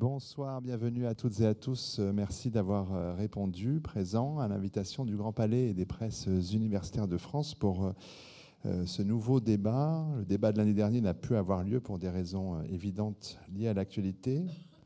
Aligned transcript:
Bonsoir, 0.00 0.60
bienvenue 0.60 1.06
à 1.06 1.16
toutes 1.16 1.40
et 1.40 1.44
à 1.44 1.56
tous. 1.56 1.96
Euh, 1.98 2.12
merci 2.12 2.50
d'avoir 2.50 2.94
euh, 2.94 3.14
répondu 3.14 3.80
présent 3.80 4.38
à 4.38 4.46
l'invitation 4.46 5.04
du 5.04 5.16
Grand 5.16 5.32
Palais 5.32 5.70
et 5.70 5.74
des 5.74 5.86
presses 5.86 6.28
universitaires 6.52 7.08
de 7.08 7.16
France 7.16 7.56
pour 7.56 7.92
euh, 8.64 8.86
ce 8.86 9.02
nouveau 9.02 9.40
débat. 9.40 10.06
Le 10.16 10.24
débat 10.24 10.52
de 10.52 10.58
l'année 10.58 10.72
dernière 10.72 11.02
n'a 11.02 11.14
pu 11.14 11.34
avoir 11.34 11.64
lieu 11.64 11.80
pour 11.80 11.98
des 11.98 12.08
raisons 12.08 12.62
évidentes 12.70 13.40
liées 13.52 13.66
à 13.66 13.74
l'actualité, 13.74 14.44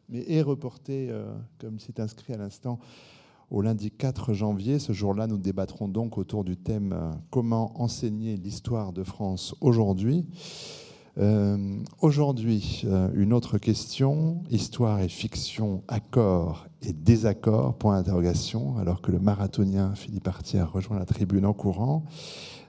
mais 0.09 0.25
est 0.33 0.41
reporté, 0.41 1.11
comme 1.59 1.79
c'est 1.79 2.01
inscrit 2.01 2.33
à 2.33 2.39
l'instant, 2.39 2.79
au 3.51 3.61
lundi 3.61 3.91
4 3.91 4.33
janvier. 4.33 4.79
Ce 4.79 4.95
jour-là, 4.95 5.27
nous 5.27 5.37
débattrons 5.37 5.89
donc 5.89 6.17
autour 6.17 6.43
du 6.43 6.57
thème 6.57 7.13
Comment 7.31 7.79
enseigner 7.83 8.39
l'histoire 8.39 8.95
de 8.95 9.05
France 9.05 9.55
aujourd'hui 9.61 10.25
euh, 11.19 11.77
aujourd'hui, 12.01 12.83
euh, 12.87 13.11
une 13.15 13.35
autre 13.35 13.59
question, 13.59 14.43
histoire 14.51 15.01
et 15.01 15.09
fiction, 15.09 15.83
accord 15.87 16.67
et 16.81 16.95
désaccord, 16.95 17.77
point 17.77 17.99
d'interrogation, 17.99 18.79
alors 18.79 19.03
que 19.03 19.13
le 19.13 19.19
marathonien 19.19 19.95
Philippe 19.95 20.27
Artière 20.27 20.73
rejoint 20.73 20.99
la 20.99 21.05
tribune 21.05 21.45
en 21.45 21.53
courant. 21.53 22.05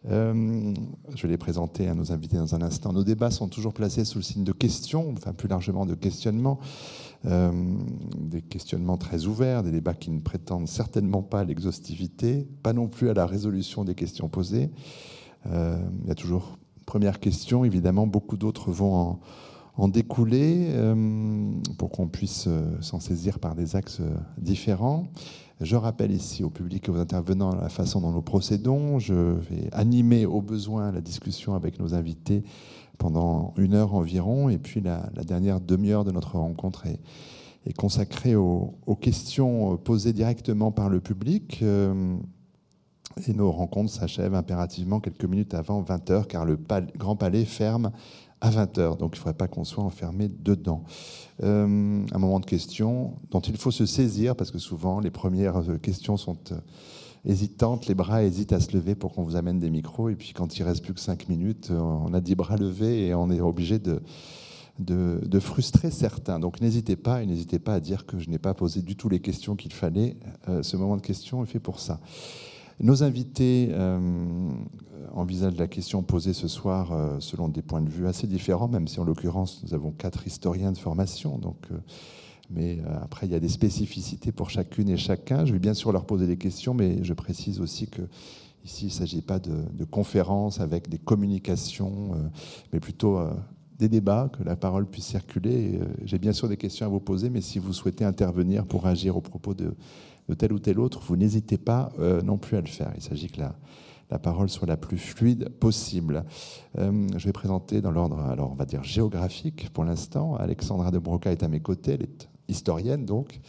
Euh, 0.09 0.73
je 1.15 1.21
vais 1.21 1.29
les 1.29 1.37
présenter 1.37 1.87
à 1.87 1.95
nos 1.95 2.11
invités 2.11 2.35
dans 2.35 2.53
un 2.53 2.61
instant. 2.61 2.91
Nos 2.91 3.05
débats 3.05 3.31
sont 3.31 3.47
toujours 3.47 3.73
placés 3.73 4.03
sous 4.03 4.17
le 4.17 4.23
signe 4.23 4.43
de 4.43 4.51
questions, 4.51 5.13
enfin 5.17 5.31
plus 5.31 5.47
largement 5.47 5.85
de 5.85 5.95
questionnements, 5.95 6.59
des 7.23 8.41
questionnements 8.41 8.97
très 8.97 9.27
ouverts, 9.27 9.63
des 9.63 9.71
débats 9.71 9.93
qui 9.93 10.11
ne 10.11 10.19
prétendent 10.19 10.67
certainement 10.67 11.23
pas 11.23 11.39
à 11.39 11.43
l'exhaustivité, 11.45 12.45
pas 12.63 12.73
non 12.73 12.89
plus 12.89 13.09
à 13.09 13.13
la 13.13 13.25
résolution 13.25 13.85
des 13.85 13.95
questions 13.95 14.27
posées. 14.27 14.71
il 15.45 16.05
y 16.05 16.11
a 16.11 16.15
toujours 16.15 16.57
première 16.85 17.19
question. 17.19 17.65
Évidemment, 17.65 18.07
beaucoup 18.07 18.37
d'autres 18.37 18.71
vont 18.71 19.19
en, 19.77 19.87
découler 19.87 20.67
euh, 20.69 21.51
pour 21.77 21.89
qu'on 21.89 22.07
puisse 22.07 22.45
euh, 22.47 22.79
s'en 22.81 22.99
saisir 22.99 23.39
par 23.39 23.55
des 23.55 23.75
axes 23.75 24.01
euh, 24.01 24.13
différents. 24.37 25.07
Je 25.61 25.75
rappelle 25.75 26.11
ici 26.11 26.43
au 26.43 26.49
public 26.49 26.87
et 26.87 26.91
aux 26.91 26.97
intervenants 26.97 27.55
la 27.55 27.69
façon 27.69 28.01
dont 28.01 28.11
nous 28.11 28.21
procédons. 28.21 28.99
Je 28.99 29.13
vais 29.13 29.69
animer 29.71 30.25
au 30.25 30.41
besoin 30.41 30.91
la 30.91 31.01
discussion 31.01 31.55
avec 31.55 31.79
nos 31.79 31.93
invités 31.95 32.43
pendant 32.97 33.53
une 33.57 33.73
heure 33.73 33.95
environ. 33.95 34.49
Et 34.49 34.57
puis 34.57 34.81
la, 34.81 35.09
dernière 35.25 35.59
demi-heure 35.61 36.03
de 36.03 36.11
notre 36.11 36.37
rencontre 36.37 36.85
est, 36.85 36.99
consacrée 37.77 38.35
aux, 38.35 38.75
questions 38.99 39.77
posées 39.77 40.11
directement 40.11 40.71
par 40.71 40.89
le 40.89 40.99
public. 40.99 41.63
Et 43.27 43.33
nos 43.33 43.51
rencontres 43.51 43.91
s'achèvent 43.91 44.33
impérativement 44.33 44.99
quelques 44.99 45.25
minutes 45.25 45.53
avant 45.53 45.81
20h, 45.83 46.25
car 46.25 46.45
le 46.45 46.57
Grand 46.97 47.15
Palais 47.15 47.45
ferme 47.45 47.91
à 48.43 48.49
20h. 48.49 48.97
Donc 48.97 49.15
il 49.15 49.19
ne 49.19 49.19
faudrait 49.19 49.33
pas 49.33 49.47
qu'on 49.47 49.63
soit 49.63 49.83
enfermé 49.83 50.27
dedans. 50.27 50.83
Euh, 51.43 52.05
un 52.11 52.17
moment 52.19 52.39
de 52.39 52.45
questions 52.45 53.13
dont 53.31 53.39
il 53.39 53.57
faut 53.57 53.71
se 53.71 53.85
saisir, 53.85 54.35
parce 54.35 54.51
que 54.51 54.59
souvent 54.59 54.99
les 54.99 55.11
premières 55.11 55.63
questions 55.81 56.17
sont 56.17 56.37
euh, 56.51 56.57
hésitantes, 57.25 57.87
les 57.87 57.95
bras 57.95 58.23
hésitent 58.23 58.51
à 58.51 58.59
se 58.59 58.73
lever 58.73 58.95
pour 58.95 59.13
qu'on 59.13 59.23
vous 59.23 59.37
amène 59.37 59.59
des 59.59 59.69
micros. 59.69 60.09
Et 60.09 60.15
puis 60.15 60.33
quand 60.33 60.57
il 60.57 60.63
reste 60.63 60.83
plus 60.83 60.93
que 60.93 60.99
5 60.99 61.29
minutes, 61.29 61.69
euh, 61.71 61.79
on 61.79 62.13
a 62.13 62.19
10 62.19 62.35
bras 62.35 62.57
levés 62.57 63.07
et 63.07 63.15
on 63.15 63.31
est 63.31 63.39
obligé 63.39 63.79
de, 63.79 64.01
frustrer 65.39 65.89
certains. 65.89 66.39
Donc 66.39 66.59
n'hésitez 66.59 66.97
pas 66.97 67.23
et 67.23 67.25
n'hésitez 67.25 67.59
pas 67.59 67.75
à 67.75 67.79
dire 67.79 68.05
que 68.05 68.19
je 68.19 68.29
n'ai 68.29 68.39
pas 68.39 68.53
posé 68.53 68.81
du 68.81 68.97
tout 68.97 69.07
les 69.07 69.19
questions 69.19 69.55
qu'il 69.55 69.71
fallait. 69.71 70.17
ce 70.61 70.75
moment 70.75 70.97
de 70.97 71.01
questions 71.01 71.43
est 71.43 71.47
fait 71.47 71.59
pour 71.59 71.79
ça. 71.79 72.01
Nos 72.79 73.03
invités 73.03 73.69
euh, 73.71 74.49
envisagent 75.13 75.57
la 75.57 75.67
question 75.67 76.01
posée 76.01 76.33
ce 76.33 76.47
soir 76.47 76.91
euh, 76.91 77.19
selon 77.19 77.47
des 77.47 77.61
points 77.61 77.81
de 77.81 77.89
vue 77.89 78.07
assez 78.07 78.27
différents, 78.27 78.67
même 78.67 78.87
si 78.87 78.99
en 78.99 79.03
l'occurrence 79.03 79.61
nous 79.63 79.73
avons 79.73 79.91
quatre 79.91 80.25
historiens 80.25 80.71
de 80.71 80.77
formation. 80.77 81.37
Donc, 81.37 81.57
euh, 81.71 81.77
mais 82.49 82.79
après, 83.01 83.25
il 83.25 83.31
y 83.31 83.35
a 83.35 83.39
des 83.39 83.49
spécificités 83.49 84.31
pour 84.31 84.49
chacune 84.49 84.89
et 84.89 84.97
chacun. 84.97 85.45
Je 85.45 85.53
vais 85.53 85.59
bien 85.59 85.73
sûr 85.73 85.91
leur 85.91 86.05
poser 86.05 86.27
des 86.27 86.37
questions, 86.37 86.73
mais 86.73 87.03
je 87.03 87.13
précise 87.13 87.59
aussi 87.59 87.87
que 87.87 88.01
ici, 88.63 88.85
il 88.85 88.89
ne 88.89 88.93
s'agit 88.93 89.21
pas 89.21 89.39
de, 89.39 89.63
de, 89.73 89.85
conférences 89.85 90.59
avec 90.59 90.87
des 90.89 90.99
communications, 90.99 92.11
mais 92.71 92.79
plutôt 92.79 93.19
des 93.79 93.89
débats, 93.89 94.29
que 94.37 94.43
la 94.43 94.55
parole 94.55 94.85
puisse 94.85 95.05
circuler. 95.05 95.79
J'ai 96.03 96.19
bien 96.19 96.33
sûr 96.33 96.47
des 96.47 96.57
questions 96.57 96.85
à 96.85 96.89
vous 96.89 96.99
poser, 96.99 97.29
mais 97.29 97.41
si 97.41 97.59
vous 97.59 97.73
souhaitez 97.73 98.05
intervenir 98.05 98.65
pour 98.65 98.85
agir 98.85 99.17
au 99.17 99.21
propos 99.21 99.55
de 99.55 99.73
de 100.29 100.33
tel 100.33 100.53
ou 100.53 100.59
tel 100.59 100.79
autre, 100.79 101.01
vous 101.01 101.15
n'hésitez 101.15 101.57
pas 101.57 101.91
euh, 101.99 102.21
non 102.21 102.37
plus 102.37 102.57
à 102.57 102.61
le 102.61 102.67
faire. 102.67 102.91
Il 102.95 103.01
s'agit 103.01 103.29
que 103.29 103.39
la, 103.39 103.55
la, 104.09 104.19
parole 104.19 104.49
soit 104.49 104.67
la 104.67 104.77
plus 104.77 104.97
fluide 104.97 105.49
possible. 105.49 106.23
Euh, 106.77 107.07
je 107.17 107.25
vais 107.25 107.33
présenter 107.33 107.81
dans 107.81 107.91
l'ordre, 107.91 108.19
alors 108.19 108.51
on 108.51 108.55
va 108.55 108.65
dire 108.65 108.83
géographique 108.83 109.69
pour 109.73 109.83
l'instant. 109.83 110.35
Alexandra 110.35 110.91
de 110.91 110.99
Broca 110.99 111.31
est 111.31 111.43
à 111.43 111.47
mes 111.47 111.59
côtés, 111.59 111.93
elle 111.93 112.03
est 112.03 112.29
historienne 112.47 113.05
donc, 113.05 113.39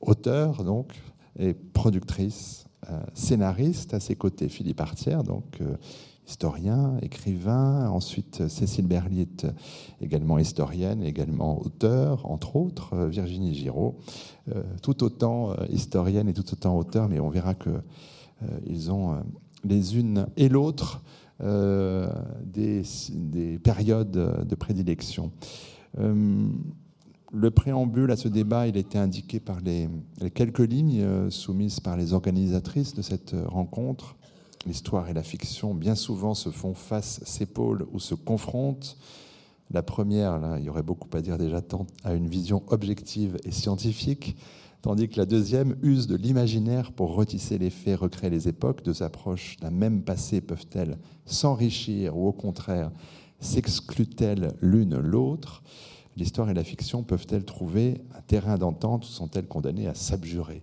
auteure 0.00 0.64
donc, 0.64 0.94
et 1.38 1.54
productrice, 1.54 2.66
scénariste. 3.14 3.94
À 3.94 4.00
ses 4.00 4.16
côtés, 4.16 4.48
Philippe 4.48 4.80
Artière, 4.80 5.22
donc 5.22 5.60
historien, 6.30 6.96
écrivain. 7.02 7.88
Ensuite, 7.88 8.46
Cécile 8.48 8.86
Berliet, 8.86 9.46
également 10.00 10.38
historienne, 10.38 11.02
également 11.02 11.60
auteur, 11.60 12.30
entre 12.30 12.56
autres. 12.56 12.94
Euh, 12.94 13.08
Virginie 13.08 13.54
Giraud, 13.54 13.98
euh, 14.54 14.62
tout 14.80 15.02
autant 15.02 15.50
euh, 15.50 15.66
historienne 15.70 16.28
et 16.28 16.32
tout 16.32 16.52
autant 16.52 16.78
auteur, 16.78 17.08
mais 17.08 17.18
on 17.20 17.30
verra 17.30 17.54
que 17.54 17.70
ils 18.66 18.90
ont 18.90 19.22
les 19.64 19.98
unes 19.98 20.26
et 20.38 20.48
l'autre 20.48 21.02
des, 21.40 22.82
périodes 23.62 24.46
de 24.48 24.54
prédilection. 24.54 25.30
Le 27.32 27.50
préambule 27.50 28.10
à 28.10 28.16
ce 28.16 28.28
débat, 28.28 28.66
il 28.66 28.76
était 28.76 28.98
indiqué 28.98 29.40
par 29.40 29.60
les 29.60 29.88
quelques 30.34 30.58
lignes 30.58 31.30
soumises 31.30 31.80
par 31.80 31.96
les 31.96 32.12
organisatrices 32.12 32.94
de 32.94 33.02
cette 33.02 33.34
rencontre 33.46 34.16
L'histoire 34.66 35.08
et 35.08 35.14
la 35.14 35.22
fiction, 35.22 35.74
bien 35.74 35.94
souvent, 35.94 36.34
se 36.34 36.50
font 36.50 36.74
face, 36.74 37.20
s'épaulent 37.24 37.86
ou 37.92 37.98
se 37.98 38.14
confrontent. 38.14 38.98
La 39.70 39.82
première, 39.82 40.38
il 40.58 40.64
y 40.64 40.68
aurait 40.68 40.82
beaucoup 40.82 41.08
à 41.16 41.22
dire 41.22 41.38
déjà, 41.38 41.62
à 42.04 42.12
une 42.12 42.26
vision 42.26 42.62
objective 42.66 43.38
et 43.44 43.52
scientifique, 43.52 44.36
tandis 44.82 45.08
que 45.08 45.16
la 45.16 45.24
deuxième 45.24 45.76
use 45.82 46.06
de 46.06 46.16
l'imaginaire 46.16 46.92
pour 46.92 47.14
retisser 47.14 47.56
les 47.56 47.70
faits, 47.70 48.00
recréer 48.00 48.28
les 48.28 48.48
époques. 48.48 48.84
Deux 48.84 49.02
approches 49.02 49.56
d'un 49.60 49.70
même 49.70 50.02
passé 50.02 50.42
peuvent-elles 50.42 50.98
s'enrichir 51.24 52.18
ou 52.18 52.28
au 52.28 52.32
contraire 52.32 52.90
s'excluent-elles 53.38 54.52
l'une 54.60 54.98
l'autre? 54.98 55.62
L'histoire 56.20 56.50
et 56.50 56.54
la 56.54 56.64
fiction 56.64 57.02
peuvent-elles 57.02 57.46
trouver 57.46 58.02
un 58.14 58.20
terrain 58.20 58.58
d'entente 58.58 59.06
ou 59.06 59.08
sont-elles 59.08 59.48
condamnées 59.48 59.86
à 59.86 59.94
s'abjurer 59.94 60.62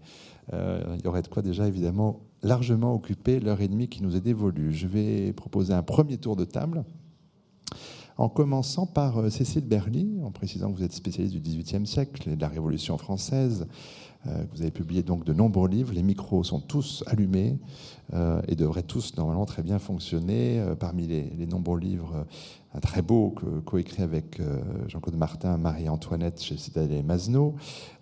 euh, 0.53 0.95
Il 0.99 1.03
y 1.03 1.07
aurait 1.07 1.23
de 1.23 1.27
quoi 1.29 1.41
déjà 1.41 1.67
évidemment 1.67 2.19
largement 2.43 2.93
occupé 2.93 3.39
l'heure 3.39 3.59
et 3.59 3.67
demie 3.67 3.87
qui 3.87 4.03
nous 4.03 4.15
est 4.15 4.21
dévolue. 4.21 4.71
Je 4.71 4.85
vais 4.85 5.33
proposer 5.33 5.73
un 5.73 5.81
premier 5.81 6.19
tour 6.19 6.35
de 6.35 6.45
table 6.45 6.85
en 8.17 8.29
commençant 8.29 8.85
par 8.85 9.17
euh, 9.17 9.31
Cécile 9.31 9.65
Berly, 9.65 10.19
en 10.23 10.29
précisant 10.29 10.71
que 10.71 10.77
vous 10.77 10.83
êtes 10.83 10.93
spécialiste 10.93 11.33
du 11.33 11.41
XVIIIe 11.41 11.87
siècle 11.87 12.29
et 12.29 12.35
de 12.35 12.41
la 12.41 12.49
Révolution 12.49 12.95
française. 12.99 13.65
Euh, 14.27 14.43
vous 14.53 14.61
avez 14.61 14.71
publié 14.71 15.01
donc 15.01 15.25
de 15.25 15.33
nombreux 15.33 15.69
livres. 15.69 15.91
Les 15.91 16.03
micros 16.03 16.43
sont 16.43 16.59
tous 16.59 17.03
allumés 17.07 17.57
et 18.47 18.55
devraient 18.55 18.83
tous 18.83 19.17
normalement 19.17 19.45
très 19.45 19.63
bien 19.63 19.79
fonctionner. 19.79 20.63
Parmi 20.79 21.07
les, 21.07 21.45
nombreux 21.45 21.77
livres, 21.77 22.25
très 22.81 23.01
beau 23.01 23.33
coécrit 23.65 24.03
avec 24.03 24.41
Jean-Claude 24.87 25.17
Martin, 25.17 25.57
Marie-Antoinette 25.57 26.41
chez 26.41 26.57
Citadel 26.57 26.97
et 26.97 27.03
Masneau, 27.03 27.55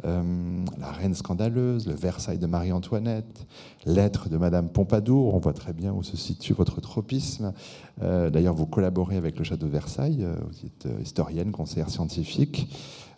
La 0.03 0.91
Reine 0.91 1.13
scandaleuse, 1.13 1.87
Le 1.87 1.93
Versailles 1.93 2.37
de 2.37 2.47
Marie-Antoinette, 2.47 3.45
Lettres 3.85 4.29
de 4.29 4.37
Madame 4.37 4.69
Pompadour. 4.69 5.33
On 5.33 5.39
voit 5.39 5.53
très 5.53 5.73
bien 5.73 5.93
où 5.93 6.03
se 6.03 6.17
situe 6.17 6.53
votre 6.53 6.81
tropisme. 6.81 7.53
D'ailleurs, 8.01 8.55
vous 8.55 8.65
collaborez 8.65 9.17
avec 9.17 9.37
le 9.37 9.43
Château 9.43 9.65
de 9.67 9.71
Versailles. 9.71 10.25
Vous 10.25 10.65
êtes 10.65 10.87
historienne, 11.01 11.51
conseillère 11.51 11.89
scientifique. 11.89 12.67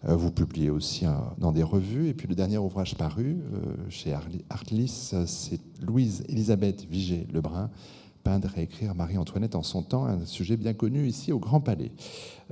Euh, 0.05 0.15
vous 0.15 0.31
publiez 0.31 0.69
aussi 0.69 1.05
dans 1.37 1.51
des 1.51 1.63
revues. 1.63 2.07
Et 2.07 2.13
puis 2.13 2.27
le 2.27 2.35
dernier 2.35 2.57
ouvrage 2.57 2.95
paru 2.95 3.39
euh, 3.53 3.75
chez 3.89 4.13
Artlis, 4.49 5.13
c'est 5.25 5.59
Louise 5.81 6.23
Elisabeth 6.29 6.85
Vigée-Lebrun, 6.89 7.69
peindre 8.27 8.49
et 8.57 8.63
écrire 8.63 8.93
Marie-Antoinette 8.93 9.55
en 9.55 9.63
son 9.63 9.83
temps, 9.83 10.05
un 10.05 10.25
sujet 10.25 10.57
bien 10.57 10.73
connu 10.73 11.07
ici 11.07 11.31
au 11.31 11.39
Grand 11.39 11.61
Palais. 11.61 11.93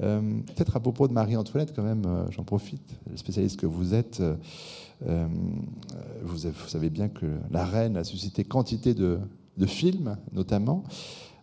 Euh, 0.02 0.22
peut-être 0.56 0.78
à 0.78 0.80
propos 0.80 1.10
de 1.10 1.14
Marie-Antoinette, 1.14 1.74
quand 1.76 1.84
même, 1.84 2.06
j'en 2.30 2.46
profite, 2.46 2.96
le 3.12 3.18
spécialiste 3.18 3.60
que 3.60 3.66
vous 3.66 3.94
êtes, 3.94 4.24
vous, 5.02 6.38
savez 6.68 6.90
bien 6.90 7.10
que 7.10 7.26
la 7.52 7.66
reine 7.66 7.98
a 7.98 8.06
suscité 8.06 8.46
quantité 8.46 8.94
de, 8.94 9.20
films, 9.66 10.16
notamment. 10.32 10.86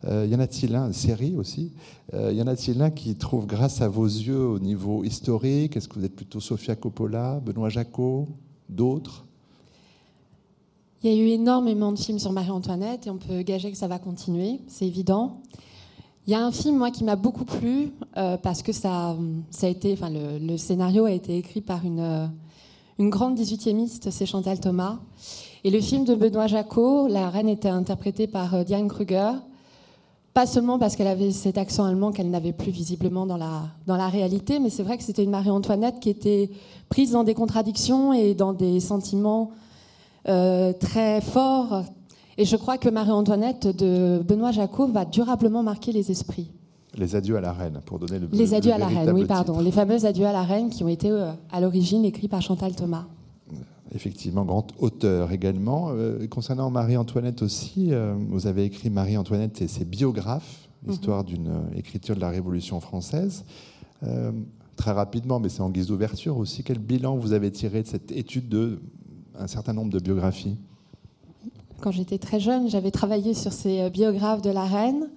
Euh, 0.05 0.27
y 0.27 0.35
en 0.35 0.41
a-t-il 0.41 0.75
un, 0.77 0.93
série 0.93 1.37
aussi, 1.37 1.73
euh, 2.15 2.33
y 2.33 2.41
en 2.41 2.47
a-t-il 2.47 2.81
un 2.81 2.91
qui 2.91 3.15
trouve 3.15 3.47
grâce 3.47 3.83
à 3.83 3.89
vos 3.89 4.07
yeux 4.07 4.47
au 4.47 4.59
niveau 4.59 5.05
historique? 5.05 5.77
Est-ce 5.77 5.89
que 5.89 5.99
vous 5.99 6.07
êtes 6.07 6.17
plutôt 6.17 6.41
Sofia 6.41 6.75
Coppola, 6.75 7.39
Benoît 7.45 7.69
Jacot, 7.69 8.29
d'autres? 8.71 9.27
Il 11.05 11.13
y 11.13 11.19
a 11.19 11.21
eu 11.21 11.31
énormément 11.31 11.91
de 11.91 11.99
films 11.99 12.21
sur 12.21 12.31
Marie-Antoinette 12.31 13.09
et 13.09 13.11
on 13.11 13.17
peut 13.17 13.43
gager 13.43 13.73
que 13.73 13.77
ça 13.77 13.89
va 13.89 13.99
continuer, 13.99 14.61
c'est 14.69 14.87
évident. 14.87 15.41
Il 16.29 16.31
y 16.31 16.37
a 16.37 16.47
un 16.47 16.53
film, 16.53 16.77
moi, 16.77 16.93
qui 16.93 17.03
m'a 17.03 17.17
beaucoup 17.17 17.45
plu, 17.45 17.91
euh, 18.17 18.37
parce 18.37 18.63
que 18.63 18.71
ça, 18.71 19.17
ça 19.51 19.67
a 19.67 19.71
été, 19.71 19.95
enfin, 19.95 20.11
le, 20.11 20.57
scénario 20.57 21.05
a 21.07 21.11
été 21.11 21.37
écrit 21.37 21.61
par 21.61 21.85
une, 21.85 21.99
euh, 21.99 22.27
une 23.01 23.11
grande 23.11 23.37
18e 23.37 23.89
c'est 24.11 24.27
Chantal 24.27 24.61
Thomas. 24.61 24.99
Et 25.65 25.71
le 25.71 25.81
film 25.81 26.05
de 26.05 26.15
Benoît 26.15 26.47
Jacot, 26.47 27.09
la 27.09 27.31
reine 27.31 27.49
était 27.49 27.69
interprétée 27.69 28.29
par 28.29 28.55
euh, 28.55 28.63
Diane 28.63 28.87
Kruger, 28.87 29.33
pas 30.35 30.47
seulement 30.47 30.79
parce 30.79 30.95
qu'elle 30.95 31.09
avait 31.09 31.33
cet 31.33 31.59
accent 31.59 31.85
allemand 31.85 32.13
qu'elle 32.13 32.31
n'avait 32.31 32.53
plus 32.53 32.71
visiblement 32.71 33.27
dans 33.27 33.37
la, 33.37 33.63
dans 33.89 33.97
la 33.97 34.09
réalité, 34.09 34.61
mais 34.61 34.71
c'est 34.71 34.85
vrai 34.85 34.99
que 34.99 35.03
c'était 35.03 35.25
une 35.25 35.31
Marie-Antoinette 35.31 35.99
qui 35.99 36.11
était 36.11 36.49
prise 36.89 37.11
dans 37.11 37.25
des 37.25 37.35
contradictions 37.35 38.13
et 38.13 38.35
dans 38.35 38.53
des 38.53 38.79
sentiments 38.79 39.51
très 40.25 41.21
forts, 41.21 41.85
et 42.39 42.45
je 42.45 42.57
crois 42.57 42.79
que 42.79 42.89
Marie-Antoinette 42.89 43.67
de 43.67 44.23
Benoît 44.23 44.53
Jacot 44.53 44.87
va 44.87 45.05
durablement 45.05 45.63
marquer 45.63 45.93
les 45.93 46.11
esprits. 46.11 46.51
Les 46.97 47.17
adieux 47.17 47.37
à 47.37 47.41
la 47.41 47.53
reine, 47.53 47.81
pour 47.87 47.99
donner 47.99 48.19
le 48.19 48.29
Les 48.33 48.55
adieux 48.55 48.73
à 48.73 48.79
la 48.79 48.87
reine, 48.87 49.11
oui, 49.13 49.25
pardon. 49.25 49.61
Les 49.61 49.73
fameux 49.73 50.05
adieux 50.05 50.27
à 50.27 50.33
la 50.33 50.43
reine 50.43 50.69
qui 50.69 50.85
ont 50.85 50.89
été 50.89 51.11
euh, 51.11 51.33
à 51.51 51.61
l'origine 51.61 52.05
écrits 52.05 52.29
par 52.29 52.43
Chantal 52.43 52.75
Thomas. 52.75 53.07
Effectivement, 53.95 54.45
grand 54.45 54.67
auteur 54.79 55.33
également. 55.33 55.91
Euh, 55.91 56.27
concernant 56.27 56.71
Marie-Antoinette 56.71 57.43
aussi, 57.43 57.93
euh, 57.93 58.15
vous 58.29 58.47
avez 58.47 58.65
écrit 58.65 58.91
Marie-Antoinette 58.91 59.63
et 59.63 59.69
ses 59.69 59.87
biographes, 59.87 60.69
mhm. 60.85 60.93
histoire 60.93 61.25
d'une 61.25 61.51
écriture 61.77 62.15
de 62.15 62.21
la 62.21 62.31
Révolution 62.31 62.81
française. 62.81 63.45
très 64.77 64.93
rapidement, 64.93 65.39
mais 65.39 65.49
c'est 65.49 65.63
en 65.63 65.71
guise 65.71 65.87
d'ouverture 65.87 66.37
aussi, 66.37 66.65
quel 66.65 66.79
bilan 66.79 67.17
vous 67.17 67.33
avez 67.33 67.51
tiré 67.53 67.83
de 67.83 67.87
cette 67.87 68.11
étude 68.11 68.49
de 68.49 68.81
un 69.39 69.47
certain 69.47 69.73
nombre 69.73 69.91
de 69.91 69.99
biographies 69.99 70.57
quand 71.83 71.91
j'étais 71.91 72.19
très 72.19 72.41
jeune, 72.41 72.71
j'avais 72.71 72.93
travaillé 72.93 73.35
sur 73.35 73.53
ces 73.53 73.81
euh, 73.81 73.91
biographes 73.91 74.41
de 74.41 74.51
la 74.51 74.65
reine. 74.65 75.11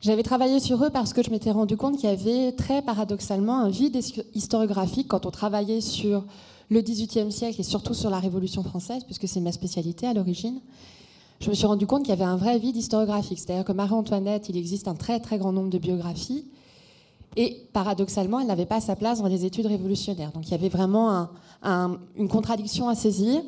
J'avais 0.00 0.22
travaillé 0.22 0.60
sur 0.60 0.82
eux 0.84 0.90
parce 0.90 1.12
que 1.12 1.24
je 1.24 1.30
m'étais 1.30 1.50
rendu 1.50 1.76
compte 1.76 1.96
qu'il 1.96 2.08
y 2.08 2.12
avait 2.12 2.52
très 2.52 2.82
paradoxalement 2.82 3.58
un 3.58 3.68
vide 3.68 4.00
historiographique 4.32 5.08
quand 5.08 5.26
on 5.26 5.32
travaillait 5.32 5.80
sur 5.80 6.24
le 6.70 6.82
XVIIIe 6.82 7.32
siècle 7.32 7.60
et 7.60 7.64
surtout 7.64 7.94
sur 7.94 8.10
la 8.10 8.20
Révolution 8.20 8.62
française, 8.62 9.02
puisque 9.02 9.26
c'est 9.26 9.40
ma 9.40 9.50
spécialité 9.50 10.06
à 10.06 10.14
l'origine. 10.14 10.60
Je 11.40 11.50
me 11.50 11.54
suis 11.54 11.66
rendu 11.66 11.86
compte 11.86 12.02
qu'il 12.02 12.10
y 12.10 12.12
avait 12.12 12.24
un 12.24 12.36
vrai 12.36 12.58
vide 12.58 12.76
historiographique. 12.76 13.40
C'est-à-dire 13.40 13.64
que 13.64 13.72
Marie-Antoinette, 13.72 14.48
il 14.48 14.56
existe 14.56 14.86
un 14.86 14.94
très 14.94 15.18
très 15.18 15.38
grand 15.38 15.52
nombre 15.52 15.70
de 15.70 15.78
biographies. 15.78 16.44
Et 17.36 17.62
paradoxalement, 17.72 18.40
elle 18.40 18.46
n'avait 18.46 18.66
pas 18.66 18.80
sa 18.80 18.96
place 18.96 19.20
dans 19.20 19.28
les 19.28 19.44
études 19.44 19.66
révolutionnaires. 19.66 20.32
Donc 20.32 20.48
il 20.48 20.50
y 20.52 20.54
avait 20.54 20.68
vraiment 20.68 21.28
une 21.62 22.28
contradiction 22.28 22.88
à 22.88 22.94
saisir. 22.94 23.42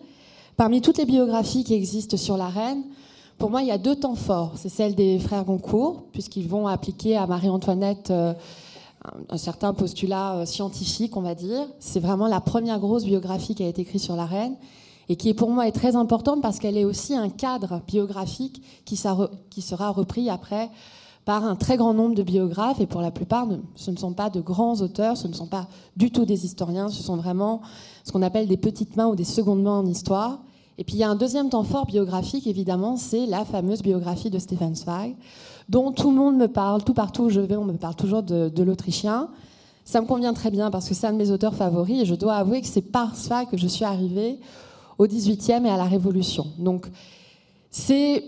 Parmi 0.56 0.80
toutes 0.80 0.98
les 0.98 1.06
biographies 1.06 1.64
qui 1.64 1.74
existent 1.74 2.16
sur 2.16 2.36
la 2.36 2.48
reine, 2.48 2.82
pour 3.40 3.48
moi, 3.48 3.62
il 3.62 3.68
y 3.68 3.72
a 3.72 3.78
deux 3.78 3.96
temps 3.96 4.16
forts. 4.16 4.52
C'est 4.56 4.68
celle 4.68 4.94
des 4.94 5.18
frères 5.18 5.46
Goncourt, 5.46 6.02
puisqu'ils 6.12 6.46
vont 6.46 6.66
appliquer 6.66 7.16
à 7.16 7.26
Marie-Antoinette 7.26 8.10
euh, 8.10 8.34
un 9.30 9.38
certain 9.38 9.72
postulat 9.72 10.34
euh, 10.36 10.44
scientifique, 10.44 11.16
on 11.16 11.22
va 11.22 11.34
dire. 11.34 11.66
C'est 11.78 12.00
vraiment 12.00 12.26
la 12.26 12.42
première 12.42 12.78
grosse 12.78 13.06
biographie 13.06 13.54
qui 13.54 13.62
a 13.62 13.68
été 13.68 13.80
écrite 13.80 14.02
sur 14.02 14.14
la 14.14 14.26
reine 14.26 14.56
et 15.08 15.16
qui, 15.16 15.32
pour 15.32 15.48
moi, 15.48 15.66
est 15.66 15.72
très 15.72 15.96
importante 15.96 16.42
parce 16.42 16.58
qu'elle 16.58 16.76
est 16.76 16.84
aussi 16.84 17.16
un 17.16 17.30
cadre 17.30 17.80
biographique 17.88 18.62
qui 18.84 18.96
sera 18.96 19.90
repris 19.90 20.28
après 20.28 20.68
par 21.24 21.44
un 21.44 21.54
très 21.54 21.76
grand 21.76 21.94
nombre 21.94 22.14
de 22.14 22.22
biographes, 22.22 22.80
et 22.80 22.86
pour 22.86 23.02
la 23.02 23.10
plupart, 23.10 23.46
ce 23.76 23.90
ne 23.90 23.96
sont 23.96 24.12
pas 24.12 24.30
de 24.30 24.40
grands 24.40 24.80
auteurs, 24.80 25.16
ce 25.16 25.28
ne 25.28 25.34
sont 25.34 25.46
pas 25.46 25.68
du 25.96 26.10
tout 26.10 26.24
des 26.24 26.44
historiens, 26.44 26.88
ce 26.88 27.02
sont 27.02 27.16
vraiment 27.16 27.60
ce 28.04 28.12
qu'on 28.12 28.22
appelle 28.22 28.48
des 28.48 28.56
petites 28.56 28.96
mains 28.96 29.06
ou 29.06 29.16
des 29.16 29.24
secondes 29.24 29.62
mains 29.62 29.78
en 29.78 29.86
histoire. 29.86 30.40
Et 30.78 30.84
puis 30.84 30.94
il 30.94 30.98
y 30.98 31.04
a 31.04 31.10
un 31.10 31.16
deuxième 31.16 31.50
temps 31.50 31.62
fort 31.62 31.84
biographique, 31.84 32.46
évidemment, 32.46 32.96
c'est 32.96 33.26
la 33.26 33.44
fameuse 33.44 33.82
biographie 33.82 34.30
de 34.30 34.38
Stefan 34.38 34.74
Zweig, 34.74 35.14
dont 35.68 35.92
tout 35.92 36.10
le 36.10 36.16
monde 36.16 36.36
me 36.36 36.48
parle, 36.48 36.82
tout 36.82 36.94
partout 36.94 37.24
où 37.24 37.28
je 37.28 37.40
vais, 37.40 37.56
on 37.56 37.66
me 37.66 37.74
parle 37.74 37.96
toujours 37.96 38.22
de, 38.22 38.62
l'Autrichien. 38.62 39.28
Ça 39.84 40.00
me 40.00 40.06
convient 40.06 40.32
très 40.32 40.50
bien 40.50 40.70
parce 40.70 40.88
que 40.88 40.94
c'est 40.94 41.06
un 41.06 41.12
de 41.12 41.18
mes 41.18 41.30
auteurs 41.30 41.54
favoris 41.54 42.00
et 42.00 42.06
je 42.06 42.14
dois 42.14 42.34
avouer 42.34 42.62
que 42.62 42.66
c'est 42.66 42.80
par 42.80 43.14
Zweig 43.14 43.48
que 43.50 43.58
je 43.58 43.66
suis 43.66 43.84
arrivée 43.84 44.38
au 44.96 45.06
XVIIIe 45.06 45.66
et 45.66 45.70
à 45.70 45.76
la 45.76 45.84
Révolution. 45.84 46.46
Donc 46.58 46.86
c'est 47.70 48.24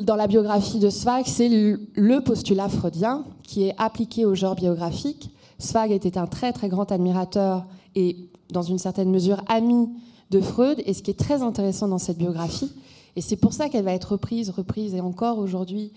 dans 0.00 0.16
la 0.16 0.26
biographie 0.26 0.78
de 0.78 0.90
Zweig, 0.90 1.24
c'est 1.26 1.48
le 1.48 2.18
postulat 2.20 2.68
freudien 2.68 3.24
qui 3.42 3.64
est 3.64 3.74
appliqué 3.78 4.24
au 4.24 4.34
genre 4.34 4.54
biographique. 4.54 5.30
Zweig 5.60 5.92
était 5.92 6.18
un 6.18 6.26
très 6.26 6.52
très 6.52 6.68
grand 6.68 6.90
admirateur 6.92 7.66
et 7.94 8.28
dans 8.50 8.62
une 8.62 8.78
certaine 8.78 9.10
mesure 9.10 9.42
ami 9.48 9.88
de 10.30 10.40
Freud. 10.40 10.82
Et 10.86 10.92
ce 10.92 11.02
qui 11.02 11.10
est 11.10 11.18
très 11.18 11.42
intéressant 11.42 11.88
dans 11.88 11.98
cette 11.98 12.18
biographie, 12.18 12.72
et 13.14 13.20
c'est 13.20 13.36
pour 13.36 13.52
ça 13.52 13.68
qu'elle 13.68 13.84
va 13.84 13.92
être 13.92 14.12
reprise, 14.12 14.50
reprise 14.50 14.94
et 14.94 15.00
encore 15.00 15.38
aujourd'hui 15.38 15.92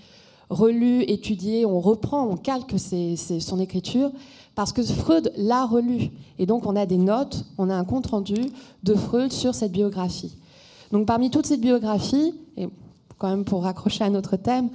relue, 0.49 1.03
étudiée, 1.03 1.65
on 1.65 1.79
reprend, 1.79 2.27
on 2.27 2.35
calque 2.35 2.73
son 2.79 3.59
écriture, 3.59 4.11
parce 4.55 4.73
que 4.73 4.81
Freud 4.81 5.31
l'a 5.37 5.65
relue. 5.65 6.09
Et 6.39 6.45
donc 6.45 6.65
on 6.65 6.75
a 6.75 6.85
des 6.85 6.97
notes, 6.97 7.45
on 7.57 7.69
a 7.69 7.75
un 7.75 7.83
compte-rendu 7.83 8.51
de 8.83 8.95
Freud 8.95 9.31
sur 9.31 9.53
cette 9.53 9.71
biographie. 9.71 10.35
Donc 10.91 11.05
parmi 11.05 11.29
toutes 11.29 11.45
ces 11.45 11.57
biographies, 11.57 12.33
et 12.57 12.67
quand 13.19 13.29
même 13.29 13.45
pour 13.45 13.63
raccrocher 13.63 14.03
à 14.03 14.09
notre 14.09 14.35
thème, 14.35 14.69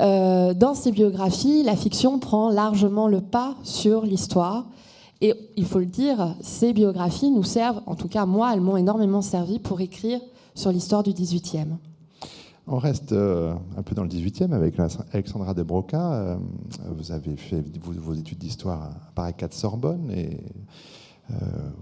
euh, 0.00 0.54
dans 0.54 0.74
ces 0.74 0.92
biographies, 0.92 1.62
la 1.64 1.76
fiction 1.76 2.18
prend 2.18 2.50
largement 2.50 3.08
le 3.08 3.20
pas 3.20 3.56
sur 3.64 4.04
l'histoire. 4.04 4.66
Et 5.20 5.34
il 5.56 5.66
faut 5.66 5.80
le 5.80 5.86
dire, 5.86 6.36
ces 6.40 6.72
biographies 6.72 7.30
nous 7.30 7.42
servent, 7.42 7.82
en 7.86 7.96
tout 7.96 8.08
cas 8.08 8.24
moi, 8.24 8.54
elles 8.54 8.60
m'ont 8.60 8.76
énormément 8.76 9.22
servi 9.22 9.58
pour 9.58 9.80
écrire 9.80 10.20
sur 10.54 10.70
l'histoire 10.70 11.02
du 11.02 11.12
XVIIIe. 11.12 11.76
On 12.70 12.78
reste 12.78 13.12
euh, 13.12 13.54
un 13.76 13.82
peu 13.82 13.94
dans 13.94 14.02
le 14.02 14.08
XVIIIe 14.08 14.52
avec 14.52 14.74
Alexandra 15.12 15.54
de 15.54 15.62
Broca. 15.62 16.12
Euh, 16.12 16.36
vous 16.90 17.10
avez 17.10 17.34
fait 17.34 17.64
vos, 17.82 18.14
études 18.14 18.38
d'histoire 18.38 18.82
à 18.82 18.90
Paris 19.14 19.32
4 19.36 19.54
Sorbonne 19.54 20.10
et 20.10 20.38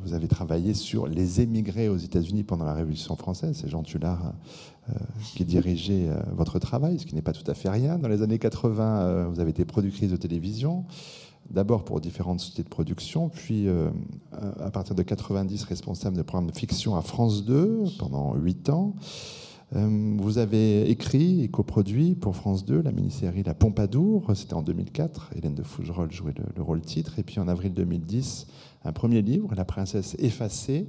vous 0.03 0.13
avez 0.13 0.27
travaillé 0.27 0.75
sur 0.75 1.07
les 1.07 1.41
émigrés 1.41 1.89
aux 1.89 1.97
États-Unis 1.97 2.43
pendant 2.43 2.65
la 2.65 2.75
Révolution 2.75 3.15
française. 3.17 3.59
C'est 3.61 3.69
Jean 3.69 3.83
Tullard 3.83 4.35
qui 5.35 5.45
dirigeait 5.45 6.09
votre 6.33 6.59
travail, 6.59 6.99
ce 6.99 7.07
qui 7.07 7.15
n'est 7.15 7.23
pas 7.23 7.33
tout 7.33 7.49
à 7.49 7.55
fait 7.55 7.69
rien. 7.69 7.99
Dans 7.99 8.09
les 8.09 8.23
années 8.23 8.39
80, 8.39 9.29
vous 9.29 9.39
avez 9.39 9.51
été 9.51 9.65
productrice 9.65 10.11
de 10.11 10.17
télévision 10.17 10.85
d'abord 11.51 11.85
pour 11.85 12.01
différentes 12.01 12.41
sociétés 12.41 12.63
de 12.63 12.69
production, 12.69 13.29
puis 13.29 13.69
euh, 13.69 13.91
à 14.61 14.71
partir 14.71 14.95
de 14.95 15.03
90 15.03 15.65
responsable 15.65 16.17
de 16.17 16.23
programme 16.23 16.51
de 16.51 16.57
fiction 16.57 16.97
à 16.97 17.03
France 17.03 17.45
2 17.45 17.85
pendant 17.99 18.35
8 18.35 18.71
ans. 18.71 18.95
Euh, 19.75 20.17
vous 20.19 20.39
avez 20.39 20.89
écrit 20.89 21.43
et 21.43 21.49
coproduit 21.49 22.15
pour 22.15 22.37
France 22.37 22.65
2 22.65 22.83
la 22.83 22.93
mini-série 22.93 23.43
La 23.43 23.55
Pompadour, 23.55 24.31
c'était 24.35 24.55
en 24.55 24.63
2004, 24.63 25.31
Hélène 25.37 25.55
de 25.55 25.63
Fougerolles 25.63 26.13
jouait 26.13 26.35
le, 26.57 26.63
rôle 26.63 26.81
titre, 26.81 27.19
et 27.19 27.25
puis 27.25 27.41
en 27.41 27.49
avril 27.49 27.75
2010, 27.75 28.47
un 28.87 28.93
premier 28.93 29.23
livre, 29.23 29.55
La 29.55 29.65
princesse 29.65 30.17
effacée, 30.19 30.89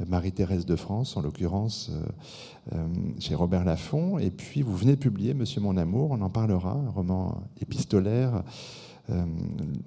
euh, 0.00 0.04
Marie-Thérèse 0.08 0.66
de 0.66 0.76
France, 0.76 1.16
en 1.16 1.22
l'occurrence 1.22 1.90
chez 3.20 3.36
Robert 3.36 3.64
Laffont, 3.64 4.18
et 4.18 4.30
puis 4.30 4.62
vous 4.62 4.74
venez 4.74 4.96
de 4.96 5.00
publier 5.00 5.34
Monsieur 5.34 5.60
mon 5.60 5.76
amour, 5.76 6.10
on 6.10 6.20
en 6.20 6.30
parlera, 6.30 6.72
un 6.72 6.90
roman 6.90 7.42
épistolaire 7.60 8.42
euh, 9.08 9.24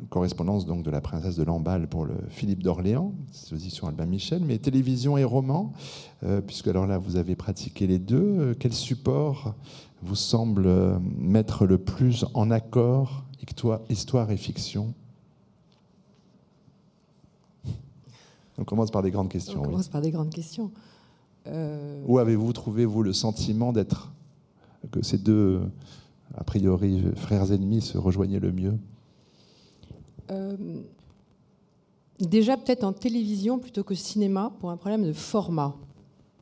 correspondance 0.09 0.65
donc 0.65 0.81
de 0.83 0.89
la 0.89 1.01
princesse 1.01 1.35
de 1.35 1.43
Lamballe 1.43 1.87
pour 1.87 2.05
le 2.05 2.15
Philippe 2.29 2.63
d'Orléans, 2.63 3.13
c'est 3.31 3.53
aussi 3.53 3.69
sur 3.69 3.89
Albin 3.89 4.05
Michel, 4.05 4.41
mais 4.45 4.59
télévision 4.59 5.17
et 5.17 5.25
roman, 5.25 5.73
euh, 6.23 6.39
puisque 6.39 6.69
alors 6.69 6.87
là 6.87 6.97
vous 6.97 7.17
avez 7.17 7.35
pratiqué 7.35 7.85
les 7.85 7.99
deux. 7.99 8.15
Euh, 8.17 8.53
quel 8.57 8.71
support 8.71 9.55
vous 10.01 10.15
semble 10.15 10.69
mettre 11.17 11.65
le 11.65 11.77
plus 11.77 12.25
en 12.33 12.49
accord 12.49 13.25
histoire 13.89 14.31
et 14.31 14.37
fiction 14.37 14.93
On 18.59 18.65
commence 18.65 18.91
par 18.91 19.01
des 19.01 19.11
grandes 19.11 19.29
questions. 19.29 19.61
On 19.61 19.63
commence 19.63 19.87
par 19.87 20.01
des 20.01 20.11
grandes 20.11 20.33
questions. 20.33 20.71
Où 22.05 22.19
avez-vous 22.19 22.53
trouvé, 22.53 22.85
vous, 22.85 23.01
le 23.01 23.13
sentiment 23.13 23.73
d'être, 23.73 24.11
que 24.91 25.01
ces 25.01 25.17
deux, 25.17 25.61
a 26.35 26.43
priori, 26.43 27.03
frères 27.15 27.51
ennemis 27.51 27.81
se 27.81 27.97
rejoignaient 27.97 28.39
le 28.39 28.51
mieux? 28.51 28.77
Euh, 30.29 30.55
déjà 32.19 32.57
peut-être 32.57 32.83
en 32.83 32.93
télévision 32.93 33.57
plutôt 33.57 33.83
que 33.83 33.95
cinéma 33.95 34.51
pour 34.59 34.69
un 34.69 34.77
problème 34.77 35.03
de 35.03 35.13
format. 35.13 35.73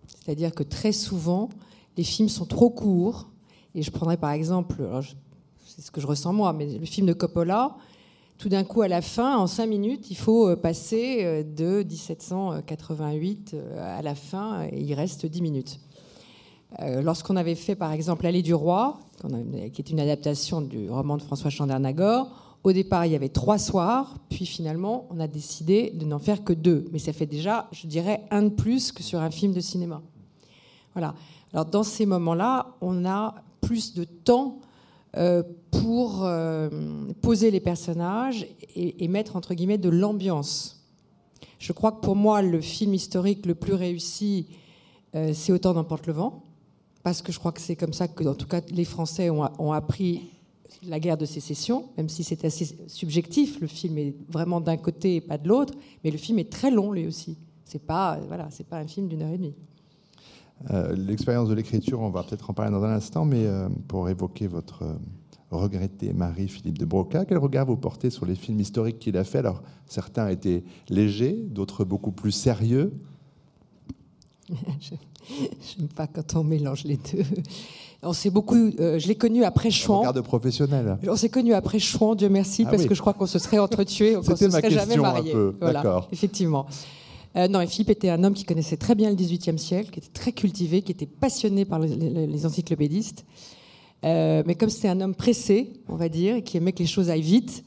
C'est-à-dire 0.07 0.53
que 0.53 0.63
très 0.63 0.91
souvent, 0.91 1.49
les 1.95 2.03
films 2.03 2.29
sont 2.29 2.45
trop 2.45 2.69
courts. 2.69 3.29
Et 3.75 3.81
je 3.81 3.91
prendrais 3.91 4.17
par 4.17 4.31
exemple, 4.31 4.85
c'est 5.65 5.81
ce 5.81 5.91
que 5.91 6.01
je 6.01 6.07
ressens 6.07 6.33
moi, 6.33 6.51
mais 6.51 6.77
le 6.77 6.85
film 6.85 7.07
de 7.07 7.13
Coppola, 7.13 7.77
tout 8.37 8.49
d'un 8.49 8.63
coup, 8.63 8.81
à 8.81 8.87
la 8.87 9.01
fin, 9.01 9.37
en 9.37 9.47
cinq 9.47 9.67
minutes, 9.67 10.11
il 10.11 10.17
faut 10.17 10.47
euh, 10.47 10.55
passer 10.55 11.19
euh, 11.21 11.43
de 11.43 11.83
1788 11.83 13.55
à 13.79 14.01
la 14.01 14.15
fin, 14.15 14.63
et 14.71 14.79
il 14.79 14.93
reste 14.93 15.25
dix 15.25 15.41
minutes. 15.41 15.79
Lorsqu'on 17.01 17.37
avait 17.37 17.55
fait, 17.55 17.75
par 17.75 17.93
exemple, 17.93 18.25
L'Allée 18.25 18.41
du 18.41 18.53
Roi, 18.53 18.99
qui 19.71 19.81
est 19.81 19.89
une 19.89 20.01
adaptation 20.01 20.59
du 20.59 20.89
roman 20.89 21.15
de 21.15 21.21
François 21.21 21.49
Chandernagor, 21.49 22.27
au 22.67 22.73
départ, 22.73 23.05
il 23.05 23.13
y 23.13 23.15
avait 23.15 23.29
trois 23.29 23.57
soirs, 23.57 24.15
puis 24.29 24.45
finalement, 24.45 25.07
on 25.09 25.21
a 25.21 25.27
décidé 25.27 25.91
de 25.91 26.05
n'en 26.05 26.19
faire 26.19 26.43
que 26.43 26.51
deux. 26.51 26.85
Mais 26.91 26.99
ça 26.99 27.13
fait 27.13 27.25
déjà, 27.25 27.69
je 27.71 27.87
dirais, 27.87 28.23
un 28.31 28.43
de 28.43 28.49
plus 28.49 28.91
que 28.91 29.01
sur 29.01 29.21
un 29.21 29.31
film 29.31 29.53
de 29.53 29.61
cinéma. 29.61 30.01
Voilà. 30.93 31.15
Alors, 31.53 31.65
dans 31.65 31.83
ces 31.83 32.05
moments-là, 32.05 32.75
on 32.81 33.05
a 33.05 33.35
plus 33.61 33.93
de 33.93 34.03
temps 34.03 34.59
euh, 34.59 34.66
pour 35.71 36.25
euh, 36.25 36.69
poser 37.21 37.51
les 37.51 37.59
personnages 37.59 38.47
et, 38.75 39.03
et, 39.03 39.07
mettre 39.07 39.35
entre 39.35 39.53
guillemets 39.53 39.77
de 39.77 39.89
l'ambiance. 39.89 40.85
Je 41.59 41.73
crois 41.73 41.91
que 41.91 42.01
pour 42.01 42.15
moi, 42.15 42.41
le 42.41 42.61
film 42.61 42.93
historique 42.93 43.45
le 43.45 43.55
plus 43.55 43.73
réussi, 43.73 44.47
euh, 45.15 45.31
c'est 45.33 45.51
Autant 45.51 45.73
d'emporte 45.73 46.07
le 46.07 46.13
vent, 46.13 46.43
parce 47.03 47.21
que 47.21 47.31
je 47.31 47.39
crois 47.39 47.51
que 47.51 47.61
c'est 47.61 47.75
comme 47.75 47.93
ça 47.93 48.07
que, 48.07 48.23
en 48.25 48.35
tout 48.35 48.47
cas, 48.47 48.61
les 48.69 48.85
Français 48.85 49.29
ont, 49.29 49.49
ont 49.59 49.71
appris 49.71 50.29
la 50.83 50.99
guerre 50.99 51.17
de 51.17 51.25
sécession, 51.25 51.85
même 51.97 52.09
si 52.09 52.23
c'est 52.23 52.45
assez 52.45 52.77
subjectif. 52.87 53.59
Le 53.59 53.67
film 53.67 53.97
est 53.97 54.13
vraiment 54.29 54.61
d'un 54.61 54.77
côté 54.77 55.15
et 55.15 55.21
pas 55.21 55.37
de 55.37 55.47
l'autre, 55.47 55.73
mais 56.03 56.11
le 56.11 56.17
film 56.17 56.39
est 56.39 56.51
très 56.51 56.69
long 56.69 56.91
lui 56.91 57.07
aussi. 57.07 57.37
C'est 57.65 57.83
pas, 57.83 58.19
voilà, 58.27 58.49
c'est 58.51 58.67
pas 58.67 58.77
un 58.77 58.87
film 58.87 59.07
d'une 59.07 59.21
heure 59.23 59.31
et 59.31 59.37
demie. 59.37 59.55
Euh, 60.71 60.95
L'expérience 60.95 61.49
de 61.49 61.53
l'écriture, 61.53 61.99
on 62.01 62.09
va 62.09 62.23
peut-être 62.23 62.49
en 62.49 62.53
parler 62.53 62.71
dans 62.71 62.83
un 62.83 62.91
instant, 62.93 63.25
mais 63.25 63.45
euh, 63.45 63.69
pour 63.87 64.09
évoquer 64.09 64.47
votre 64.47 64.83
euh, 64.83 64.93
regretté 65.51 66.13
Marie-Philippe 66.13 66.77
de 66.77 66.85
Broca, 66.85 67.25
quel 67.25 67.37
regard 67.37 67.65
vous 67.65 67.77
portez 67.77 68.09
sur 68.09 68.25
les 68.25 68.35
films 68.35 68.59
historiques 68.59 68.99
qu'il 68.99 69.17
a 69.17 69.23
fait 69.23 69.39
Alors, 69.39 69.61
certains 69.85 70.27
étaient 70.29 70.63
légers, 70.89 71.37
d'autres 71.49 71.85
beaucoup 71.85 72.11
plus 72.11 72.31
sérieux. 72.31 72.93
Je 75.29 75.79
n'aime 75.79 75.89
pas 75.89 76.07
quand 76.07 76.35
on 76.35 76.43
mélange 76.43 76.85
les 76.85 76.97
deux. 76.97 77.23
On 78.01 78.13
s'est 78.13 78.29
beaucoup. 78.29 78.55
Euh, 78.55 78.97
je 78.99 79.07
l'ai 79.07 79.15
connu 79.15 79.43
après 79.43 79.71
Chouan. 79.71 79.99
Regard 79.99 80.13
de 80.13 80.21
professionnel. 80.21 80.97
On 81.07 81.15
s'est 81.17 81.29
connu 81.29 81.53
après 81.53 81.79
Chouan, 81.79 82.15
Dieu 82.15 82.29
merci, 82.29 82.63
Ah 82.65 82.69
parce 82.69 82.83
oui. 82.83 82.87
que 82.87 82.95
je 82.95 83.01
crois 83.01 83.13
qu'on 83.13 83.25
se 83.25 83.39
serait 83.39 83.59
entretués, 83.59 84.13
qu'on 84.13 84.21
se 84.23 84.35
serait 84.49 84.69
jamais 84.69 84.85
question 84.85 85.01
mariés. 85.01 85.33
Voilà, 85.59 86.07
effectivement. 86.11 86.65
Euh, 87.35 87.47
non, 87.47 87.65
Philippe 87.67 87.89
était 87.89 88.09
un 88.09 88.23
homme 88.23 88.33
qui 88.33 88.45
connaissait 88.45 88.77
très 88.77 88.95
bien 88.95 89.09
le 89.09 89.15
XVIIIe 89.15 89.59
siècle, 89.59 89.91
qui 89.91 89.99
était 89.99 90.13
très 90.13 90.31
cultivé, 90.31 90.81
qui 90.81 90.91
était 90.91 91.05
passionné 91.05 91.65
par 91.65 91.79
les, 91.79 92.45
encyclopédistes. 92.45 93.25
Euh, 94.05 94.43
mais 94.45 94.55
comme 94.55 94.69
c'était 94.69 94.87
un 94.87 95.01
homme 95.01 95.15
pressé, 95.15 95.73
on 95.87 95.95
va 95.95 96.09
dire, 96.09 96.37
et 96.37 96.43
qui 96.43 96.57
aimait 96.57 96.71
que 96.71 96.79
les 96.79 96.87
choses 96.87 97.09
aillent 97.09 97.21
vite, 97.21 97.63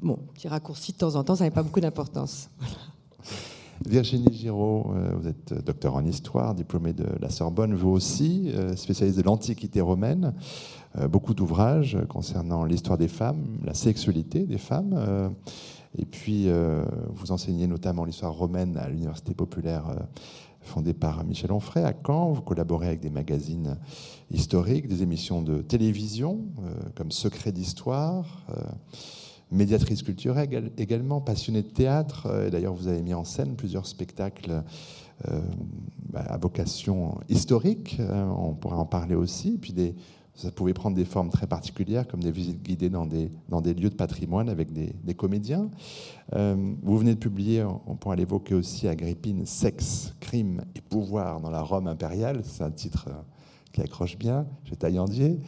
bon, 0.00 0.18
petit 0.34 0.48
raccourci 0.48 0.92
de 0.92 0.98
temps 0.98 1.14
en 1.14 1.24
temps, 1.24 1.36
ça 1.36 1.44
n'avait 1.44 1.54
pas 1.54 1.62
beaucoup 1.62 1.80
d'importance. 1.80 2.50
Virginie 3.86 4.32
Giraud, 4.32 4.92
euh, 4.94 5.12
vous 5.16 5.28
êtes 5.28 5.64
docteur 5.64 5.96
en 5.96 6.04
histoire, 6.04 6.54
diplômée 6.54 6.92
de 6.92 7.06
la 7.20 7.30
Sorbonne, 7.30 7.74
vous 7.74 7.90
aussi, 7.90 8.52
spécialiste 8.76 9.18
de 9.18 9.22
l'Antiquité 9.22 9.80
romaine. 9.80 10.34
Beaucoup 11.08 11.32
d'ouvrages 11.32 11.98
concernant 12.08 12.64
l'histoire 12.64 12.98
des 12.98 13.08
femmes, 13.08 13.42
la 13.64 13.74
sexualité 13.74 14.40
des 14.40 14.58
femmes. 14.58 15.34
Et 15.98 16.06
puis, 16.06 16.48
euh, 16.48 16.84
vous 17.14 17.32
enseignez 17.32 17.66
notamment 17.66 18.04
l'histoire 18.04 18.32
romaine 18.32 18.76
à 18.78 18.88
l'Université 18.88 19.34
populaire 19.34 19.88
euh, 19.90 19.96
fondée 20.62 20.94
par 20.94 21.22
Michel 21.24 21.52
Onfray 21.52 21.84
à 21.84 21.92
Caen. 22.06 22.32
Vous 22.32 22.40
collaborez 22.40 22.86
avec 22.86 23.00
des 23.00 23.10
magazines 23.10 23.76
historiques, 24.30 24.88
des 24.88 25.02
émissions 25.02 25.42
de 25.42 25.60
télévision 25.60 26.40
euh, 26.64 26.72
comme 26.94 27.10
Secret 27.10 27.52
d'histoire. 27.52 28.46
médiatrice 29.50 30.02
culturelle 30.02 30.46
égal- 30.48 30.70
également, 30.78 31.20
passionnée 31.20 31.62
de 31.62 31.68
théâtre. 31.68 32.26
Et 32.46 32.50
D'ailleurs, 32.50 32.74
vous 32.74 32.88
avez 32.88 33.02
mis 33.02 33.12
en 33.12 33.24
scène 33.24 33.54
plusieurs 33.54 33.86
spectacles 33.86 34.62
à 36.14 36.36
vocation 36.38 37.18
historique. 37.28 38.00
on 38.38 38.54
pourra 38.54 38.78
en 38.78 38.86
parler 38.86 39.14
aussi. 39.14 39.58
Puis 39.58 39.72
des, 39.74 39.94
ça 40.34 40.50
pouvait 40.50 40.72
prendre 40.72 40.96
des 40.96 41.04
formes 41.04 41.30
très 41.30 41.46
particulières, 41.46 42.08
comme 42.08 42.22
des 42.22 42.30
visites 42.30 42.62
guidées 42.62 42.88
dans 42.88 43.06
des, 43.06 43.74
lieux 43.74 43.90
de 43.90 43.94
patrimoine 43.94 44.48
avec 44.48 44.72
des, 44.72 45.14
comédiens. 45.14 45.70
Euh, 46.34 46.56
vous 46.82 46.98
venez 46.98 47.14
de 47.14 47.18
publier, 47.18 47.62
on 47.64 47.96
pourra 47.96 48.16
l'évoquer 48.16 48.54
aussi, 48.54 48.88
Agrippine, 48.88 49.44
Sexe, 49.44 50.14
Crime 50.20 50.64
et 50.74 50.80
Pouvoir 50.80 51.40
dans 51.40 51.50
la 51.50 51.60
Rome 51.60 51.86
impériale. 51.86 52.40
C'est 52.44 52.64
un 52.64 52.70
titre 52.70 53.08
euh, 53.08 53.20
qui 53.72 53.82
accroche 53.82 54.16
bien 54.16 54.46
chez 54.64 54.74
Taillandier. 54.74 55.38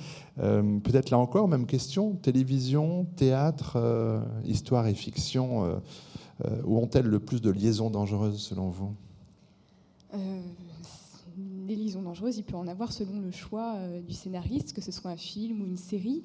Euh, 0.41 0.79
Peut-être 0.81 1.11
là 1.11 1.19
encore, 1.19 1.49
même 1.49 1.67
question, 1.67 2.12
télévision, 2.17 3.07
théâtre, 3.17 3.76
euh, 3.76 4.21
histoire 4.45 4.87
et 4.87 4.95
fiction, 4.95 5.81
où 6.64 6.79
ont-elles 6.79 7.07
le 7.07 7.21
plus 7.21 7.41
de 7.41 7.50
liaisons 7.50 7.91
dangereuses 7.91 8.41
selon 8.41 8.69
vous? 8.69 8.93
Les 11.66 11.76
liaisons 11.76 12.02
dangereuses, 12.02 12.38
il 12.38 12.44
peut 12.44 12.56
en 12.56 12.66
avoir 12.66 12.92
selon 12.92 13.21
le 13.21 13.30
choix 13.30 13.75
euh, 13.76 14.00
du 14.00 14.12
scénariste, 14.12 14.73
que 14.73 14.80
ce 14.80 14.92
soit 14.92 15.11
un 15.11 15.16
film 15.16 15.62
ou 15.62 15.66
une 15.66 15.76
série. 15.76 16.23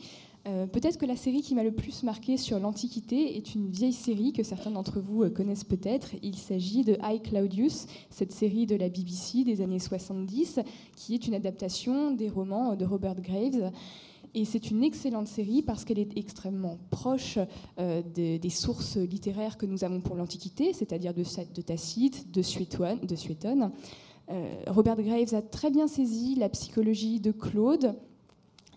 Euh, 0.48 0.68
peut-être 0.68 0.98
que 0.98 1.06
la 1.06 1.16
série 1.16 1.42
qui 1.42 1.54
m'a 1.54 1.64
le 1.64 1.72
plus 1.72 2.04
marqué 2.04 2.38
sur 2.38 2.60
l'Antiquité 2.60 3.38
est 3.38 3.56
une 3.56 3.70
vieille 3.70 3.94
série 3.94 4.32
que 4.32 4.44
certains 4.44 4.72
d'entre 4.72 5.00
vous 5.00 5.24
euh, 5.24 5.30
connaissent 5.30 5.64
peut-être. 5.64 6.12
Il 6.24 6.36
s'agit 6.36 6.84
de 6.84 6.98
High 7.04 7.22
Claudius, 7.22 7.88
cette 8.10 8.32
série 8.32 8.66
de 8.66 8.76
la 8.76 8.90
BBC 8.90 9.44
des 9.44 9.62
années 9.62 9.80
70, 9.80 10.60
qui 10.96 11.14
est 11.14 11.28
une 11.28 11.34
adaptation 11.34 12.12
des 12.12 12.30
romans 12.30 12.76
de 12.76 12.86
Robert 12.86 13.20
Graves. 13.22 13.72
Et 14.36 14.46
c'est 14.46 14.70
une 14.70 14.84
excellente 14.84 15.28
série 15.28 15.64
parce 15.64 15.84
qu'elle 15.84 15.98
est 15.98 16.16
extrêmement 16.16 16.78
proche 16.92 17.40
des, 17.80 18.50
sources 18.52 18.98
littéraires 18.98 19.58
que 19.58 19.66
nous 19.66 19.84
avons 19.84 20.02
pour 20.02 20.16
l'Antiquité, 20.16 20.72
c'est-à-dire 20.72 21.16
de 21.16 21.24
Tacite, 21.64 22.32
de 22.32 22.44
Suétone. 22.44 23.00
De 23.00 23.16
Suétone. 23.16 23.72
Euh, 24.30 24.64
Robert 24.68 25.02
Graves 25.02 25.34
a 25.34 25.42
très 25.42 25.72
bien 25.72 25.88
saisi 25.88 26.36
la 26.36 26.50
psychologie 26.50 27.20
de 27.20 27.32
Claude, 27.32 27.96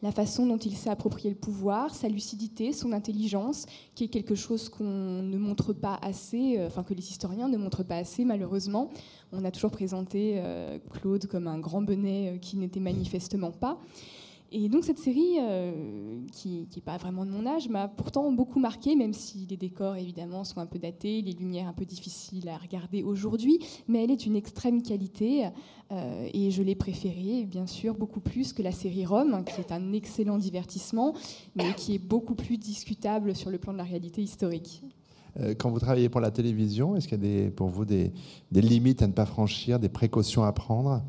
la 0.00 0.10
façon 0.10 0.46
dont 0.46 0.56
il 0.56 0.74
s'est 0.74 0.90
approprié 0.90 1.30
le 1.30 1.36
pouvoir, 1.36 1.94
sa 1.94 2.08
lucidité, 2.08 2.72
son 2.72 2.92
intelligence, 2.92 3.66
qui 3.94 4.04
est 4.04 4.08
quelque 4.08 4.34
chose 4.34 4.68
qu'on 4.68 5.22
ne 5.22 5.36
montre 5.36 5.72
pas 5.72 5.98
assez, 6.02 6.58
euh, 6.58 6.68
que 6.82 6.94
les 6.94 7.10
historiens 7.10 7.48
ne 7.48 7.58
montrent 7.58 7.84
pas 7.84 7.96
assez 7.96 8.24
malheureusement. 8.24 8.90
On 9.32 9.44
a 9.44 9.50
toujours 9.50 9.70
présenté 9.70 10.34
euh, 10.36 10.78
Claude 10.90 11.26
comme 11.26 11.46
un 11.46 11.58
grand 11.58 11.82
bonnet 11.82 12.38
qui 12.40 12.56
n'était 12.56 12.80
manifestement 12.80 13.50
pas. 13.50 13.78
Et 14.54 14.68
donc 14.68 14.84
cette 14.84 14.98
série, 14.98 15.36
euh, 15.40 16.20
qui 16.30 16.68
n'est 16.74 16.82
pas 16.82 16.98
vraiment 16.98 17.24
de 17.24 17.30
mon 17.30 17.46
âge, 17.46 17.70
m'a 17.70 17.88
pourtant 17.88 18.30
beaucoup 18.30 18.60
marqué, 18.60 18.94
même 18.94 19.14
si 19.14 19.46
les 19.48 19.56
décors 19.56 19.96
évidemment 19.96 20.44
sont 20.44 20.60
un 20.60 20.66
peu 20.66 20.78
datés, 20.78 21.22
les 21.22 21.32
lumières 21.32 21.68
un 21.68 21.72
peu 21.72 21.86
difficiles 21.86 22.50
à 22.50 22.58
regarder 22.58 23.02
aujourd'hui, 23.02 23.60
mais 23.88 24.04
elle 24.04 24.10
est 24.10 24.16
d'une 24.16 24.36
extrême 24.36 24.82
qualité 24.82 25.46
euh, 25.90 26.28
et 26.34 26.50
je 26.50 26.62
l'ai 26.62 26.74
préférée 26.74 27.46
bien 27.46 27.66
sûr 27.66 27.94
beaucoup 27.94 28.20
plus 28.20 28.52
que 28.52 28.62
la 28.62 28.72
série 28.72 29.06
Rome, 29.06 29.42
qui 29.44 29.58
est 29.58 29.72
un 29.72 29.92
excellent 29.94 30.36
divertissement, 30.36 31.14
mais 31.54 31.72
qui 31.74 31.94
est 31.94 31.98
beaucoup 31.98 32.34
plus 32.34 32.58
discutable 32.58 33.34
sur 33.34 33.48
le 33.48 33.56
plan 33.56 33.72
de 33.72 33.78
la 33.78 33.84
réalité 33.84 34.22
historique. 34.22 34.82
Euh, 35.40 35.54
Quand 35.58 35.70
vous 35.70 35.80
travaillez 35.80 36.10
pour 36.10 36.20
la 36.20 36.30
télévision, 36.30 36.94
est-ce 36.94 37.08
qu'il 37.08 37.24
y 37.24 37.46
a 37.46 37.50
pour 37.50 37.68
vous 37.68 37.86
des 37.86 38.12
limites 38.52 39.00
à 39.00 39.06
ne 39.06 39.12
pas 39.12 39.24
franchir, 39.24 39.78
des 39.78 39.88
précautions 39.88 40.42
à 40.42 40.52
prendre? 40.52 41.02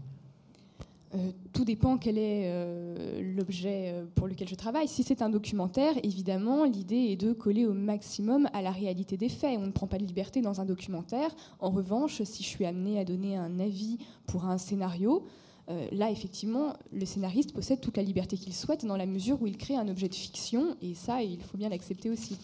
Euh, 1.16 1.32
tout 1.54 1.64
dépend 1.64 1.98
quel 1.98 2.18
est 2.18 2.44
euh, 2.46 3.36
l'objet 3.36 3.92
euh, 3.94 4.06
pour 4.16 4.28
lequel 4.28 4.48
je 4.48 4.56
travaille. 4.56 4.88
Si 4.88 5.04
c'est 5.04 5.22
un 5.22 5.30
documentaire, 5.30 5.94
évidemment, 6.04 6.66
l'idée 6.66 7.12
est 7.12 7.16
de 7.16 7.34
coller 7.34 7.66
au 7.68 7.74
maximum 7.74 8.50
à 8.54 8.62
la 8.62 8.72
réalité 8.72 9.16
des 9.16 9.30
faits. 9.30 9.60
On 9.60 9.68
ne 9.68 9.72
prend 9.72 9.88
pas 9.88 10.00
de 10.00 10.06
liberté 10.06 10.42
dans 10.42 10.60
un 10.60 10.66
documentaire. 10.66 11.30
En 11.60 11.70
revanche, 11.70 12.24
si 12.24 12.44
je 12.44 12.48
suis 12.48 12.66
amenée 12.66 13.00
à 13.00 13.06
donner 13.06 13.38
un 13.38 13.60
avis 13.60 14.00
pour 14.26 14.46
un 14.46 14.58
scénario, 14.58 15.26
là, 15.92 16.12
effectivement, 16.12 16.74
le 16.92 17.06
scénariste 17.06 17.54
possède 17.54 17.80
toute 17.80 17.96
la 17.96 18.04
liberté 18.04 18.36
qu'il 18.36 18.54
souhaite 18.54 18.86
dans 18.86 18.98
la 18.98 19.06
mesure 19.06 19.42
où 19.42 19.48
il 19.48 19.58
crée 19.58 19.78
un 19.78 19.88
objet 19.88 20.10
de 20.10 20.16
fiction, 20.16 20.76
et 20.82 20.94
ça, 20.94 21.24
il 21.24 21.42
faut 21.42 21.58
bien 21.58 21.70
l'accepter 21.70 22.10
aussi. 22.10 22.38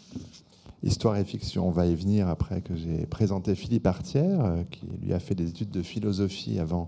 Histoire 0.82 1.18
et 1.18 1.26
fiction, 1.26 1.68
on 1.68 1.72
va 1.72 1.88
y 1.88 1.94
venir 1.94 2.30
après 2.30 2.62
que 2.62 2.74
j'ai 2.74 3.06
présenté 3.06 3.54
Philippe 3.54 3.86
Artière, 3.86 4.46
euh, 4.46 4.64
qui 4.64 4.88
lui 5.02 5.12
a 5.12 5.20
fait 5.20 5.36
des 5.36 5.50
études 5.50 5.72
de 5.72 5.82
philosophie 5.82 6.58
avant 6.58 6.88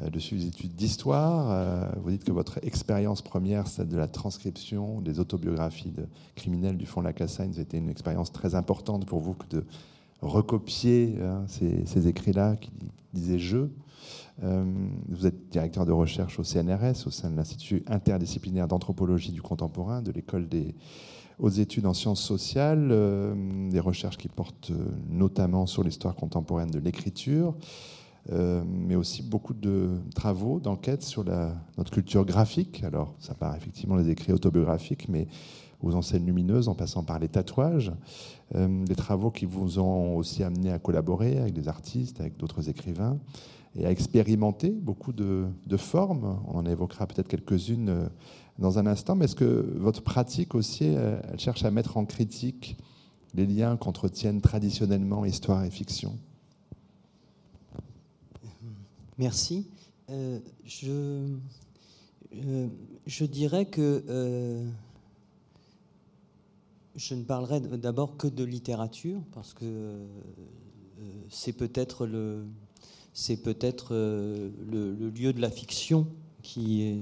euh, 0.00 0.08
de 0.08 0.18
suivre 0.18 0.40
des 0.40 0.48
études 0.48 0.74
d'histoire. 0.74 1.50
Euh, 1.50 1.86
Vous 2.02 2.10
dites 2.10 2.24
que 2.24 2.32
votre 2.32 2.58
expérience 2.64 3.20
première, 3.20 3.66
celle 3.66 3.88
de 3.88 3.96
la 3.98 4.08
transcription 4.08 5.02
des 5.02 5.20
autobiographies 5.20 5.90
de 5.90 6.06
criminels 6.34 6.78
du 6.78 6.86
fond 6.86 7.02
de 7.02 7.06
la 7.06 7.12
Cassagne, 7.12 7.52
c'était 7.52 7.76
une 7.76 7.90
expérience 7.90 8.32
très 8.32 8.54
importante 8.54 9.04
pour 9.04 9.20
vous 9.20 9.34
que 9.34 9.46
de 9.54 9.64
recopier 10.22 11.16
hein, 11.20 11.44
ces, 11.46 12.08
écrits-là 12.08 12.56
qui 12.56 12.70
disaient 13.12 13.38
je. 13.38 13.68
Vous 15.08 15.26
êtes 15.26 15.48
directeur 15.50 15.84
de 15.86 15.92
recherche 15.92 16.38
au 16.38 16.44
CNRS, 16.44 17.06
au 17.06 17.10
sein 17.10 17.30
de 17.30 17.36
l'Institut 17.36 17.82
interdisciplinaire 17.86 18.68
d'anthropologie 18.68 19.32
du 19.32 19.40
contemporain, 19.40 20.02
de 20.02 20.10
l'école 20.10 20.48
des 20.48 20.74
aux 21.38 21.50
études 21.50 21.86
en 21.86 21.94
sciences 21.94 22.22
sociales, 22.22 22.88
euh, 22.90 23.70
des 23.70 23.80
recherches 23.80 24.16
qui 24.16 24.28
portent 24.28 24.70
euh, 24.70 24.86
notamment 25.10 25.66
sur 25.66 25.82
l'histoire 25.82 26.14
contemporaine 26.14 26.70
de 26.70 26.78
l'écriture, 26.78 27.54
euh, 28.32 28.62
mais 28.66 28.96
aussi 28.96 29.22
beaucoup 29.22 29.54
de 29.54 29.90
travaux, 30.14 30.60
d'enquêtes 30.60 31.02
sur 31.02 31.24
notre 31.24 31.90
culture 31.90 32.24
graphique. 32.24 32.82
Alors, 32.84 33.14
ça 33.18 33.34
part 33.34 33.54
effectivement 33.54 33.96
des 33.96 34.10
écrits 34.10 34.32
autobiographiques, 34.32 35.08
mais 35.08 35.28
aux 35.82 35.94
enseignes 35.94 36.24
lumineuses, 36.24 36.68
en 36.68 36.74
passant 36.74 37.04
par 37.04 37.18
les 37.18 37.28
tatouages. 37.28 37.92
Des 38.54 38.94
travaux 38.94 39.30
qui 39.30 39.44
vous 39.44 39.78
ont 39.78 40.16
aussi 40.16 40.42
amené 40.42 40.72
à 40.72 40.78
collaborer 40.78 41.38
avec 41.38 41.52
des 41.52 41.68
artistes, 41.68 42.18
avec 42.18 42.38
d'autres 42.38 42.70
écrivains, 42.70 43.18
et 43.78 43.84
à 43.84 43.90
expérimenter 43.90 44.70
beaucoup 44.70 45.12
de, 45.12 45.48
formes. 45.76 46.40
On 46.48 46.56
en 46.56 46.64
évoquera 46.64 47.06
peut-être 47.06 47.28
quelques-unes 47.28 48.08
dans 48.58 48.78
un 48.78 48.86
instant, 48.86 49.14
mais 49.14 49.26
est-ce 49.26 49.36
que 49.36 49.66
votre 49.76 50.02
pratique 50.02 50.54
aussi, 50.54 50.84
euh, 50.84 51.20
elle 51.30 51.38
cherche 51.38 51.64
à 51.64 51.70
mettre 51.70 51.96
en 51.96 52.06
critique 52.06 52.76
les 53.34 53.46
liens 53.46 53.76
qu'entretiennent 53.76 54.40
traditionnellement 54.40 55.24
histoire 55.24 55.64
et 55.64 55.70
fiction? 55.70 56.18
Merci. 59.18 59.66
Euh, 60.08 60.38
je, 60.64 61.36
euh, 62.34 62.68
je 63.06 63.24
dirais 63.24 63.66
que 63.66 64.64
je 66.94 67.14
ne 67.14 67.24
parlerai 67.24 67.60
d'abord 67.60 68.16
que 68.16 68.26
de 68.26 68.42
littérature, 68.42 69.20
parce 69.32 69.52
que 69.52 70.00
c'est 71.28 71.52
peut-être 71.52 72.06
le, 72.06 72.46
c'est 73.12 73.36
peut-être 73.36 73.94
le, 73.94 75.10
lieu 75.10 75.34
de 75.34 75.40
la 75.42 75.50
fiction 75.50 76.06
qui, 76.42 76.82
est, 76.82 77.00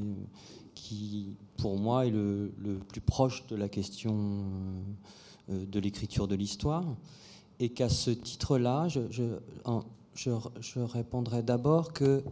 qui 0.75 1.37
pour 1.57 1.79
moi, 1.79 2.07
est 2.07 2.11
le, 2.11 2.51
plus 2.89 3.01
proche 3.01 3.47
de 3.47 3.57
la 3.57 3.69
question 3.69 4.45
de 5.49 5.81
l'écriture 5.81 6.29
de 6.29 6.35
l'histoire. 6.35 6.85
Et 7.61 7.69
qu'à 7.69 7.89
ce 7.89 8.11
titre-là, 8.11 8.89
je, 8.89 10.31
répondrai 10.77 11.43
d'abord 11.43 11.93
que 11.93 12.23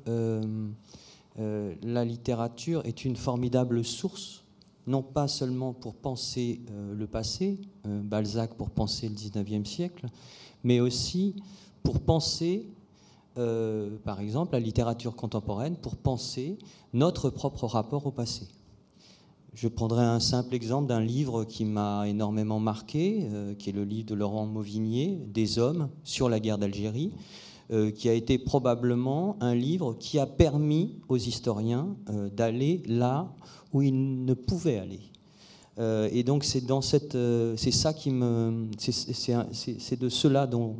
euh, 1.38 1.74
la 1.82 2.04
littérature 2.04 2.82
est 2.84 3.04
une 3.04 3.16
formidable 3.16 3.84
source, 3.84 4.44
non 4.86 5.02
pas 5.02 5.28
seulement 5.28 5.72
pour 5.72 5.94
penser 5.94 6.60
euh, 6.70 6.94
le 6.94 7.06
passé, 7.06 7.58
euh, 7.86 8.02
Balzac 8.02 8.54
pour 8.54 8.70
penser 8.70 9.08
le 9.08 9.14
19e 9.14 9.64
siècle, 9.64 10.06
mais 10.62 10.80
aussi 10.80 11.34
pour 11.82 12.00
penser, 12.00 12.68
par 13.34 14.20
exemple, 14.20 14.52
la 14.52 14.60
littérature 14.60 15.16
contemporaine, 15.16 15.74
pour 15.74 15.96
penser 15.96 16.58
notre 16.92 17.28
propre 17.28 17.66
rapport 17.66 18.06
au 18.06 18.12
passé. 18.12 18.46
Je 19.54 19.68
prendrai 19.68 20.02
un 20.02 20.20
simple 20.20 20.54
exemple 20.54 20.88
d'un 20.88 21.00
livre 21.00 21.44
qui 21.44 21.64
m'a 21.64 22.08
énormément 22.08 22.58
marqué, 22.58 23.28
qui 23.58 23.68
est 23.68 23.74
le 23.74 23.84
livre 23.84 24.06
de 24.06 24.14
Laurent 24.14 24.46
Mauvignier, 24.46 25.18
Des 25.26 25.58
hommes 25.58 25.90
sur 26.04 26.30
la 26.30 26.40
guerre 26.40 26.56
d'Algérie, 26.56 27.12
euh, 27.72 27.90
qui 27.90 28.10
a 28.10 28.12
été 28.12 28.38
probablement 28.38 29.36
un 29.40 29.54
livre 29.54 29.94
qui 29.94 30.18
a 30.18 30.26
permis 30.26 31.00
aux 31.08 31.16
historiens 31.16 31.96
euh, 32.10 32.28
d'aller 32.28 32.82
là 32.86 33.32
où 33.72 33.80
ils 33.80 34.24
ne 34.24 34.34
pouvaient 34.34 34.78
aller. 34.78 35.11
Euh, 35.78 36.08
et 36.12 36.22
donc 36.22 36.44
c'est 36.44 36.60
dans 36.60 36.82
cette, 36.82 37.16
c'est 37.56 37.70
ça 37.70 37.94
qui 37.94 38.10
me, 38.10 38.68
c'est 38.78 39.98
de 39.98 40.08
cela 40.08 40.46
dont, 40.46 40.76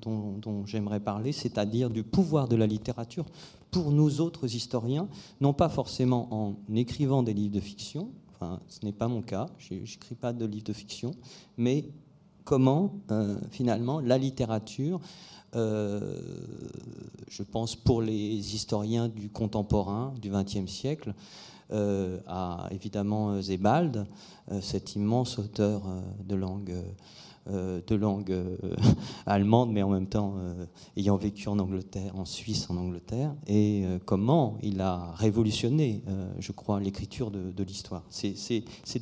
dont, 0.00 0.66
j'aimerais 0.66 1.00
parler, 1.00 1.32
c'est-à-dire 1.32 1.90
du 1.90 2.02
pouvoir 2.02 2.48
de 2.48 2.56
la 2.56 2.66
littérature 2.66 3.24
pour 3.70 3.92
nous 3.92 4.20
autres 4.20 4.54
historiens, 4.54 5.08
non 5.40 5.52
pas 5.52 5.68
forcément 5.68 6.28
en 6.32 6.56
écrivant 6.74 7.22
des 7.22 7.34
livres 7.34 7.54
de 7.54 7.60
fiction, 7.60 8.10
enfin 8.34 8.60
ce 8.68 8.84
n'est 8.84 8.92
pas 8.92 9.08
mon 9.08 9.22
cas, 9.22 9.46
je 9.58 9.74
n'écris 9.74 10.16
pas 10.16 10.32
de 10.32 10.44
livres 10.44 10.64
de 10.64 10.72
fiction, 10.72 11.12
mais 11.56 11.84
comment 12.44 12.94
finalement 13.50 14.00
la 14.00 14.18
littérature 14.18 15.00
euh, 15.54 16.16
je 17.28 17.42
pense 17.42 17.76
pour 17.76 18.00
les 18.00 18.54
historiens 18.54 19.08
du 19.08 19.28
contemporain 19.28 20.14
du 20.20 20.30
XXe 20.30 20.70
siècle, 20.70 21.10
euh, 21.10 21.51
à 22.26 22.68
évidemment 22.70 23.40
Zebald, 23.40 24.06
euh, 24.50 24.60
cet 24.60 24.94
immense 24.94 25.38
auteur 25.38 25.82
de 26.24 26.34
langue 26.34 26.74
euh, 27.50 27.80
de 27.88 27.96
langue 27.96 28.30
euh, 28.30 28.56
allemande, 29.26 29.72
mais 29.72 29.82
en 29.82 29.90
même 29.90 30.06
temps 30.06 30.34
euh, 30.38 30.64
ayant 30.96 31.16
vécu 31.16 31.48
en 31.48 31.58
Angleterre, 31.58 32.14
en 32.14 32.24
Suisse, 32.24 32.70
en 32.70 32.76
Angleterre, 32.76 33.34
et 33.48 33.82
comment 34.04 34.58
il 34.62 34.80
a 34.80 35.12
révolutionné, 35.16 36.02
je 36.38 36.52
crois, 36.52 36.78
l'écriture 36.78 37.32
de, 37.32 37.64
l'histoire. 37.64 38.04
C'est 38.10 38.36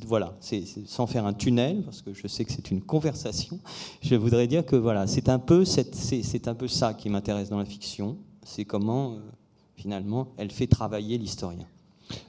voilà, 0.07 0.33
c'est 0.39 0.63
sans 0.87 1.05
faire 1.05 1.27
un 1.27 1.33
tunnel, 1.33 1.83
parce 1.83 2.01
que 2.01 2.13
je 2.13 2.27
sais 2.27 2.43
que 2.43 2.51
c'est 2.51 2.71
une 2.71 2.81
conversation. 2.81 3.59
Je 4.01 4.15
voudrais 4.15 4.47
dire 4.47 4.65
que 4.65 4.75
voilà, 4.75 5.05
c'est 5.05 5.29
un 5.29 5.39
peu 5.39 5.63
ça 5.63 6.93
qui 6.95 7.09
m'intéresse 7.09 7.49
dans 7.49 7.59
la 7.59 7.65
fiction. 7.65 8.17
C'est 8.43 8.65
comment 8.65 9.17
finalement 9.75 10.29
elle 10.37 10.51
fait 10.51 10.67
travailler 10.67 11.19
l'historien. 11.19 11.67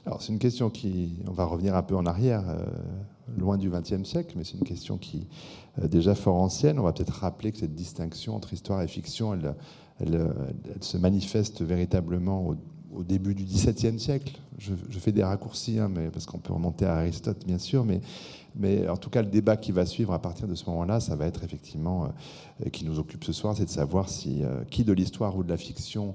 Alors 0.05 0.21
c'est 0.21 0.31
une 0.31 0.39
question 0.39 0.69
qui, 0.69 1.15
on 1.27 1.31
va 1.31 1.45
revenir 1.45 1.75
un 1.75 1.83
peu 1.83 1.95
en 1.95 2.05
arrière, 2.05 2.43
loin 3.37 3.57
du 3.57 3.69
XXe 3.69 4.03
siècle, 4.03 4.33
mais 4.37 4.43
c'est 4.43 4.57
une 4.57 4.65
question 4.65 4.97
qui 4.97 5.27
euh, 5.81 5.87
déjà 5.87 6.15
fort 6.15 6.35
ancienne. 6.35 6.79
On 6.79 6.83
va 6.83 6.93
peut-être 6.93 7.13
rappeler 7.13 7.51
que 7.51 7.57
cette 7.57 7.75
distinction 7.75 8.35
entre 8.35 8.53
histoire 8.53 8.81
et 8.81 8.87
fiction, 8.87 9.33
elle, 9.33 9.55
se 10.81 10.97
manifeste 10.97 11.61
véritablement 11.61 12.47
au, 12.47 12.55
début 13.03 13.33
du 13.33 13.43
XVIIe 13.43 13.99
siècle. 13.99 14.33
Je, 14.59 14.73
fais 14.99 15.11
des 15.11 15.23
raccourcis, 15.23 15.79
hein, 15.79 15.91
parce 16.11 16.27
qu'on 16.27 16.37
peut 16.37 16.53
remonter 16.53 16.85
à 16.85 16.97
Aristote, 16.97 17.43
bien 17.45 17.57
sûr, 17.57 17.85
mais, 17.85 18.01
mais 18.55 18.87
en 18.87 18.97
tout 18.97 19.09
cas, 19.09 19.23
le 19.23 19.29
débat 19.29 19.57
qui 19.57 19.71
va 19.71 19.87
suivre 19.87 20.13
à 20.13 20.21
partir 20.21 20.47
de 20.47 20.53
ce 20.53 20.69
moment-là, 20.69 20.99
ça 20.99 21.15
va 21.15 21.25
être 21.25 21.43
effectivement, 21.43 22.05
euh, 22.63 22.69
qui 22.69 22.85
nous 22.85 22.99
occupe 22.99 23.23
ce 23.23 23.33
soir, 23.33 23.55
c'est 23.57 23.65
de 23.65 23.69
savoir 23.71 24.09
si 24.09 24.43
euh, 24.43 24.63
qui 24.69 24.83
de 24.83 24.93
l'histoire 24.93 25.35
ou 25.35 25.43
de 25.43 25.49
la 25.49 25.57
fiction 25.57 26.13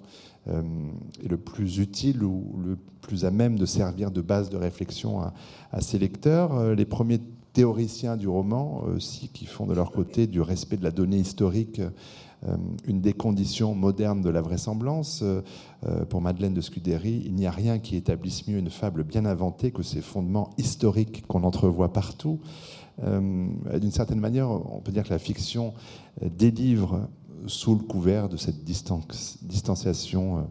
est 0.48 1.28
le 1.28 1.36
plus 1.36 1.78
utile 1.78 2.24
ou 2.24 2.56
le 2.64 2.76
plus 3.00 3.24
à 3.24 3.30
même 3.30 3.58
de 3.58 3.66
servir 3.66 4.10
de 4.10 4.20
base 4.20 4.50
de 4.50 4.56
réflexion 4.56 5.20
à, 5.72 5.80
ses 5.80 5.98
lecteurs. 5.98 6.74
les 6.74 6.84
premiers 6.84 7.20
théoriciens 7.52 8.16
du 8.16 8.28
roman 8.28 8.82
aussi 8.84 9.28
qui 9.28 9.46
font 9.46 9.66
de 9.66 9.74
leur 9.74 9.90
côté 9.90 10.26
du 10.26 10.40
respect 10.40 10.76
de 10.76 10.84
la 10.84 10.90
donnée 10.90 11.18
historique 11.18 11.80
euh, 12.46 12.56
une 12.86 13.00
des 13.00 13.14
conditions 13.14 13.74
modernes 13.74 14.20
de 14.20 14.30
la 14.30 14.40
vraisemblance. 14.40 15.22
Euh, 15.22 16.04
pour 16.04 16.20
Madeleine 16.20 16.54
de 16.54 16.60
Scudéry, 16.60 17.22
il 17.24 17.34
n'y 17.34 17.46
a 17.46 17.50
rien 17.50 17.78
qui 17.80 17.96
établisse 17.96 18.46
mieux 18.46 18.58
une 18.58 18.70
fable 18.70 19.02
bien 19.02 19.24
inventée 19.24 19.72
que 19.72 19.82
ces 19.82 20.00
fondements 20.00 20.50
historiques 20.56 21.26
qu'on 21.26 21.42
entrevoit 21.42 21.92
partout. 21.92 22.38
Euh, 23.02 23.48
d'une 23.80 23.90
certaine 23.90 24.20
manière, 24.20 24.50
on 24.50 24.80
peut 24.80 24.92
dire 24.92 25.02
que 25.02 25.10
la 25.10 25.18
fiction 25.18 25.74
délivre 26.22 27.08
sous 27.46 27.74
le 27.74 27.82
couvert 27.82 28.28
de 28.28 28.36
cette 28.36 28.64
distanciation 28.64 30.46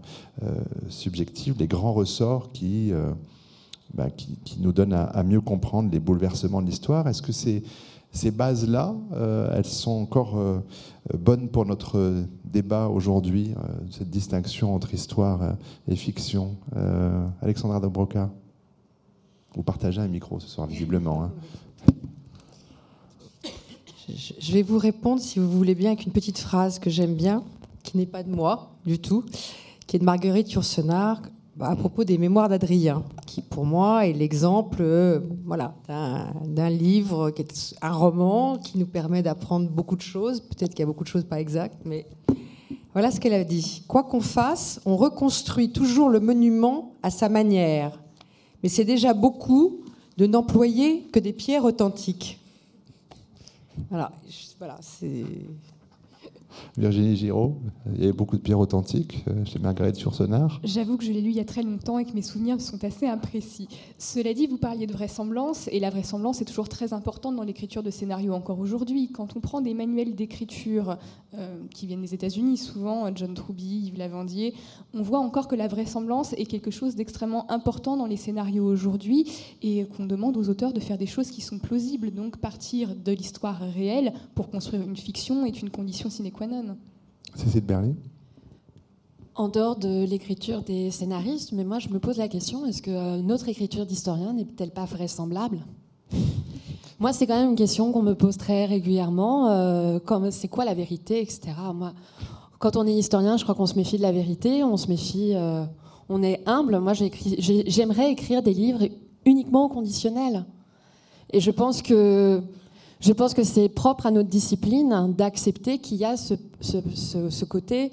subjective 0.89 1.55
les 1.59 1.67
grands 1.67 1.93
ressorts 1.93 2.51
qui 2.51 2.93
bah, 3.93 4.09
qui, 4.09 4.37
nous 4.59 4.73
donne 4.73 4.93
à, 4.93 5.23
mieux 5.23 5.41
comprendre 5.41 5.89
les 5.91 5.99
bouleversements 5.99 6.61
de 6.61 6.67
l'histoire. 6.67 7.07
Est-ce 7.07 7.21
que 7.21 7.31
ces, 7.31 8.31
bases-là, 8.31 8.93
euh, 9.13 9.53
elles 9.55 9.65
sont 9.65 9.91
encore 9.91 10.37
euh, 10.37 10.59
bonnes 11.17 11.47
pour 11.47 11.65
notre 11.65 12.25
débat 12.43 12.87
aujourd'hui, 12.87 13.53
euh, 13.55 13.61
cette 13.89 14.09
distinction 14.09 14.75
entre 14.75 14.93
histoire 14.93 15.55
et 15.87 15.95
fiction 15.95 16.57
Alexandra 17.41 17.79
Dobroca, 17.79 18.29
vous 19.55 19.63
partagez 19.63 20.01
un 20.01 20.07
micro 20.07 20.39
ce 20.39 20.47
soir, 20.47 20.67
visiblement. 20.67 21.23
Hein. 21.23 21.31
Je 24.09 24.53
vais 24.53 24.61
vous 24.61 24.77
répondre, 24.77 25.21
si 25.21 25.39
vous 25.39 25.49
voulez 25.49 25.75
bien, 25.75 25.91
avec 25.91 26.05
une 26.05 26.13
petite 26.13 26.37
phrase 26.37 26.79
que 26.79 26.89
j'aime 26.89 27.15
bien, 27.15 27.43
qui 27.83 27.97
n'est 27.97 28.05
pas 28.05 28.23
de 28.23 28.29
moi 28.29 28.71
du 28.85 28.99
tout, 28.99 29.25
qui 29.85 29.97
est 29.97 29.99
de 29.99 30.05
Marguerite 30.05 30.51
Yourcenar, 30.53 31.21
à 31.59 31.75
propos 31.75 32.03
des 32.03 32.17
mémoires 32.17 32.47
d'Adrien, 32.47 33.03
qui 33.25 33.41
pour 33.41 33.65
moi 33.65 34.05
est 34.05 34.13
l'exemple 34.13 34.77
euh, 34.81 35.19
voilà, 35.45 35.73
d'un 35.87 36.69
livre, 36.69 37.31
qui 37.31 37.41
est 37.41 37.75
un 37.81 37.91
roman 37.91 38.57
qui 38.57 38.77
nous 38.77 38.85
permet 38.85 39.23
d'apprendre 39.23 39.69
beaucoup 39.69 39.95
de 39.95 40.01
choses. 40.01 40.39
Peut-être 40.41 40.71
qu'il 40.71 40.79
y 40.79 40.83
a 40.83 40.85
beaucoup 40.85 41.03
de 41.03 41.09
choses 41.09 41.23
pas 41.25 41.41
exactes, 41.41 41.81
mais 41.83 42.05
voilà 42.93 43.11
ce 43.11 43.19
qu'elle 43.19 43.33
a 43.33 43.43
dit. 43.43 43.83
Quoi 43.87 44.03
qu'on 44.03 44.21
fasse, 44.21 44.79
on 44.85 44.95
reconstruit 44.95 45.71
toujours 45.71 46.09
le 46.09 46.19
monument 46.19 46.93
à 47.03 47.09
sa 47.09 47.27
manière. 47.27 47.99
Mais 48.63 48.69
c'est 48.69 48.85
déjà 48.85 49.13
beaucoup 49.13 49.81
de 50.17 50.27
n'employer 50.27 51.03
que 51.11 51.19
des 51.19 51.33
pierres 51.33 51.65
authentiques. 51.65 52.39
Voilà, 53.89 54.11
voilà 54.59 54.77
c'est 54.81 55.25
Virginie 56.77 57.15
Giraud, 57.15 57.57
il 57.93 58.01
y 58.01 58.03
avait 58.03 58.13
beaucoup 58.13 58.37
de 58.37 58.41
pierres 58.41 58.59
authentiques 58.59 59.23
euh, 59.27 59.45
chez 59.45 59.59
Marguerite 59.59 59.99
Yourcenar. 59.99 60.59
J'avoue 60.63 60.97
que 60.97 61.03
je 61.03 61.11
l'ai 61.11 61.21
lu 61.21 61.29
il 61.29 61.35
y 61.35 61.39
a 61.39 61.45
très 61.45 61.63
longtemps 61.63 61.99
et 61.99 62.05
que 62.05 62.13
mes 62.13 62.21
souvenirs 62.21 62.59
sont 62.59 62.83
assez 62.83 63.07
imprécis. 63.07 63.67
Cela 63.97 64.33
dit, 64.33 64.47
vous 64.47 64.57
parliez 64.57 64.87
de 64.87 64.93
vraisemblance, 64.93 65.67
et 65.71 65.79
la 65.79 65.89
vraisemblance 65.89 66.41
est 66.41 66.45
toujours 66.45 66.69
très 66.69 66.93
importante 66.93 67.35
dans 67.35 67.43
l'écriture 67.43 67.83
de 67.83 67.91
scénarios 67.91 68.33
encore 68.33 68.59
aujourd'hui. 68.59 69.11
Quand 69.11 69.35
on 69.35 69.39
prend 69.39 69.61
des 69.61 69.73
manuels 69.73 70.15
d'écriture 70.15 70.97
euh, 71.35 71.57
qui 71.73 71.87
viennent 71.87 72.01
des 72.01 72.13
États-Unis, 72.13 72.57
souvent 72.57 73.13
John 73.15 73.33
Truby, 73.33 73.87
Yves 73.87 73.97
Lavandier, 73.97 74.53
on 74.93 75.01
voit 75.01 75.19
encore 75.19 75.47
que 75.47 75.55
la 75.55 75.67
vraisemblance 75.67 76.33
est 76.33 76.45
quelque 76.45 76.71
chose 76.71 76.95
d'extrêmement 76.95 77.49
important 77.51 77.97
dans 77.97 78.05
les 78.05 78.17
scénarios 78.17 78.65
aujourd'hui 78.65 79.29
et 79.61 79.85
qu'on 79.85 80.05
demande 80.05 80.37
aux 80.37 80.49
auteurs 80.49 80.73
de 80.73 80.79
faire 80.79 80.97
des 80.97 81.05
choses 81.05 81.29
qui 81.29 81.41
sont 81.41 81.59
plausibles. 81.59 82.11
Donc 82.11 82.37
partir 82.37 82.95
de 82.95 83.11
l'histoire 83.11 83.59
réelle 83.59 84.13
pour 84.35 84.49
construire 84.49 84.81
une 84.81 84.97
fiction 84.97 85.45
est 85.45 85.61
une 85.61 85.69
condition 85.69 86.09
sine 86.09 86.31
qua 86.31 86.46
c'est 87.35 87.61
de 87.61 87.65
Berlin 87.65 87.93
en 89.37 89.49
dehors 89.49 89.75
de 89.75 90.03
l'écriture 90.03 90.63
des 90.63 90.89
scénaristes, 90.89 91.51
mais 91.51 91.63
moi 91.63 91.77
je 91.77 91.89
me 91.89 91.99
pose 91.99 92.17
la 92.17 92.27
question 92.27 92.65
est-ce 92.65 92.81
que 92.81 92.89
euh, 92.89 93.21
notre 93.21 93.47
écriture 93.47 93.85
d'historien 93.85 94.33
n'est-elle 94.33 94.71
pas 94.71 94.85
vraisemblable? 94.85 95.59
Moi, 96.99 97.13
c'est 97.13 97.27
quand 97.27 97.39
même 97.39 97.51
une 97.51 97.55
question 97.55 97.91
qu'on 97.91 98.01
me 98.01 98.15
pose 98.15 98.37
très 98.37 98.65
régulièrement. 98.65 99.51
Euh, 99.51 99.99
c'est 100.31 100.47
quoi 100.47 100.65
la 100.65 100.73
vérité, 100.73 101.21
etc. 101.21 101.51
Moi, 101.71 101.93
quand 102.57 102.75
on 102.75 102.87
est 102.87 102.93
historien, 102.93 103.37
je 103.37 103.43
crois 103.43 103.53
qu'on 103.53 103.67
se 103.67 103.75
méfie 103.75 103.97
de 103.97 104.01
la 104.01 104.11
vérité, 104.11 104.63
on 104.63 104.77
se 104.77 104.87
méfie, 104.87 105.33
euh, 105.35 105.63
on 106.09 106.23
est 106.23 106.41
humble. 106.47 106.79
Moi, 106.79 106.93
j'aimerais 106.95 108.11
écrire 108.11 108.41
des 108.41 108.55
livres 108.55 108.87
uniquement 109.25 109.65
au 109.65 109.69
conditionnel. 109.69 110.45
Et 111.31 111.39
je 111.39 111.51
pense 111.51 111.83
que 111.83 112.41
je 112.99 113.13
pense 113.13 113.33
que 113.33 113.43
c'est 113.43 113.69
propre 113.69 114.07
à 114.07 114.11
notre 114.11 114.29
discipline 114.29 115.13
d'accepter 115.15 115.77
qu'il 115.79 115.97
y 115.97 116.05
a 116.05 116.17
ce, 116.17 117.45
côté 117.45 117.91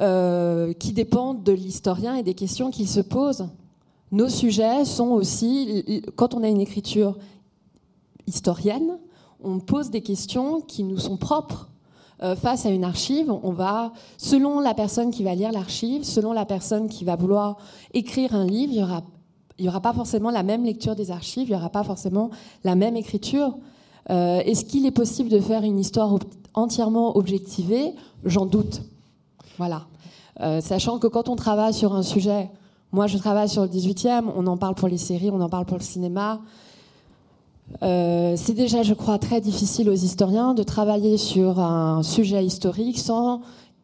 euh, 0.00 0.72
qui 0.72 0.92
dépend 0.92 1.34
de 1.34 1.52
l'historien 1.52 2.16
et 2.16 2.22
des 2.22 2.34
questions 2.34 2.70
qu'il 2.70 2.88
se 2.88 3.00
pose. 3.00 3.48
Nos 4.12 4.28
sujets 4.28 4.84
sont 4.84 5.08
aussi, 5.08 6.02
quand 6.16 6.34
on 6.34 6.42
a 6.42 6.48
une 6.48 6.60
écriture 6.60 7.16
historienne, 8.26 8.98
on 9.42 9.60
pose 9.60 9.90
des 9.90 10.02
questions 10.02 10.60
qui 10.60 10.82
nous 10.82 10.98
sont 10.98 11.16
propres 11.16 11.68
euh, 12.22 12.34
face 12.34 12.64
à 12.64 12.70
une 12.70 12.84
archive, 12.84 13.30
on 13.30 13.52
va, 13.52 13.92
selon 14.16 14.60
la 14.60 14.74
personne 14.74 15.10
qui 15.10 15.22
va 15.22 15.34
lire 15.34 15.52
l'archive, 15.52 16.02
selon 16.02 16.32
la 16.32 16.46
personne 16.46 16.88
qui 16.88 17.04
va 17.04 17.14
vouloir 17.14 17.58
écrire 17.92 18.34
un 18.34 18.46
livre, 18.46 18.72
il 18.72 18.78
y 18.78 18.82
aura, 18.82 19.02
il 19.58 19.66
y 19.66 19.68
aura 19.68 19.80
pas 19.80 19.92
forcément 19.92 20.30
la 20.30 20.42
même 20.42 20.64
lecture 20.64 20.96
des 20.96 21.10
archives, 21.10 21.48
il 21.48 21.50
n'y 21.50 21.56
aura 21.56 21.68
pas 21.68 21.84
forcément 21.84 22.30
la 22.64 22.74
même 22.74 22.96
écriture. 22.96 23.58
Euh, 24.10 24.40
est-ce 24.40 24.64
qu'il 24.64 24.86
est 24.86 24.92
possible 24.92 25.28
de 25.28 25.40
faire 25.40 25.62
une 25.62 25.78
histoire 25.78 26.16
entièrement 26.54 27.16
objectivée? 27.16 27.94
J'en 28.24 28.46
doute. 28.46 28.82
Voilà. 29.58 29.86
Euh, 30.40 30.60
sachant 30.60 30.98
que 30.98 31.06
quand 31.06 31.28
on 31.28 31.36
travaille 31.36 31.72
sur 31.72 31.94
un 31.94 32.02
sujet, 32.02 32.50
moi 32.92 33.06
je 33.06 33.16
travaille 33.18 33.48
sur 33.48 33.62
le 33.62 33.68
18e, 33.68 34.24
on 34.36 34.46
en 34.46 34.56
parle 34.56 34.74
pour 34.74 34.88
les 34.88 34.98
séries, 34.98 35.30
on 35.30 35.40
en 35.40 35.48
parle 35.48 35.64
pour 35.64 35.78
le 35.78 35.82
cinéma, 35.82 36.40
euh, 37.82 38.34
c'est 38.36 38.54
déjà, 38.54 38.82
je 38.82 38.94
crois, 38.94 39.18
très 39.18 39.40
difficile 39.40 39.90
aux 39.90 39.94
historiens 39.94 40.54
de 40.54 40.62
travailler 40.62 41.16
sur 41.16 41.58
un 41.58 42.02
sujet 42.02 42.44
historique 42.44 42.98
sans 42.98 43.40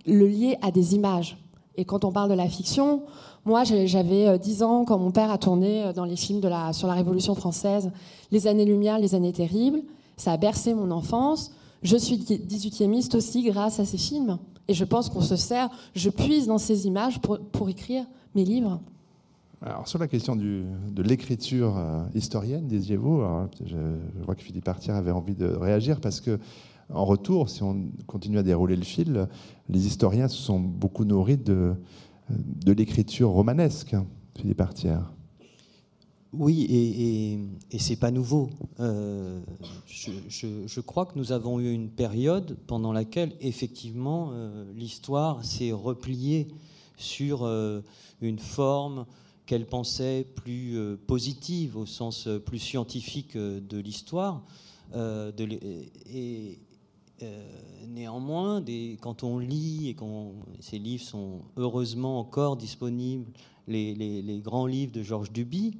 le 0.06 0.26
lier 0.26 0.56
à 0.62 0.70
des 0.70 0.94
images. 0.94 1.36
Et 1.76 1.84
quand 1.84 2.04
on 2.04 2.12
parle 2.12 2.30
de 2.30 2.34
la 2.34 2.48
fiction, 2.48 3.02
moi, 3.44 3.64
j'avais 3.64 4.38
10 4.38 4.62
euh, 4.62 4.66
ans 4.66 4.84
quand 4.84 4.98
mon 4.98 5.10
père 5.10 5.30
a 5.30 5.38
tourné 5.38 5.92
dans 5.94 6.04
les 6.04 6.16
films 6.16 6.42
sur 6.72 6.86
la 6.86 6.94
Révolution 6.94 7.34
française, 7.34 7.90
les 8.30 8.46
années-lumière, 8.46 8.98
les 8.98 9.14
années 9.14 9.32
terribles. 9.32 9.82
Ça 10.16 10.32
a 10.32 10.36
bercé 10.36 10.74
mon 10.74 10.90
enfance. 10.90 11.52
Je 11.82 11.96
suis 11.96 12.16
18e 12.16 13.16
aussi 13.16 13.42
grâce 13.44 13.80
à 13.80 13.84
ces 13.84 13.98
films. 13.98 14.38
Et 14.68 14.74
je 14.74 14.84
pense 14.84 15.08
qu'on 15.08 15.20
se 15.20 15.36
sert, 15.36 15.68
je 15.94 16.08
puise 16.10 16.46
dans 16.46 16.58
ces 16.58 16.86
images 16.86 17.20
pour, 17.20 17.38
pour 17.38 17.68
écrire 17.68 18.04
mes 18.34 18.44
livres. 18.44 18.80
Alors, 19.64 19.86
sur 19.86 19.98
la 19.98 20.08
question 20.08 20.34
de 20.34 21.02
l'écriture 21.02 21.76
euh, 21.76 22.04
historienne, 22.14 22.66
disiez-vous, 22.66 23.22
je, 23.64 23.76
vois 24.24 24.34
que 24.34 24.42
Philippe 24.42 24.66
Artier 24.68 24.92
avait 24.92 25.12
envie 25.12 25.36
de 25.36 25.46
réagir 25.46 26.00
parce 26.00 26.20
que, 26.20 26.38
en 26.92 27.04
retour, 27.04 27.48
si 27.48 27.62
on 27.62 27.88
continue 28.06 28.38
à 28.38 28.42
dérouler 28.42 28.76
le 28.76 28.82
fil, 28.82 29.28
les 29.68 29.86
historiens 29.86 30.28
se 30.28 30.36
sont 30.36 30.58
beaucoup 30.58 31.04
nourris 31.04 31.36
de, 31.36 31.74
de 32.30 32.72
l'écriture 32.72 33.30
romanesque, 33.30 33.94
Philippe 34.36 34.60
Artier. 34.60 34.96
Oui, 36.32 36.62
et, 36.62 37.32
et, 37.32 37.38
et 37.72 37.78
c'est 37.78 37.96
pas 37.96 38.10
nouveau. 38.10 38.48
Euh, 38.80 39.38
je, 39.86 40.80
crois 40.80 41.04
que 41.04 41.18
nous 41.18 41.30
avons 41.30 41.60
eu 41.60 41.70
une 41.70 41.90
période 41.90 42.56
pendant 42.66 42.92
laquelle, 42.92 43.34
effectivement, 43.40 44.30
euh, 44.32 44.64
l'histoire 44.74 45.44
s'est 45.44 45.72
repliée 45.72 46.48
sur 46.96 47.42
euh, 47.42 47.82
une 48.22 48.38
forme, 48.38 49.04
qu'elle 49.44 49.66
pensait 49.66 50.26
plus 50.36 50.78
positive 51.06 51.76
au 51.76 51.84
sens 51.84 52.28
plus 52.46 52.60
scientifique 52.60 53.36
de 53.36 53.78
l'histoire. 53.78 54.40
et 54.94 56.58
néanmoins, 57.88 58.64
quand 59.00 59.24
on 59.24 59.40
lit 59.40 59.88
et 59.88 59.94
quand 59.94 60.32
ces 60.60 60.78
livres 60.78 61.04
sont 61.04 61.40
heureusement 61.56 62.20
encore 62.20 62.56
disponibles, 62.56 63.30
les, 63.66 63.94
les, 63.94 64.22
les 64.22 64.38
grands 64.38 64.66
livres 64.66 64.92
de 64.92 65.02
Georges 65.02 65.32
Duby, 65.32 65.74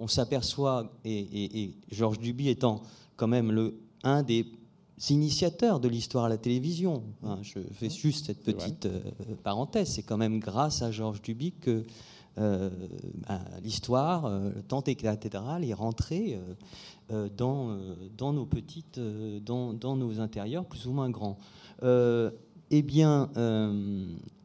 on 0.00 0.08
s'aperçoit, 0.08 0.90
et, 1.04 1.62
et, 1.62 1.74
Georges 1.92 2.18
Duby 2.18 2.48
étant 2.48 2.82
quand 3.16 3.28
même 3.28 3.52
le, 3.52 3.78
un 4.02 4.22
des 4.22 4.46
initiateurs 5.10 5.78
de 5.78 5.88
l'histoire 5.88 6.24
à 6.24 6.28
la 6.28 6.38
télévision. 6.38 7.04
Hein, 7.22 7.38
je 7.42 7.60
fais 7.74 7.90
juste 7.90 8.26
cette 8.26 8.42
petite 8.42 8.88
parenthèse. 9.44 9.88
C'est 9.88 10.02
quand 10.02 10.16
même 10.16 10.40
grâce 10.40 10.82
à 10.82 10.90
Georges 10.90 11.22
Duby 11.22 11.52
que 11.52 11.84
euh, 12.38 12.70
l'histoire, 13.62 14.26
euh, 14.26 14.50
tant 14.68 14.82
et 14.82 14.94
cathédrale 14.94 15.64
est 15.64 15.74
rentrée 15.74 16.38
euh, 17.10 17.28
dans, 17.36 17.76
dans 18.16 18.32
nos 18.32 18.46
petites, 18.46 19.00
dans, 19.44 19.74
dans, 19.74 19.96
nos 19.96 20.20
intérieurs 20.20 20.64
plus 20.64 20.86
ou 20.86 20.92
moins 20.92 21.10
grands. 21.10 21.38
eh 21.82 22.82
bien, 22.82 23.30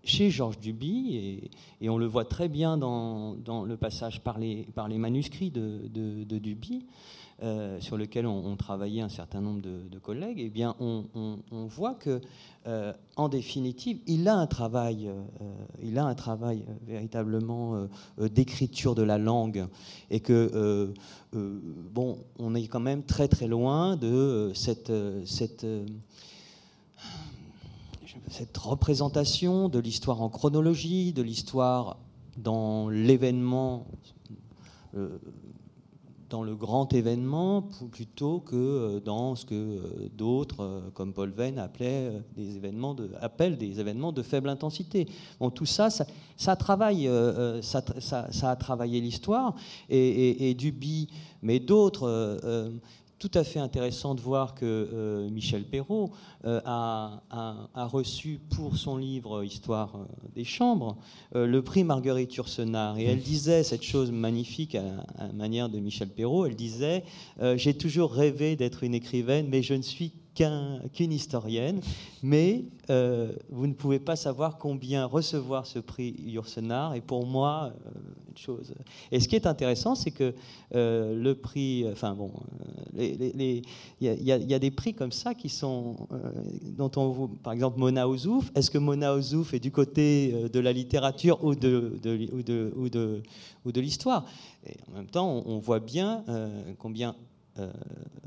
chez 0.06 0.30
Georges 0.30 0.60
Duby, 0.60 1.16
et, 1.16 1.52
et, 1.82 1.90
on 1.90 1.98
le 1.98 2.06
voit 2.06 2.26
très 2.26 2.48
bien 2.48 2.78
dans, 2.78 3.36
le 3.66 3.78
passage 3.78 4.22
par 4.22 4.38
les, 4.38 4.68
manuscrits 4.98 5.52
de, 5.52 6.24
Duby, 6.38 6.86
euh, 7.44 7.82
sur 7.82 7.98
lequel 7.98 8.26
on, 8.26 8.46
on, 8.46 8.56
travaillait 8.56 9.02
un 9.02 9.10
certain 9.10 9.42
nombre 9.42 9.62
de, 9.62 10.00
collègues, 10.00 10.40
eh 10.40 10.50
bien, 10.50 10.76
on, 10.80 11.36
voit 11.68 11.96
que, 11.96 12.22
euh, 12.68 12.94
en 13.18 13.28
définitive, 13.28 14.00
il 14.08 14.28
a 14.28 14.36
un 14.36 14.48
travail, 14.48 15.10
euh, 15.10 15.24
il 15.84 15.98
a 15.98 16.06
un 16.06 16.16
travail 16.16 16.64
véritablement 16.88 17.88
d'écriture 18.20 18.96
de 18.96 19.04
la 19.04 19.18
langue, 19.18 19.66
et 20.12 20.20
que 20.20 20.94
bon, 21.34 22.20
on 22.40 22.56
est 22.56 22.68
quand 22.68 22.80
même 22.80 23.04
très 23.04 23.28
très 23.28 23.48
loin 23.48 23.98
de 23.98 24.52
cette 24.54 24.92
cette 28.30 28.58
représentation 28.58 29.70
de 29.70 29.80
l'histoire 29.80 30.22
en 30.22 30.30
chronologie, 30.30 31.14
de 31.14 31.22
l'histoire 31.22 31.98
dans 32.38 32.90
l'événement 32.90 33.88
euh, 34.96 35.18
dans 36.28 36.42
le 36.42 36.56
grand 36.56 36.92
événement 36.92 37.62
plutôt 37.92 38.40
que 38.40 38.56
euh, 38.56 39.00
dans 39.00 39.36
ce 39.36 39.46
que 39.46 39.54
euh, 39.54 40.10
d'autres, 40.18 40.82
comme 40.96 41.14
Paul 41.14 41.30
Venn, 41.30 41.60
appelaient 41.60 42.12
des 42.36 42.58
événements 42.58 42.96
de, 42.96 43.12
appellent 43.22 43.58
des 43.58 43.80
événements 43.80 44.12
de 44.12 44.24
faible 44.24 44.50
intensité. 44.50 45.08
Bon, 45.40 45.52
tout 45.52 45.68
ça, 45.68 45.90
ça, 45.90 46.56
travaille, 46.56 47.08
ça, 47.62 48.50
a 48.50 48.56
travaillé 48.56 49.02
l'histoire, 49.02 49.56
et, 49.88 50.56
Duby, 50.56 51.10
mais 51.44 51.60
d'autres. 51.60 52.72
Tout 53.28 53.40
à 53.40 53.44
fait 53.44 53.60
intéressant 53.60 54.14
de 54.14 54.22
voir 54.22 54.54
que 54.54 54.66
euh, 54.66 55.30
Michel 55.32 55.64
Perrault 55.64 56.12
euh, 56.46 56.62
a, 56.64 57.88
reçu 57.88 58.40
pour 58.56 58.78
son 58.78 58.98
livre 58.98 59.44
Histoire 59.44 59.98
des 60.36 60.44
chambres 60.44 60.96
euh, 61.36 61.48
le 61.48 61.64
prix 61.64 61.84
Marguerite 61.84 62.36
Yourcenar. 62.36 63.00
Et 63.00 63.06
elle 63.06 63.22
disait 63.22 63.64
cette 63.64 63.82
chose 63.82 64.12
magnifique 64.12 64.76
à, 64.76 64.84
à 65.18 65.28
manière 65.34 65.70
de 65.70 65.80
Michel 65.80 66.10
Perrault. 66.10 66.46
Elle 66.46 66.56
disait 66.56 67.04
J'ai 67.56 67.74
toujours 67.74 68.14
rêvé 68.14 68.56
d'être 68.56 68.84
une 68.84 68.94
écrivaine, 68.94 69.48
mais 69.50 69.64
je 69.64 69.74
ne 69.74 69.82
suis 69.82 70.14
qu'une 70.36 70.82
qu 70.94 71.04
historienne, 71.04 71.82
mais 72.22 72.66
euh, 72.90 73.32
vous 73.50 73.68
ne 73.68 73.74
pouvez 73.74 74.00
pas 74.00 74.16
savoir 74.16 74.58
combien 74.58 75.06
recevoir 75.06 75.66
ce 75.66 75.80
prix 75.80 76.16
Yourcenar 76.20 76.94
est 76.94 77.02
pour 77.02 77.26
moi 77.26 77.74
euh, 77.74 77.90
une 78.30 78.38
chose. 78.38 78.74
Et 79.12 79.20
ce 79.20 79.28
qui 79.28 79.36
est 79.36 79.48
intéressant, 79.48 79.96
c'est 79.96 80.12
que 80.12 80.36
euh, 80.76 81.16
le 81.16 81.36
prix, 81.36 81.86
enfin 81.92 82.14
bon, 82.14 82.32
il 82.98 83.64
y, 84.02 84.54
a 84.54 84.60
des 84.60 84.72
prix 84.72 84.94
comme 84.94 85.12
ça 85.12 85.34
qui 85.34 85.50
sont, 85.50 85.96
dont 86.78 86.92
on 86.98 87.28
par 87.28 87.54
exemple 87.54 87.80
Mona 87.80 88.08
Ouzouf. 88.08 88.52
Est-ce 88.56 88.70
que 88.70 88.78
Mona 88.78 89.16
Ouzouf 89.16 89.54
est 89.54 89.60
du 89.60 89.72
côté 89.72 90.50
de 90.52 90.60
la 90.60 90.74
littérature 90.74 91.44
ou 91.44 91.56
de, 91.56 91.98
ou 92.34 92.44
de, 92.44 92.74
ou 92.76 92.90
de, 92.90 93.24
ou 93.66 93.72
de 93.72 93.82
l'histoire? 93.82 94.26
Et 94.68 94.76
en 94.92 94.98
même 94.98 95.08
temps, 95.08 95.44
on, 95.46 95.60
voit 95.60 95.80
bien 95.80 96.24
combien 96.78 97.16
euh, 97.58 97.72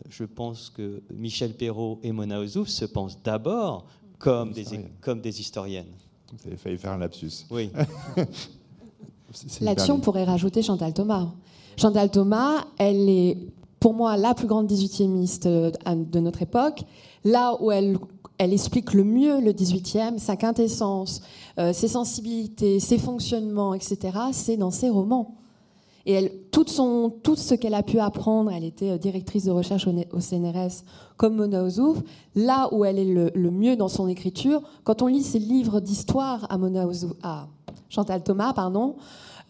je 0.09 0.25
pense 0.25 0.71
que 0.71 1.03
Michel 1.13 1.55
Perrault 1.55 1.99
et 2.03 2.13
Mona 2.13 2.41
Ozouf 2.41 2.69
se 2.69 2.85
pensent 2.85 3.19
d'abord 3.23 3.87
comme 4.19 4.53
des, 4.53 4.65
comme 5.01 5.21
des 5.21 5.41
historiennes. 5.41 5.93
Vous 6.33 6.47
avez 6.47 6.57
failli 6.57 6.79
faire 6.79 6.93
un 6.93 6.99
lapsus. 6.99 7.47
Oui. 7.51 7.71
Là-dessus, 9.61 9.91
on 9.91 10.01
pourrait 10.01 10.25
rajouter 10.25 10.63
Chantal 10.63 10.95
Thomas. 10.95 11.29
Chantal 11.77 12.11
Thomas, 12.11 12.67
elle 12.79 13.09
est 13.09 13.39
pour 13.79 13.95
moi 13.95 14.17
la 14.17 14.35
plus 14.35 14.47
grande 14.47 14.71
18e 14.71 16.11
de 16.11 16.21
notre 16.21 16.43
époque. 16.43 16.83
Là 17.25 17.57
où 17.61 17.71
elle, 17.71 17.99
elle 18.39 18.53
explique 18.53 18.95
le 18.95 19.05
mieux 19.05 19.41
le 19.41 19.53
18e, 19.53 20.19
sa 20.19 20.37
quintessence, 20.37 21.23
euh, 21.59 21.73
ses 21.73 21.89
sensibilités, 21.89 22.81
ses 22.81 22.99
fonctionnements, 22.99 23.75
etc., 23.75 23.99
c'est 24.33 24.57
dans 24.57 24.71
ses 24.71 24.89
romans. 24.89 25.37
Et 26.11 26.33
tout, 26.53 26.65
ce 26.67 27.55
qu'elle 27.55 27.75
a 27.75 27.83
pu 27.83 27.99
apprendre, 27.99 28.51
elle 28.51 28.65
était 28.65 28.93
euh, 28.93 28.99
directrice 28.99 29.45
de 29.45 29.51
recherche 29.51 29.87
au, 29.87 30.21
CNRS 30.21 30.83
comme 31.19 31.37
Mona 31.37 31.63
Ozouf, 31.63 31.99
là 32.35 32.71
où 32.73 32.87
elle 32.87 32.99
est 32.99 33.31
le, 33.35 33.51
mieux 33.51 33.77
dans 33.77 33.89
son 33.89 34.09
écriture, 34.09 34.63
quand 34.85 35.03
on 35.03 35.07
lit 35.07 35.23
ses 35.23 35.39
livres 35.39 35.81
d'histoire 35.81 36.49
à 36.51 37.49
Chantal 37.91 38.23
Thomas, 38.23 38.55
pardon, 38.55 38.97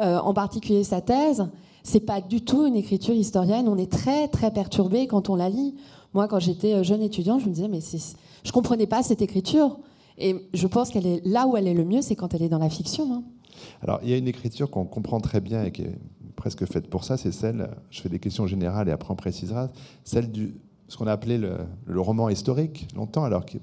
euh, 0.01 0.19
en 0.19 0.35
particulier 0.35 0.83
sa 0.83 1.01
thèse, 1.01 1.47
c'est 1.85 2.01
pas 2.01 2.21
du 2.21 2.41
tout 2.41 2.67
une 2.67 2.75
écriture 2.75 3.15
historienne. 3.15 3.69
On 3.69 3.79
est 3.79 3.91
très 3.91 4.27
très 4.27 4.51
perturbé 4.51 5.07
quand 5.07 5.31
on 5.31 5.37
la 5.37 5.49
lit. 5.49 5.77
Moi, 6.13 6.27
quand 6.27 6.41
j'étais 6.41 6.75
euh, 6.75 6.83
jeune 6.83 7.03
étudiante, 7.03 7.41
je 7.41 7.47
me 7.47 7.53
disais 7.53 7.69
mais 7.69 7.81
je 8.43 8.51
comprenais 8.51 8.89
pas 8.89 9.05
cette 9.05 9.23
écriture. 9.23 9.79
Et 10.19 10.35
je 10.53 10.67
pense 10.67 10.91
qu'elle 10.91 11.07
est 11.07 11.25
là 11.25 11.47
où 11.47 11.57
elle 11.57 11.69
est 11.69 11.75
le 11.75 11.85
mieux, 11.85 12.03
c'est 12.03 12.17
quand 12.17 12.35
elle 12.35 12.43
est 12.43 12.49
dans 12.49 12.59
la 12.59 12.69
fiction. 12.69 13.13
Hein. 13.13 13.23
Alors, 13.83 14.01
il 14.03 14.11
y 14.11 14.13
a 14.13 14.17
une 14.17 14.27
écriture 14.27 14.71
qu'on 14.71 14.85
comprend 14.85 15.21
très 15.21 15.41
bien 15.41 15.65
et 15.65 15.71
qui 15.71 15.83
est 15.83 15.99
presque 16.39 16.65
faite 16.65 16.89
pour 16.89 17.05
ça, 17.05 17.17
c'est 17.17 17.33
celle, 17.33 17.69
je 17.91 18.01
fais 18.01 18.09
des 18.09 18.21
questions 18.21 18.47
générales 18.47 18.89
et 18.89 18.93
après 18.93 19.11
on 19.13 19.17
précisera, 19.17 19.69
celle 20.05 20.31
du 20.33 20.55
ce 20.89 20.97
qu'on 20.97 21.07
a 21.07 21.13
appelé 21.13 21.37
le, 21.37 21.59
le, 21.85 22.01
roman 22.01 22.31
historique 22.31 22.89
longtemps, 22.97 23.25
alors 23.25 23.45
qui, 23.45 23.61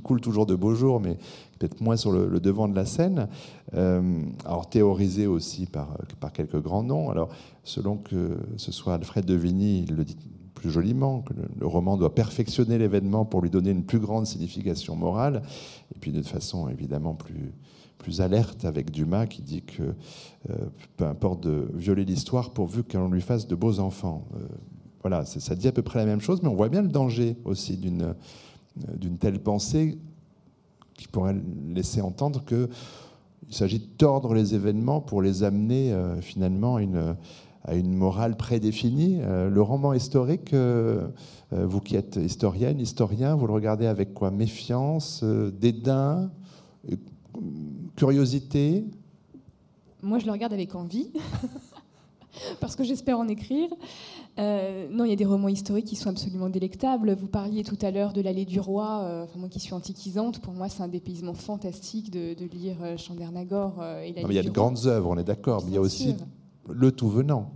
coule 0.00 0.20
toujours 0.22 0.46
de 0.46 0.54
beaux 0.54 0.74
jours, 0.74 0.98
mais 0.98 1.18
peut-être 1.58 1.82
moins 1.82 1.98
sur 1.98 2.10
le, 2.10 2.26
le, 2.26 2.40
devant 2.40 2.68
de 2.68 2.74
la 2.74 2.86
scène. 2.86 3.28
Euh, 3.74 4.22
alors 4.46 4.70
théorisé 4.70 5.26
aussi 5.26 5.66
par, 5.66 5.98
par 6.20 6.32
quelques 6.32 6.58
grands 6.58 6.82
noms. 6.82 7.10
Alors 7.10 7.28
selon 7.64 7.98
que 7.98 8.38
ce 8.56 8.72
soit 8.72 8.94
Alfred 8.94 9.26
de 9.26 9.34
Vigny, 9.34 9.84
il 9.86 9.94
le 9.94 10.04
dit 10.04 10.16
plus 10.58 10.70
joliment, 10.70 11.20
que 11.20 11.34
le, 11.34 11.66
roman 11.66 11.96
doit 11.96 12.14
perfectionner 12.14 12.78
l'événement 12.78 13.24
pour 13.24 13.42
lui 13.42 13.50
donner 13.50 13.70
une 13.70 13.84
plus 13.84 14.00
grande 14.00 14.26
signification 14.26 14.96
morale, 14.96 15.42
et 15.94 15.98
puis 15.98 16.12
de 16.12 16.22
façon 16.22 16.68
évidemment 16.68 17.14
plus, 17.14 17.52
plus 17.98 18.20
alerte 18.20 18.64
avec 18.64 18.90
Dumas 18.90 19.26
qui 19.26 19.42
dit 19.42 19.62
que 19.62 19.82
euh, 19.82 20.54
peu 20.96 21.04
importe 21.04 21.42
de 21.42 21.68
violer 21.74 22.04
l'histoire 22.04 22.50
pourvu 22.50 22.84
qu'on 22.84 23.10
lui 23.10 23.20
fasse 23.20 23.46
de 23.46 23.54
beaux 23.54 23.80
enfants. 23.80 24.26
Euh, 24.34 24.46
voilà, 25.02 25.24
ça 25.24 25.54
dit 25.54 25.68
à 25.68 25.72
peu 25.72 25.82
près 25.82 25.98
la 25.98 26.06
même 26.06 26.20
chose, 26.20 26.40
mais 26.42 26.48
on 26.48 26.54
voit 26.54 26.68
bien 26.68 26.82
le 26.82 26.88
danger 26.88 27.36
aussi 27.44 27.76
d'une 27.76 28.02
euh, 28.02 28.96
d'une 28.96 29.18
telle 29.18 29.40
pensée 29.40 29.98
qui 30.94 31.08
pourrait 31.08 31.36
laisser 31.74 32.00
entendre 32.00 32.44
qu'il 32.44 32.68
s'agit 33.50 33.80
de 33.80 33.86
tordre 33.98 34.34
les 34.34 34.54
événements 34.54 35.00
pour 35.00 35.20
les 35.20 35.42
amener 35.42 35.92
finalement 36.20 36.76
à 37.64 37.74
une 37.74 37.94
morale 37.94 38.36
prédéfinie. 38.36 39.20
le 39.20 39.62
roman 39.62 39.94
historique, 39.94 40.54
vous 41.52 41.80
qui 41.80 41.96
êtes 41.96 42.16
historienne, 42.16 42.78
historien, 42.78 43.34
vous 43.34 43.48
le 43.48 43.52
regardez 43.52 43.86
avec 43.86 44.14
quoi? 44.14 44.30
Méfiance, 44.30 45.24
dédain 45.24 46.30
curiosité 47.96 48.84
Moi, 50.02 50.18
je 50.18 50.26
le 50.26 50.32
regarde 50.32 50.52
avec 50.52 50.74
envie, 50.74 51.10
parce 52.60 52.76
que 52.76 52.84
j'espère 52.84 53.18
en 53.18 53.28
écrire. 53.28 53.68
Euh, 54.38 54.86
non, 54.90 55.04
il 55.04 55.10
y 55.10 55.12
a 55.12 55.16
des 55.16 55.24
romans 55.24 55.48
historiques 55.48 55.86
qui 55.86 55.96
sont 55.96 56.10
absolument 56.10 56.48
délectables. 56.48 57.14
Vous 57.14 57.26
parliez 57.26 57.64
tout 57.64 57.78
à 57.82 57.90
l'heure 57.90 58.12
de 58.12 58.20
l'allée 58.20 58.44
du 58.44 58.60
roi. 58.60 59.02
Euh, 59.02 59.26
moi 59.36 59.48
qui 59.48 59.58
suis 59.58 59.74
antiquisante, 59.74 60.40
pour 60.40 60.52
moi, 60.52 60.68
c'est 60.68 60.82
un 60.82 60.88
dépaysement 60.88 61.34
fantastique 61.34 62.10
de, 62.10 62.34
lire 62.52 62.76
euh, 62.82 62.96
Chandernagor 62.96 63.82
et 64.04 64.14
Il 64.16 64.32
y 64.32 64.38
a 64.38 64.42
de 64.42 64.50
grandes 64.50 64.86
œuvres, 64.86 65.10
on 65.10 65.18
est 65.18 65.24
d'accord, 65.24 65.62
mais 65.64 65.72
il 65.72 65.74
y 65.74 65.78
a 65.78 65.80
aussi 65.80 66.14
le 66.68 66.92
tout 66.92 67.08
venant. 67.08 67.52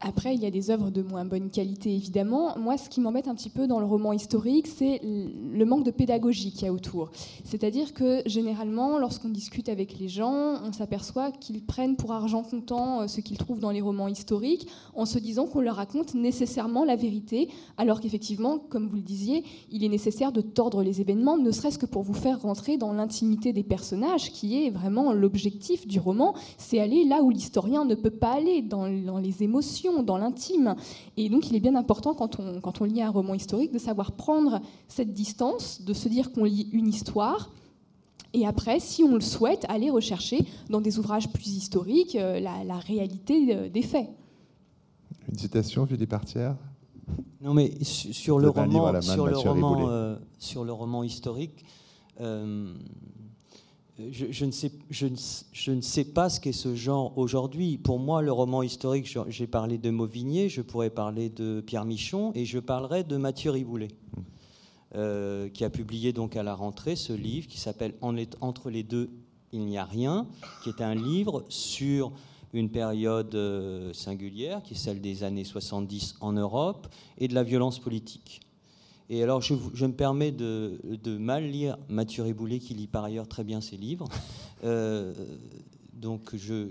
Après, 0.00 0.34
il 0.34 0.42
y 0.42 0.46
a 0.46 0.50
des 0.50 0.70
œuvres 0.70 0.90
de 0.90 1.00
moins 1.00 1.24
bonne 1.24 1.48
qualité, 1.48 1.94
évidemment. 1.94 2.58
Moi, 2.58 2.76
ce 2.76 2.90
qui 2.90 3.00
m'embête 3.00 3.28
un 3.28 3.34
petit 3.34 3.48
peu 3.48 3.66
dans 3.66 3.80
le 3.80 3.86
roman 3.86 4.12
historique, 4.12 4.66
c'est 4.66 5.00
le 5.02 5.64
manque 5.64 5.84
de 5.84 5.90
pédagogie 5.90 6.52
qu'il 6.52 6.66
y 6.66 6.68
a 6.68 6.72
autour. 6.72 7.10
C'est-à-dire 7.44 7.94
que 7.94 8.20
généralement, 8.26 8.98
lorsqu'on 8.98 9.30
discute 9.30 9.70
avec 9.70 9.98
les 9.98 10.08
gens, 10.08 10.60
on 10.62 10.72
s'aperçoit 10.72 11.30
qu'ils 11.32 11.64
prennent 11.64 11.96
pour 11.96 12.12
argent 12.12 12.42
comptant 12.42 13.00
euh, 13.00 13.06
ce 13.06 13.22
qu'ils 13.22 13.38
trouvent 13.38 13.58
dans 13.58 13.70
les 13.70 13.80
romans 13.80 14.08
historiques, 14.08 14.68
en 14.94 15.06
se 15.06 15.18
disant 15.18 15.46
qu'on 15.46 15.60
leur 15.60 15.76
raconte 15.76 16.14
nécessairement 16.14 16.84
la 16.84 16.96
vérité, 16.96 17.48
alors 17.78 18.00
qu'effectivement, 18.00 18.58
comme 18.58 18.88
vous 18.88 18.96
le 18.96 19.02
disiez, 19.02 19.44
il 19.70 19.82
est 19.82 19.88
nécessaire 19.88 20.30
de 20.30 20.42
tordre 20.42 20.82
les 20.82 21.00
événements, 21.00 21.38
ne 21.38 21.50
serait-ce 21.50 21.78
que 21.78 21.86
pour 21.86 22.02
vous 22.02 22.14
faire 22.14 22.42
rentrer 22.42 22.76
dans 22.76 22.92
l'intimité 22.92 23.54
des 23.54 23.64
personnages, 23.64 24.30
qui 24.30 24.62
est 24.62 24.70
vraiment 24.70 25.14
l'objectif 25.14 25.86
du 25.86 25.98
roman. 25.98 26.34
C'est 26.58 26.80
aller 26.80 27.04
là 27.04 27.22
où 27.22 27.30
l'historien 27.30 27.86
ne 27.86 27.94
peut 27.94 28.10
pas 28.10 28.34
aller, 28.34 28.60
dans, 28.60 28.90
dans 28.90 29.18
les 29.18 29.42
émotions 29.42 29.85
dans 30.02 30.18
l'intime. 30.18 30.74
Et 31.16 31.28
donc, 31.28 31.50
il 31.50 31.56
est 31.56 31.60
bien 31.60 31.74
important, 31.74 32.14
quand 32.14 32.38
on, 32.38 32.60
quand 32.60 32.80
on 32.80 32.84
lit 32.84 33.02
un 33.02 33.10
roman 33.10 33.34
historique, 33.34 33.72
de 33.72 33.78
savoir 33.78 34.12
prendre 34.12 34.60
cette 34.88 35.12
distance, 35.12 35.82
de 35.82 35.92
se 35.92 36.08
dire 36.08 36.32
qu'on 36.32 36.44
lit 36.44 36.68
une 36.72 36.88
histoire. 36.88 37.50
Et 38.32 38.46
après, 38.46 38.80
si 38.80 39.02
on 39.02 39.14
le 39.14 39.20
souhaite, 39.20 39.64
aller 39.68 39.90
rechercher 39.90 40.44
dans 40.68 40.80
des 40.80 40.98
ouvrages 40.98 41.28
plus 41.28 41.48
historiques 41.48 42.16
euh, 42.16 42.38
la, 42.40 42.78
réalité 42.78 43.54
euh, 43.54 43.68
des 43.68 43.82
faits. 43.82 44.08
Une 45.28 45.38
citation, 45.38 45.86
Philippe 45.86 46.12
Artière? 46.12 46.56
Non, 47.40 47.54
mais 47.54 47.72
sur 47.82 48.38
le, 48.38 48.48
roman, 48.48 49.00
sur, 49.00 49.26
le 49.26 49.36
roman, 49.36 49.88
euh, 49.88 50.16
sur 50.38 50.64
le 50.64 50.72
roman 50.72 51.02
historique, 51.02 51.64
je, 53.98 54.44
ne 55.72 55.80
sais, 55.80 56.04
pas 56.04 56.28
ce 56.28 56.40
qu'est 56.40 56.52
ce 56.52 56.74
genre 56.74 57.16
aujourd'hui. 57.16 57.78
Pour 57.78 57.98
moi, 57.98 58.20
le 58.20 58.30
roman 58.30 58.62
historique, 58.62 59.16
j'ai 59.28 59.46
parlé 59.46 59.78
de 59.78 59.90
Mauvigné, 59.90 60.48
je 60.48 60.60
pourrais 60.60 60.90
parler 60.90 61.30
de 61.30 61.62
Pierre 61.62 61.86
Michon 61.86 62.32
et 62.34 62.44
je 62.44 62.58
parlerai 62.58 63.04
de 63.04 63.16
Mathieu 63.16 63.50
Riboulet, 63.50 63.88
euh, 64.94 65.48
qui 65.48 65.64
a 65.64 65.70
publié 65.70 66.12
donc 66.12 66.36
à 66.36 66.42
la 66.42 66.54
rentrée 66.54 66.94
ce 66.94 67.14
livre 67.14 67.46
qui 67.46 67.58
s'appelle 67.58 67.94
Entre 68.02 68.70
les 68.70 68.82
deux, 68.82 69.10
il 69.52 69.64
n'y 69.64 69.78
a 69.78 69.84
rien, 69.84 70.26
qui 70.62 70.68
est 70.68 70.82
un 70.82 70.94
livre 70.94 71.44
sur 71.48 72.12
une 72.52 72.70
période 72.70 73.34
euh, 73.34 73.92
singulière, 73.94 74.62
qui 74.62 74.74
est 74.74 74.78
celle 74.78 75.00
des 75.00 75.24
années 75.24 75.44
70 75.44 76.16
en 76.20 76.32
Europe, 76.32 76.86
et 77.18 77.28
de 77.28 77.34
la 77.34 77.42
violence 77.42 77.78
politique. 77.78 78.40
Et 79.08 79.22
alors, 79.22 79.40
je, 79.40 79.54
me 79.54 79.92
permets 79.92 80.32
de, 80.32 80.78
mal 81.18 81.44
lire 81.48 81.78
Mathieu 81.88 82.24
Riboulet, 82.24 82.58
qui 82.58 82.74
lit 82.74 82.88
par 82.88 83.04
ailleurs 83.04 83.28
très 83.28 83.44
bien 83.44 83.60
ses 83.60 83.76
livres. 83.76 84.08
Euh, 84.64 85.12
donc, 85.92 86.34
je, 86.34 86.68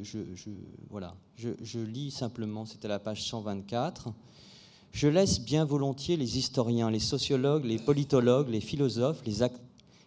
voilà, 0.89 1.15
je, 1.37 1.79
lis 1.79 2.11
simplement, 2.11 2.65
c'est 2.65 2.83
à 2.83 2.87
la 2.87 2.99
page 2.99 3.23
124. 3.23 4.09
Je 4.91 5.07
laisse 5.07 5.39
bien 5.41 5.65
volontiers 5.65 6.17
les 6.17 6.37
historiens, 6.37 6.89
les 6.89 6.99
sociologues, 6.99 7.65
les 7.65 7.79
politologues, 7.79 8.49
les 8.49 8.61
philosophes, 8.61 9.21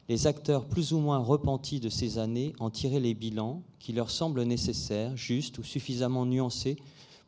les 0.09 0.27
acteurs 0.27 0.67
plus 0.67 0.93
ou 0.93 0.99
moins 0.99 1.19
repentis 1.19 1.81
de 1.81 1.89
ces 1.89 2.19
années 2.19 2.55
en 2.59 2.71
tirer 2.71 3.01
les 3.01 3.15
bilans 3.15 3.63
qui 3.79 3.93
leur 3.93 4.11
semblent 4.11 4.43
nécessaires, 4.43 5.17
justes 5.17 5.59
ou 5.59 5.63
suffisamment 5.63 6.27
nuancés 6.27 6.77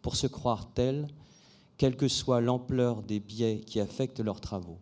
pour 0.02 0.16
se 0.16 0.26
croire 0.26 0.70
tels, 0.72 1.08
quelle 1.76 1.96
que 1.96 2.08
soit 2.08 2.40
l'ampleur 2.40 3.02
des 3.02 3.20
biais 3.20 3.60
qui 3.66 3.80
affectent 3.80 4.20
leurs 4.20 4.40
travaux. 4.40 4.78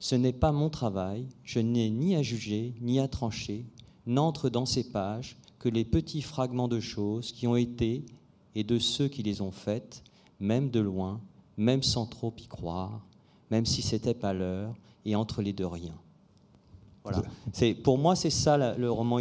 Ce 0.00 0.14
n'est 0.14 0.32
pas 0.32 0.52
mon 0.52 0.70
travail, 0.70 1.26
je 1.44 1.58
n'ai 1.58 1.90
ni 1.90 2.14
à 2.14 2.22
juger, 2.22 2.74
ni 2.80 3.00
à 3.00 3.08
trancher, 3.08 3.66
n'entre 4.06 4.48
dans 4.48 4.66
ces 4.66 4.90
pages 4.90 5.36
que 5.58 5.68
les 5.68 5.84
petits 5.84 6.22
fragments 6.22 6.68
de 6.68 6.80
choses 6.80 7.32
qui 7.32 7.46
ont 7.46 7.56
été 7.56 8.06
et 8.54 8.64
de 8.64 8.78
ceux 8.78 9.08
qui 9.08 9.22
les 9.22 9.40
ont 9.40 9.50
faites, 9.50 10.02
même 10.40 10.70
de 10.70 10.80
loin, 10.80 11.20
même 11.56 11.82
sans 11.82 12.06
trop 12.06 12.32
y 12.38 12.46
croire, 12.46 13.04
même 13.50 13.66
si 13.66 13.82
c'était 13.82 14.14
pas 14.14 14.32
l'heure, 14.32 14.74
et 15.04 15.16
entre 15.16 15.42
les 15.42 15.52
deux 15.52 15.66
rien. 15.66 15.94
Voilà. 17.02 17.22
C'est, 17.52 17.74
pour 17.74 17.98
moi, 17.98 18.14
c'est 18.16 18.30
ça 18.30 18.74
le, 18.76 18.90
roman, 18.90 19.18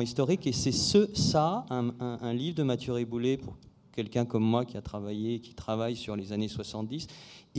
historique, 0.00 0.46
et 0.46 0.52
c'est 0.52 0.72
ce, 0.72 1.08
ça, 1.14 1.66
un, 1.70 2.32
livre 2.32 2.56
de 2.56 2.62
Mathieu 2.62 2.92
Riboulet, 2.92 3.36
pour 3.36 3.56
quelqu'un 3.92 4.24
comme 4.24 4.44
moi 4.44 4.64
qui 4.64 4.76
a 4.76 4.82
travaillé, 4.82 5.40
qui 5.40 5.54
travaille 5.54 5.96
sur 5.96 6.14
les 6.14 6.32
années 6.32 6.48
70, 6.48 7.08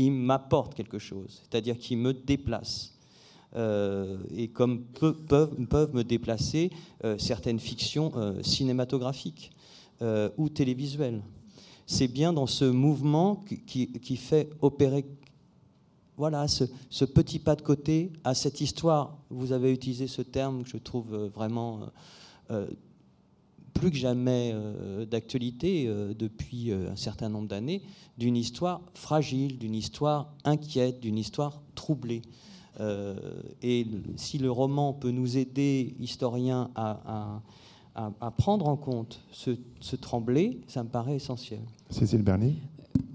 m'apporte 0.07 0.75
quelque 0.75 0.99
chose, 0.99 1.41
c'est-à-dire 1.43 1.77
qu'il 1.77 1.97
me 1.97 2.13
déplace. 2.13 2.93
Euh, 3.55 4.17
et 4.35 4.47
comme 4.49 4.83
peuvent, 4.83 5.93
me 5.93 6.03
déplacer 6.03 6.69
euh, 7.03 7.17
certaines 7.17 7.59
fictions 7.59 8.11
euh, 8.15 8.41
cinématographiques 8.43 9.51
ou 10.37 10.47
télévisuelles. 10.47 11.21
C'est 11.85 12.07
bien 12.07 12.31
dans 12.31 12.47
ce 12.47 12.63
mouvement 12.63 13.43
qui, 13.65 13.91
qui 13.91 14.15
fait 14.15 14.49
opérer 14.61 15.05
voilà, 16.15 16.47
ce, 16.47 16.63
ce, 16.89 17.03
petit 17.03 17.37
pas 17.37 17.57
de 17.57 17.61
côté 17.61 18.13
à 18.23 18.33
cette 18.33 18.61
histoire. 18.61 19.17
Vous 19.29 19.51
avez 19.51 19.73
utilisé 19.73 20.07
ce 20.07 20.21
terme 20.21 20.63
que 20.63 20.69
je 20.69 20.77
trouve 20.77 21.29
vraiment 21.35 21.81
plus 23.79 23.91
que 23.91 23.97
jamais 23.97 24.51
euh, 24.53 25.05
d'actualité 25.05 25.85
euh, 25.87 26.13
depuis 26.13 26.71
euh, 26.71 26.91
un 26.91 26.97
certain 26.97 27.29
nombre 27.29 27.47
d'années, 27.47 27.81
d'une 28.17 28.35
histoire 28.35 28.81
fragile, 28.93 29.57
d'une 29.57 29.73
histoire 29.73 30.33
inquiète, 30.43 30.99
d'une 30.99 31.17
histoire 31.17 31.61
troublée. 31.75 32.21
et 33.61 33.87
si 34.15 34.37
le 34.37 34.51
roman 34.51 34.93
peut 34.93 35.11
nous 35.11 35.37
aider, 35.37 35.95
historiens, 35.99 36.69
à, 36.75 37.41
à, 37.95 38.31
prendre 38.31 38.67
en 38.67 38.75
compte 38.77 39.21
ce, 39.31 39.51
ce, 39.79 39.95
tremblé, 39.95 40.61
ça 40.67 40.83
me 40.83 40.89
paraît 40.89 41.15
essentiel. 41.15 41.61
Cécile 41.89 42.21
Bernier 42.21 42.55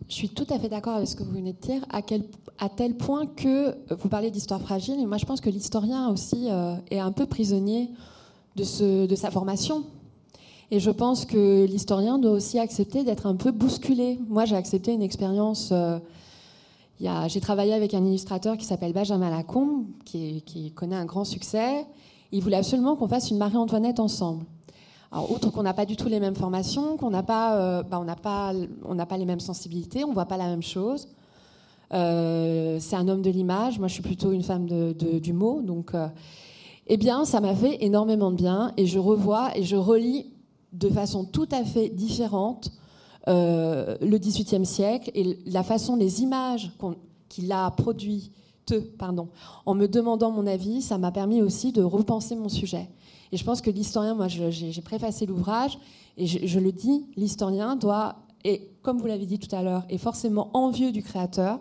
je 0.06 0.14
suis 0.14 0.28
tout 0.28 0.46
à 0.50 0.58
fait 0.58 0.68
d'accord 0.68 0.96
avec 0.96 1.08
ce 1.08 1.16
que 1.16 1.22
vous 1.22 1.32
venez 1.32 1.54
de 1.54 1.60
dire, 1.60 1.82
à, 1.88 2.02
quel, 2.02 2.24
à 2.58 2.68
tel 2.68 2.94
point 2.94 3.24
que 3.26 3.74
vous 3.94 4.10
parlez 4.10 4.30
d'histoire 4.30 4.60
fragile, 4.60 5.00
et 5.00 5.06
moi 5.06 5.16
je 5.16 5.24
pense 5.24 5.40
que 5.40 5.48
l'historien 5.48 6.10
aussi 6.10 6.48
est 6.90 6.98
un 6.98 7.12
peu 7.12 7.24
prisonnier 7.24 7.88
de, 8.54 8.64
ce, 8.64 9.06
de 9.06 9.14
sa 9.14 9.30
formation. 9.30 9.84
Et 10.74 10.80
je 10.80 10.90
pense 10.90 11.24
que 11.24 11.66
l'historien 11.66 12.18
doit 12.18 12.32
aussi 12.32 12.58
accepter 12.58 13.04
d'être 13.04 13.26
un 13.26 13.36
peu 13.36 13.52
bousculé. 13.52 14.18
Moi, 14.28 14.44
j'ai 14.44 14.56
accepté 14.56 14.92
une 14.92 15.02
expérience. 15.02 15.68
Euh, 15.70 16.00
j'ai 17.28 17.40
travaillé 17.40 17.72
avec 17.72 17.94
un 17.94 18.04
illustrateur 18.04 18.56
qui 18.56 18.64
s'appelle 18.64 18.92
Benjamin 18.92 19.30
Lacombe, 19.30 19.84
qui, 20.04 20.72
connaît 20.74 20.96
un 20.96 21.04
grand 21.04 21.22
succès. 21.22 21.86
Il 22.32 22.42
voulait 22.42 22.56
absolument 22.56 22.96
qu'on 22.96 23.06
fasse 23.06 23.30
une 23.30 23.38
Marie-Antoinette 23.38 24.00
ensemble. 24.00 24.46
Alors, 25.12 25.30
outre 25.30 25.52
qu'on 25.52 25.62
n'a 25.62 25.74
pas 25.74 25.86
du 25.86 25.94
tout 25.94 26.08
les 26.08 26.18
mêmes 26.18 26.34
formations, 26.34 26.96
qu'on 26.96 27.10
n'a 27.10 27.22
pas, 27.22 27.56
euh, 27.56 27.84
bah, 27.84 28.04
pas, 28.20 28.52
pas 29.08 29.16
les 29.16 29.26
mêmes 29.26 29.38
sensibilités, 29.38 30.02
on 30.02 30.12
voit 30.12 30.26
pas 30.26 30.38
la 30.38 30.48
même 30.48 30.64
chose. 30.64 31.06
Euh, 31.92 32.78
c'est 32.80 32.96
un 32.96 33.06
homme 33.06 33.22
de 33.22 33.30
l'image. 33.30 33.78
Moi, 33.78 33.86
je 33.86 33.92
suis 33.92 34.02
plutôt 34.02 34.32
une 34.32 34.42
femme 34.42 34.66
du 34.66 35.32
mot, 35.32 35.62
donc. 35.62 35.92
eh 36.88 36.96
bien, 36.96 37.24
ça 37.24 37.40
m'a 37.40 37.54
fait 37.54 37.84
énormément 37.84 38.32
de 38.32 38.36
bien 38.36 38.72
et 38.76 38.86
je 38.86 38.98
revois 38.98 39.56
et 39.56 39.62
je 39.62 39.76
relis 39.76 40.33
de 40.74 40.88
façon 40.90 41.24
tout 41.24 41.48
à 41.50 41.64
fait 41.64 41.88
différente 41.88 42.70
euh, 43.28 43.96
le 44.02 44.18
XVIIIe 44.18 44.66
siècle 44.66 45.10
et 45.14 45.38
la 45.46 45.62
façon, 45.62 45.96
les 45.96 46.20
images 46.20 46.70
qu'il 47.28 47.50
a 47.52 47.70
produites, 47.70 48.30
pardon, 48.98 49.28
en 49.64 49.74
me 49.74 49.86
demandant 49.86 50.30
mon 50.30 50.46
avis, 50.46 50.82
ça 50.82 50.98
m'a 50.98 51.10
permis 51.10 51.40
aussi 51.40 51.72
de 51.72 51.82
repenser 51.82 52.36
mon 52.36 52.48
sujet. 52.48 52.88
Et 53.32 53.36
je 53.36 53.44
pense 53.44 53.62
que 53.62 53.70
l'historien, 53.70 54.14
moi 54.14 54.28
j'ai 54.28 54.82
préfacé 54.82 55.26
l'ouvrage, 55.26 55.78
et 56.16 56.26
je, 56.26 56.60
le 56.60 56.70
dis, 56.70 57.06
l'historien 57.16 57.76
doit, 57.76 58.16
et 58.44 58.70
comme 58.82 58.98
vous 58.98 59.06
l'avez 59.06 59.26
dit 59.26 59.38
tout 59.38 59.54
à 59.54 59.62
l'heure, 59.62 59.84
est 59.88 59.98
forcément 59.98 60.50
envieux 60.52 60.92
du 60.92 61.02
créateur, 61.02 61.60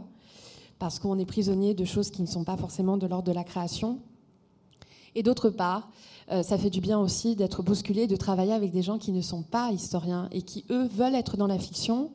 parce 0.80 0.99
qu'on 0.99 1.17
est 1.17 1.26
prisonnier 1.26 1.73
de 1.73 1.86
choses 1.86 2.12
qui 2.12 2.21
ne 2.21 2.28
sont 2.28 2.43
pas 2.43 2.58
forcément 2.58 2.97
de 2.97 3.08
l'ordre 3.08 3.28
de 3.28 3.32
la 3.32 3.43
création. 3.43 3.99
Et 5.15 5.23
d'autre 5.23 5.49
part, 5.49 5.89
euh, 6.32 6.43
ça 6.43 6.58
fait 6.58 6.69
du 6.69 6.82
bien 6.82 6.99
aussi 6.99 7.36
d'être 7.36 7.63
bousculé, 7.63 8.08
de 8.08 8.15
travailler 8.15 8.54
avec 8.54 8.71
des 8.71 8.82
gens 8.82 8.97
qui 8.97 9.12
ne 9.12 9.21
sont 9.21 9.43
pas 9.43 9.71
historiens 9.71 10.30
et 10.32 10.41
qui, 10.41 10.65
eux, 10.69 10.88
veulent 10.88 11.15
être 11.15 11.38
dans 11.38 11.47
la 11.47 11.60
fiction, 11.60 12.12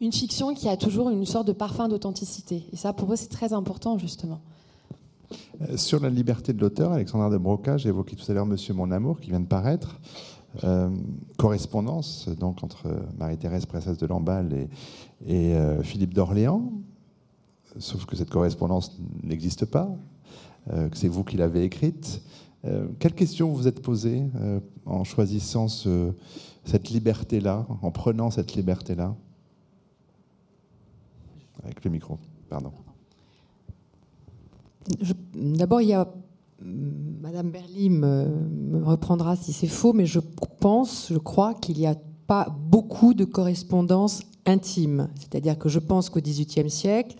une 0.00 0.12
fiction 0.12 0.54
qui 0.54 0.68
a 0.68 0.76
toujours 0.76 1.10
une 1.10 1.24
sorte 1.24 1.46
de 1.46 1.52
parfum 1.52 1.88
d'authenticité. 1.88 2.64
Et 2.72 2.76
ça, 2.76 2.92
pour 2.92 3.12
eux, 3.12 3.16
c'est 3.16 3.30
très 3.30 3.52
important, 3.52 3.98
justement. 3.98 4.40
Euh, 5.62 5.76
sur 5.76 6.00
la 6.00 6.10
liberté 6.10 6.52
de 6.52 6.60
l'auteur, 6.60 6.92
Alexandre 6.92 7.30
de 7.30 7.38
Broca, 7.38 7.78
j'ai 7.78 7.88
évoqué 7.88 8.14
tout 8.14 8.30
à 8.30 8.34
l'heure 8.34 8.46
Monsieur 8.46 8.74
Mon 8.74 8.90
Amour 8.90 9.20
qui 9.20 9.30
vient 9.30 9.40
de 9.40 9.46
paraître. 9.46 9.98
Euh, 10.64 10.88
correspondance 11.36 12.28
donc 12.28 12.62
entre 12.62 12.86
Marie-Thérèse, 13.18 13.66
princesse 13.66 13.98
de 13.98 14.06
Lamballe, 14.06 14.68
et, 15.26 15.54
Philippe 15.82 16.14
d'Orléans, 16.14 16.72
sauf 17.78 18.06
que 18.06 18.16
cette 18.16 18.30
correspondance 18.30 18.96
n'existe 19.22 19.66
pas, 19.66 19.90
que 20.70 20.96
c'est 20.96 21.08
vous 21.08 21.24
qui 21.24 21.36
l'avez 21.36 21.64
écrite. 21.64 22.22
Euh, 22.66 22.88
quelle 22.98 23.14
question 23.14 23.52
vous 23.52 23.68
êtes 23.68 23.80
posée 23.80 24.24
euh, 24.36 24.60
en 24.86 25.04
choisissant 25.04 25.68
cette 25.68 26.90
liberté-là, 26.90 27.66
en 27.82 27.90
prenant 27.90 28.30
cette 28.30 28.54
liberté-là? 28.54 29.14
Avec 31.62 31.84
le 31.84 31.90
micro, 31.90 32.18
pardon. 32.48 32.72
D'abord, 35.34 35.80
il 35.80 35.88
y 35.88 35.92
a. 35.92 36.08
Madame 36.58 37.50
Berly 37.50 37.90
me, 37.90 38.82
reprendra 38.82 39.36
si 39.36 39.52
c'est 39.52 39.66
faux, 39.66 39.92
mais 39.92 40.06
je 40.06 40.20
pense, 40.60 41.08
je 41.12 41.18
crois 41.18 41.52
qu'il 41.52 41.76
n'y 41.76 41.86
a 41.86 41.96
pas 42.26 42.48
beaucoup 42.70 43.12
de 43.12 43.24
correspondance 43.24 44.22
intime. 44.46 45.08
C'est-à-dire 45.16 45.58
que 45.58 45.68
je 45.68 45.78
pense 45.78 46.08
qu'au 46.08 46.20
XVIIIe 46.20 46.70
siècle, 46.70 47.16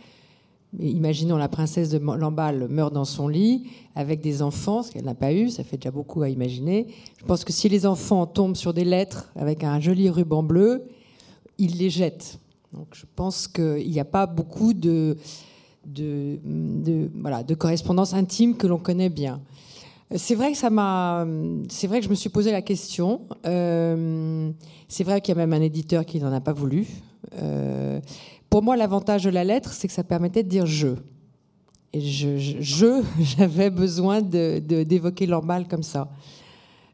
imaginons 0.81 1.37
la 1.37 1.49
princesse 1.49 1.91
de 1.91 1.99
Lamballe 1.99 2.69
meurt 2.69 2.93
dans 2.93 3.05
son 3.05 3.29
lit 3.29 3.69
avec 3.95 4.21
des 4.21 4.43
enfants, 4.43 4.83
ce 4.83 4.93
qu'elle 4.93 5.05
n'a 5.05 5.15
pas 5.15 5.33
eu, 5.33 5.49
ça 5.49 5.65
fait 5.65 5.77
déjà 5.77 5.91
beaucoup 5.91 6.23
à 6.23 6.29
imaginer. 6.29 6.87
Je 7.19 7.25
pense 7.25 7.45
que 7.45 7.53
si 7.53 7.69
les 7.69 7.87
enfants 7.87 8.27
tombent 8.27 8.57
sur 8.57 8.75
des 8.75 8.85
lettres 8.85 9.31
avec 9.37 9.65
un 9.65 9.81
joli 9.81 10.11
ruban 10.11 10.43
bleu, 10.43 10.85
ils 11.59 11.79
les 11.79 11.91
jettent. 11.91 12.39
Donc 12.73 12.89
je 12.93 13.05
pense 13.15 13.49
qu'il 13.49 13.91
n'y 13.91 14.01
a 14.01 14.05
pas 14.05 14.27
beaucoup 14.27 14.75
de, 14.75 15.17
de, 15.87 16.39
voilà, 17.21 17.43
de 17.43 17.55
correspondance 17.55 18.13
intime 18.15 18.57
que 18.57 18.67
l'on 18.67 18.79
connaît 18.79 19.09
bien. 19.09 19.41
C'est 20.15 20.37
vrai 20.37 20.53
que 20.53 20.59
ça 20.59 20.71
m'a, 20.71 21.27
c'est 21.69 21.89
vrai 21.89 21.99
que 21.99 22.05
je 22.05 22.11
me 22.11 22.15
suis 22.15 22.29
posé 22.29 22.53
la 22.53 22.63
question. 22.63 23.23
Euh, 23.45 24.26
c'est 24.89 25.05
vrai 25.05 25.21
qu'il 25.21 25.35
y 25.35 25.39
a 25.39 25.47
même 25.47 25.53
un 25.53 25.63
éditeur 25.63 26.05
qui 26.05 26.21
n'en 26.21 26.33
a 26.33 26.41
pas 26.41 26.53
voulu. 26.53 26.87
Euh, 27.41 28.01
pour 28.51 28.63
moi, 28.63 28.77
l'avantage 28.77 29.25
de 29.25 29.31
la 29.31 29.45
lettre, 29.45 29.73
c'est 29.73 29.89
que 29.89 29.95
ça 29.95 30.05
permettait 30.05 30.43
de 30.43 30.49
dire 30.49 30.67
je. 30.67 30.89
Et 31.93 32.01
je, 32.01 33.03
j'avais 33.21 33.71
besoin 33.71 34.23
d'évoquer 34.23 35.27
de, 35.27 35.69
comme 35.69 35.83
ça. 35.83 36.09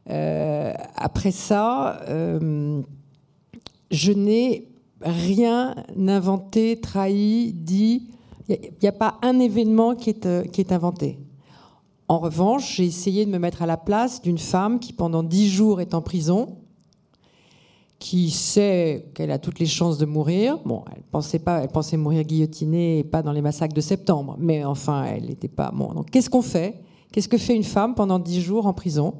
Euh, 0.09 0.73
après 0.95 1.31
ça, 1.31 2.01
euh, 2.09 2.81
je 3.91 4.11
n'ai 4.11 4.67
rien 5.01 5.75
inventé, 6.07 6.79
trahi, 6.79 7.53
dit. 7.53 8.09
Il 8.49 8.57
n'y 8.81 8.89
a, 8.89 8.91
pas 8.91 9.19
un 9.21 9.39
événement 9.39 9.95
qui 9.95 10.13
qui 10.13 10.61
est 10.61 10.71
inventé. 10.73 11.17
En 12.09 12.19
revanche, 12.19 12.75
j'ai 12.75 12.85
essayé 12.85 13.25
de 13.25 13.31
me 13.31 13.39
mettre 13.39 13.61
à 13.61 13.65
la 13.65 13.77
place 13.77 14.21
d'une 14.21 14.37
femme 14.37 14.79
qui, 14.79 14.91
pendant 14.91 15.23
dix 15.23 15.47
jours, 15.49 15.79
est 15.79 15.93
en 15.93 16.01
prison 16.01 16.57
qui 18.03 18.31
sait 18.31 19.05
qu'elle 19.13 19.31
a 19.31 19.39
toutes 19.39 19.59
les 19.59 19.65
chances 19.65 19.97
de 19.97 20.05
mourir. 20.05 20.59
Bon, 20.65 20.83
elle 20.93 21.03
pensait 21.03 21.39
pas, 21.39 21.61
elle 21.63 21.69
pensait 21.69 21.95
mourir 21.95 22.23
guillotinée 22.25 22.99
et 22.99 23.03
pas 23.05 23.21
dans 23.21 23.31
les 23.31 23.41
massacres 23.41 23.73
de 23.73 23.79
septembre, 23.79 24.35
mais 24.39 24.65
enfin, 24.65 25.05
elle 25.05 25.27
n'était 25.27 25.47
pas. 25.47 25.71
Bon, 25.73 25.93
donc 25.93 26.09
qu'est-ce 26.09 26.29
qu'on 26.29 26.41
fait? 26.41 26.81
Qu'est-ce 27.13 27.29
que 27.29 27.37
fait 27.37 27.55
une 27.55 27.63
femme 27.63 27.95
pendant 27.95 28.19
dix 28.19 28.41
jours 28.41 28.65
en 28.65 28.73
prison? 28.73 29.13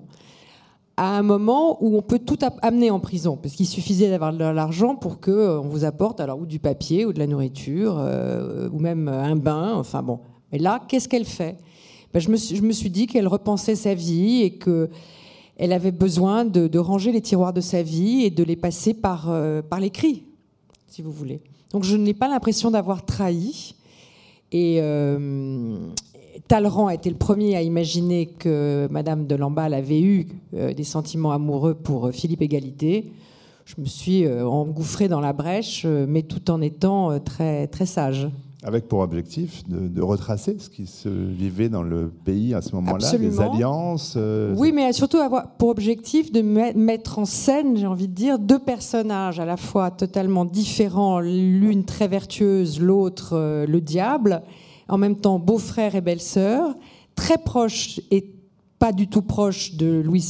À 0.97 1.17
un 1.17 1.23
moment 1.23 1.81
où 1.81 1.95
on 1.95 2.01
peut 2.01 2.19
tout 2.19 2.37
amener 2.61 2.91
en 2.91 2.99
prison, 2.99 3.39
parce 3.41 3.55
qu'il 3.55 3.67
suffisait 3.67 4.09
d'avoir 4.09 4.33
de 4.33 4.43
l'argent 4.43 4.97
pour 4.97 5.21
que 5.21 5.31
euh, 5.31 5.59
vous 5.59 5.85
apporte 5.85 6.19
alors 6.19 6.39
ou 6.39 6.45
du 6.45 6.59
papier 6.59 7.05
ou 7.05 7.13
de 7.13 7.19
la 7.19 7.27
nourriture 7.27 7.95
euh, 7.97 8.67
ou 8.69 8.79
même 8.79 9.07
un 9.07 9.37
bain. 9.37 9.75
Enfin 9.75 10.03
bon, 10.03 10.19
mais 10.51 10.57
là, 10.57 10.81
qu'est-ce 10.89 11.07
qu'elle 11.07 11.23
fait? 11.23 11.55
Ben, 12.13 12.19
je, 12.19 12.29
me 12.29 12.35
suis, 12.35 12.57
je 12.57 12.61
me 12.61 12.73
suis 12.73 12.89
dit 12.89 13.07
qu'elle 13.07 13.29
repensait 13.29 13.75
sa 13.75 13.93
vie 13.93 14.41
et 14.41 14.57
que 14.57 14.89
elle 15.57 15.73
avait 15.73 15.91
besoin 15.91 16.45
de, 16.45 16.77
ranger 16.79 17.11
les 17.11 17.21
tiroirs 17.21 17.53
de 17.53 17.61
sa 17.61 17.83
vie 17.83 18.23
et 18.23 18.29
de 18.29 18.43
les 18.43 18.55
passer 18.55 18.93
par, 18.93 19.29
euh, 19.29 19.61
par 19.61 19.79
l'écrit, 19.79 20.23
si 20.87 21.01
vous 21.01 21.11
voulez. 21.11 21.41
Donc 21.71 21.83
je 21.83 21.95
n'ai 21.95 22.13
pas 22.13 22.27
l'impression 22.27 22.71
d'avoir 22.71 23.05
trahi. 23.05 23.75
Et 24.51 24.77
euh, 24.81 25.77
Talleyrand 26.47 26.87
a 26.87 26.93
été 26.93 27.09
le 27.09 27.15
premier 27.15 27.55
à 27.55 27.61
imaginer 27.61 28.27
que 28.27 28.87
Madame 28.91 29.25
de 29.25 29.35
Lamballe 29.35 29.73
avait 29.73 30.01
eu 30.01 30.27
euh, 30.53 30.73
des 30.73 30.83
sentiments 30.83 31.31
amoureux 31.31 31.73
pour 31.75 32.11
Philippe 32.11 32.41
Égalité. 32.41 33.11
Je 33.65 33.75
me 33.79 33.85
suis 33.85 34.27
engouffrée 34.27 35.07
dans 35.07 35.21
la 35.21 35.31
brèche, 35.31 35.85
mais 35.85 36.23
tout 36.23 36.51
en 36.51 36.59
étant 36.59 37.17
très, 37.21 37.67
très 37.67 37.85
sage. 37.85 38.27
Avec 38.63 38.87
pour 38.87 38.99
objectif 38.99 39.63
de, 39.67 40.01
retracer 40.01 40.57
ce 40.57 40.69
qui 40.69 40.87
se 40.87 41.09
vivait 41.09 41.69
dans 41.69 41.83
le 41.83 42.09
pays 42.09 42.53
à 42.53 42.61
ce 42.61 42.73
moment-là, 42.75 43.17
des 43.17 43.41
alliances. 43.41 44.15
Euh, 44.15 44.55
oui, 44.57 44.71
mais 44.71 44.93
surtout 44.93 45.17
avoir 45.17 45.51
pour 45.51 45.69
objectif 45.69 46.31
de 46.31 46.41
mettre 46.41 47.19
en 47.19 47.25
scène, 47.25 47.75
j'ai 47.75 47.87
envie 47.87 48.07
de 48.07 48.13
dire, 48.13 48.39
deux 48.39 48.59
personnages 48.59 49.39
à 49.39 49.45
la 49.45 49.57
fois 49.57 49.91
totalement 49.91 50.45
différents, 50.45 51.19
l'une 51.19 51.83
très 51.83 52.07
vertueuse, 52.07 52.79
l'autre 52.79 53.33
euh, 53.33 53.65
le 53.65 53.81
diable, 53.81 54.41
en 54.87 54.97
même 54.97 55.17
temps 55.17 55.39
beau-frère 55.39 55.95
et 55.95 56.01
belle-sœur, 56.01 56.73
très 57.15 57.37
proches 57.37 57.99
et 58.11 58.33
pas 58.79 58.91
du 58.91 59.07
tout 59.07 59.21
proches 59.21 59.75
de 59.75 60.01
Louis 60.03 60.25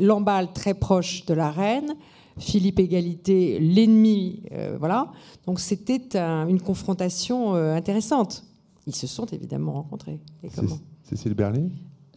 Lamballe, 0.00 0.52
très 0.52 0.74
proche 0.74 1.24
de 1.26 1.34
la 1.34 1.50
reine 1.50 1.94
Philippe 2.38 2.78
Égalité, 2.80 3.58
l'ennemi, 3.58 4.42
euh, 4.52 4.76
voilà. 4.78 5.10
Donc 5.46 5.60
c'était 5.60 6.16
une 6.16 6.60
confrontation 6.60 7.54
euh, 7.54 7.74
intéressante. 7.74 8.44
Ils 8.86 8.94
se 8.94 9.06
sont 9.06 9.26
évidemment 9.26 9.72
rencontrés. 9.72 10.20
Et 10.42 10.48
comment 10.48 10.78
Cécile 11.04 11.34
Berlin? 11.34 11.68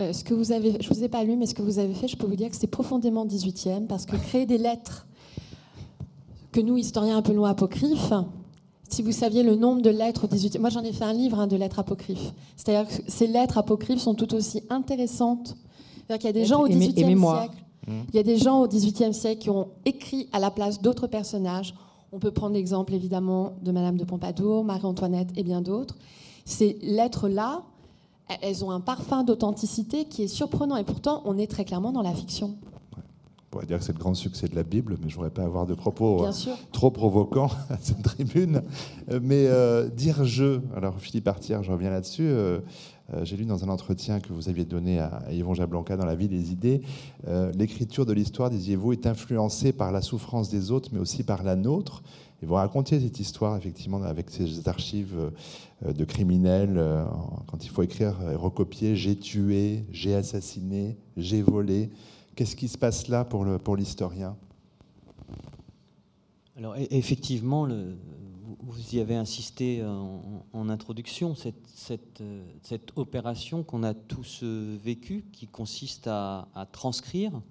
Euh, 0.01 0.11
ce 0.13 0.23
que 0.23 0.33
vous 0.33 0.51
avez, 0.51 0.77
je 0.81 0.89
ne 0.89 0.93
vous 0.93 1.03
ai 1.03 1.09
pas 1.09 1.23
lu, 1.23 1.37
mais 1.37 1.45
ce 1.45 1.55
que 1.55 1.61
vous 1.61 1.79
avez 1.79 1.93
fait, 1.93 2.07
je 2.07 2.17
peux 2.17 2.27
vous 2.27 2.35
dire 2.35 2.49
que 2.49 2.55
c'est 2.55 2.67
profondément 2.67 3.25
18e, 3.25 3.87
parce 3.87 4.05
que 4.05 4.15
créer 4.15 4.45
des 4.45 4.57
lettres 4.57 5.07
que 6.51 6.59
nous, 6.59 6.77
historiens 6.77 7.17
un 7.17 7.21
peu 7.21 7.33
loin 7.33 7.49
apocryphes, 7.51 8.13
si 8.89 9.01
vous 9.01 9.11
saviez 9.11 9.43
le 9.43 9.55
nombre 9.55 9.81
de 9.81 9.89
lettres 9.89 10.25
au 10.25 10.27
18e, 10.27 10.59
moi 10.59 10.69
j'en 10.69 10.83
ai 10.83 10.93
fait 10.93 11.03
un 11.03 11.13
livre 11.13 11.39
hein, 11.39 11.47
de 11.47 11.55
lettres 11.55 11.79
apocryphes. 11.79 12.33
C'est-à-dire 12.55 12.87
que 12.87 13.03
ces 13.07 13.27
lettres 13.27 13.57
apocryphes 13.57 13.99
sont 13.99 14.15
tout 14.15 14.33
aussi 14.35 14.63
intéressantes. 14.69 15.55
C'est-à-dire 15.95 16.19
qu'il 16.19 16.27
y 16.27 16.29
a 16.29 16.33
des 16.33 16.45
gens 16.45 16.61
au 16.61 16.67
18e 16.67 17.39
siècle 17.39 17.64
il 17.87 18.15
y 18.15 18.19
a 18.19 18.23
des 18.23 18.37
gens 18.37 18.61
au 18.61 18.67
XVIIIe 18.67 19.13
siècle 19.13 19.41
qui 19.41 19.49
ont 19.49 19.69
écrit 19.85 20.27
à 20.33 20.39
la 20.39 20.51
place 20.51 20.81
d'autres 20.81 21.07
personnages. 21.07 21.75
On 22.11 22.19
peut 22.19 22.31
prendre 22.31 22.53
l'exemple 22.55 22.93
évidemment 22.93 23.53
de 23.61 23.71
Madame 23.71 23.97
de 23.97 24.05
Pompadour, 24.05 24.63
Marie-Antoinette 24.63 25.29
et 25.35 25.43
bien 25.43 25.61
d'autres. 25.61 25.95
Ces 26.45 26.77
lettres-là, 26.81 27.63
elles 28.41 28.63
ont 28.63 28.71
un 28.71 28.79
parfum 28.79 29.23
d'authenticité 29.23 30.05
qui 30.05 30.23
est 30.23 30.27
surprenant 30.27 30.77
et 30.77 30.83
pourtant 30.83 31.21
on 31.25 31.37
est 31.37 31.47
très 31.47 31.65
clairement 31.65 31.91
dans 31.91 32.01
la 32.01 32.13
fiction. 32.13 32.55
On 33.55 33.59
pourrait 33.59 33.67
dire 33.67 33.79
que 33.79 33.85
c'est 33.85 33.93
le 33.93 33.99
grand 33.99 34.13
succès 34.13 34.49
de 34.49 34.55
la 34.55 34.63
Bible, 34.63 34.97
mais 35.01 35.07
je 35.07 35.13
ne 35.13 35.15
voudrais 35.15 35.29
pas 35.29 35.43
avoir 35.43 35.65
de 35.65 35.75
propos 35.75 36.25
euh, 36.25 36.31
trop 36.73 36.91
provoquants 36.91 37.49
à 37.69 37.77
cette 37.79 38.01
tribune. 38.01 38.61
Euh, 39.09 39.21
mais 39.23 39.45
euh, 39.47 39.87
dire 39.87 40.25
je, 40.25 40.59
alors 40.75 40.99
Philippe 40.99 41.29
Artière, 41.29 41.63
je 41.63 41.71
reviens 41.71 41.89
là-dessus. 41.89 42.27
Euh, 42.27 42.59
j'ai 43.23 43.37
lu 43.37 43.45
dans 43.45 43.63
un 43.63 43.69
entretien 43.69 44.19
que 44.19 44.33
vous 44.33 44.49
aviez 44.49 44.65
donné 44.65 44.99
à 44.99 45.21
Yvon 45.31 45.53
Jablanca 45.53 45.95
dans 45.95 46.03
La 46.03 46.15
vie 46.15 46.27
des 46.27 46.51
idées, 46.51 46.81
euh, 47.29 47.49
l'écriture 47.53 48.05
de 48.05 48.11
l'histoire, 48.11 48.49
disiez-vous, 48.49 48.91
est 48.91 49.07
influencée 49.07 49.71
par 49.71 49.93
la 49.93 50.01
souffrance 50.01 50.49
des 50.49 50.71
autres, 50.71 50.89
mais 50.91 50.99
aussi 50.99 51.23
par 51.23 51.41
la 51.41 51.55
nôtre. 51.55 52.03
Et 52.43 52.45
vous 52.45 52.55
racontiez 52.55 52.99
cette 52.99 53.21
histoire, 53.21 53.55
effectivement, 53.55 54.03
avec 54.03 54.31
ces 54.31 54.67
archives 54.67 55.31
de 55.87 56.03
criminels, 56.03 56.83
quand 57.47 57.63
il 57.63 57.69
faut 57.69 57.81
écrire 57.81 58.17
et 58.29 58.35
recopier 58.35 58.97
j'ai 58.97 59.15
tué, 59.15 59.85
j'ai 59.93 60.13
assassiné, 60.13 60.97
j'ai 61.15 61.41
volé. 61.41 61.91
Qu'est-ce 62.35 62.55
qui 62.55 62.67
se 62.67 62.77
passe 62.77 63.07
là 63.07 63.23
pour 63.23 63.75
l'historien? 63.75 64.35
Alors, 66.57 66.75
e-, 66.75 66.87
effectivement, 66.91 67.67
vous 68.59 68.95
y 68.95 68.99
avez 68.99 69.15
insisté 69.15 69.83
en, 69.83 70.69
introduction, 70.69 71.35
cette, 71.35 71.55
cette, 71.75 72.91
opération 72.95 73.63
qu'on 73.63 73.83
a 73.83 73.93
tous 73.93 74.41
euh, 74.43 74.77
vécue, 74.83 75.25
qui 75.31 75.47
consiste 75.47 76.07
à, 76.07 76.47
transcrire, 76.71 77.41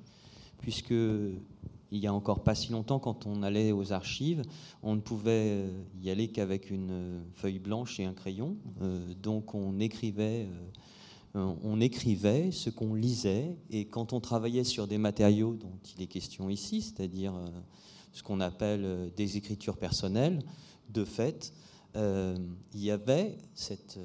puisque 0.59 0.91
il 0.91 1.99
y 1.99 2.07
a 2.07 2.13
encore 2.13 2.43
pas 2.43 2.55
si 2.55 2.73
longtemps, 2.73 2.99
quand 2.99 3.27
on 3.27 3.43
allait 3.43 3.73
aux 3.73 3.93
archives, 3.93 4.43
on 4.83 4.97
ne 4.97 5.01
pouvait 5.01 5.51
euh, 5.51 5.83
y 6.03 6.11
aller 6.11 6.29
qu'avec 6.29 6.71
une 6.71 6.91
euh, 6.91 7.21
feuille 7.35 7.61
blanche 7.61 8.01
et 8.01 8.05
un 8.05 8.15
crayon. 8.15 8.57
donc 9.23 9.55
on 9.55 9.79
écrivait, 9.79 10.49
on 11.35 11.81
écrivait 11.81 12.51
ce 12.53 12.71
qu'on 12.71 12.95
lisait, 12.95 13.57
et 13.71 13.87
quand 13.87 14.13
on 14.13 14.21
travaillait 14.21 14.65
sur 14.65 14.87
des 14.87 14.99
matériaux 14.99 15.55
dont 15.55 15.79
il 15.97 16.03
est 16.03 16.07
question 16.07 16.49
ici, 16.49 16.81
c'est-à-dire 16.83 17.35
ce 18.13 18.23
qu'on 18.23 18.41
appelle 18.41 19.11
des 19.17 19.37
écritures 19.37 19.77
personnelles, 19.77 20.43
de 20.89 21.05
fait, 21.05 21.53
il 21.97 22.49
y 22.75 22.91
avait 22.91 23.37
cette 23.55 23.99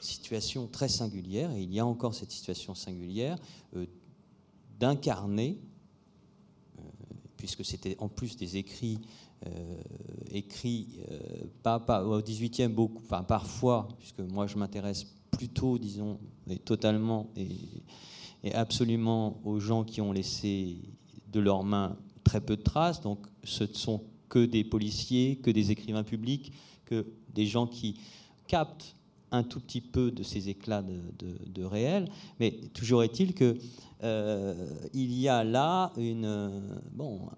situation 0.00 0.66
très 0.66 0.88
singulière, 0.88 1.52
et 1.52 1.62
il 1.62 1.72
y 1.72 1.80
a 1.80 1.84
encore 1.84 2.14
cette 2.14 2.30
situation 2.30 2.74
singulière, 2.74 3.38
d'incarner, 4.78 5.60
puisque 7.36 7.64
c'était 7.64 7.96
en 7.98 8.08
plus 8.08 8.36
des 8.36 8.56
écrits 8.56 8.98
écrits 10.30 11.00
pas, 11.62 12.04
au 12.04 12.20
18e 12.20 12.68
beaucoup, 12.68 13.02
parfois, 13.02 13.88
puisque 13.98 14.20
moi 14.20 14.46
je 14.46 14.56
m'intéresse 14.56 15.06
plutôt, 15.30 15.78
disons, 15.78 16.18
et 16.48 16.58
totalement 16.58 17.30
et, 17.36 18.54
absolument 18.54 19.38
aux 19.44 19.60
gens 19.60 19.84
qui 19.84 20.00
ont 20.00 20.12
laissé 20.12 20.78
de 21.30 21.40
leurs 21.40 21.62
mains 21.62 21.96
très 22.24 22.40
peu 22.40 22.56
de 22.56 22.62
traces. 22.62 23.00
Donc, 23.00 23.26
ce 23.44 23.64
ne 23.64 23.74
sont 23.74 24.02
que 24.28 24.44
des 24.44 24.64
policiers, 24.64 25.36
que 25.36 25.50
des 25.50 25.70
écrivains 25.70 26.04
publics, 26.04 26.52
que 26.86 27.06
des 27.34 27.46
gens 27.46 27.66
qui 27.66 28.00
captent 28.46 28.96
un 29.32 29.42
tout 29.42 29.60
petit 29.60 29.80
peu 29.80 30.10
de 30.10 30.22
ces 30.22 30.48
éclats 30.48 30.82
de, 30.82 31.64
réel. 31.64 32.08
Mais 32.40 32.52
toujours 32.72 33.02
est-il 33.02 33.34
que 33.34 33.56
euh, 34.02 34.54
il 34.94 35.12
y 35.12 35.28
a 35.28 35.44
là 35.44 35.92
une, 35.96 36.80
bon, 36.92 37.28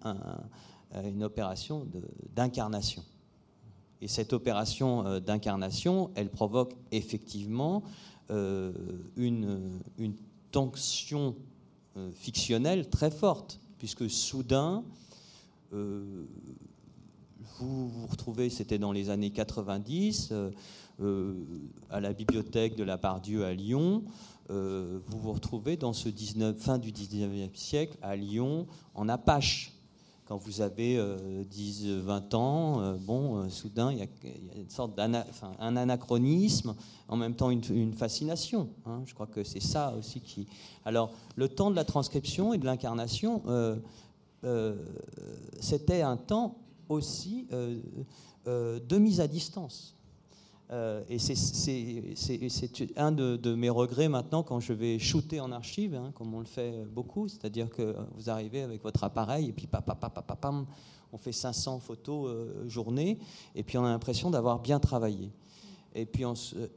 une 1.05 1.25
opération 1.25 1.87
d'incarnation. 2.35 3.03
Et 4.03 4.09
cette 4.09 4.33
opération 4.33 5.07
euh, 5.07 5.21
d'incarnation, 5.21 6.11
elle 6.17 6.29
provoque 6.29 6.75
effectivement 6.91 7.85
euh, 8.31 8.73
une, 9.17 9.71
tension 10.51 11.37
euh, 11.97 12.11
fictionnelle 12.13 12.91
très 12.91 13.13
forte, 13.13 13.61
puisque 13.79 14.11
soudain, 14.11 14.85
vous 15.71 16.19
vous 17.89 18.07
retrouvez, 18.07 18.51
c'était 18.51 18.79
dans 18.79 18.93
les 18.93 19.09
années 19.09 19.31
90, 19.31 20.35
à 21.89 22.01
la 22.01 22.13
bibliothèque 22.13 22.77
de 22.77 22.85
la 22.85 22.99
Pardieu 22.99 23.47
à 23.47 23.55
Lyon, 23.55 24.05
vous 24.51 25.19
vous 25.19 25.33
retrouvez 25.33 25.79
dans 25.79 25.95
ce 25.95 26.11
19, 26.11 26.59
fin 26.59 26.77
du 26.77 26.93
19e 26.93 27.55
siècle 27.55 27.97
à 28.03 28.15
Lyon, 28.17 28.67
en 28.95 29.09
Apache 29.09 29.73
quand 30.27 30.37
vous 30.37 30.61
avez 30.61 30.99
10, 31.51 31.87
euh, 31.87 32.01
20 32.05 32.35
ans, 32.35 32.81
euh, 32.81 32.97
bon, 32.99 33.39
euh, 33.39 33.49
soudain, 33.49 33.93
il 33.93 33.99
y, 33.99 34.03
a, 34.03 34.07
une 34.57 34.71
sorte 34.71 34.97
d'un 34.97 35.15
anachronisme, 35.59 36.75
en 37.09 37.17
même 37.17 37.35
temps 37.35 37.51
une, 37.51 37.93
fascination. 37.93 38.69
Hein. 38.87 39.03
Je 39.05 39.15
crois 39.15 39.27
que 39.27 39.45
c'est 39.45 39.63
ça 39.63 39.95
aussi 39.99 40.21
qui. 40.21 40.47
Alors, 40.85 41.13
le 41.37 41.49
temps 41.49 41.71
de 41.71 41.77
la 41.77 41.85
transcription 41.85 42.55
et 42.55 42.59
de 42.59 42.65
l'incarnation, 42.65 43.43
c'était 45.61 46.03
un 46.03 46.17
temps 46.17 46.57
aussi 46.89 47.47
de 48.47 48.99
mise 48.99 49.21
à 49.21 49.29
distance. 49.29 49.97
Euh, 50.73 51.03
et 51.11 51.19
c'est 51.19 51.39
un 52.97 53.13
de, 53.13 53.55
mes 53.55 53.69
regrets 53.69 54.09
maintenant 54.09 54.43
quand 54.43 54.59
je 54.59 54.73
vais 54.73 54.99
shooter 54.99 55.39
en 55.39 55.53
archive, 55.53 55.95
hein, 55.95 56.13
comme 56.15 56.33
on 56.33 56.41
le 56.41 56.47
fait 56.47 56.85
beaucoup, 56.87 57.29
c'est-à-dire 57.29 57.69
que 57.69 57.95
vous 58.15 58.31
arrivez 58.31 58.63
avec 58.63 58.83
votre 58.83 59.05
appareil 59.05 59.51
et 59.51 59.53
puis 59.53 59.67
pam, 59.67 60.67
on 61.13 61.19
fait 61.19 61.33
500 61.33 61.79
photos 61.79 62.31
euh, 62.31 62.69
journée 62.69 63.19
et 63.55 63.63
puis 63.63 63.77
on 63.77 63.85
a 63.85 63.91
l'impression 63.91 64.31
d'avoir 64.31 64.61
bien 64.61 64.81
travaillé. 64.81 65.31
Et 65.95 66.07
puis 66.07 66.25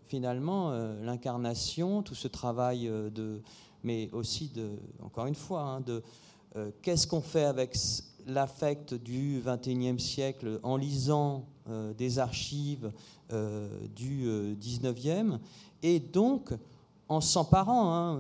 finalement, 0.08 0.72
euh, 0.72 1.02
l'incarnation, 1.06 2.04
tout 2.04 2.16
ce 2.16 2.28
travail 2.28 2.91
de, 3.14 3.41
mais 3.82 4.10
aussi 4.12 4.50
de, 4.50 4.72
encore 5.02 5.28
une 5.28 5.36
fois, 5.36 5.62
hein, 5.62 5.80
de 5.80 6.04
qu'est-ce 6.82 7.08
qu'on 7.08 7.22
fait 7.22 7.46
avec 7.46 7.78
l'affect 8.28 8.93
du 8.93 9.41
21e 9.41 10.00
siècle 10.00 10.60
en 10.64 10.76
lisant 10.76 11.46
des 11.97 12.20
archives 12.20 12.91
euh, 13.34 13.68
du 13.95 14.28
19e. 14.61 15.32
Euh, 15.32 15.38
et 15.82 15.99
donc, 15.99 16.53
en 17.09 17.22
s'emparant, 17.22 17.91
hein, 17.91 18.20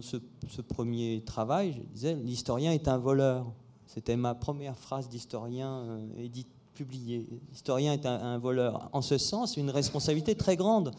ce, 0.00 0.60
premier 0.60 1.22
travail, 1.24 1.72
je 1.72 1.94
disais, 1.94 2.14
l'historien 2.14 2.72
est 2.72 2.88
un 2.88 2.98
voleur. 2.98 3.52
C'était 3.86 4.16
ma 4.16 4.34
première 4.34 4.76
phrase 4.76 5.08
d'historien 5.08 5.84
euh, 5.86 6.28
publiée. 6.74 7.28
L'historien 7.50 7.92
est 7.92 8.06
un, 8.06 8.38
voleur. 8.38 8.88
En 8.92 9.02
ce 9.02 9.18
sens, 9.18 9.56
une 9.56 9.70
responsabilité 9.70 10.34
très 10.34 10.56
grande 10.56 10.90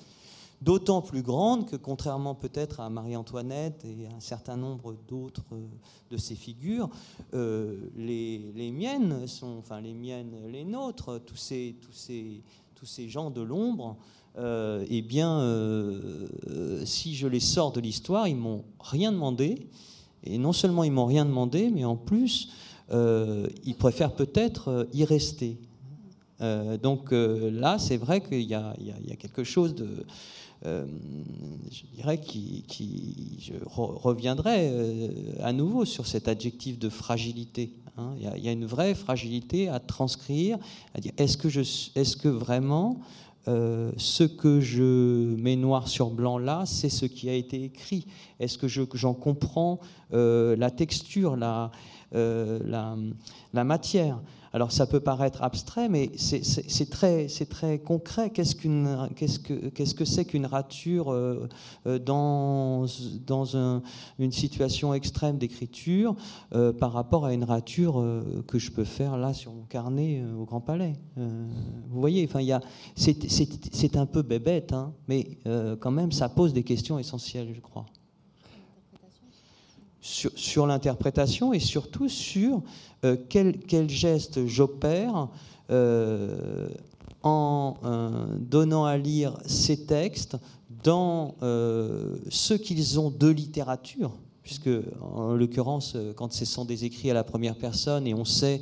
d'autant 0.61 1.01
plus 1.01 1.21
grande 1.21 1.69
que, 1.69 1.75
contrairement 1.75 2.35
peut-être 2.35 2.79
à 2.79 2.89
Marie-Antoinette 2.89 3.83
et 3.85 4.07
à 4.07 4.15
un 4.15 4.19
certain 4.19 4.57
nombre 4.57 4.95
d'autres 5.07 5.43
de 6.09 6.17
ces 6.17 6.35
figures, 6.35 6.89
les, 7.33 8.51
les, 8.55 8.71
miennes 8.71 9.27
sont, 9.27 9.57
enfin 9.59 9.81
les 9.81 9.93
miennes, 9.93 10.33
les 10.49 10.63
nôtres, 10.63 11.19
tous 11.25 11.35
ces, 11.35 11.75
tous 11.81 11.93
ces, 11.93 12.43
tous 12.75 12.85
ces 12.85 13.09
gens 13.09 13.29
de 13.29 13.41
l'ombre, 13.41 13.97
euh, 14.37 14.85
eh 14.89 15.01
bien, 15.01 15.39
euh, 15.39 16.27
si 16.85 17.15
je 17.15 17.27
les 17.27 17.39
sors 17.39 17.71
de 17.71 17.81
l'histoire, 17.81 18.27
ils 18.27 18.35
m'ont 18.35 18.63
rien 18.79 19.11
demandé. 19.11 19.67
Et 20.23 20.37
non 20.37 20.53
seulement 20.53 20.83
ils 20.83 20.91
m'ont 20.91 21.05
rien 21.05 21.25
demandé, 21.25 21.69
mais 21.71 21.83
en 21.83 21.95
plus, 21.95 22.49
euh, 22.91 23.47
ils 23.65 23.75
préfèrent 23.75 24.15
peut-être 24.15 24.87
y 24.93 25.03
rester. 25.03 25.57
donc 26.81 27.11
là, 27.11 27.77
c'est 27.77 27.97
vrai 27.97 28.21
qu'il 28.21 28.41
y, 28.41 28.55
a 28.55 28.75
quelque 29.19 29.43
chose 29.43 29.75
de, 29.75 30.05
je 30.63 31.95
dirais, 31.95 32.19
qui, 32.19 32.63
qui 32.67 33.39
je 33.39 33.53
reviendrai 33.65 34.71
à 35.41 35.53
nouveau 35.53 35.85
sur 35.85 36.05
cet 36.07 36.27
adjectif 36.27 36.77
de 36.77 36.89
fragilité. 36.89 37.73
Hein. 37.97 38.13
Il 38.17 38.43
y, 38.43 38.47
a 38.47 38.51
une 38.51 38.65
vraie 38.65 38.95
fragilité 38.95 39.67
à 39.67 39.79
transcrire, 39.79 40.57
à 40.95 40.99
dire 40.99 41.11
est-ce 41.17 41.37
que, 41.37 42.29
vraiment 42.29 42.99
euh, 43.47 43.91
ce 43.97 44.23
que 44.23 44.61
je 44.61 45.35
mets 45.35 45.55
noir 45.55 45.87
sur 45.87 46.09
blanc 46.09 46.37
là, 46.37 46.63
c'est 46.65 46.89
ce 46.89 47.05
qui 47.05 47.29
a 47.29 47.33
été 47.33 47.63
écrit? 47.63 48.05
Est-ce 48.39 48.57
que 48.57 48.67
j'en 48.67 49.13
comprends 49.13 49.79
euh, 50.13 50.55
la 50.55 50.71
texture, 50.71 51.37
euh, 52.13 52.59
la 53.53 53.63
matière? 53.63 54.19
Alors 54.53 54.71
ça 54.71 54.85
peut 54.85 54.99
paraître 54.99 55.41
abstrait, 55.43 55.87
mais 55.87 56.11
c'est 56.17 56.89
très, 56.89 57.79
concret. 57.79 58.29
Qu'est-ce 58.31 58.55
qu'est-ce 58.55 59.95
que 59.95 60.05
c'est 60.05 60.25
qu'une 60.25 60.45
rature 60.45 61.11
euh, 61.11 61.47
euh, 61.87 61.99
dans, 61.99 62.85
une 64.19 64.31
situation 64.31 64.93
extrême 64.93 65.37
d'écriture 65.37 66.15
euh, 66.53 66.73
par 66.73 66.91
rapport 66.91 67.25
à 67.25 67.33
une 67.33 67.43
rature 67.43 68.03
que 68.47 68.59
je 68.59 68.71
peux 68.71 68.83
faire 68.83 69.17
là 69.17 69.33
sur 69.33 69.53
mon 69.53 69.63
carnet 69.63 70.23
au 70.37 70.45
Grand 70.45 70.61
Palais 70.61 70.93
Vous 71.15 71.99
voyez, 72.01 72.29
c'est 72.95 73.95
un 73.95 74.05
peu 74.05 74.21
bébête, 74.21 74.73
hein, 74.73 74.93
mais 75.07 75.37
quand 75.79 75.91
même 75.91 76.11
ça 76.11 76.29
pose 76.29 76.53
des 76.53 76.63
questions 76.63 76.99
essentielles, 76.99 77.51
je 77.53 77.61
crois 77.61 77.85
sur, 80.01 80.65
l'interprétation 80.65 81.53
et 81.53 81.59
surtout 81.59 82.09
sur 82.09 82.61
euh, 83.05 83.15
quel, 83.29 83.89
geste 83.89 84.45
j'opère 84.47 85.29
euh, 85.69 86.67
en 87.23 87.77
euh, 87.83 88.25
donnant 88.39 88.85
à 88.85 88.97
lire 88.97 89.37
ces 89.45 89.85
textes 89.85 90.37
dans 90.83 91.35
ce 91.41 92.53
qu'ils 92.55 92.99
ont 92.99 93.11
de 93.11 93.27
littérature, 93.27 94.17
puisque 94.41 94.69
en 94.99 95.33
l'occurrence, 95.33 95.95
quand 96.15 96.33
ce 96.33 96.43
sont 96.45 96.65
des 96.65 96.85
écrits 96.85 97.11
à 97.11 97.13
la 97.13 97.23
première 97.23 97.55
personne 97.55 98.07
et 98.07 98.15
on 98.15 98.25
sait 98.25 98.61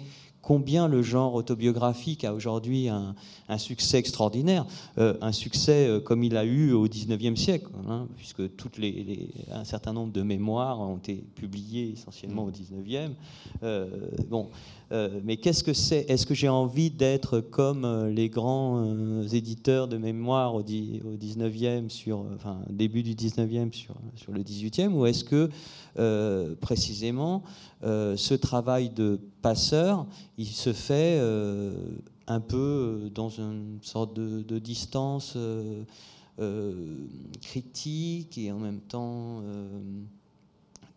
combien 0.50 0.88
le 0.88 1.04
genre 1.04 1.36
autobiographique 1.36 2.24
a 2.24 2.34
aujourd'hui 2.34 2.90
un, 2.90 3.14
succès 3.60 4.00
extraordinaire, 4.00 4.66
euh, 4.98 5.14
un 5.22 5.32
succès 5.32 5.88
euh, 5.88 6.00
comme 6.00 6.24
il 6.24 6.36
a 6.36 6.44
eu 6.44 6.72
au 6.72 6.88
XIXe 6.88 7.40
siècle, 7.40 7.68
hein, 7.88 8.08
puisque 8.18 8.56
toutes 8.56 8.80
un 9.52 9.64
certain 9.64 9.94
nombre 9.94 10.12
de 10.12 10.24
mémoires 10.24 10.80
ont 10.80 10.98
été 10.98 11.24
publiées 11.36 11.92
essentiellement 11.94 12.46
au 12.46 12.50
XIXe. 12.50 13.12
Euh, 13.62 14.10
bon, 14.28 14.50
euh, 14.92 15.20
mais 15.24 15.38
qu'est-ce 15.38 15.64
que 15.64 15.74
c'est? 15.74 16.10
Est-ce 16.10 16.26
que 16.26 16.34
j'ai 16.34 16.50
envie 16.50 16.90
d'être 16.90 17.40
comme 17.40 18.08
les 18.08 18.30
grands 18.30 18.84
éditeurs 19.32 19.88
de 19.88 19.98
mémoire 19.98 20.56
au, 20.56 20.64
19e, 20.64 21.90
sur, 21.90 22.26
enfin, 22.36 22.60
début 22.70 23.04
du 23.04 23.14
19e 23.14 23.74
sur, 23.74 23.96
sur 24.16 24.32
le 24.32 24.42
18e, 24.42 24.90
ou 24.90 25.06
est-ce 25.06 25.24
que 25.24 25.50
précisément 26.60 27.44
ce 27.84 28.34
travail 28.34 28.90
de 28.90 29.20
passeur, 29.42 30.06
il 30.38 30.48
se 30.48 30.74
fait 30.74 31.18
euh, 31.20 31.74
un 32.28 32.40
peu 32.40 32.58
euh, 32.58 33.10
dans 33.10 33.30
une 33.30 33.80
sorte 33.82 34.14
de, 34.14 34.60
distance 34.60 35.34
euh, 35.36 35.84
critique 37.42 38.38
et 38.38 38.52
en 38.52 38.60
même 38.60 38.82
temps 38.82 39.44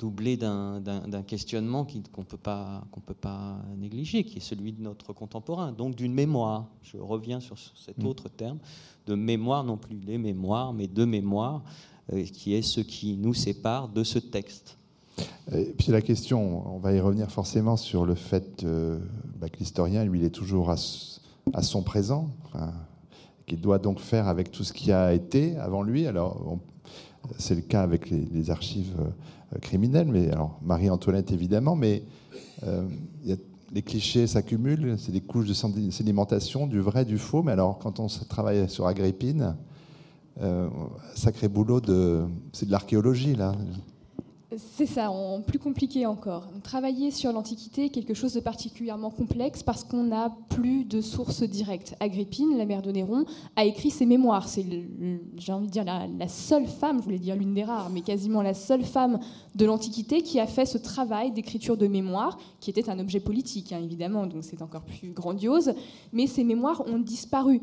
doublé 0.02 0.36
d'un 0.36 1.22
questionnement 1.24 1.84
qu'on 1.84 2.22
ne 2.22 2.26
peut 2.26 3.14
pas 3.14 3.56
négliger, 3.78 4.24
qui 4.24 4.38
est 4.38 4.40
celui 4.40 4.72
de 4.72 4.82
notre 4.82 5.12
contemporain, 5.12 5.70
donc 5.70 5.94
d'une 5.94 6.12
mémoire. 6.12 6.66
Je 6.82 6.96
reviens 6.96 7.38
sur 7.38 7.56
cet 7.76 8.02
mm. 8.02 8.06
autre 8.06 8.28
terme 8.28 8.58
de 9.06 9.14
mémoire, 9.14 9.62
non 9.62 9.76
plus 9.76 10.00
les 10.00 10.18
mémoires, 10.18 10.72
mais 10.72 10.88
de 10.88 11.04
mémoire, 11.04 11.62
qui 12.32 12.54
est 12.54 12.62
ce 12.62 12.80
qui 12.80 13.16
nous 13.16 13.32
sépare 13.32 13.88
de 13.88 14.02
ce 14.02 14.18
texte. 14.18 14.76
Et 15.52 15.66
puis 15.78 15.92
la 15.92 16.02
question, 16.02 16.74
on 16.74 16.80
va 16.80 16.92
y 16.92 16.98
revenir 16.98 17.30
forcément 17.30 17.76
sur 17.76 18.04
le 18.04 18.16
fait 18.16 18.66
bah, 19.38 19.48
que 19.48 19.58
l'historien, 19.60 20.04
lui, 20.04 20.18
il 20.18 20.24
est 20.24 20.30
toujours 20.30 20.70
à, 20.70 20.76
son 21.62 21.82
présent, 21.84 22.32
qu'il 23.46 23.60
doit 23.60 23.78
donc 23.78 24.00
faire 24.00 24.26
avec 24.26 24.50
tout 24.50 24.64
ce 24.64 24.72
qui 24.72 24.90
a 24.90 25.14
été 25.14 25.56
avant 25.58 25.84
lui. 25.84 26.08
Alors, 26.08 26.58
c'est 27.38 27.54
le 27.54 27.60
cas 27.60 27.82
avec 27.82 28.10
les, 28.10 28.50
archives 28.50 28.94
euh, 28.98 29.10
criminelles, 29.60 30.08
mais 30.08 30.30
alors 30.30 30.58
Marie-Antoinette 30.62 31.32
évidemment, 31.32 31.76
mais 31.76 32.02
euh, 32.64 32.88
les 33.72 33.82
clichés 33.82 34.26
s'accumulent, 34.26 34.96
c'est 34.98 35.12
des 35.12 35.22
couches 35.22 35.46
de 35.46 35.90
sédimentation, 35.90 36.66
du 36.66 36.80
vrai, 36.80 37.04
du 37.04 37.18
faux. 37.18 37.42
Mais 37.42 37.52
alors, 37.52 37.78
quand 37.78 38.00
on 38.00 38.06
travaille 38.28 38.68
sur 38.68 38.86
Agrippine, 38.86 39.56
euh, 40.40 40.68
sacré 41.14 41.48
boulot 41.48 41.80
de, 41.80 42.24
c'est 42.52 42.66
de 42.66 42.70
l'archéologie 42.70 43.34
là. 43.34 43.54
C'est 44.56 44.86
ça, 44.86 45.10
en 45.10 45.40
plus 45.40 45.58
compliqué 45.58 46.04
encore. 46.04 46.46
Travailler 46.62 47.10
sur 47.10 47.32
l'Antiquité 47.32 47.86
est 47.86 47.88
quelque 47.88 48.12
chose 48.12 48.34
de 48.34 48.40
particulièrement 48.40 49.10
complexe 49.10 49.62
parce 49.62 49.82
qu'on 49.82 50.04
n'a 50.04 50.36
plus 50.50 50.84
de 50.84 51.00
sources 51.00 51.42
directes. 51.42 51.94
Agrippine, 52.00 52.58
la 52.58 52.66
mère 52.66 52.82
de 52.82 52.90
Néron, 52.90 53.24
a 53.56 53.64
écrit 53.64 53.90
ses 53.90 54.04
mémoires. 54.04 54.48
C'est, 54.48 54.66
j'ai 55.36 55.52
envie 55.52 55.68
de 55.68 55.72
dire, 55.72 55.84
la, 55.84 56.28
seule 56.28 56.66
femme, 56.66 56.98
je 56.98 57.04
voulais 57.04 57.18
dire 57.18 57.34
l'une 57.34 57.54
des 57.54 57.64
rares, 57.64 57.88
mais 57.88 58.02
quasiment 58.02 58.42
la 58.42 58.52
seule 58.52 58.84
femme 58.84 59.20
de 59.54 59.64
l'Antiquité 59.64 60.22
qui 60.22 60.38
a 60.38 60.46
fait 60.46 60.66
ce 60.66 60.76
travail 60.76 61.32
d'écriture 61.32 61.78
de 61.78 61.86
mémoire, 61.86 62.38
qui 62.60 62.68
était 62.68 62.90
un 62.90 62.98
objet 62.98 63.20
politique, 63.20 63.72
hein, 63.72 63.80
évidemment, 63.82 64.26
donc 64.26 64.44
c'est 64.44 64.60
encore 64.60 64.82
plus 64.82 65.12
grandiose. 65.12 65.72
Mais 66.12 66.26
ces 66.26 66.44
mémoires 66.44 66.86
ont 66.86 66.98
disparu 66.98 67.62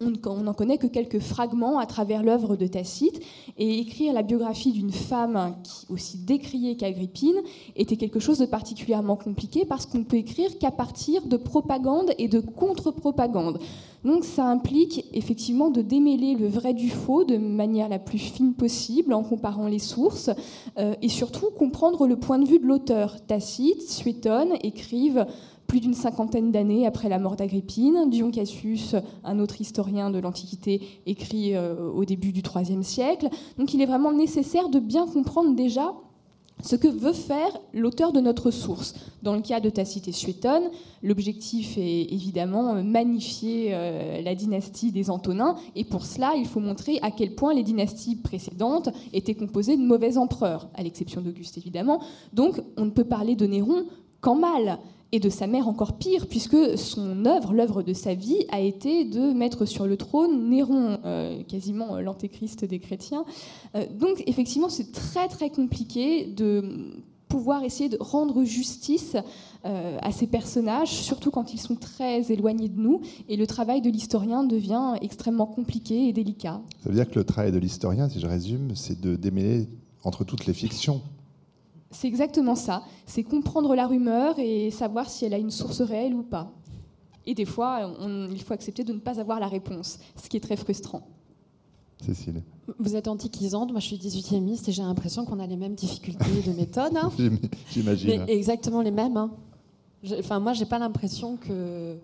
on 0.00 0.42
n'en 0.42 0.54
connaît 0.54 0.78
que 0.78 0.86
quelques 0.86 1.18
fragments 1.18 1.78
à 1.78 1.86
travers 1.86 2.22
l'œuvre 2.22 2.56
de 2.56 2.66
Tacite, 2.66 3.20
et 3.56 3.78
écrire 3.78 4.12
la 4.12 4.22
biographie 4.22 4.72
d'une 4.72 4.92
femme 4.92 5.56
qui, 5.62 5.86
aussi 5.88 6.18
décriée 6.18 6.76
qu'Agrippine 6.76 7.40
était 7.76 7.96
quelque 7.96 8.20
chose 8.20 8.38
de 8.38 8.46
particulièrement 8.46 9.16
compliqué 9.16 9.64
parce 9.64 9.86
qu'on 9.86 10.04
peut 10.04 10.16
écrire 10.16 10.58
qu'à 10.58 10.70
partir 10.70 11.26
de 11.26 11.36
propagande 11.36 12.12
et 12.18 12.28
de 12.28 12.40
contre-propagande. 12.40 13.58
Donc 14.04 14.24
ça 14.24 14.46
implique 14.46 15.06
effectivement 15.12 15.70
de 15.70 15.82
démêler 15.82 16.36
le 16.36 16.46
vrai 16.46 16.72
du 16.72 16.88
faux 16.88 17.24
de 17.24 17.36
manière 17.36 17.88
la 17.88 17.98
plus 17.98 18.18
fine 18.18 18.54
possible 18.54 19.12
en 19.12 19.24
comparant 19.24 19.66
les 19.66 19.80
sources 19.80 20.30
euh, 20.78 20.94
et 21.02 21.08
surtout 21.08 21.46
comprendre 21.58 22.06
le 22.06 22.16
point 22.16 22.38
de 22.38 22.46
vue 22.46 22.60
de 22.60 22.66
l'auteur. 22.66 23.16
Tacite, 23.26 23.82
Suétone 23.82 24.54
écrivent 24.62 25.26
plus 25.68 25.80
d'une 25.80 25.94
cinquantaine 25.94 26.50
d'années 26.50 26.86
après 26.86 27.08
la 27.08 27.18
mort 27.18 27.36
d'Agrippine. 27.36 28.08
Dion 28.08 28.30
Cassius, 28.30 28.96
un 29.22 29.38
autre 29.38 29.60
historien 29.60 30.10
de 30.10 30.18
l'Antiquité, 30.18 30.80
écrit 31.06 31.54
euh, 31.54 31.90
au 31.90 32.06
début 32.06 32.32
du 32.32 32.40
IIIe 32.40 32.82
siècle. 32.82 33.28
Donc 33.58 33.74
il 33.74 33.82
est 33.82 33.86
vraiment 33.86 34.12
nécessaire 34.12 34.70
de 34.70 34.80
bien 34.80 35.06
comprendre 35.06 35.54
déjà 35.54 35.94
ce 36.62 36.74
que 36.74 36.88
veut 36.88 37.12
faire 37.12 37.60
l'auteur 37.74 38.12
de 38.12 38.20
notre 38.20 38.50
source. 38.50 38.94
Dans 39.22 39.34
le 39.34 39.42
cas 39.42 39.60
de 39.60 39.68
Tacite 39.68 40.08
et 40.08 40.12
Suétone, 40.12 40.70
l'objectif 41.02 41.76
est 41.76 42.12
évidemment 42.12 42.82
magnifier 42.82 43.68
euh, 43.72 44.22
la 44.22 44.34
dynastie 44.34 44.90
des 44.90 45.10
Antonins, 45.10 45.54
et 45.76 45.84
pour 45.84 46.04
cela, 46.04 46.32
il 46.34 46.46
faut 46.46 46.60
montrer 46.60 46.98
à 47.02 47.10
quel 47.10 47.34
point 47.34 47.54
les 47.54 47.62
dynasties 47.62 48.16
précédentes 48.16 48.88
étaient 49.12 49.34
composées 49.34 49.76
de 49.76 49.82
mauvais 49.82 50.16
empereurs, 50.16 50.68
à 50.74 50.82
l'exception 50.82 51.20
d'Auguste 51.20 51.58
évidemment. 51.58 52.00
Donc 52.32 52.60
on 52.76 52.86
ne 52.86 52.90
peut 52.90 53.04
parler 53.04 53.36
de 53.36 53.46
Néron 53.46 53.84
qu'en 54.20 54.34
mal 54.34 54.80
et 55.12 55.20
de 55.20 55.30
sa 55.30 55.46
mère 55.46 55.68
encore 55.68 55.94
pire, 55.94 56.26
puisque 56.26 56.76
son 56.76 57.24
œuvre, 57.24 57.52
l'œuvre 57.52 57.82
de 57.82 57.92
sa 57.92 58.14
vie, 58.14 58.44
a 58.50 58.60
été 58.60 59.04
de 59.04 59.32
mettre 59.32 59.64
sur 59.64 59.86
le 59.86 59.96
trône 59.96 60.50
Néron, 60.50 60.98
euh, 61.04 61.42
quasiment 61.44 61.96
euh, 61.96 62.00
l'antéchrist 62.00 62.64
des 62.64 62.78
chrétiens. 62.78 63.24
Euh, 63.74 63.86
donc 63.98 64.22
effectivement, 64.26 64.68
c'est 64.68 64.92
très 64.92 65.28
très 65.28 65.50
compliqué 65.50 66.26
de 66.26 66.92
pouvoir 67.28 67.62
essayer 67.62 67.88
de 67.88 67.98
rendre 68.00 68.44
justice 68.44 69.14
à 69.64 70.12
ces 70.12 70.26
personnages, 70.26 70.88
surtout 70.88 71.30
quand 71.30 71.52
ils 71.52 71.60
sont 71.60 71.74
très 71.74 72.32
éloignés 72.32 72.70
de 72.70 72.80
nous, 72.80 73.02
et 73.28 73.36
le 73.36 73.46
travail 73.46 73.82
de 73.82 73.90
l'historien 73.90 74.44
devient 74.44 74.94
extrêmement 75.02 75.44
compliqué 75.44 76.08
et 76.08 76.14
délicat. 76.14 76.62
Ça 76.82 76.88
veut 76.88 76.94
dire 76.94 77.10
que 77.10 77.18
le 77.18 77.24
travail 77.24 77.52
de 77.52 77.58
l'historien, 77.58 78.08
si 78.08 78.18
je 78.18 78.26
résume, 78.26 78.74
c'est 78.74 78.98
de 78.98 79.14
démêler 79.14 79.68
entre 80.04 80.24
toutes 80.24 80.46
les 80.46 80.54
fictions 80.54 81.02
c'est 81.90 82.08
exactement 82.08 82.54
ça. 82.54 82.82
C'est 83.06 83.22
comprendre 83.22 83.74
la 83.74 83.86
rumeur 83.86 84.38
et 84.38 84.70
savoir 84.70 85.08
si 85.08 85.24
elle 85.24 85.34
a 85.34 85.38
une 85.38 85.50
source 85.50 85.80
réelle 85.80 86.14
ou 86.14 86.22
pas. 86.22 86.52
Et 87.26 87.34
des 87.34 87.44
fois, 87.44 87.94
il 88.30 88.42
faut 88.42 88.54
accepter 88.54 88.84
de 88.84 88.92
ne 88.92 88.98
pas 88.98 89.20
avoir 89.20 89.40
la 89.40 89.48
réponse, 89.48 89.98
ce 90.22 90.28
qui 90.28 90.36
est 90.36 90.40
très 90.40 90.56
frustrant. 90.56 91.06
Cécile. 92.04 92.42
Vous 92.78 92.94
êtes 92.94 93.08
antiquisante, 93.08 93.72
moi 93.72 93.80
je 93.80 93.86
suis 93.86 93.96
18e 93.96 94.68
et 94.68 94.72
j'ai 94.72 94.82
l'impression 94.82 95.24
qu'on 95.24 95.40
a 95.40 95.46
les 95.46 95.56
mêmes 95.56 95.74
difficultés 95.74 96.42
de 96.46 96.52
méthode. 96.52 96.96
Hein. 96.96 97.10
J'imagine. 97.70 98.24
Exactement 98.28 98.82
les 98.82 98.90
mêmes. 98.90 99.16
Hein. 99.16 99.32
Enfin, 100.18 100.38
moi 100.38 100.52
j'ai 100.52 100.66
pas 100.66 100.78
l'impression 100.78 101.36
que. 101.36 101.96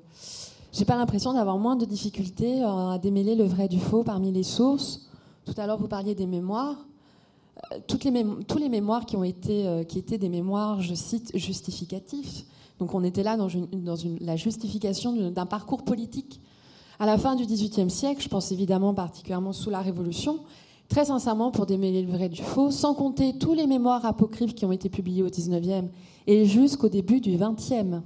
J'ai 0.72 0.84
pas 0.84 0.96
l'impression 0.96 1.32
d'avoir 1.32 1.56
moins 1.56 1.76
de 1.76 1.84
difficultés 1.84 2.62
à 2.62 2.98
démêler 3.00 3.36
le 3.36 3.44
vrai 3.44 3.68
du 3.68 3.78
faux 3.78 4.02
parmi 4.02 4.32
les 4.32 4.42
sources. 4.42 5.08
Tout 5.44 5.54
à 5.56 5.68
l'heure, 5.68 5.78
vous 5.78 5.86
parliez 5.86 6.16
des 6.16 6.26
mémoires 6.26 6.84
toutes 7.86 8.04
les 8.04 8.24
tous 8.46 8.58
les 8.58 8.68
mémoires 8.68 9.06
qui 9.06 9.16
ont 9.16 9.24
été 9.24 9.66
euh, 9.66 9.84
qui 9.84 9.98
étaient 9.98 10.18
des 10.18 10.28
mémoires, 10.28 10.80
je 10.80 10.94
cite, 10.94 11.36
justificatifs. 11.36 12.44
Donc 12.78 12.94
on 12.94 13.04
était 13.04 13.22
là 13.22 13.36
dans, 13.36 13.48
dans 13.72 13.96
la 14.20 14.36
justification 14.36 15.30
d'un 15.30 15.46
parcours 15.46 15.84
politique. 15.84 16.40
À 16.98 17.06
la 17.06 17.18
fin 17.18 17.34
du 17.36 17.44
XVIIIe 17.44 17.90
siècle, 17.90 18.22
je 18.22 18.28
pense 18.28 18.52
évidemment 18.52 18.94
particulièrement 18.94 19.52
sous 19.52 19.70
la 19.70 19.80
Révolution, 19.80 20.40
très 20.88 21.06
sincèrement 21.06 21.50
pour 21.50 21.66
démêler 21.66 22.02
le 22.02 22.10
vrai 22.10 22.28
du 22.28 22.42
faux, 22.42 22.70
sans 22.70 22.94
compter 22.94 23.36
tous 23.38 23.54
les 23.54 23.66
mémoires 23.66 24.04
apocryphes 24.06 24.54
qui 24.54 24.64
ont 24.64 24.72
été 24.72 24.88
publiés 24.88 25.22
au 25.22 25.28
XIXe 25.28 25.88
et 26.26 26.46
jusqu'au 26.46 26.88
début 26.88 27.20
du 27.20 27.36
XXe. 27.36 28.00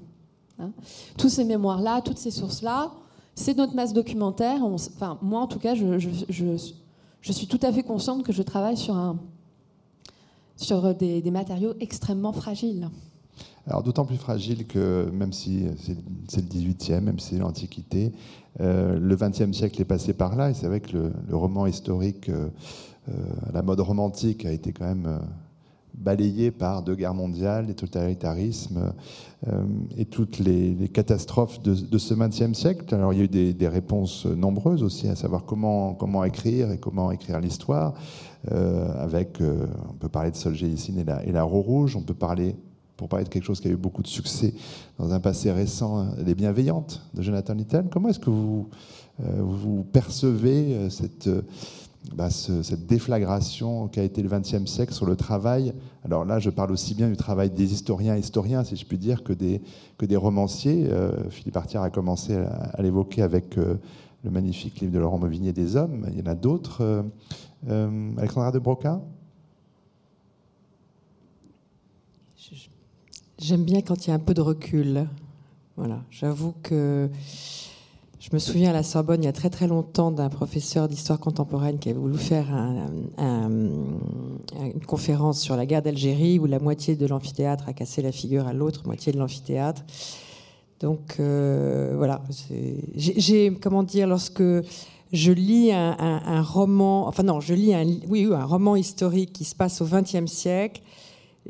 Hein. 0.58 0.72
Tous 1.16 1.28
ces 1.28 1.44
mémoires-là, 1.44 2.00
toutes 2.02 2.18
ces 2.18 2.30
sources-là, 2.30 2.92
c'est 3.34 3.56
notre 3.56 3.74
masse 3.74 3.92
documentaire. 3.92 4.62
enfin, 4.64 5.18
moi, 5.22 5.40
en 5.40 5.46
tout 5.46 5.58
cas, 5.58 5.74
je, 5.74 5.98
je 7.20 7.32
suis 7.32 7.46
tout 7.46 7.60
à 7.62 7.72
fait 7.72 7.82
consciente 7.82 8.22
que 8.22 8.32
je 8.32 8.42
travaille 8.42 8.76
sur 8.76 8.96
un, 8.96 9.18
sur 10.58 10.94
des, 10.94 11.22
matériaux 11.30 11.74
extrêmement 11.80 12.32
fragiles. 12.32 12.90
Alors 13.66 13.82
d'autant 13.82 14.04
plus 14.04 14.16
fragile 14.16 14.66
que 14.66 15.08
même 15.12 15.32
si 15.32 15.66
c'est 16.26 16.40
le 16.40 16.48
18e, 16.48 17.00
même 17.00 17.18
si 17.18 17.34
c'est 17.34 17.38
l'Antiquité, 17.38 18.12
euh, 18.60 18.98
le 18.98 19.16
20e 19.16 19.52
siècle 19.52 19.80
est 19.80 19.86
passé 19.86 20.12
par 20.12 20.34
là, 20.36 20.50
et 20.50 20.54
c'est 20.54 20.66
vrai 20.66 20.80
que 20.80 20.96
le, 20.96 21.36
roman 21.36 21.66
historique 21.66 22.28
euh, 22.28 22.48
euh, 23.08 23.12
la 23.52 23.62
mode 23.62 23.80
romantique 23.80 24.44
a 24.44 24.52
été 24.52 24.72
quand 24.72 24.86
même 24.86 25.20
balayé 25.94 26.50
par 26.50 26.82
deux 26.82 26.94
guerres 26.94 27.14
mondiales, 27.14 27.66
les 27.66 27.74
totalitarismes 27.74 28.92
et 29.96 30.04
toutes 30.04 30.38
les, 30.38 30.88
catastrophes 30.92 31.60
de, 31.62 31.98
ce 31.98 32.14
20e 32.14 32.54
siècle. 32.54 32.94
Alors 32.94 33.12
il 33.12 33.18
y 33.18 33.22
a 33.22 33.24
eu 33.24 33.54
des, 33.54 33.68
réponses 33.68 34.26
nombreuses 34.26 34.82
aussi, 34.82 35.08
à 35.08 35.16
savoir 35.16 35.44
comment 35.44 36.24
écrire 36.24 36.70
et 36.70 36.78
comment 36.78 37.10
écrire 37.10 37.40
l'histoire. 37.40 37.94
Euh, 38.52 38.92
avec, 39.02 39.40
euh, 39.40 39.66
on 39.90 39.94
peut 39.94 40.08
parler 40.08 40.30
de 40.30 40.36
Solzhenitsyn 40.36 40.96
et 40.96 41.28
et 41.28 41.32
la 41.32 41.42
Roue 41.42 41.60
Rouge, 41.60 41.96
on 41.96 42.02
peut 42.02 42.14
parler, 42.14 42.54
pour 42.96 43.08
parler 43.08 43.24
de 43.24 43.28
quelque 43.28 43.44
chose 43.44 43.60
qui 43.60 43.68
a 43.68 43.70
eu 43.70 43.76
beaucoup 43.76 44.02
de 44.02 44.06
succès 44.06 44.54
dans 44.98 45.12
un 45.12 45.20
passé 45.20 45.50
récent, 45.50 46.06
Les 46.24 46.34
Bienveillantes 46.34 47.02
de 47.14 47.22
Jonathan 47.22 47.54
Little. 47.54 47.86
Comment 47.90 48.10
est-ce 48.10 48.20
que 48.20 48.30
vous, 48.30 48.68
euh, 49.20 49.82
percevez 49.92 50.88
cette, 50.88 51.28
bah, 52.14 52.30
cette 52.30 52.86
déflagration 52.86 53.88
qu'a 53.88 54.04
été 54.04 54.22
le 54.22 54.28
XXe 54.28 54.66
siècle 54.66 54.94
sur 54.94 55.06
le 55.06 55.16
travail? 55.16 55.72
Alors 56.04 56.24
là, 56.24 56.38
je 56.38 56.50
parle 56.50 56.70
aussi 56.70 56.94
bien 56.94 57.08
du 57.08 57.16
travail 57.16 57.50
des 57.50 57.72
historiens 57.72 58.16
historiens, 58.16 58.62
si 58.62 58.76
je 58.76 58.86
puis 58.86 58.98
dire, 58.98 59.24
que 59.24 59.32
des, 59.32 59.60
romanciers. 60.16 60.88
Philippe 61.30 61.56
Artière 61.56 61.82
a 61.82 61.90
commencé 61.90 62.36
à, 62.36 62.80
l'évoquer 62.82 63.22
avec 63.22 63.56
le 63.56 64.30
magnifique 64.30 64.80
livre 64.80 64.92
de 64.92 64.98
Laurent 65.00 65.18
Mauvigné 65.18 65.52
des 65.52 65.74
Hommes. 65.74 66.06
Il 66.12 66.18
y 66.18 66.22
en 66.22 66.30
a 66.30 66.36
d'autres. 66.36 67.04
Euh, 67.66 68.12
Alexandra 68.16 68.52
de 68.52 68.58
Broca? 68.58 69.00
J'aime 73.38 73.64
bien 73.64 73.82
quand 73.82 74.06
il 74.06 74.10
y 74.10 74.12
a 74.12 74.16
un 74.16 74.20
peu 74.20 74.34
de 74.34 74.40
recul. 74.40 75.06
Voilà, 75.76 76.02
j'avoue 76.10 76.54
que 76.62 77.08
je 78.18 78.30
me 78.32 78.38
souviens 78.38 78.70
à 78.70 78.72
la 78.72 78.82
Sorbonne 78.82 79.22
il 79.22 79.26
y 79.26 79.28
a 79.28 79.32
très 79.32 79.48
très 79.48 79.68
longtemps 79.68 80.10
d'un 80.10 80.28
professeur 80.28 80.88
d'histoire 80.88 81.20
contemporaine 81.20 81.78
qui 81.78 81.88
avait 81.88 81.98
voulu 81.98 82.18
faire 82.18 82.46
une 83.16 84.00
conférence 84.86 85.40
sur 85.40 85.56
la 85.56 85.66
guerre 85.66 85.82
d'Algérie 85.82 86.40
où 86.40 86.46
la 86.46 86.58
moitié 86.58 86.96
de 86.96 87.06
l'amphithéâtre 87.06 87.68
a 87.68 87.72
cassé 87.72 88.02
la 88.02 88.10
figure 88.10 88.46
à 88.48 88.52
l'autre 88.52 88.82
moitié 88.86 89.12
de 89.12 89.18
l'amphithéâtre. 89.18 89.84
Donc 90.80 91.16
euh, 91.20 91.94
voilà, 91.96 92.22
j'ai 92.96 93.52
comment 93.54 93.82
dire 93.82 94.06
lorsque 94.06 94.42
je 95.12 95.32
lis 95.32 95.72
un, 95.72 96.42
roman, 96.42 97.06
enfin 97.06 97.22
non, 97.22 97.40
je 97.40 97.54
lis 97.54 97.74
un, 97.74 97.86
oui, 98.08 98.28
un 98.32 98.44
roman 98.44 98.76
historique 98.76 99.32
qui 99.32 99.44
se 99.44 99.54
passe 99.54 99.80
au 99.80 99.86
XXe 99.86 100.30
siècle. 100.30 100.82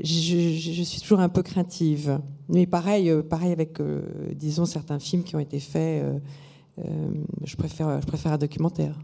Je, 0.01 0.83
suis 0.85 1.01
toujours 1.01 1.21
un 1.21 1.29
peu 1.29 1.43
craintive. 1.43 2.21
Mais 2.49 2.67
pareil, 2.67 3.11
euh, 3.11 3.23
pareil 3.23 3.53
avec, 3.53 3.81
euh, 3.81 4.03
disons, 4.35 4.65
certains 4.65 4.99
films 4.99 5.25
qui 5.25 5.35
ont 5.37 5.41
été 5.41 5.59
faits 5.59 6.05
je, 7.45 7.57
préfère, 7.57 8.01
je 8.01 8.07
préfère 8.07 8.33
un 8.33 8.39
documentaire. 8.39 8.95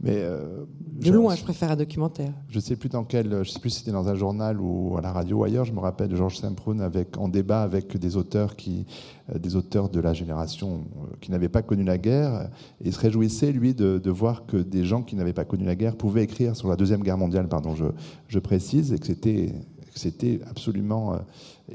Mais 0.00 0.16
euh, 0.16 0.64
de 1.00 1.10
loin, 1.10 1.34
je 1.34 1.42
préfère 1.42 1.70
un 1.70 1.76
documentaire. 1.76 2.32
Je 2.48 2.58
sais 2.58 2.76
plus 2.76 2.88
dans 2.88 3.04
quel, 3.04 3.44
je 3.44 3.50
sais 3.50 3.58
plus 3.58 3.70
si 3.70 3.80
c'était 3.80 3.92
dans 3.92 4.08
un 4.08 4.14
journal 4.14 4.60
ou 4.60 4.96
à 4.96 5.00
la 5.00 5.12
radio 5.12 5.38
ou 5.38 5.44
ailleurs. 5.44 5.64
Je 5.64 5.72
me 5.72 5.80
rappelle 5.80 6.08
de 6.08 6.16
Georges 6.16 6.38
Saint-Proun 6.38 6.80
avec 6.80 7.18
en 7.18 7.28
débat 7.28 7.62
avec 7.62 7.96
des 7.96 8.16
auteurs 8.16 8.56
qui, 8.56 8.86
euh, 9.32 9.38
des 9.38 9.56
auteurs 9.56 9.90
de 9.90 10.00
la 10.00 10.14
génération 10.14 10.84
euh, 10.96 11.16
qui 11.20 11.30
n'avaient 11.30 11.50
pas 11.50 11.62
connu 11.62 11.84
la 11.84 11.98
guerre, 11.98 12.48
et 12.82 12.88
il 12.88 12.92
se 12.92 13.00
réjouissait 13.00 13.52
lui 13.52 13.74
de, 13.74 14.10
voir 14.10 14.46
que 14.46 14.56
des 14.56 14.84
gens 14.84 15.02
qui 15.02 15.16
n'avaient 15.16 15.32
pas 15.32 15.44
connu 15.44 15.64
la 15.64 15.76
guerre 15.76 15.96
pouvaient 15.96 16.24
écrire 16.24 16.56
sur 16.56 16.68
la 16.68 16.76
deuxième 16.76 17.02
guerre 17.02 17.18
mondiale. 17.18 17.48
Pardon, 17.48 17.74
je, 17.74 17.86
je 18.28 18.38
précise, 18.38 18.92
et 18.92 18.98
que 18.98 19.06
c'était 19.06 19.54
c'était 19.92 20.40
absolument 20.48 21.18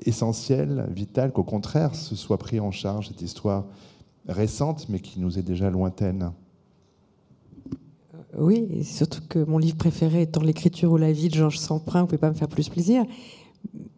essentiel, 0.05 0.87
vital, 0.89 1.33
qu'au 1.33 1.43
contraire, 1.43 1.93
ce 1.95 2.15
soit 2.15 2.37
pris 2.37 2.61
en 2.61 2.71
charge 2.71 3.09
cette 3.09 3.21
histoire 3.21 3.65
récente, 4.27 4.87
mais 4.89 4.99
qui 4.99 5.19
nous 5.19 5.37
est 5.37 5.43
déjà 5.43 5.69
lointaine. 5.69 6.31
Oui, 8.37 8.67
et 8.71 8.83
surtout 8.83 9.21
que 9.27 9.39
mon 9.39 9.57
livre 9.57 9.77
préféré 9.77 10.23
étant 10.23 10.41
L'écriture 10.41 10.91
ou 10.91 10.97
la 10.97 11.11
vie 11.11 11.29
de 11.29 11.35
Georges 11.35 11.59
Samprin, 11.59 11.99
vous 11.99 12.05
ne 12.05 12.09
pouvez 12.09 12.17
pas 12.17 12.29
me 12.29 12.35
faire 12.35 12.47
plus 12.47 12.69
plaisir. 12.69 13.05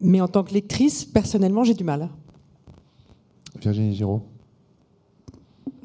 Mais 0.00 0.20
en 0.20 0.28
tant 0.28 0.44
que 0.44 0.52
lectrice, 0.52 1.04
personnellement, 1.04 1.64
j'ai 1.64 1.74
du 1.74 1.84
mal. 1.84 2.08
Virginie 3.60 3.94
Giraud 3.94 4.22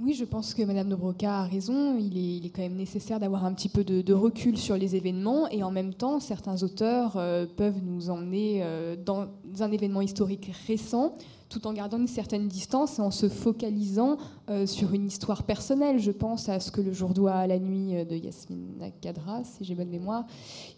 oui, 0.06 0.14
je 0.14 0.26
pense 0.26 0.54
que 0.54 0.62
Madame 0.64 0.90
Dobroca 0.90 1.40
a 1.40 1.44
raison. 1.44 1.98
Il 1.98 2.46
est, 2.46 2.50
quand 2.50 2.62
même 2.62 2.76
nécessaire 2.76 3.22
d'avoir 3.22 3.46
un 3.46 3.54
petit 3.54 3.70
peu 3.70 3.86
de, 3.86 4.14
recul 4.14 4.58
sur 4.58 4.76
les 4.76 4.98
événements 4.98 5.48
et 5.48 5.64
en 5.64 5.72
même 5.72 5.94
temps, 5.94 6.20
certains 6.20 6.62
auteurs 6.62 7.14
euh, 7.16 7.46
peuvent 7.46 7.82
nous 7.82 8.10
emmener 8.10 8.60
euh, 8.64 8.98
dans 8.98 9.30
un 9.62 9.72
événement 9.72 10.02
historique 10.02 10.52
récent 10.68 11.16
tout 11.54 11.68
en 11.68 11.74
gardant 11.74 12.00
une 12.00 12.08
certaine 12.08 12.48
distance 12.48 12.98
et 12.98 13.02
en 13.02 13.12
se 13.12 13.30
focalisant 13.30 14.18
euh, 14.50 14.66
sur 14.66 14.92
une 14.94 15.06
histoire 15.06 15.44
personnelle. 15.44 16.00
Je 16.00 16.10
pense 16.10 16.50
à 16.50 16.60
ce 16.60 16.72
que 16.72 16.82
le 16.82 16.92
jour 16.92 17.14
doit 17.14 17.34
à 17.34 17.48
la 17.48 17.60
nuit 17.60 17.96
euh, 17.96 18.06
de 18.06 18.16
Yasmina 18.16 18.90
Kadra, 19.02 19.44
si 19.44 19.64
j'ai 19.64 19.76
bonne 19.76 19.90
mémoire, 19.90 20.26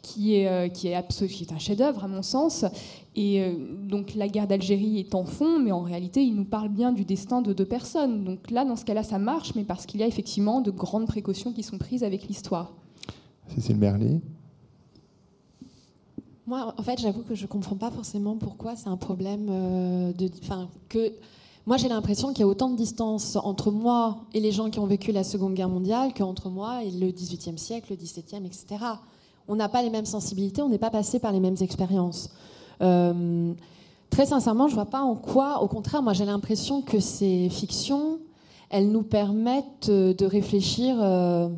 qui 0.01 0.36
est, 0.36 0.47
euh, 0.47 0.67
un 0.67 1.59
chef-d'œuvre 1.59 2.03
à 2.03 2.07
mon 2.09 2.21
sens. 2.21 2.65
Et 3.15 3.55
donc 3.88 4.13
la 4.15 4.28
guerre 4.28 4.45
d'Algérie 4.47 4.99
est 4.99 5.15
en 5.15 5.23
fond, 5.23 5.59
mais 5.59 5.71
en 5.71 5.82
réalité, 5.82 6.21
il 6.21 6.36
nous 6.36 6.43
parle 6.43 6.67
bien 6.67 6.91
du 6.91 7.05
destin 7.05 7.41
de 7.41 7.53
deux 7.53 7.65
personnes. 7.65 8.26
Donc 8.26 8.51
là, 8.51 8.65
dans 8.65 8.76
ce 8.76 8.84
cas-là, 8.84 9.03
ça 9.03 9.17
marche, 9.17 9.55
mais 9.55 9.63
parce 9.63 9.86
qu'il 9.86 10.01
y 10.01 10.03
a 10.03 10.07
effectivement 10.07 10.59
de 10.59 10.71
grandes 10.71 11.07
précautions 11.07 11.53
qui 11.53 11.63
sont 11.63 11.78
prises 11.78 12.03
avec 12.03 12.28
l'histoire. 12.28 12.73
Cécile 13.47 13.78
Merly 13.78 14.19
moi, 16.47 16.73
en 16.77 16.83
fait, 16.83 16.99
j'avoue 16.99 17.23
que 17.23 17.33
je 17.33 17.43
ne 17.43 17.47
comprends 17.47 17.75
pas 17.75 17.89
forcément 17.89 18.35
pourquoi 18.35 18.75
c'est 18.75 18.87
un 18.87 18.97
problème 18.97 19.47
euh, 19.49 20.13
de. 20.13 20.29
Enfin, 20.43 20.67
que. 20.89 21.13
Moi, 21.67 21.77
j'ai 21.77 21.89
l'impression 21.89 22.29
qu'il 22.29 22.41
y 22.41 22.43
a 22.43 22.47
autant 22.47 22.69
de 22.69 22.75
distance 22.75 23.37
entre 23.37 23.71
moi 23.71 24.17
et 24.35 24.39
les 24.39 24.51
gens 24.51 24.69
qui 24.69 24.77
ont 24.77 24.85
vécu 24.85 25.11
la 25.11 25.23
Seconde 25.23 25.55
Guerre 25.55 25.69
mondiale 25.69 26.13
qu'entre 26.13 26.49
moi 26.49 26.83
et 26.83 26.91
le 26.91 27.09
XVIIIe 27.09 27.57
siècle, 27.57 27.87
le 27.89 27.95
XVIIe, 27.95 28.45
etc. 28.45 28.85
On 29.47 29.55
n'a 29.55 29.67
pas 29.67 29.81
les 29.81 29.89
mêmes 29.89 30.05
sensibilités, 30.05 30.61
on 30.61 30.69
n'est 30.69 30.77
pas 30.77 30.91
passé 30.91 31.17
par 31.17 31.31
les 31.31 31.39
mêmes 31.39 31.55
expériences. 31.61 32.29
Euh, 32.81 33.51
très 34.11 34.27
sincèrement, 34.27 34.67
je 34.67 34.73
ne 34.73 34.75
vois 34.75 34.85
pas 34.85 35.01
en 35.01 35.15
quoi, 35.15 35.63
au 35.63 35.67
contraire, 35.67 36.03
moi 36.03 36.13
j'ai 36.13 36.25
l'impression 36.25 36.83
que 36.83 36.99
ces 36.99 37.49
fictions, 37.49 38.19
elles 38.69 38.91
nous 38.91 39.01
permettent 39.01 39.89
de 39.89 40.25
réfléchir 40.25 40.97
euh, 41.01 41.49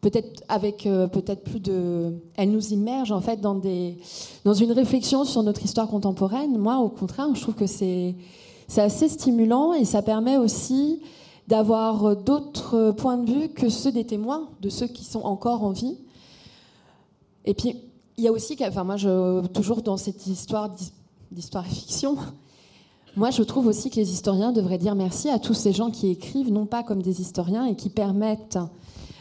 peut-être 0.00 0.42
avec 0.48 0.86
euh, 0.86 1.06
peut-être 1.06 1.42
plus 1.42 1.60
de 1.60 2.14
elle 2.36 2.50
nous 2.50 2.72
immerge 2.72 3.12
en 3.12 3.20
fait 3.20 3.40
dans 3.40 3.54
des 3.54 3.98
dans 4.44 4.54
une 4.54 4.72
réflexion 4.72 5.24
sur 5.24 5.42
notre 5.42 5.64
histoire 5.64 5.88
contemporaine. 5.88 6.56
Moi 6.58 6.78
au 6.78 6.88
contraire 6.88 7.28
je 7.34 7.40
trouve 7.40 7.54
que 7.54 7.66
c'est 7.66 8.14
c'est 8.68 8.82
assez 8.82 9.08
stimulant 9.08 9.72
et 9.72 9.84
ça 9.84 10.02
permet 10.02 10.36
aussi 10.36 11.02
d'avoir 11.48 12.14
d'autres 12.16 12.92
points 12.92 13.16
de 13.16 13.30
vue 13.30 13.48
que 13.48 13.68
ceux 13.68 13.92
des 13.92 14.04
témoins 14.04 14.48
de 14.60 14.68
ceux 14.68 14.86
qui 14.86 15.04
sont 15.04 15.22
encore 15.22 15.64
en 15.64 15.70
vie. 15.70 15.96
Et 17.44 17.54
puis 17.54 17.76
il 18.16 18.24
y 18.24 18.28
a 18.28 18.32
aussi 18.32 18.56
enfin 18.60 18.84
moi 18.84 18.96
je 18.96 19.46
toujours 19.48 19.82
dans 19.82 19.96
cette 19.96 20.26
histoire 20.26 20.70
d'histoire 21.30 21.66
fiction 21.66 22.16
moi, 23.18 23.30
je 23.30 23.42
trouve 23.42 23.66
aussi 23.66 23.90
que 23.90 23.96
les 23.96 24.12
historiens 24.12 24.52
devraient 24.52 24.78
dire 24.78 24.94
merci 24.94 25.28
à 25.28 25.40
tous 25.40 25.54
ces 25.54 25.72
gens 25.72 25.90
qui 25.90 26.08
écrivent, 26.08 26.52
non 26.52 26.66
pas 26.66 26.84
comme 26.84 27.02
des 27.02 27.20
historiens, 27.20 27.64
et 27.64 27.74
qui 27.74 27.90
permettent 27.90 28.60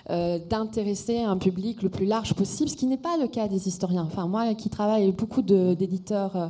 euh, 0.09 0.39
d'intéresser 0.39 1.19
un 1.19 1.35
public 1.35 1.81
le 1.81 1.89
plus 1.89 2.05
large 2.05 2.33
possible, 2.33 2.69
ce 2.69 2.77
qui 2.77 2.85
n'est 2.85 2.95
pas 2.95 3.17
le 3.17 3.27
cas 3.27 3.49
des 3.49 3.67
historiens. 3.67 4.07
Enfin, 4.07 4.25
moi 4.25 4.53
qui 4.53 4.69
travaille 4.69 5.11
beaucoup 5.11 5.41
d'éditeurs 5.41 6.35
euh, 6.37 6.47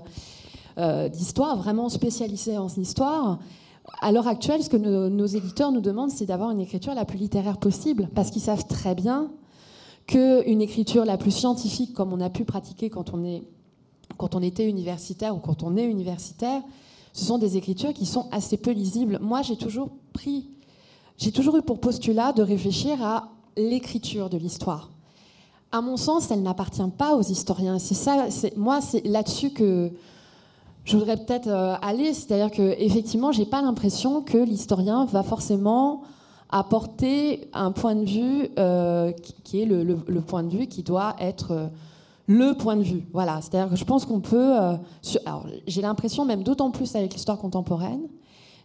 euh, 0.77 1.09
d'histoire, 1.09 1.57
vraiment 1.57 1.89
spécialisés 1.89 2.59
en 2.59 2.67
histoire, 2.67 3.39
à 3.99 4.11
l'heure 4.11 4.27
actuelle, 4.27 4.61
ce 4.61 4.69
que 4.69 4.77
nos, 4.77 5.25
éditeurs 5.25 5.71
nous 5.71 5.81
demandent, 5.81 6.11
c'est 6.11 6.27
d'avoir 6.27 6.51
une 6.51 6.59
écriture 6.59 6.93
la 6.93 7.03
plus 7.03 7.17
littéraire 7.17 7.57
possible, 7.57 8.09
parce 8.13 8.29
qu'ils 8.29 8.43
savent 8.43 8.67
très 8.67 8.93
bien 8.93 9.31
qu'une 10.05 10.61
écriture 10.61 11.03
la 11.03 11.17
plus 11.17 11.31
scientifique, 11.31 11.95
comme 11.95 12.13
on 12.13 12.21
a 12.21 12.29
pu 12.29 12.45
pratiquer 12.45 12.91
quand 12.91 13.11
on, 13.15 13.25
est, 13.25 13.41
quand 14.17 14.35
on 14.35 14.43
était 14.43 14.69
universitaire 14.69 15.35
ou 15.35 15.39
quand 15.39 15.63
on 15.63 15.77
est 15.77 15.85
universitaire, 15.85 16.61
ce 17.11 17.25
sont 17.25 17.39
des 17.39 17.57
écritures 17.57 17.93
qui 17.93 18.05
sont 18.05 18.27
assez 18.31 18.57
peu 18.57 18.69
lisibles. 18.69 19.17
Moi, 19.19 19.41
j'ai 19.41 19.55
toujours 19.55 19.89
pris, 20.13 20.47
j'ai 21.17 21.31
toujours 21.31 21.57
eu 21.57 21.63
pour 21.63 21.79
postulat 21.79 22.33
de 22.33 22.43
réfléchir 22.43 23.03
à 23.03 23.31
l'écriture 23.57 24.29
de 24.29 24.37
l'histoire. 24.37 24.89
À 25.71 25.81
mon 25.81 25.97
sens, 25.97 26.31
elle 26.31 26.43
n'appartient 26.43 26.81
pas 26.97 27.15
aux 27.15 27.23
historiens. 27.23 27.79
C'est 27.79 27.93
ça, 27.93 28.27
moi, 28.55 28.79
c'est 28.79 29.05
là-dessus 29.05 29.49
que 29.49 29.91
je 30.85 30.95
voudrais 30.95 31.17
peut-être 31.17 31.47
euh, 31.47 31.75
aller. 31.81 32.13
C'est-à-dire 32.13 32.49
que, 32.49 32.75
effectivement, 32.79 33.33
j'ai 33.33 33.45
pas 33.45 33.61
l'impression 33.61 34.21
que 34.21 34.37
l'historien 34.37 35.05
va 35.05 35.21
forcément 35.21 36.03
apporter 36.49 37.49
un 37.53 37.73
point 37.73 37.95
de 37.95 38.05
vue 38.05 38.49
euh, 38.57 39.11
qui 39.43 39.61
est 39.61 39.65
le, 39.65 39.95
point 40.21 40.43
de 40.43 40.49
vue 40.49 40.67
qui 40.67 40.83
doit 40.83 41.17
être 41.19 41.51
euh, 41.51 41.67
le 42.27 42.53
point 42.53 42.77
de 42.77 42.83
vue. 42.83 43.05
Voilà. 43.11 43.41
C'est-à-dire 43.41 43.69
que 43.69 43.75
je 43.75 43.83
pense 43.83 44.05
qu'on 44.05 44.21
peut. 44.21 44.53
j'ai 45.67 45.81
l'impression, 45.81 46.23
même 46.23 46.43
d'autant 46.43 46.71
plus 46.71 46.95
avec 46.95 47.13
l'histoire 47.13 47.37
contemporaine, 47.37 48.07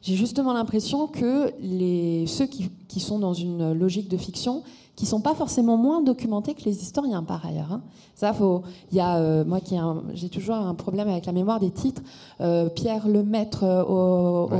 j'ai 0.02 0.16
justement 0.16 0.52
l'impression 0.52 1.06
que 1.06 1.52
les, 1.60 2.26
ceux 2.26 2.46
qui, 2.46 2.70
qui, 2.88 3.00
sont 3.00 3.18
dans 3.18 3.34
une 3.34 3.72
logique 3.72 4.08
de 4.08 4.16
fiction, 4.16 4.62
qui 4.96 5.06
sont 5.06 5.20
pas 5.20 5.34
forcément 5.34 5.76
moins 5.76 6.02
documentés 6.02 6.54
que 6.54 6.64
les 6.64 6.82
historiens 6.82 7.22
par 7.22 7.46
ailleurs. 7.46 7.72
Hein. 7.72 7.82
Ça, 8.14 8.32
faut. 8.32 8.62
Il 8.90 8.98
y 8.98 9.00
a 9.00 9.16
euh, 9.16 9.44
moi 9.44 9.60
qui 9.60 9.76
j'ai 10.12 10.28
toujours 10.28 10.56
un 10.56 10.74
problème 10.74 11.08
avec 11.08 11.26
la 11.26 11.32
mémoire 11.32 11.60
des 11.60 11.70
titres. 11.70 12.02
Euh, 12.40 12.68
Pierre 12.68 13.08
Lemaître 13.08 13.64
euh, 13.64 13.82
au, 13.84 14.50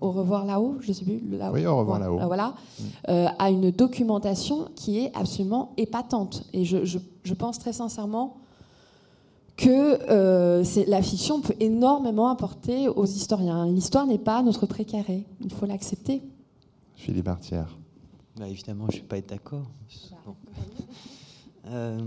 au, 0.00 0.10
revoir 0.10 0.44
là-haut, 0.44 0.76
je 0.80 0.92
sais 0.92 1.04
plus. 1.04 1.22
Là 1.30 1.52
oui, 1.52 1.66
au 1.66 1.76
revoir 1.76 2.00
là-haut. 2.00 2.18
Voilà, 2.26 2.54
mm. 2.80 3.12
a 3.38 3.50
une 3.50 3.70
documentation 3.70 4.68
qui 4.74 4.98
est 4.98 5.12
absolument 5.16 5.72
épatante. 5.76 6.44
Et 6.52 6.64
je, 6.64 6.84
je, 6.84 6.98
je 7.22 7.34
pense 7.34 7.58
très 7.58 7.72
sincèrement 7.72 8.38
que 9.58 10.88
la 10.88 11.02
fiction 11.02 11.40
peut 11.40 11.56
énormément 11.60 12.28
apporter 12.28 12.88
aux 12.88 13.04
historiens. 13.04 13.66
L'histoire 13.66 14.06
n'est 14.06 14.18
pas 14.18 14.42
notre 14.42 14.66
précaré, 14.66 15.26
il 15.40 15.52
faut 15.52 15.66
l'accepter. 15.66 16.22
Philippe 16.94 17.28
Artière. 17.28 17.76
Bah, 18.38 18.48
évidemment, 18.48 18.86
je 18.88 18.96
ne 18.96 19.02
vais 19.02 19.08
pas 19.08 19.18
être 19.18 19.28
d'accord. 19.28 19.66
Euh, 21.66 21.98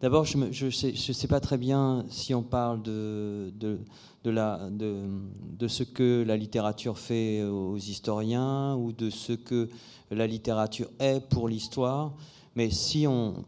d'abord, 0.00 0.24
je 0.24 0.38
ne 0.38 0.52
je 0.52 0.70
sais, 0.70 0.94
je 0.94 1.12
sais, 1.12 1.26
pas 1.26 1.40
très 1.40 1.58
bien 1.58 2.06
si 2.08 2.34
on 2.34 2.42
parle 2.42 2.82
de, 2.82 3.52
de, 3.58 3.80
de, 4.22 4.30
la, 4.30 4.70
de, 4.70 5.08
de, 5.58 5.68
ce 5.68 5.82
que 5.82 6.24
la 6.26 6.36
littérature 6.36 6.98
fait 6.98 7.42
aux 7.42 7.76
historiens 7.76 8.76
ou 8.76 8.92
de 8.92 9.10
ce 9.10 9.32
que 9.32 9.68
la 10.10 10.26
littérature 10.26 10.88
est 11.00 11.20
pour 11.28 11.48
l'histoire. 11.48 12.14
Mais 12.54 12.70
si 12.70 13.06
on, 13.06 13.44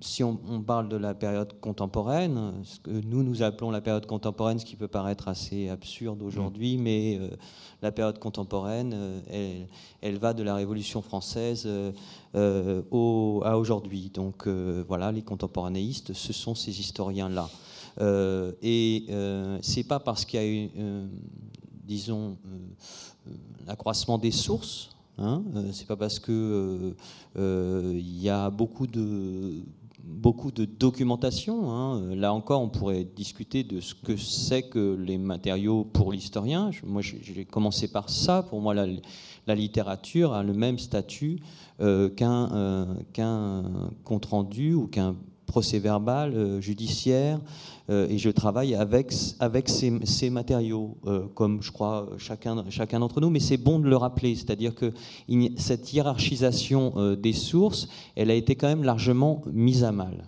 si 0.00 0.22
on, 0.22 0.36
parle 0.62 0.88
de 0.88 0.96
la 0.96 1.14
période 1.14 1.58
contemporaine, 1.60 2.52
ce 2.64 2.80
que 2.80 2.90
nous 2.90 3.22
nous 3.22 3.42
appelons 3.42 3.70
la 3.70 3.80
période 3.80 4.06
contemporaine, 4.06 4.58
ce 4.58 4.64
qui 4.64 4.76
peut 4.76 4.88
paraître 4.88 5.28
assez 5.28 5.68
absurde 5.68 6.22
aujourd'hui, 6.22 6.76
mm. 6.76 6.82
mais 6.82 7.18
euh, 7.18 7.30
la 7.82 7.92
période 7.92 8.18
contemporaine, 8.18 8.92
euh, 8.94 9.64
elle, 10.02 10.18
va 10.18 10.34
de 10.34 10.42
la 10.42 10.54
Révolution 10.54 11.02
française 11.02 11.66
euh, 11.66 12.82
au, 12.90 13.42
à 13.44 13.56
aujourd'hui. 13.58 14.10
Donc 14.12 14.46
voilà, 14.46 15.12
les 15.12 15.22
contemporanéistes, 15.22 16.12
ce 16.12 16.32
sont 16.32 16.54
ces 16.54 16.78
historiens-là. 16.78 17.48
et 18.62 19.06
c'est 19.62 19.84
pas 19.84 20.00
parce 20.00 20.24
qu'il 20.24 20.40
y 20.40 20.42
a 20.42 20.46
eu, 20.46 20.70
disons, 21.84 22.36
l'accroissement 23.66 24.18
des 24.18 24.32
sources. 24.32 24.90
Hein, 25.18 25.42
c'est 25.72 25.86
pas 25.86 25.96
parce 25.96 26.18
que 26.18 26.94
il 27.36 28.20
y 28.20 28.28
a 28.28 28.50
beaucoup 28.50 28.86
de 28.86 29.62
beaucoup 30.06 30.52
de 30.52 30.64
documentation. 30.64 31.70
Hein. 31.70 32.14
Là 32.14 32.32
encore, 32.32 32.62
on 32.62 32.68
pourrait 32.68 33.04
discuter 33.04 33.64
de 33.64 33.80
ce 33.80 33.94
que 33.94 34.16
c'est 34.16 34.62
que 34.62 34.94
les 34.94 35.18
matériaux 35.18 35.84
pour 35.84 36.12
l'historien. 36.12 36.70
Moi, 36.84 37.02
j'ai 37.02 37.44
commencé 37.44 37.88
par 37.88 38.08
ça. 38.08 38.42
Pour 38.42 38.60
moi, 38.60 38.74
la, 38.74 39.54
littérature 39.54 40.32
a 40.32 40.42
le 40.42 40.52
même 40.52 40.78
statut 40.78 41.40
euh, 41.80 42.08
qu'un 42.08 42.52
euh, 42.52 42.94
compte-rendu 44.04 44.74
ou 44.74 44.86
qu'un 44.86 45.16
procès-verbal, 45.46 46.60
judiciaire, 46.60 47.40
et 47.88 48.18
je 48.18 48.30
travaille 48.30 48.74
avec, 48.74 49.12
avec 49.38 49.68
ces, 49.68 50.30
matériaux, 50.30 50.96
comme 51.34 51.62
je 51.62 51.70
crois 51.70 52.08
chacun, 52.18 52.64
chacun 52.68 52.98
d'entre 52.98 53.20
nous, 53.20 53.30
mais 53.30 53.38
c'est 53.38 53.56
bon 53.56 53.78
de 53.78 53.88
le 53.88 53.96
rappeler, 53.96 54.34
c'est-à-dire 54.34 54.74
que 54.74 54.92
cette 55.56 55.92
hiérarchisation 55.92 57.14
des 57.14 57.32
sources, 57.32 57.88
elle 58.16 58.30
a 58.30 58.34
été 58.34 58.56
quand 58.56 58.66
même 58.66 58.82
largement 58.82 59.42
mise 59.52 59.84
à 59.84 59.92
mal 59.92 60.24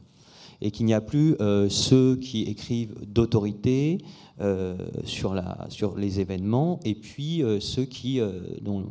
et 0.61 0.71
qu'il 0.71 0.87
n'y 0.87 0.95
a 0.95 1.01
plus 1.01 1.37
ceux 1.69 2.17
qui 2.17 2.43
écrivent 2.43 2.95
d'autorité, 3.07 3.99
euh, 4.41 4.77
sur, 5.03 5.35
la, 5.35 5.67
sur 5.69 5.97
les 5.97 6.21
événements, 6.21 6.79
et 6.85 6.95
puis 6.95 7.43
euh, 7.43 7.59
ceux 7.59 7.85
qui, 7.85 8.21
euh, 8.21 8.39
dont 8.61 8.85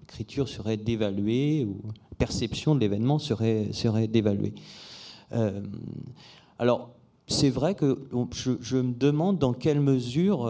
l'écriture 0.00 0.48
serait 0.48 0.76
dévaluée, 0.76 1.64
ou 1.64 1.76
perception 2.18 2.74
de 2.74 2.80
l'événement 2.80 3.20
serait, 3.20 3.68
serait 3.70 4.08
dévaluée. 4.08 4.54
Alors, 6.58 6.90
c'est 7.26 7.50
vrai 7.50 7.74
que 7.74 8.08
je, 8.32 8.76
me 8.76 8.92
demande 8.92 9.38
dans 9.38 9.52
quelle 9.52 9.80
mesure, 9.80 10.48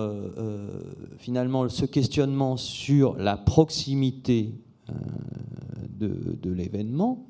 finalement, 1.19 1.69
ce 1.69 1.85
questionnement 1.85 2.57
sur 2.57 3.17
la 3.17 3.37
proximité 3.37 4.55
de, 5.99 6.51
l'événement, 6.51 7.27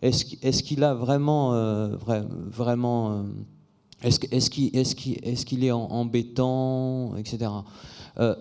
est-ce 0.00 0.62
qu'il 0.62 0.84
a 0.84 0.94
vraiment, 0.94 1.88
vraiment 2.50 3.24
est-ce 4.02 5.44
qu'il 5.44 5.64
est, 5.64 5.70
embêtant, 5.70 7.16
etc. 7.16 7.50
Euh, 8.18 8.34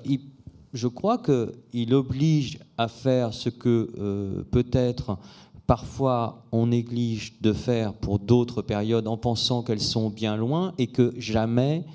je 0.73 0.87
crois 0.87 1.19
qu'il 1.19 1.93
oblige 1.93 2.59
à 2.77 2.87
faire 2.87 3.33
ce 3.33 3.49
que 3.49 3.91
euh, 3.97 4.43
peut-être 4.51 5.17
parfois 5.67 6.45
on 6.51 6.67
néglige 6.67 7.41
de 7.41 7.53
faire 7.53 7.93
pour 7.93 8.19
d'autres 8.19 8.61
périodes 8.61 9.07
en 9.07 9.17
pensant 9.17 9.63
qu'elles 9.63 9.81
sont 9.81 10.09
bien 10.09 10.35
loin 10.35 10.73
et 10.77 10.87
que 10.87 11.13
jamais 11.17 11.85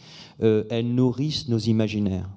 euh, 0.43 0.65
elles 0.71 0.95
nourrissent 0.95 1.49
nos 1.49 1.59
imaginaires. 1.59 2.29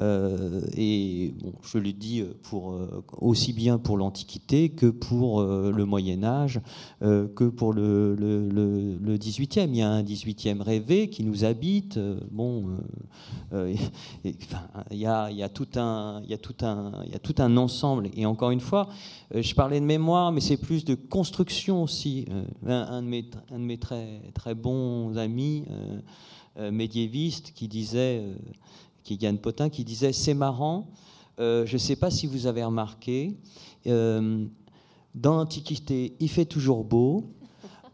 Euh, 0.00 0.60
et 0.76 1.34
bon, 1.40 1.52
je 1.62 1.78
le 1.78 1.92
dis 1.92 2.24
pour, 2.42 2.72
euh, 2.72 3.04
aussi 3.20 3.52
bien 3.52 3.78
pour 3.78 3.96
l'Antiquité 3.96 4.70
que 4.70 4.86
pour 4.86 5.40
euh, 5.40 5.70
le 5.70 5.84
Moyen 5.84 6.24
Âge, 6.24 6.60
que 7.00 7.44
pour 7.48 7.72
le, 7.72 8.14
le, 8.16 9.16
18e. 9.16 9.68
Il 9.68 9.76
y 9.76 9.82
a 9.82 9.88
un 9.88 10.02
18e 10.02 10.60
rêvé 10.60 11.08
qui 11.08 11.22
nous 11.22 11.44
habite. 11.44 11.98
bon, 12.30 12.76
il, 13.52 13.76
y 14.90 15.06
a, 15.06 15.48
tout 15.48 15.68
un, 15.76 17.56
ensemble. 17.56 18.10
Et 18.16 18.26
encore 18.26 18.50
une 18.50 18.60
fois, 18.60 18.88
je 19.34 19.54
parlais 19.54 19.80
de 19.80 19.84
mémoire, 19.84 20.32
mais 20.32 20.40
c'est 20.40 20.56
plus 20.56 20.84
de 20.84 20.94
construction 20.94 21.82
aussi. 21.82 22.26
Un, 22.66 23.02
de, 23.02 23.08
mes, 23.58 23.78
très, 23.78 24.22
très 24.34 24.54
bons 24.54 25.16
amis 25.16 25.64
médiévistes 26.58 27.52
qui 27.54 27.68
disait 27.68 28.22
qui 29.04 29.16
Yann 29.16 29.38
Potin, 29.38 29.68
qui 29.68 29.84
disait 29.84 30.12
C'est 30.12 30.34
marrant, 30.34 30.88
euh, 31.38 31.64
je 31.66 31.74
ne 31.74 31.78
sais 31.78 31.96
pas 31.96 32.10
si 32.10 32.26
vous 32.26 32.46
avez 32.46 32.64
remarqué, 32.64 33.36
euh, 33.86 34.44
dans 35.14 35.36
l'Antiquité, 35.36 36.16
il 36.18 36.28
fait 36.28 36.46
toujours 36.46 36.82
beau. 36.82 37.30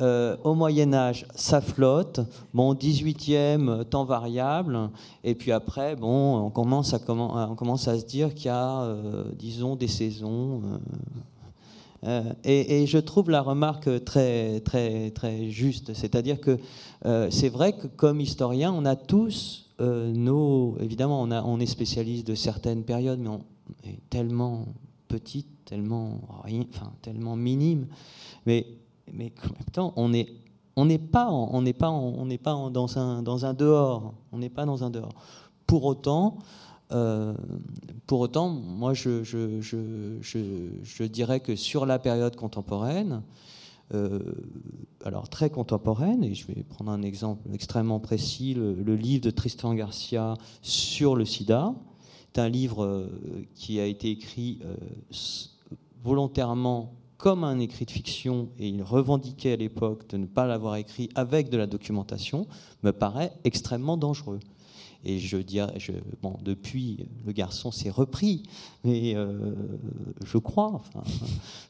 Euh, 0.01 0.39
au 0.45 0.55
Moyen 0.55 0.95
Âge, 0.95 1.27
ça 1.35 1.61
flotte. 1.61 2.21
Bon, 2.55 2.73
18e, 2.73 3.85
temps 3.85 4.07
variable. 4.07 4.89
Et 5.25 5.35
puis 5.35 5.53
après, 5.53 5.95
bon, 5.95 6.39
on 6.39 6.49
commence 6.49 6.95
à, 6.95 7.01
on 7.07 7.55
commence 7.55 7.87
à 7.87 7.99
se 7.99 8.07
dire 8.07 8.33
qu'il 8.33 8.47
y 8.47 8.49
a, 8.49 8.97
disons, 9.39 9.77
des 9.77 9.89
saisons. 9.89 10.63
Et, 12.45 12.87
je 12.87 12.97
trouve 12.97 13.29
la 13.29 13.43
remarque 13.43 14.03
très, 14.07 14.61
très, 14.61 15.11
très 15.11 15.51
juste. 15.51 15.93
C'est-à-dire 15.93 16.41
que 16.41 16.59
c'est 17.29 17.51
vrai 17.51 17.75
que 17.75 17.87
comme 17.87 18.23
historien, 18.23 18.73
on 18.73 18.87
a 18.87 18.97
tous 18.97 19.70
euh, 19.81 20.13
nos, 20.13 20.77
évidemment, 20.81 21.23
on, 21.23 21.31
a, 21.31 21.43
on, 21.43 21.59
est 21.61 21.67
spécialiste 21.67 22.27
de 22.27 22.35
certaines 22.35 22.85
périodes, 22.85 23.19
mais 23.19 23.29
on 23.29 23.45
est 23.85 24.01
tellement 24.11 24.67
petite, 25.09 25.49
tellement 25.65 26.21
rien, 26.45 26.65
enfin 26.73 26.93
tellement 27.03 27.37
minime, 27.37 27.87
mais, 28.47 28.67
mais 29.13 29.33
en 29.45 29.53
même 29.53 29.71
temps, 29.73 29.93
on 29.97 30.13
est 30.13 30.29
on 30.77 30.85
n'est 30.87 30.99
pas, 30.99 31.31
on 31.31 31.63
n'est 31.63 31.73
pas, 31.73 31.91
on 31.91 32.25
n'est 32.27 32.39
pas 32.39 32.71
dans 32.71 32.97
un 32.97 33.23
dans 33.23 33.45
un 33.45 33.55
dehors, 33.55 34.15
on 34.33 34.39
n'est 34.39 34.49
pas 34.49 34.65
dans 34.65 34.85
un 34.85 34.91
dehors. 34.91 35.13
Pour 35.67 35.85
autant, 35.85 36.39
euh, 36.93 37.35
pour 38.07 38.21
autant, 38.21 38.49
moi, 38.49 38.95
je, 38.95 39.23
je, 39.23 39.61
je, 39.61 39.79
je, 40.83 41.05
dirais 41.05 41.41
que 41.41 41.55
sur 41.55 41.87
la 41.87 41.99
période 41.99 42.35
contemporaine, 42.35 43.23
alors 45.05 45.29
très 45.29 45.51
contemporaine, 45.51 46.23
et 46.23 46.35
je 46.35 46.47
vais 46.47 46.63
prendre 46.63 46.91
un 46.91 47.03
exemple 47.03 47.49
extrêmement 47.53 48.01
précis, 48.01 48.55
le, 48.55 48.95
livre 48.95 49.23
de 49.23 49.31
Tristan 49.31 49.75
Garcia 49.75 50.35
sur 50.63 51.17
le 51.17 51.25
sida. 51.25 51.75
C'est 52.33 52.41
un 52.41 52.49
livre 52.49 52.85
euh, 52.85 53.09
qui 53.55 53.81
a 53.81 53.87
été 53.87 54.11
écrit 54.11 54.61
euh, 54.65 54.77
volontairement 56.03 56.95
comme 57.17 57.45
un 57.45 57.59
écrit 57.59 57.85
de 57.85 57.91
fiction, 57.91 58.49
et 58.59 58.69
il 58.69 58.83
revendiquait 58.83 59.53
à 59.53 59.57
l'époque 59.57 60.09
de 60.09 60.17
ne 60.17 60.27
pas 60.27 60.47
l'avoir 60.47 60.77
écrit 60.77 61.11
avec 61.15 61.51
de 61.51 61.59
la 61.59 61.67
documentation, 61.67 62.47
me 62.83 62.93
paraît 62.93 63.33
extrêmement 63.45 63.99
dangereux. 63.99 64.41
Et 65.05 65.19
je 65.19 65.39
dirais, 65.39 65.73
je, 65.79 65.93
bon, 66.23 66.35
depuis, 66.43 67.07
le 67.25 67.33
garçon 67.33 67.71
s'est 67.71 67.91
repris, 67.91 68.43
mais 68.85 69.15
euh, 69.15 69.55
je 70.25 70.37
crois, 70.37 70.73
enfin, 70.75 71.03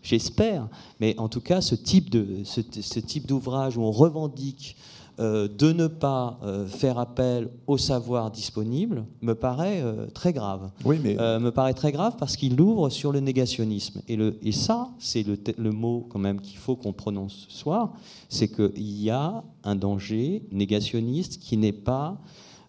j'espère. 0.03 0.68
Mais 0.99 1.16
en 1.18 1.28
tout 1.28 1.41
cas, 1.41 1.61
ce 1.61 1.76
type 1.76 2.11
de, 2.11 2.43
ce, 2.45 2.61
type 3.01 3.26
d'ouvrage 3.26 3.76
où 3.76 3.83
on 3.83 3.93
revendique 3.93 4.76
euh, 5.20 5.47
de 5.47 5.72
ne 5.72 5.87
pas 5.87 6.41
euh, 6.43 6.66
faire 6.66 6.99
appel 6.99 7.51
au 7.68 7.76
savoir 7.76 8.33
disponible 8.33 9.05
me 9.22 9.35
paraît 9.35 9.85
très 10.12 10.33
grave. 10.33 10.70
Oui, 10.85 10.99
mais... 11.01 11.14
me 11.14 11.51
paraît 11.51 11.74
très 11.74 11.93
grave 11.93 12.16
parce 12.18 12.37
qu'il 12.37 12.61
ouvre 12.61 12.89
sur 12.89 13.12
le 13.12 13.20
négationnisme. 13.20 14.03
Et, 14.09 14.16
le, 14.16 14.39
et 14.43 14.53
ça, 14.53 14.89
c'est 14.99 15.22
le, 15.22 15.39
le, 15.57 15.70
mot 15.70 16.05
quand 16.11 16.18
même 16.18 16.41
qu'il 16.41 16.59
faut 16.59 16.74
qu'on 16.74 16.93
prononce 16.93 17.47
ce 17.49 17.57
soir, 17.57 17.93
c'est 18.28 18.49
qu'il 18.49 19.01
y 19.01 19.11
a 19.11 19.45
un 19.62 19.76
danger 19.76 20.43
négationniste 20.51 21.39
qui 21.39 21.57
n'est 21.57 21.72
pas 21.72 22.18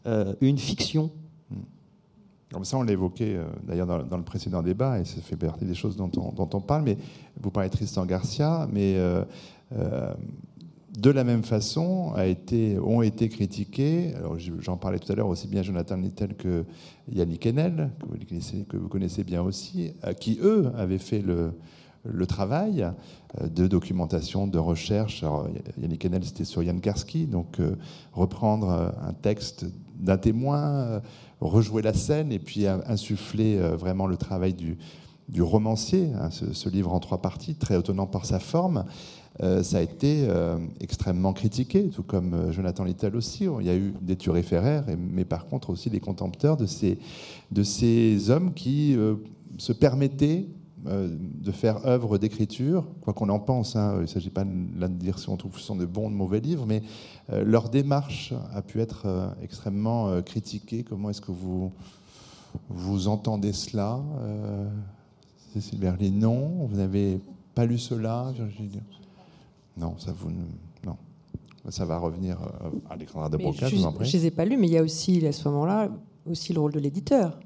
une 0.06 0.58
fiction. 0.58 1.12
Comme 2.52 2.66
ça, 2.66 2.78
on 2.78 2.84
l'a 2.84 2.92
évoqué 2.92 3.36
euh, 3.36 3.46
d'ailleurs 3.64 3.88
dans, 3.88 4.18
le 4.18 4.24
précédent 4.24 4.62
débat, 4.62 5.00
et 5.00 5.06
ça 5.06 5.22
fait 5.22 5.38
partie 5.38 5.64
des 5.64 5.74
choses 5.74 5.96
dont 5.96 6.12
on, 6.18 6.62
parle. 6.62 6.84
Mais 6.84 6.98
vous 7.40 7.50
parlez 7.50 7.70
Tristan 7.70 8.06
Garcia, 8.06 8.68
mais 8.74 8.96
euh, 8.98 9.24
de 10.98 11.10
la 11.10 11.24
même 11.24 11.44
façon 11.44 12.12
a 12.14 12.26
été, 12.26 12.78
ont 12.78 13.02
été 13.02 13.30
critiqués, 13.30 14.14
j'en 14.60 14.76
parlais 14.76 15.00
tout 15.00 15.10
à 15.10 15.16
l'heure 15.16 15.30
aussi 15.30 15.48
bien 15.48 15.64
Jonathan 15.64 15.96
Little 15.96 16.34
que 16.34 16.66
Yannick 17.10 17.48
Enel, 17.48 17.90
que 18.68 18.76
vous 18.76 18.90
connaissez 18.90 19.24
bien 19.24 19.42
aussi, 19.42 19.94
qui 20.20 20.38
eux 20.44 20.70
avaient 20.76 20.98
fait 20.98 21.22
le, 21.22 21.54
le 22.04 22.26
travail 22.26 22.88
euh, 23.40 23.48
de 23.48 23.68
documentation, 23.68 24.48
de 24.48 24.58
recherche. 24.58 25.24
Yannick 25.80 26.06
Enel, 26.06 26.24
c'était 26.24 26.46
sur 26.46 26.64
Yann 26.64 26.80
Karski, 26.80 27.26
donc 27.26 27.60
euh, 27.60 27.76
reprendre 28.14 28.70
euh, 28.70 28.90
un 29.08 29.14
texte 29.14 29.66
d'un 30.00 30.18
témoin, 30.18 31.02
rejouer 31.42 31.84
la 31.84 31.94
scène 31.94 32.32
et 32.32 32.40
puis 32.40 32.66
insuffler 32.66 33.60
vraiment 33.60 34.08
le 34.08 34.18
travail 34.18 34.56
du, 34.56 34.78
romancier, 35.44 36.10
hein, 36.20 36.32
ce, 36.32 36.70
livre 36.70 36.92
en 36.92 37.00
trois 37.00 37.22
parties, 37.22 37.54
très 37.54 37.78
étonnant 37.78 38.08
par 38.08 38.26
sa 38.26 38.40
forme. 38.40 38.86
ça 39.40 39.78
a 39.78 39.82
été 39.82 40.28
extrêmement 40.80 41.34
critiqué, 41.34 41.90
tout 41.90 42.02
comme 42.02 42.52
Jonathan 42.52 42.84
Little 42.84 43.16
aussi. 43.16 43.48
Il 43.60 43.68
y 43.68 43.70
a 43.70 43.76
eu 43.76 43.94
des 44.02 44.16
turiféraires, 44.16 44.86
mais 44.98 45.24
par 45.24 45.46
contre 45.46 45.70
aussi 45.70 45.92
des 45.92 46.00
contempteurs 46.00 46.58
de 46.58 46.66
ces, 46.66 48.30
hommes 48.32 48.56
qui 48.56 48.98
se 49.60 49.74
permettaient 49.74 50.48
de 50.86 51.52
faire 51.52 51.86
œuvre 51.86 52.18
d'écriture, 52.18 52.86
quoi 53.02 53.14
qu'on 53.14 53.30
en 53.30 53.40
pense. 53.40 53.76
Hein, 53.76 53.96
il 53.98 54.02
ne 54.02 54.06
s'agit 54.08 54.30
pas 54.30 54.44
de 54.44 54.88
dire 54.88 55.20
si 55.20 55.30
on 55.30 55.38
trouve 55.38 55.58
ce 55.58 55.64
sont 55.64 55.76
de 55.76 55.86
bons 55.86 56.08
ou 56.08 56.10
de 56.10 56.16
mauvais 56.16 56.40
livres, 56.40 56.66
mais 56.66 56.82
euh, 57.32 57.44
leur 57.44 57.70
démarche 57.70 58.34
a 58.54 58.62
pu 58.62 58.80
être 58.80 59.04
euh, 59.06 59.28
extrêmement 59.44 60.22
critiquée. 60.22 60.84
Comment 60.84 61.10
est-ce 61.10 61.22
que 61.22 61.32
vous, 61.32 61.72
vous 62.70 63.08
entendez 63.08 63.54
cela 63.54 64.00
Cécile 65.54 65.80
Berlin, 65.80 66.12
non. 66.12 66.68
Vous 66.68 66.78
n'avez 66.78 67.20
pas 67.54 67.66
lu 67.66 67.78
cela, 67.78 68.34
Non, 69.78 69.96
ça 69.98 70.14
vous. 70.14 70.32
Non. 70.86 70.96
Ça 71.70 71.86
va 71.86 71.98
revenir 71.98 72.40
à 72.90 72.96
l'écran 72.96 73.30
de 73.30 73.38
Broca, 73.38 73.68
je, 73.68 73.76
je 73.76 73.88
ne 73.88 74.04
les 74.04 74.26
ai 74.26 74.32
pas 74.32 74.46
lus, 74.46 74.58
mais 74.58 74.68
il 74.68 74.74
y 74.74 74.78
a 74.78 74.84
aussi, 74.84 75.26
à 75.28 75.32
ce 75.32 75.48
moment-là, 75.50 75.90
aussi 76.30 76.54
le 76.54 76.60
rôle 76.60 76.72
de 76.72 76.80
l'éditeur, 76.80 77.40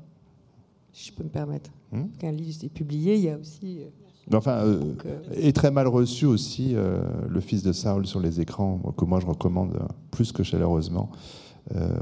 si 0.94 1.10
je 1.10 1.14
peux 1.14 1.24
me 1.24 1.30
permettre. 1.30 1.70
Hmm? 1.96 2.08
Qu'un 2.20 2.32
livre 2.32 2.58
est 2.64 2.70
publié, 2.70 3.16
il 3.16 3.22
y 3.22 3.30
a 3.30 3.38
aussi. 3.38 3.82
Euh, 3.82 4.38
enfin, 4.38 4.64
euh, 4.64 4.96
euh, 5.06 5.20
est 5.34 5.56
très 5.56 5.72
mal 5.72 5.88
reçu 5.88 6.26
aussi 6.26 6.76
le 6.76 7.40
fils 7.40 7.64
de 7.64 7.72
Saul 7.72 8.06
sur 8.06 8.20
les 8.20 8.42
écrans, 8.42 8.80
que 8.98 9.06
moi 9.06 9.20
je 9.20 9.26
recommande 9.26 9.80
plus 10.12 10.32
que 10.32 10.44
chaleureusement. 10.44 11.10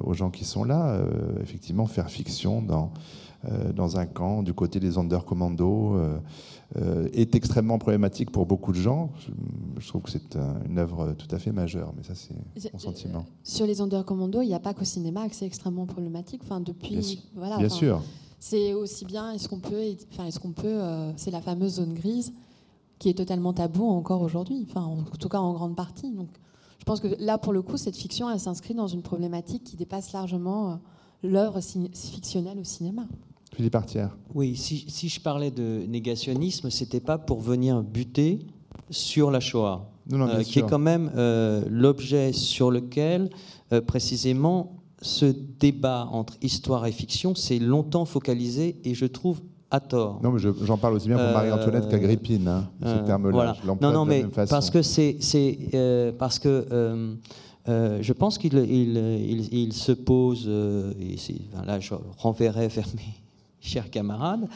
aux 0.03 0.13
gens 0.13 0.29
qui 0.29 0.43
sont 0.43 0.65
là. 0.65 1.01
effectivement, 1.41 1.85
faire 1.85 2.09
fiction 2.09 2.61
dans, 2.61 2.91
dans 3.73 3.97
un 3.97 4.05
camp 4.05 4.43
du 4.43 4.53
côté 4.53 4.79
des 4.79 4.97
Undercommandos 4.97 5.95
est 7.13 7.35
extrêmement 7.35 7.77
problématique 7.77 8.31
pour 8.31 8.45
beaucoup 8.45 8.73
de 8.73 8.77
gens. 8.77 9.11
Je, 9.77 9.87
trouve 9.87 10.01
que 10.01 10.11
c'est 10.11 10.37
une 10.67 10.79
œuvre 10.79 11.13
tout 11.13 11.33
à 11.33 11.39
fait 11.39 11.51
majeure, 11.51 11.93
mais 11.95 12.03
ça, 12.03 12.13
c'est 12.15 12.73
mon 12.73 12.79
sentiment. 12.79 13.25
Sur 13.43 13.65
les 13.65 13.79
Undercommandos, 13.79 14.41
il 14.41 14.47
n'y 14.47 14.53
a 14.53 14.59
pas 14.59 14.73
qu'au 14.73 14.85
cinéma 14.85 15.29
que 15.29 15.35
c'est 15.35 15.45
extrêmement 15.45 15.85
problématique. 15.85 16.41
Enfin, 16.43 16.59
depuis, 16.59 16.97
bien, 16.97 17.15
voilà, 17.35 17.57
bien 17.57 17.69
sûr. 17.69 18.01
C'est 18.45 18.73
aussi 18.73 19.05
bien, 19.05 19.31
est-ce 19.31 19.47
qu'on 19.47 19.59
peut, 19.59 19.81
enfin, 20.11 20.25
est-ce 20.25 20.37
qu'on 20.37 20.51
peut, 20.51 20.81
c'est 21.15 21.31
la 21.31 21.39
fameuse 21.39 21.75
zone 21.75 21.93
grise 21.93 22.33
qui 22.99 23.07
est 23.07 23.13
totalement 23.13 23.53
tabou 23.53 23.85
encore 23.85 24.21
aujourd'hui, 24.21 24.65
enfin, 24.69 24.81
en 24.81 25.03
tout 25.17 25.29
cas 25.29 25.37
en 25.37 25.53
grande 25.53 25.77
partie. 25.77 26.11
Donc, 26.11 26.27
je 26.79 26.85
pense 26.85 26.99
que 26.99 27.07
là, 27.19 27.37
pour 27.37 27.53
le 27.53 27.61
coup, 27.61 27.77
cette 27.77 27.95
fiction, 27.95 28.29
elle 28.29 28.41
s'inscrit 28.41 28.73
dans 28.73 28.87
une 28.87 29.01
problématique 29.01 29.63
qui 29.63 29.77
dépasse 29.77 30.11
largement 30.11 30.71
euh, 30.71 30.75
l'œuvre 31.23 31.61
fictionnelle 31.61 32.59
au 32.59 32.65
cinéma. 32.65 33.07
Philippe 33.55 33.71
Partière. 33.71 34.17
Oui, 34.35 34.57
si, 34.57 34.83
si, 34.89 35.07
je 35.07 35.21
parlais 35.21 35.49
de 35.49 35.85
négationnisme, 35.87 36.69
c'était 36.69 36.99
pas 36.99 37.17
pour 37.17 37.39
venir 37.39 37.81
buter 37.83 38.39
sur 38.89 39.31
la 39.31 39.39
Shoah, 39.39 39.89
euh, 40.11 40.43
qui 40.43 40.59
est 40.59 40.69
quand 40.69 40.77
même 40.77 41.09
euh, 41.15 41.63
l'objet 41.69 42.33
sur 42.33 42.69
lequel, 42.69 43.29
précisément, 43.87 44.82
ce 45.03 45.25
débat 45.25 46.07
entre 46.11 46.33
histoire 46.41 46.85
et 46.85 46.91
fiction 46.91 47.35
s'est 47.35 47.59
longtemps 47.59 48.05
focalisé 48.05 48.77
et 48.83 48.95
je 48.95 49.05
trouve 49.05 49.41
à 49.73 49.79
tort. 49.79 50.19
Non, 50.21 50.31
mais 50.31 50.39
j'en 50.39 50.77
parle 50.77 50.93
aussi 50.93 51.07
bien 51.07 51.17
pour 51.17 51.33
Marie-Antoinette 51.33 51.89
qu'Agrippine, 51.89 52.47
hein, 52.47 52.69
ce 52.81 52.87
euh, 52.87 53.05
terme-là. 53.05 53.55
Non, 53.81 53.91
non, 53.91 54.05
mais 54.05 54.23
parce 54.49 54.69
que 54.69 54.81
c'est, 54.83 55.17
euh, 55.73 56.11
parce 56.17 56.37
que 56.37 56.67
euh, 57.67 57.97
je 58.01 58.13
pense 58.13 58.37
qu'il 58.37 58.53
il, 58.53 59.53
il, 59.53 59.73
se 59.73 59.91
pose, 59.91 60.47
et 60.47 61.17
là 61.65 61.79
je 61.79 61.95
renverrai 62.17 62.67
vers 62.67 62.87
mes 62.95 63.13
chers 63.61 63.89
camarades, 63.89 64.47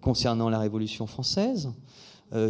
concernant 0.00 0.48
la 0.48 0.60
Révolution 0.60 1.06
française. 1.06 1.70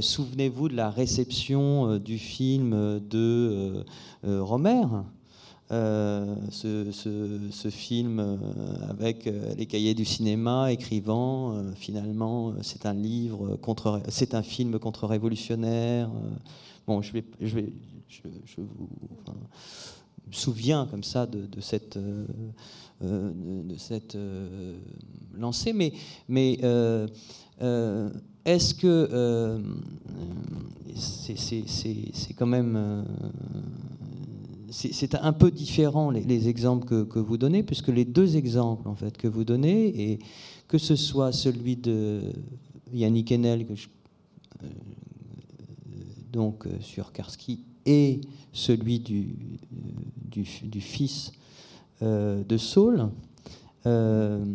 Souvenez-vous 0.01 0.69
de 0.69 0.77
la 0.77 0.91
réception 0.91 1.97
du 1.97 2.19
film 2.19 3.01
de 3.09 3.83
Romer 4.23 4.85
euh, 5.73 6.35
ce, 6.51 7.71
film 7.71 8.19
euh, 8.19 8.37
avec 8.89 9.29
euh, 9.29 9.55
les 9.57 9.67
cahiers 9.67 9.95
du 9.95 10.05
cinéma, 10.05 10.73
écrivant 10.73 11.63
finalement 11.77 12.55
c'est 12.61 12.87
un 12.87 12.95
livre 12.95 13.55
contre, 13.55 14.03
c'est 14.09 14.35
un 14.35 14.43
film 14.43 14.81
contre-révolutionnaire. 14.81 16.11
bon, 16.89 17.03
je 17.03 17.13
vais, 17.13 17.25
je 17.41 17.55
vais, 17.55 17.73
je, 18.09 18.61
vous 18.61 18.89
souviens 20.33 20.89
comme 20.91 21.05
ça 21.05 21.27
de, 21.27 21.61
cette, 21.61 21.97
de, 23.01 23.77
cette 23.77 24.19
lancée, 25.35 25.73
mais, 25.73 25.93
mais 26.29 26.55
est-ce 28.45 28.75
que 28.75 29.63
c'est 30.97 32.35
quand 32.35 32.47
même 32.47 33.05
c'est 34.71 35.15
un 35.15 35.33
peu 35.33 35.51
différent 35.51 36.11
les, 36.11 36.49
exemples 36.49 37.07
que, 37.07 37.19
vous 37.19 37.37
donnez, 37.37 37.63
puisque 37.63 37.89
les 37.89 38.05
deux 38.05 38.37
exemples 38.37 38.89
en 38.89 38.95
fait 38.95 39.17
que 39.17 39.29
vous 39.29 39.45
donnez, 39.45 40.13
et 40.13 40.19
que 40.69 40.79
ce 40.79 40.97
soit 40.97 41.33
celui 41.33 41.77
de 41.77 42.21
Yannick 42.93 43.33
Enel, 43.33 43.67
que 43.67 43.73
euh, 43.73 44.67
donc 46.33 46.67
euh, 46.67 46.71
sur 46.81 47.13
Karski, 47.13 47.65
et 47.87 48.21
celui 48.53 49.01
du, 49.01 49.59
du, 50.31 50.81
fils 50.81 51.33
euh, 52.03 52.45
de 52.45 52.57
Saul, 52.57 53.09
parce 53.83 54.55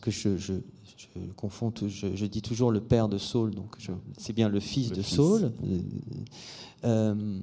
que 0.00 0.10
je, 0.10 0.36
je, 0.36 0.54
confonds, 1.36 1.72
je, 1.86 2.26
dis 2.26 2.42
toujours 2.42 2.70
le 2.70 2.80
père 2.80 3.08
de 3.08 3.18
Saul, 3.18 3.54
donc 3.54 3.76
c'est 4.16 4.32
bien 4.32 4.48
le 4.48 4.60
fils 4.60 4.92
de 4.92 5.02
Saul. 5.02 5.52
Euh, 6.84 7.40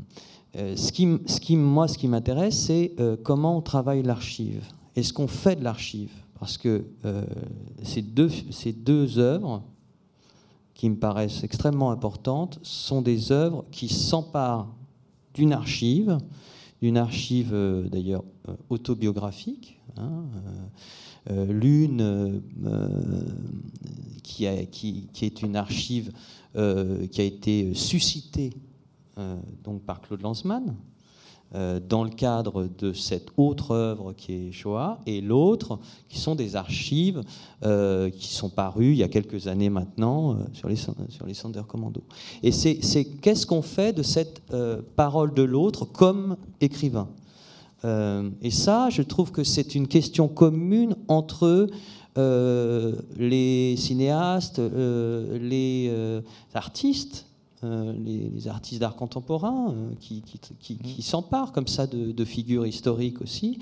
ce, 0.55 0.91
qui, 0.91 1.07
ce 1.25 1.39
qui, 1.39 1.55
moi, 1.55 1.87
ce 1.87 1.97
qui 1.97 2.07
m'intéresse, 2.07 2.57
c'est 2.57 2.93
euh, 2.99 3.17
comment 3.21 3.57
on 3.57 3.61
travaille 3.61 4.03
l'archive. 4.03 4.63
Est-ce 4.95 5.11
qu'on 5.11 5.27
fait 5.27 5.55
de 5.55 5.63
l'archive? 5.63 6.11
Parce 6.39 6.57
que 6.57 6.85
euh, 7.05 7.25
ces, 7.83 8.01
deux, 8.01 9.17
œuvres, 9.17 9.63
qui 10.73 10.89
me 10.89 10.95
paraissent 10.95 11.43
extrêmement 11.43 11.91
importantes, 11.91 12.59
sont 12.61 13.01
des 13.01 13.31
œuvres 13.31 13.65
qui 13.71 13.89
s'emparent 13.89 14.75
d'une 15.33 15.53
archive, 15.53 16.17
d'une 16.81 16.97
archive 16.97 17.55
d'ailleurs 17.91 18.23
autobiographique. 18.69 19.79
L'une 21.29 22.41
qui, 24.21 24.45
est 24.45 25.41
une 25.41 25.55
archive 25.55 26.11
qui 26.53 27.21
a 27.21 27.23
été 27.23 27.73
suscitée 27.73 28.51
euh, 28.53 28.72
donc 29.63 29.81
par 29.83 30.01
Claude 30.01 30.21
Lanzmann, 30.21 30.75
euh, 31.55 31.79
dans 31.79 32.03
le 32.03 32.09
cadre 32.09 32.67
de 32.79 32.93
cette 32.93 33.27
autre 33.37 33.75
œuvre 33.75 34.13
qui 34.13 34.33
est 34.33 34.51
Shoah, 34.51 34.99
et 35.05 35.21
l'autre 35.21 35.77
qui 36.09 36.17
sont 36.17 36.33
des 36.33 36.55
archives 36.55 37.21
euh, 37.63 38.09
qui 38.09 38.33
sont 38.33 38.49
parues 38.49 38.93
il 38.93 38.97
y 38.97 39.03
a 39.03 39.07
quelques 39.07 39.45
années 39.45 39.69
maintenant 39.69 40.35
sur 40.53 40.67
les, 40.67 40.75
sur 40.75 41.27
les 41.27 41.35
Commando. 41.67 42.01
Et 42.41 42.51
c'est 42.51 43.05
qu'est-ce 43.21 43.45
qu'on 43.45 43.61
fait 43.61 43.93
de 43.93 44.01
cette 44.01 44.41
parole 44.95 45.35
de 45.35 45.43
l'autre 45.43 45.85
comme 45.85 46.37
écrivain? 46.59 47.07
Et 48.41 48.49
ça, 48.49 48.89
je 48.89 49.03
trouve 49.03 49.31
que 49.31 49.43
c'est 49.43 49.75
une 49.75 49.87
question 49.87 50.27
commune 50.27 50.95
entre 51.07 51.67
les 52.15 53.75
cinéastes, 53.77 54.59
les 54.59 56.21
artistes, 56.55 57.27
euh, 57.63 57.93
les, 57.93 58.47
artistes 58.47 58.81
d'art 58.81 58.95
contemporain 58.95 59.71
euh, 59.71 59.93
qui, 59.99 60.21
qui, 60.59 61.01
s'emparent 61.01 61.51
comme 61.53 61.67
ça 61.67 61.87
de, 61.87 62.25
figures 62.25 62.65
historiques 62.65 63.21
aussi, 63.21 63.59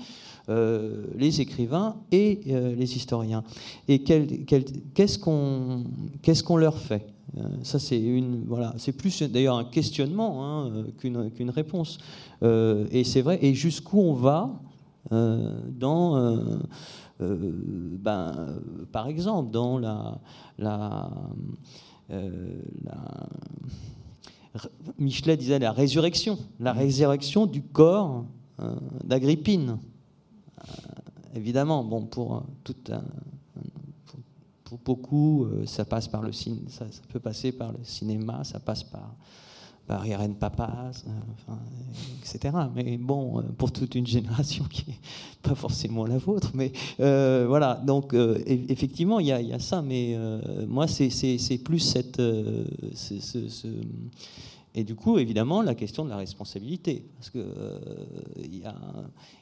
euh, 0.48 1.04
les 1.16 1.40
écrivains 1.40 1.96
et 2.10 2.40
les 2.44 2.96
historiens. 2.96 3.44
Et 3.86 4.02
qu'est-ce 4.02 5.18
qu'on 5.18 6.56
leur 6.56 6.78
fait? 6.78 7.06
Ça, 7.62 7.78
c'est 7.78 8.00
une, 8.00 8.44
voilà, 8.44 8.74
c'est 8.76 8.92
plus 8.92 9.22
d'ailleurs 9.22 9.56
un 9.56 9.64
questionnement 9.64 10.44
hein, 10.44 10.84
qu'une 10.98 11.50
réponse. 11.50 11.98
et 12.42 13.04
c'est 13.04 13.22
vrai. 13.22 13.38
Et 13.42 13.54
jusqu'où 13.54 14.00
on 14.00 14.14
va 14.14 14.60
dans, 15.10 16.58
ben, 17.20 18.48
par 18.90 19.06
exemple, 19.06 19.50
dans 19.52 19.78
la, 19.78 20.18
la, 20.58 21.08
la 22.12 23.28
Michelet 24.98 25.36
disait 25.36 25.58
la 25.58 25.72
résurrection, 25.72 26.38
la 26.60 26.72
résurrection 26.72 27.46
du 27.46 27.62
corps 27.62 28.24
euh, 28.60 28.74
d'Agrippine. 29.02 29.78
Euh, 30.58 30.62
évidemment, 31.34 31.82
bon, 31.84 32.02
pour, 32.02 32.44
tout 32.62 32.74
pour, 34.64 34.78
beaucoup, 34.78 35.44
euh, 35.44 35.66
ça 35.66 35.84
passe 35.84 36.08
par 36.08 36.22
le 36.22 36.32
ça, 36.32 36.50
ça, 36.68 37.02
peut 37.08 37.20
passer 37.20 37.52
par 37.52 37.72
le 37.72 37.82
cinéma, 37.84 38.44
ça 38.44 38.60
passe 38.60 38.84
par 38.84 39.14
Irène 39.90 40.34
Papas, 40.34 41.04
etc. 42.20 42.56
Mais 42.74 42.96
bon, 42.96 43.42
pour 43.58 43.72
toute 43.72 43.94
une 43.94 44.06
génération 44.06 44.64
qui 44.64 44.86
n'est 44.88 45.00
pas 45.42 45.54
forcément 45.54 46.06
la 46.06 46.18
vôtre. 46.18 46.52
Mais 46.54 46.72
voilà, 46.98 47.74
donc 47.84 48.14
effectivement, 48.46 49.20
il 49.20 49.26
y, 49.26 49.48
y, 49.48 49.52
a 49.52 49.58
ça. 49.58 49.82
Mais 49.82 50.16
moi, 50.66 50.86
c'est 50.88 51.58
plus 51.64 51.80
cette, 51.80 52.16
ce, 52.94 53.68
et 54.74 54.84
du 54.84 54.94
coup, 54.94 55.18
évidemment, 55.18 55.60
la 55.60 55.74
question 55.74 56.04
de 56.04 56.10
la 56.10 56.16
responsabilité. 56.16 57.04
Parce 57.16 57.30
que, 57.30 57.38
euh, 57.38 57.76
y 58.50 58.64
a 58.64 58.74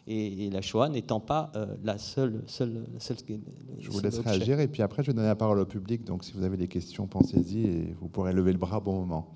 et, 0.09 0.51
la 0.51 0.61
Shoah 0.61 0.89
n'étant 0.89 1.21
pas 1.21 1.53
euh, 1.55 1.67
la 1.85 1.99
seule. 1.99 2.43
seule, 2.47 2.85
seule 2.99 3.17
je 3.79 3.91
vous 3.91 4.01
laisse 4.01 4.19
réagir 4.19 4.59
et 4.59 4.67
puis 4.67 4.83
après, 4.83 5.05
je 5.05 5.09
vais 5.09 5.15
donner 5.15 5.29
la 5.29 5.37
parole 5.37 5.61
au 5.61 5.67
public. 5.67 6.05
Donc, 6.05 6.25
si 6.25 6.33
vous 6.33 6.43
avez 6.43 6.57
des 6.57 6.67
questions, 6.67 7.07
pensez-y 7.07 7.61
et 7.65 7.95
vous 8.01 8.09
pourrez 8.09 8.33
lever 8.33 8.53
le 8.53 8.59
bras 8.59 8.79
au 8.79 8.81
bon 8.81 9.01
moment. 9.01 9.35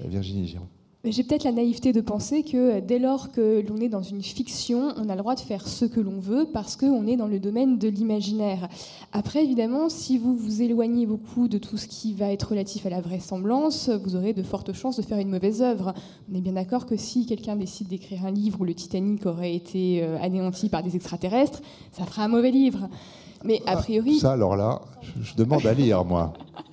Euh, 0.00 0.08
Virginie 0.08 0.46
Giron. 0.46 0.68
J'ai 1.06 1.22
peut-être 1.22 1.44
la 1.44 1.52
naïveté 1.52 1.92
de 1.92 2.00
penser 2.00 2.42
que 2.42 2.80
dès 2.80 2.98
lors 2.98 3.30
que 3.30 3.62
l'on 3.68 3.76
est 3.76 3.90
dans 3.90 4.02
une 4.02 4.22
fiction, 4.22 4.94
on 4.96 5.10
a 5.10 5.14
le 5.14 5.18
droit 5.18 5.34
de 5.34 5.40
faire 5.40 5.68
ce 5.68 5.84
que 5.84 6.00
l'on 6.00 6.18
veut 6.18 6.46
parce 6.50 6.76
qu'on 6.76 7.06
est 7.06 7.16
dans 7.16 7.26
le 7.26 7.38
domaine 7.38 7.76
de 7.76 7.88
l'imaginaire. 7.88 8.70
Après, 9.12 9.44
évidemment, 9.44 9.90
si 9.90 10.16
vous 10.16 10.34
vous 10.34 10.62
éloignez 10.62 11.04
beaucoup 11.04 11.46
de 11.46 11.58
tout 11.58 11.76
ce 11.76 11.88
qui 11.88 12.14
va 12.14 12.32
être 12.32 12.48
relatif 12.48 12.86
à 12.86 12.88
la 12.88 13.02
vraisemblance, 13.02 13.90
vous 13.90 14.16
aurez 14.16 14.32
de 14.32 14.42
fortes 14.42 14.72
chances 14.72 14.96
de 14.96 15.02
faire 15.02 15.18
une 15.18 15.28
mauvaise 15.28 15.60
œuvre. 15.60 15.92
On 16.32 16.34
est 16.34 16.40
bien 16.40 16.54
d'accord 16.54 16.86
que 16.86 16.96
si 16.96 17.26
quelqu'un 17.26 17.56
décide 17.56 17.88
d'écrire 17.88 18.24
un 18.24 18.30
livre 18.30 18.62
où 18.62 18.64
le 18.64 18.74
Titanic 18.74 19.26
aurait 19.26 19.54
été 19.54 20.02
euh, 20.02 20.16
anéanti 20.22 20.70
par 20.70 20.82
des 20.82 20.96
extraterrestres, 20.96 21.60
ça 21.92 22.06
fera 22.06 22.24
un 22.24 22.28
mauvais 22.28 22.50
livre. 22.50 22.88
Mais 23.44 23.60
a 23.66 23.76
priori. 23.76 24.20
Ça, 24.20 24.32
alors 24.32 24.56
là, 24.56 24.80
je 25.20 25.34
demande 25.34 25.66
à 25.66 25.74
lire, 25.74 26.02
moi. 26.02 26.32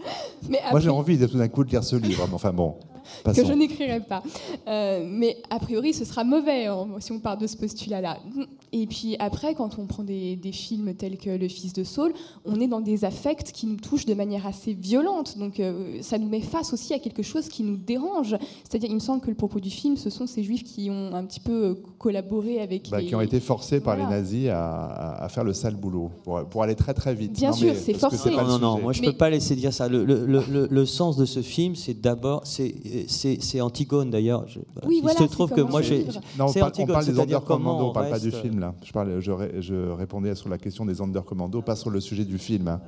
moi, 0.72 0.80
j'ai 0.80 0.90
envie 0.90 1.20
tout 1.20 1.38
d'un 1.38 1.50
coup 1.50 1.66
de 1.66 1.70
lire 1.70 1.84
ce 1.84 1.98
livre. 1.98 2.30
Enfin 2.32 2.54
bon. 2.54 2.76
Que 3.26 3.46
je 3.46 3.54
n'écrirai 3.54 4.02
pas. 4.02 4.24
Euh, 4.68 5.06
mais 5.08 5.38
a 5.50 5.60
priori, 5.60 5.94
ce 5.94 6.06
sera 6.06 6.24
mauvais 6.24 6.68
hein, 6.68 6.88
si 7.00 7.12
on 7.12 7.20
part 7.20 7.38
de 7.38 7.48
ce 7.48 7.58
postulat-là. 7.58 8.18
Et 8.74 8.88
puis 8.88 9.16
après, 9.20 9.54
quand 9.54 9.78
on 9.80 9.86
prend 9.86 10.04
des, 10.04 10.40
films 10.52 10.94
tels 10.94 11.18
que 11.18 11.30
Le 11.30 11.48
Fils 11.48 11.74
de 11.74 11.84
Saul, 11.84 12.14
on 12.46 12.60
est 12.60 12.68
dans 12.68 12.82
des 12.82 13.06
affects 13.06 13.52
qui 13.52 13.68
nous 13.68 13.78
touchent 13.78 14.06
de 14.06 14.14
manière 14.14 14.46
assez 14.48 14.74
violente. 14.74 15.38
Donc 15.38 15.60
euh, 15.60 15.98
ça 16.02 16.18
nous 16.18 16.28
met 16.28 16.42
face 16.42 16.74
aussi 16.74 16.94
à 16.94 17.00
quelque 17.00 17.24
chose 17.24 17.50
qui 17.50 17.64
nous 17.64 17.78
dérange. 17.78 18.36
C'est-à-dire, 18.64 18.90
il 18.90 18.96
me 18.96 19.00
semble 19.00 19.22
que 19.22 19.30
le 19.30 19.36
propos 19.36 19.60
du 19.60 19.70
film, 19.70 19.98
ce 19.98 20.10
sont 20.10 20.28
ces 20.28 20.44
juifs 20.44 20.64
qui 20.64 20.90
ont 20.90 21.14
un 21.14 21.26
petit 21.26 21.40
peu 21.40 21.66
euh, 21.66 21.74
collaboré 21.98 22.62
avec. 22.62 22.90
Bah, 22.90 23.02
Qui 23.02 23.16
ont 23.16 23.22
été 23.22 23.40
forcés 23.40 23.82
par 23.82 23.98
les 23.98 24.04
nazis 24.04 24.50
à, 24.50 25.28
faire 25.30 25.44
le 25.44 25.54
sale 25.54 25.76
boulot, 25.76 26.12
pour, 26.24 26.64
aller 26.64 26.76
très 26.76 26.94
très 26.94 27.14
vite. 27.14 27.34
Bien 27.34 27.54
sûr, 27.54 27.74
c'est 27.76 27.94
forcé. 27.94 28.32
Non, 28.32 28.44
non, 28.44 28.60
non, 28.60 28.80
moi 28.80 28.94
je 28.94 29.02
ne 29.02 29.08
peux 29.08 29.18
pas 29.18 29.30
laisser 29.30 29.56
dire 29.56 29.74
ça. 29.74 29.88
Le, 29.88 30.04
le, 30.06 30.68
le, 30.70 30.86
sens 30.86 31.18
de 31.18 31.26
ce 31.26 31.42
film, 31.42 31.76
c'est 31.76 32.00
d'abord. 32.00 32.42
C'est 32.46 32.74
Antigone 33.62 34.10
d'ailleurs. 34.10 34.46
Oui, 34.86 35.00
voilà. 35.02 35.20
Il 35.20 35.28
se 35.28 35.32
trouve 35.32 35.52
que 35.52 35.62
moi 35.62 35.82
j'ai. 35.82 36.06
Non, 36.38 36.48
on 36.48 36.54
parle, 36.54 36.72
on 36.80 36.86
parle 36.86 37.06
des 37.06 37.20
Undercommando, 37.20 37.86
on 37.86 37.88
ne 37.90 37.94
parle 37.94 38.10
pas 38.10 38.20
du 38.20 38.32
film 38.32 38.60
là. 38.60 38.74
Je, 38.84 38.92
parle, 38.92 39.20
je, 39.20 39.32
je, 39.60 39.92
répondais 39.92 40.36
sur 40.36 40.50
la 40.50 40.58
question 40.58 40.86
des 40.86 41.02
Undercommando, 41.02 41.62
pas 41.62 41.76
sur 41.76 41.90
le 41.90 42.00
sujet 42.00 42.26
du 42.26 42.38
film, 42.38 42.68
hein, 42.68 42.82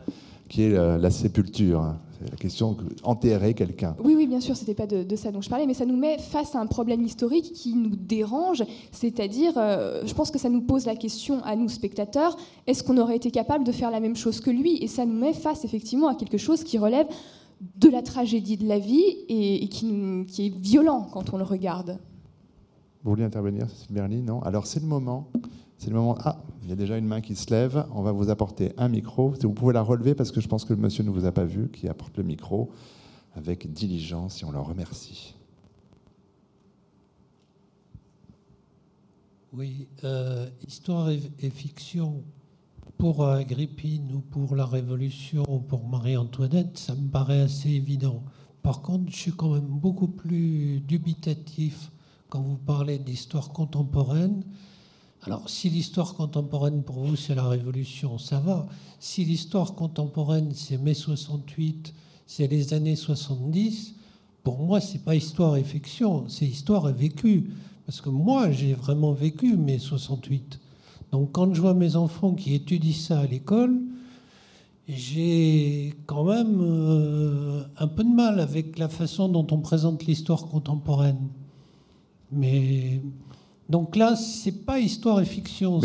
qui 0.50 0.64
est 0.64 0.70
la, 0.70 1.10
sépulture. 1.10 1.96
C'est 2.20 2.30
la 2.30 2.38
question 2.38 2.78
enterrer 3.04 3.54
quelqu'un. 3.54 3.96
Oui, 4.04 4.14
oui, 4.16 4.28
bien 4.28 4.40
sûr, 4.40 4.56
c'était 4.56 4.74
pas 4.74 4.88
de, 4.88 5.16
ça 5.16 5.32
dont 5.32 5.42
je 5.42 5.50
parlais, 5.50 5.66
mais 5.66 5.74
ça 5.74 5.86
nous 5.86 5.98
met 5.98 6.18
face 6.18 6.56
à 6.56 6.60
un 6.60 6.68
problème 6.68 7.04
historique 7.04 7.54
qui 7.54 7.74
nous 7.74 7.96
dérange. 7.96 8.64
C'est-à-dire, 8.92 9.54
euh, 9.58 10.04
je 10.06 10.14
pense 10.14 10.32
que 10.32 10.40
ça 10.40 10.50
nous 10.50 10.62
pose 10.62 10.86
la 10.86 10.96
question 10.96 11.42
à 11.44 11.56
nous 11.56 11.70
spectateurs 11.70 12.38
est-ce 12.68 12.84
qu'on 12.84 12.98
aurait 12.98 13.16
été 13.16 13.32
capable 13.32 13.64
de 13.64 13.72
faire 13.72 13.92
la 13.92 14.00
même 14.00 14.16
chose 14.16 14.40
que 14.40 14.50
lui? 14.50 14.78
Et 14.82 14.88
ça 14.88 15.06
nous 15.06 15.20
met 15.20 15.34
face 15.34 15.66
effectivement 15.66 16.08
à 16.08 16.16
quelque 16.16 16.38
chose 16.38 16.64
qui 16.64 16.78
relève 16.78 17.08
de 17.78 17.90
la 17.90 18.02
tragédie 18.02 18.58
de 18.58 18.68
la 18.68 18.80
vie 18.80 19.04
et, 19.30 19.68
qui, 19.70 20.26
qui 20.28 20.48
est 20.48 20.58
violent 20.58 21.08
quand 21.12 21.34
on 21.34 21.38
le 21.38 21.44
regarde. 21.44 22.00
Vous 23.04 23.10
voulez 23.10 23.24
intervenir, 23.24 23.70
Cécile 23.70 23.96
Berly 23.96 24.22
Non 24.22 24.42
Alors 24.44 24.66
c'est 24.66 24.80
le 24.80 24.86
moment. 24.86 25.30
C'est 25.78 25.90
le 25.90 25.96
moment. 25.96 26.16
Ah, 26.24 26.42
il 26.64 26.70
y 26.70 26.72
a 26.72 26.76
déjà 26.76 26.98
une 26.98 27.06
main 27.06 27.20
qui 27.20 27.36
se 27.36 27.50
lève. 27.52 27.86
On 27.94 28.02
va 28.02 28.14
vous 28.14 28.30
apporter 28.30 28.72
un 28.78 28.88
micro. 28.88 29.34
Vous 29.42 29.54
pouvez 29.54 29.74
la 29.74 29.82
relever 29.82 30.16
parce 30.16 30.32
que 30.32 30.40
je 30.40 30.48
pense 30.48 30.64
que 30.64 30.74
le 30.74 30.80
monsieur 30.80 31.04
ne 31.04 31.10
vous 31.10 31.26
a 31.26 31.32
pas 31.32 31.44
vu, 31.44 31.70
qui 31.70 31.88
apporte 31.90 32.18
le 32.18 32.24
micro 32.24 32.72
avec 33.36 33.72
diligence 33.72 34.42
et 34.42 34.46
on 34.46 34.52
le 34.52 34.60
remercie. 34.60 35.36
Oui, 39.52 39.88
euh, 40.04 40.50
histoire 40.68 41.10
et, 41.10 41.50
fiction 41.50 42.24
pour 42.98 43.26
Agrippine 43.26 44.12
ou 44.14 44.20
pour 44.20 44.56
la 44.56 44.66
Révolution 44.66 45.44
ou 45.48 45.60
pour 45.60 45.88
Marie-Antoinette, 45.88 46.78
ça 46.78 46.96
me 46.96 47.10
paraît 47.10 47.42
assez 47.42 47.70
évident. 47.70 48.24
Par 48.62 48.82
contre, 48.82 49.12
je 49.12 49.18
suis 49.18 49.32
quand 49.32 49.54
même 49.54 49.68
beaucoup 49.68 50.08
plus 50.08 50.80
dubitatif 50.82 51.92
quand 52.30 52.42
vous 52.42 52.58
parlez 52.58 52.98
d'histoire 52.98 53.50
contemporaine. 53.50 54.44
Alors, 55.24 55.50
si 55.50 55.70
l'histoire 55.70 56.16
contemporaine 56.16 56.84
pour 56.84 57.00
vous, 57.00 57.16
c'est 57.16 57.36
la 57.36 57.48
Révolution, 57.48 58.18
ça 58.18 58.40
va. 58.40 58.68
Si 59.00 59.24
l'histoire 59.24 59.76
contemporaine, 59.76 60.52
c'est 60.54 60.78
mai 60.78 60.94
68, 60.94 61.94
c'est 62.26 62.48
les 62.48 62.74
années 62.74 62.96
70, 62.96 63.96
pour 64.44 64.60
moi, 64.60 64.82
c'est 64.82 65.04
pas 65.04 65.16
histoire 65.16 65.56
et 65.56 65.64
fiction, 65.64 66.28
c'est 66.28 66.46
histoire 66.46 66.90
et 66.90 66.94
vécu. 66.94 67.52
Parce 67.86 68.02
que 68.02 68.10
moi, 68.10 68.52
j'ai 68.52 68.74
vraiment 68.74 69.14
vécu 69.14 69.56
mai 69.56 69.80
68. 69.80 70.60
Donc, 71.14 71.32
quand 71.32 71.54
je 71.54 71.62
vois 71.62 71.76
mes 71.76 71.96
enfants 71.96 72.34
qui 72.34 72.56
étudient 72.56 72.92
ça 72.92 73.20
à 73.20 73.28
l'école, 73.28 73.80
j'ai 74.88 75.94
quand 76.08 76.24
même 76.24 76.60
euh, 76.60 77.62
un 77.78 77.88
peu 77.88 78.04
de 78.04 78.10
mal 78.10 78.40
avec 78.40 78.80
la 78.80 78.90
façon 78.90 79.30
dont 79.30 79.46
on 79.52 79.60
présente 79.60 80.08
l'histoire 80.08 80.48
contemporaine. 80.48 81.30
Mais 82.32 83.00
donc 83.70 83.96
là, 83.96 84.16
c'est 84.16 84.66
pas 84.66 84.80
histoire 84.80 85.22
et 85.22 85.26
fiction. 85.26 85.80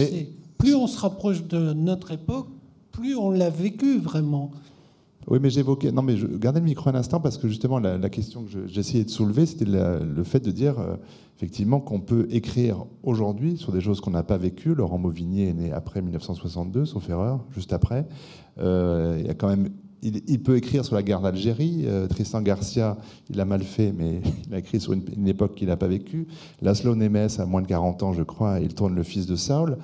Plus 0.56 0.74
on 0.74 0.86
se 0.86 0.98
rapproche 0.98 1.44
de 1.44 1.74
notre 1.74 2.12
époque, 2.12 2.48
plus 2.90 3.14
on 3.14 3.30
l'a 3.30 3.50
vécu 3.50 3.98
vraiment. 3.98 4.50
Oui, 5.30 5.38
mais 5.42 5.50
j'évoquais. 5.50 5.92
Non, 5.92 6.02
mais 6.02 6.16
je 6.16 6.26
gardez 6.26 6.60
le 6.60 6.64
micro 6.64 6.88
un 6.88 6.94
instant 6.94 7.20
parce 7.20 7.36
que 7.36 7.48
justement, 7.48 7.78
la, 7.78 8.08
question 8.08 8.44
que 8.44 8.66
j'essayais 8.66 9.04
de 9.04 9.10
soulever, 9.10 9.44
c'était 9.44 9.66
le 9.66 10.24
fait 10.24 10.40
de 10.40 10.50
dire 10.50 10.78
euh, 10.78 10.96
effectivement 11.36 11.80
qu'on 11.80 12.00
peut 12.00 12.26
écrire 12.30 12.86
aujourd'hui 13.02 13.58
sur 13.58 13.70
des 13.70 13.80
choses 13.80 14.00
qu'on 14.00 14.10
n'a 14.10 14.22
pas 14.22 14.38
vécues. 14.38 14.74
Laurent 14.74 14.98
Mauvignier 14.98 15.48
est 15.48 15.54
né 15.54 15.72
après 15.72 16.00
1962, 16.00 16.86
sauf 16.86 17.08
erreur, 17.10 17.44
juste 17.50 17.72
après. 17.72 18.06
Euh, 18.58 19.22
il 20.02 20.42
peut 20.42 20.56
écrire 20.56 20.84
sur 20.84 20.94
la 20.94 21.02
guerre 21.02 21.20
d'Algérie. 21.20 21.84
Euh, 21.86 22.06
Tristan 22.06 22.40
Garcia, 22.40 22.96
il 23.28 23.40
a 23.40 23.44
mal 23.44 23.62
fait, 23.62 23.92
mais 23.92 24.20
il 24.48 24.54
a 24.54 24.58
écrit 24.58 24.80
sur 24.80 24.94
une, 24.94 25.28
époque 25.28 25.54
qu'il 25.56 25.68
n'a 25.68 25.76
pas 25.76 25.88
vécue. 25.88 26.26
Laszlo 26.62 26.94
Nemes 26.94 27.28
a 27.38 27.44
moins 27.44 27.62
de 27.62 27.66
40 27.66 28.02
ans, 28.02 28.12
je 28.14 28.22
crois, 28.22 28.60
il 28.60 28.74
tourne 28.74 28.94
Le 28.94 29.02
Fils 29.02 29.26
de 29.26 29.36
Saul. 29.36 29.76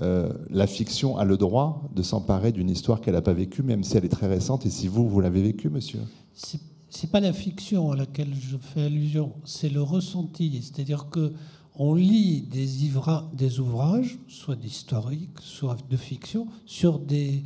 Euh, 0.00 0.32
la 0.48 0.66
fiction 0.66 1.18
a 1.18 1.24
le 1.24 1.36
droit 1.36 1.90
de 1.94 2.02
s'emparer 2.02 2.52
d'une 2.52 2.70
histoire 2.70 3.00
qu'elle 3.00 3.14
n'a 3.14 3.22
pas 3.22 3.34
vécue, 3.34 3.62
même 3.62 3.84
si 3.84 3.96
elle 3.96 4.04
est 4.04 4.08
très 4.08 4.26
récente. 4.26 4.64
Et 4.64 4.70
si 4.70 4.88
vous, 4.88 5.08
vous 5.08 5.20
l'avez 5.20 5.42
vécue, 5.42 5.68
monsieur? 5.68 6.00
C'est 6.32 7.10
pas 7.10 7.20
la 7.20 7.32
fiction 7.32 7.92
à 7.92 7.96
laquelle 7.96 8.34
je 8.34 8.56
fais 8.56 8.82
allusion, 8.82 9.32
c'est 9.44 9.68
le 9.68 9.82
ressenti. 9.82 10.60
C'est-à-dire 10.62 11.08
que 11.10 11.32
on 11.76 11.94
lit 11.94 12.42
des, 12.42 12.66
des 13.32 13.60
ouvrages, 13.60 14.18
soit 14.28 14.56
d'historique, 14.56 15.38
soit 15.40 15.76
de 15.88 15.96
fiction, 15.96 16.46
sur 16.66 16.98
des, 16.98 17.42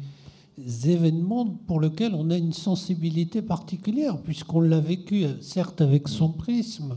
événements 0.84 1.46
pour 1.66 1.80
lesquels 1.80 2.14
on 2.14 2.30
a 2.30 2.36
une 2.36 2.52
sensibilité 2.52 3.42
particulière, 3.42 4.18
puisqu'on 4.22 4.60
l'a 4.60 4.80
vécu, 4.80 5.26
certes, 5.40 5.80
avec 5.80 6.08
son 6.08 6.30
prisme. 6.30 6.96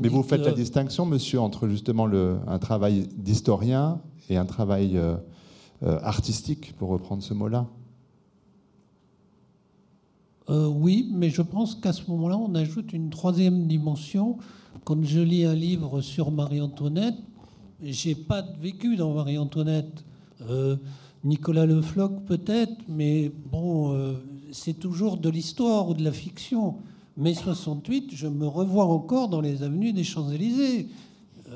Mais 0.00 0.08
vous 0.08 0.22
faites 0.22 0.44
la 0.44 0.52
distinction, 0.52 1.06
monsieur, 1.06 1.40
entre 1.40 1.68
justement 1.68 2.06
le, 2.06 2.36
un 2.46 2.58
travail 2.58 3.08
d'historien 3.16 4.00
et 4.28 4.36
un 4.36 4.44
travail 4.44 4.96
euh, 4.96 5.16
euh, 5.82 5.98
artistique, 6.02 6.74
pour 6.76 6.88
reprendre 6.88 7.22
ce 7.22 7.34
mot-là 7.34 7.66
euh, 10.50 10.66
Oui, 10.66 11.10
mais 11.12 11.30
je 11.30 11.42
pense 11.42 11.74
qu'à 11.74 11.92
ce 11.92 12.10
moment-là, 12.10 12.36
on 12.36 12.54
ajoute 12.54 12.92
une 12.92 13.10
troisième 13.10 13.66
dimension. 13.66 14.38
Quand 14.84 15.02
je 15.02 15.20
lis 15.20 15.44
un 15.44 15.54
livre 15.54 16.00
sur 16.00 16.30
Marie-Antoinette, 16.30 17.16
j'ai 17.82 18.14
pas 18.14 18.42
vécu 18.60 18.96
dans 18.96 19.12
Marie-Antoinette. 19.12 20.04
Nicolas 21.24 21.66
Le 21.66 21.82
Floch 21.82 22.24
peut-être, 22.26 22.76
mais 22.88 23.32
bon, 23.50 24.16
c'est 24.52 24.78
toujours 24.78 25.16
de 25.16 25.28
l'histoire 25.28 25.88
ou 25.88 25.94
de 25.94 26.04
la 26.04 26.12
fiction. 26.12 26.76
Mai 27.16 27.34
68, 27.34 28.10
je 28.14 28.26
me 28.28 28.46
revois 28.46 28.84
encore 28.84 29.28
dans 29.28 29.40
les 29.40 29.62
avenues 29.62 29.92
des 29.92 30.04
Champs-Élysées. 30.04 30.88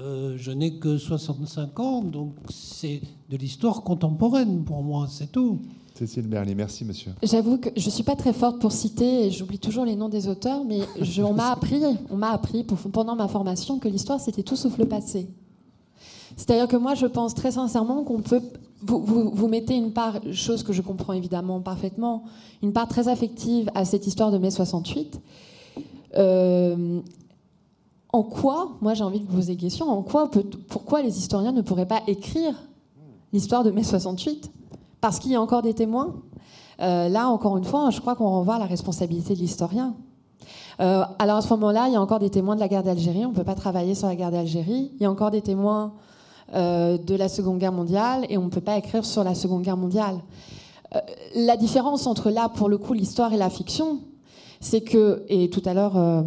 Euh, 0.01 0.35
je 0.39 0.51
n'ai 0.51 0.79
que 0.79 0.97
65 0.97 1.79
ans, 1.81 2.03
donc 2.03 2.33
c'est 2.49 3.03
de 3.29 3.37
l'histoire 3.37 3.83
contemporaine 3.83 4.65
pour 4.65 4.83
moi, 4.83 5.07
c'est 5.11 5.31
tout. 5.31 5.59
Cécile 5.95 6.27
Berly, 6.27 6.55
merci 6.55 6.87
monsieur. 6.87 7.13
J'avoue 7.23 7.59
que 7.59 7.69
je 7.77 7.85
ne 7.85 7.91
suis 7.91 8.03
pas 8.03 8.17
très 8.17 8.33
forte 8.33 8.61
pour 8.61 8.73
citer, 8.73 9.27
et 9.27 9.31
j'oublie 9.31 9.59
toujours 9.59 9.85
les 9.85 9.97
noms 9.97 10.09
des 10.09 10.29
auteurs, 10.29 10.65
mais 10.65 10.81
on 11.23 11.35
m'a 11.35 11.51
appris, 11.53 11.83
on 12.09 12.17
m'a 12.17 12.31
appris 12.31 12.65
pendant 12.65 13.15
ma 13.15 13.29
formation 13.29 13.79
que 13.79 13.89
l'histoire 13.89 14.21
c'était 14.21 14.43
tout 14.43 14.57
sauf 14.57 14.79
le 14.79 14.87
passé. 14.87 15.29
C'est-à-dire 16.37 16.69
que 16.69 16.77
moi, 16.77 16.95
je 16.95 17.07
pense 17.07 17.35
très 17.35 17.51
sincèrement 17.51 18.03
qu'on 18.03 18.23
peut. 18.23 18.41
Vous, 18.83 19.31
vous, 19.31 19.49
mettez 19.49 19.75
une 19.75 19.93
part, 19.93 20.21
chose 20.33 20.63
que 20.63 20.73
je 20.73 20.81
comprends 20.81 21.13
évidemment 21.13 21.61
parfaitement, 21.61 22.25
une 22.63 22.73
part 22.73 22.89
très 22.89 23.09
affective 23.09 23.71
à 23.75 23.85
cette 23.85 24.07
histoire 24.07 24.31
de 24.31 24.39
mai 24.39 24.51
68. 24.51 25.21
Euh, 26.17 27.01
en 28.13 28.23
quoi, 28.23 28.73
moi 28.81 28.95
j'ai 28.95 29.05
envie 29.05 29.21
de 29.21 29.27
vous 29.27 29.37
poser 29.37 29.53
une 29.53 29.59
question, 29.59 29.89
en 29.89 30.03
quoi, 30.03 30.31
pourquoi 30.69 31.03
les 31.03 31.19
historiens 31.19 31.53
ne 31.53 31.63
pourraient 31.63 31.87
pas 31.87 32.03
écrire 32.07 32.55
l'histoire 33.33 33.63
de 33.63 33.71
mai 33.71 33.85
68 33.85 34.51
Parce 35.01 35.19
qu'il 35.19 35.31
y 35.31 35.37
a 35.37 35.41
encore 35.41 35.63
des 35.63 35.75
témoins 35.75 36.15
euh, 36.81 37.09
Là, 37.09 37.29
encore 37.29 37.57
une 37.57 37.65
fois, 37.65 37.91
je 37.91 38.01
crois 38.01 38.17
qu'on 38.17 38.29
renvoie 38.29 38.57
à 38.57 38.59
la 38.59 38.67
responsabilité 38.67 39.35
de 39.35 39.39
l'historien. 39.39 39.95
Euh, 40.81 41.05
alors 41.19 41.37
à 41.37 41.43
ce 41.43 41.51
moment-là, 41.51 41.87
il 41.87 41.93
y 41.93 41.97
a 41.97 42.01
encore 42.01 42.19
des 42.19 42.31
témoins 42.31 42.57
de 42.57 42.61
la 42.61 42.69
guerre 42.69 42.83
d'Algérie, 42.83 43.25
on 43.27 43.31
ne 43.31 43.35
peut 43.35 43.45
pas 43.45 43.55
travailler 43.55 43.95
sur 43.95 44.09
la 44.09 44.17
guerre 44.17 44.33
d'Algérie. 44.33 44.91
Il 44.97 45.03
y 45.03 45.07
a 45.07 45.11
encore 45.11 45.31
des 45.31 45.43
témoins 45.43 45.93
euh, 46.55 46.99
de 46.99 47.15
la 47.15 47.29
Seconde 47.29 47.59
Guerre 47.59 47.73
mondiale 47.73 48.27
et 48.29 48.39
on 48.39 48.45
ne 48.45 48.51
peut 48.51 48.61
pas 48.61 48.77
écrire 48.77 49.05
sur 49.05 49.23
la 49.23 49.35
Seconde 49.35 49.63
Guerre 49.63 49.77
mondiale. 49.77 50.21
La 51.37 51.57
différence 51.57 52.09
entre 52.09 52.31
là, 52.31 52.49
pour 52.49 52.69
le 52.69 52.77
coup, 52.77 52.95
l'histoire 52.95 53.33
et 53.33 53.37
la 53.37 53.49
fiction, 53.49 54.01
c'est 54.59 54.81
que, 54.81 55.25
et 55.29 55.49
tout 55.49 55.63
à 55.65 55.73
l'heure, 55.73 56.25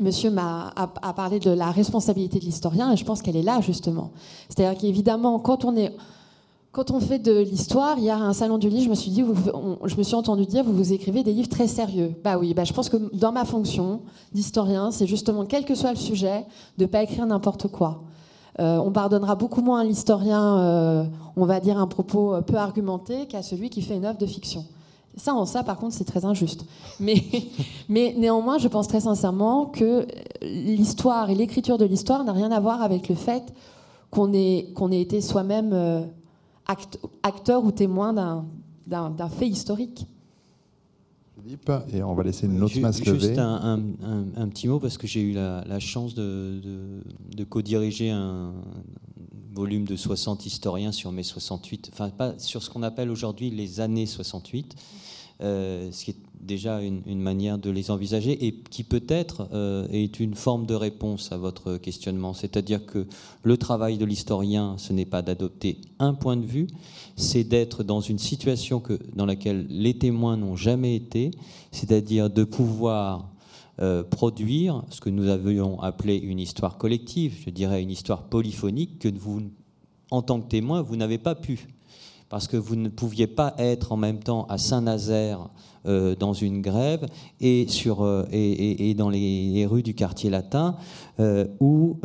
monsieur 0.00 0.30
m'a 0.30 0.72
a, 0.76 1.12
parlé 1.12 1.38
de 1.38 1.50
la 1.50 1.70
responsabilité 1.70 2.38
de 2.38 2.44
l'historien, 2.44 2.92
et 2.92 2.96
je 2.96 3.04
pense 3.04 3.22
qu'elle 3.22 3.36
est 3.36 3.42
là, 3.42 3.60
justement. 3.60 4.10
C'est-à-dire 4.48 4.78
qu'évidemment, 4.78 5.38
quand 5.38 5.64
on 5.64 7.00
fait 7.00 7.18
de 7.18 7.38
l'histoire, 7.38 7.96
il 7.98 8.04
y 8.04 8.10
a 8.10 8.18
un 8.18 8.32
salon 8.32 8.58
du 8.58 8.68
livre, 8.68 8.84
je 8.84 8.90
me 8.90 8.94
suis 8.94 9.10
dit, 9.10 9.24
je 9.84 9.96
me 9.96 10.02
suis 10.02 10.14
entendu 10.14 10.46
dire, 10.46 10.64
vous 10.64 10.74
vous 10.74 10.92
écrivez 10.92 11.22
des 11.22 11.32
livres 11.32 11.48
très 11.48 11.66
sérieux. 11.66 12.14
Bah 12.22 12.38
oui, 12.38 12.54
bah 12.54 12.64
je 12.64 12.72
pense 12.72 12.88
que 12.88 12.96
dans 13.14 13.32
ma 13.32 13.44
fonction 13.44 14.00
d'historien, 14.32 14.90
c'est 14.90 15.06
justement 15.06 15.44
quel 15.44 15.64
que 15.64 15.74
soit 15.74 15.90
le 15.90 15.96
sujet, 15.96 16.44
de 16.78 16.84
ne 16.84 16.88
pas 16.88 17.02
écrire 17.02 17.26
n'importe 17.26 17.68
quoi. 17.68 18.02
Euh, 18.58 18.78
on 18.78 18.90
pardonnera 18.90 19.34
beaucoup 19.34 19.60
moins 19.60 19.80
à 19.80 19.84
l'historien, 19.84 20.58
euh, 20.58 21.04
on 21.36 21.44
va 21.44 21.60
dire, 21.60 21.78
un 21.78 21.86
propos 21.86 22.40
peu 22.46 22.56
argumenté 22.56 23.26
qu'à 23.26 23.42
celui 23.42 23.68
qui 23.68 23.82
fait 23.82 23.96
une 23.96 24.06
œuvre 24.06 24.18
de 24.18 24.26
fiction. 24.26 24.64
Ça, 25.16 25.34
en 25.34 25.46
ça, 25.46 25.62
par 25.62 25.78
contre, 25.78 25.94
c'est 25.94 26.04
très 26.04 26.24
injuste. 26.24 26.66
Mais, 27.00 27.16
mais 27.88 28.14
néanmoins, 28.18 28.58
je 28.58 28.68
pense 28.68 28.86
très 28.86 29.00
sincèrement 29.00 29.66
que 29.66 30.06
l'histoire 30.42 31.30
et 31.30 31.34
l'écriture 31.34 31.78
de 31.78 31.84
l'histoire 31.84 32.24
n'a 32.24 32.32
rien 32.32 32.50
à 32.50 32.60
voir 32.60 32.82
avec 32.82 33.08
le 33.08 33.14
fait 33.14 33.42
qu'on 34.10 34.32
ait, 34.32 34.68
qu'on 34.74 34.92
ait 34.92 35.00
été 35.00 35.20
soi-même 35.20 35.72
euh, 35.72 36.02
acteur 37.22 37.64
ou 37.64 37.72
témoin 37.72 38.12
d'un 38.86 39.28
fait 39.28 39.48
historique. 39.48 40.06
Philippe, 41.42 41.70
et 41.92 42.02
on 42.02 42.14
va 42.14 42.24
laisser 42.24 42.46
une 42.46 42.62
autre 42.62 42.78
main 42.80 42.92
se 42.92 43.04
lever. 43.04 43.20
Juste 43.20 43.38
un, 43.38 43.80
un, 44.36 44.48
petit 44.48 44.68
mot, 44.68 44.80
parce 44.80 44.98
que 44.98 45.06
j'ai 45.06 45.20
eu 45.20 45.32
la, 45.32 45.78
chance 45.78 46.14
de, 46.14 46.60
de, 46.62 47.36
de 47.36 47.44
co-diriger 47.44 48.10
un 48.10 48.52
volume 49.56 49.86
de 49.86 49.96
60 49.96 50.44
historiens 50.44 50.92
sur 50.92 51.10
mai 51.12 51.22
68, 51.22 51.90
enfin 51.92 52.10
pas 52.10 52.38
sur 52.38 52.62
ce 52.62 52.68
qu'on 52.68 52.82
appelle 52.82 53.10
aujourd'hui 53.10 53.50
les 53.50 53.80
années 53.80 54.06
68. 54.06 54.76
Euh, 55.42 55.90
ce 55.92 56.06
qui 56.06 56.12
est 56.12 56.16
déjà 56.40 56.80
une, 56.80 57.20
manière 57.20 57.58
de 57.58 57.68
les 57.70 57.90
envisager 57.90 58.46
et 58.46 58.54
qui 58.70 58.84
peut-être 58.84 59.48
euh, 59.52 59.86
est 59.90 60.20
une 60.20 60.34
forme 60.34 60.64
de 60.64 60.74
réponse 60.74 61.32
à 61.32 61.36
votre 61.36 61.76
questionnement. 61.76 62.32
C'est-à-dire 62.32 62.86
que 62.86 63.06
le 63.42 63.56
travail 63.58 63.98
de 63.98 64.04
l'historien, 64.04 64.76
ce 64.78 64.92
n'est 64.92 65.04
pas 65.04 65.22
d'adopter 65.22 65.78
un 65.98 66.14
point 66.14 66.36
de 66.36 66.46
vue, 66.46 66.68
c'est 67.16 67.44
d'être 67.44 67.82
dans 67.82 68.00
une 68.00 68.18
situation 68.18 68.80
que, 68.80 68.98
dans 69.14 69.26
laquelle 69.26 69.66
les 69.68 69.98
témoins 69.98 70.36
n'ont 70.36 70.56
jamais 70.56 70.94
été, 70.94 71.32
c'est-à-dire 71.72 72.30
de 72.30 72.44
pouvoir 72.44 73.30
euh, 73.80 74.02
produire 74.02 74.84
ce 74.88 75.00
que 75.02 75.10
nous 75.10 75.28
avions 75.28 75.82
appelé 75.82 76.16
une 76.16 76.38
histoire 76.38 76.78
collective, 76.78 77.36
je 77.44 77.50
dirais 77.50 77.82
une 77.82 77.90
histoire 77.90 78.22
polyphonique 78.22 79.00
que 79.00 79.08
vous, 79.08 79.42
en 80.10 80.22
tant 80.22 80.40
que 80.40 80.48
témoin, 80.48 80.80
vous 80.80 80.96
n'avez 80.96 81.18
pas 81.18 81.34
pu 81.34 81.66
parce 82.28 82.48
que 82.48 82.56
vous 82.56 82.76
ne 82.76 82.88
pouviez 82.88 83.26
pas 83.26 83.54
être 83.58 83.92
en 83.92 83.96
même 83.96 84.18
temps 84.18 84.46
à 84.48 84.58
Saint-Nazaire 84.58 85.48
euh, 85.86 86.16
dans 86.16 86.32
une 86.32 86.62
grève 86.62 87.06
et, 87.40 87.66
sur, 87.68 88.02
euh, 88.02 88.24
et, 88.32 88.92
dans 88.94 89.08
les, 89.08 89.64
rues 89.66 89.84
du 89.84 89.94
quartier 89.94 90.30
latin 90.30 90.76
euh, 91.20 91.46
ou, 91.60 91.98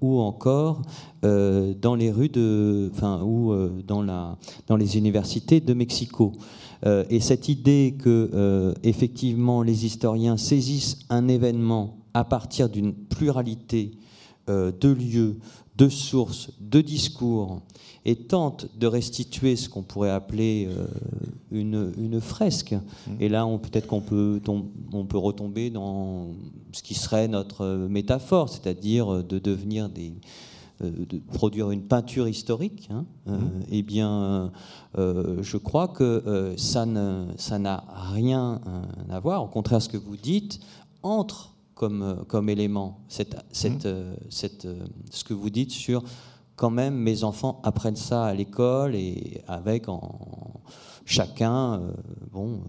ou 0.00 0.20
encore 0.20 0.82
dans 1.22 1.94
les 1.94 2.10
rues 2.10 2.30
de, 2.30 2.90
enfin, 2.94 3.22
ou 3.22 3.54
dans, 3.86 4.02
la, 4.02 4.38
dans 4.66 4.76
les 4.76 4.96
universités 4.96 5.60
de 5.60 5.74
Mexico. 5.74 6.32
et 6.84 7.20
cette 7.20 7.48
idée 7.48 7.96
que 7.98 8.74
effectivement 8.82 9.62
les 9.62 9.86
historiens 9.86 10.36
saisissent 10.36 10.98
un 11.10 11.28
événement 11.28 11.98
à 12.14 12.24
partir 12.24 12.68
d'une 12.68 12.92
pluralité 12.92 13.92
de 14.48 14.88
lieux, 14.88 15.38
de 15.76 15.88
sources, 15.88 16.50
de 16.60 16.80
discours, 16.80 17.62
et 18.04 18.16
tente 18.16 18.66
de 18.76 18.86
restituer 18.86 19.56
ce 19.56 19.68
qu'on 19.68 19.82
pourrait 19.82 20.10
appeler 20.10 20.68
euh, 20.68 20.86
une, 21.50 21.92
une, 21.96 22.20
fresque. 22.20 22.72
Mmh. 22.72 23.10
Et 23.20 23.28
là, 23.28 23.46
peut-être 23.62 23.86
qu'on 23.86 24.00
peut, 24.00 24.40
on, 24.92 25.04
peut 25.04 25.18
retomber 25.18 25.70
dans 25.70 26.28
ce 26.72 26.82
qui 26.82 26.94
serait 26.94 27.28
notre 27.28 27.86
métaphore, 27.88 28.48
c'est-à-dire 28.48 29.22
de 29.22 29.38
devenir 29.38 29.88
des, 29.88 30.12
euh, 30.82 30.90
de 31.08 31.18
produire 31.32 31.70
une 31.70 31.82
peinture 31.82 32.26
historique, 32.26 32.88
hein. 32.90 33.06
euh, 33.28 33.38
mmh. 33.38 33.50
eh 33.70 33.82
bien, 33.82 34.52
je 34.96 35.56
crois 35.56 35.88
que 35.88 36.54
ça 36.56 36.84
n'a 36.86 37.84
rien 38.12 38.60
à 39.08 39.20
voir. 39.20 39.44
Au 39.44 39.48
contraire, 39.48 39.80
ce 39.80 39.88
que 39.88 39.96
vous 39.96 40.16
dites 40.16 40.58
entre 41.04 41.51
comme, 41.74 42.24
comme 42.28 42.48
élément 42.48 43.00
cette, 43.08 43.36
cette, 43.50 43.86
mmh. 43.86 44.16
cette, 44.30 44.68
ce 45.10 45.24
que 45.24 45.34
vous 45.34 45.50
dites 45.50 45.70
sur 45.70 46.02
quand 46.56 46.70
même, 46.70 46.94
mes 46.94 47.24
enfants 47.24 47.60
apprennent 47.64 47.96
ça 47.96 48.26
à 48.26 48.34
l'école 48.34 48.94
et 48.94 49.40
avec 49.48 49.88
en, 49.88 50.60
chacun, 51.04 51.74
euh, 51.74 51.92
bon, 52.30 52.60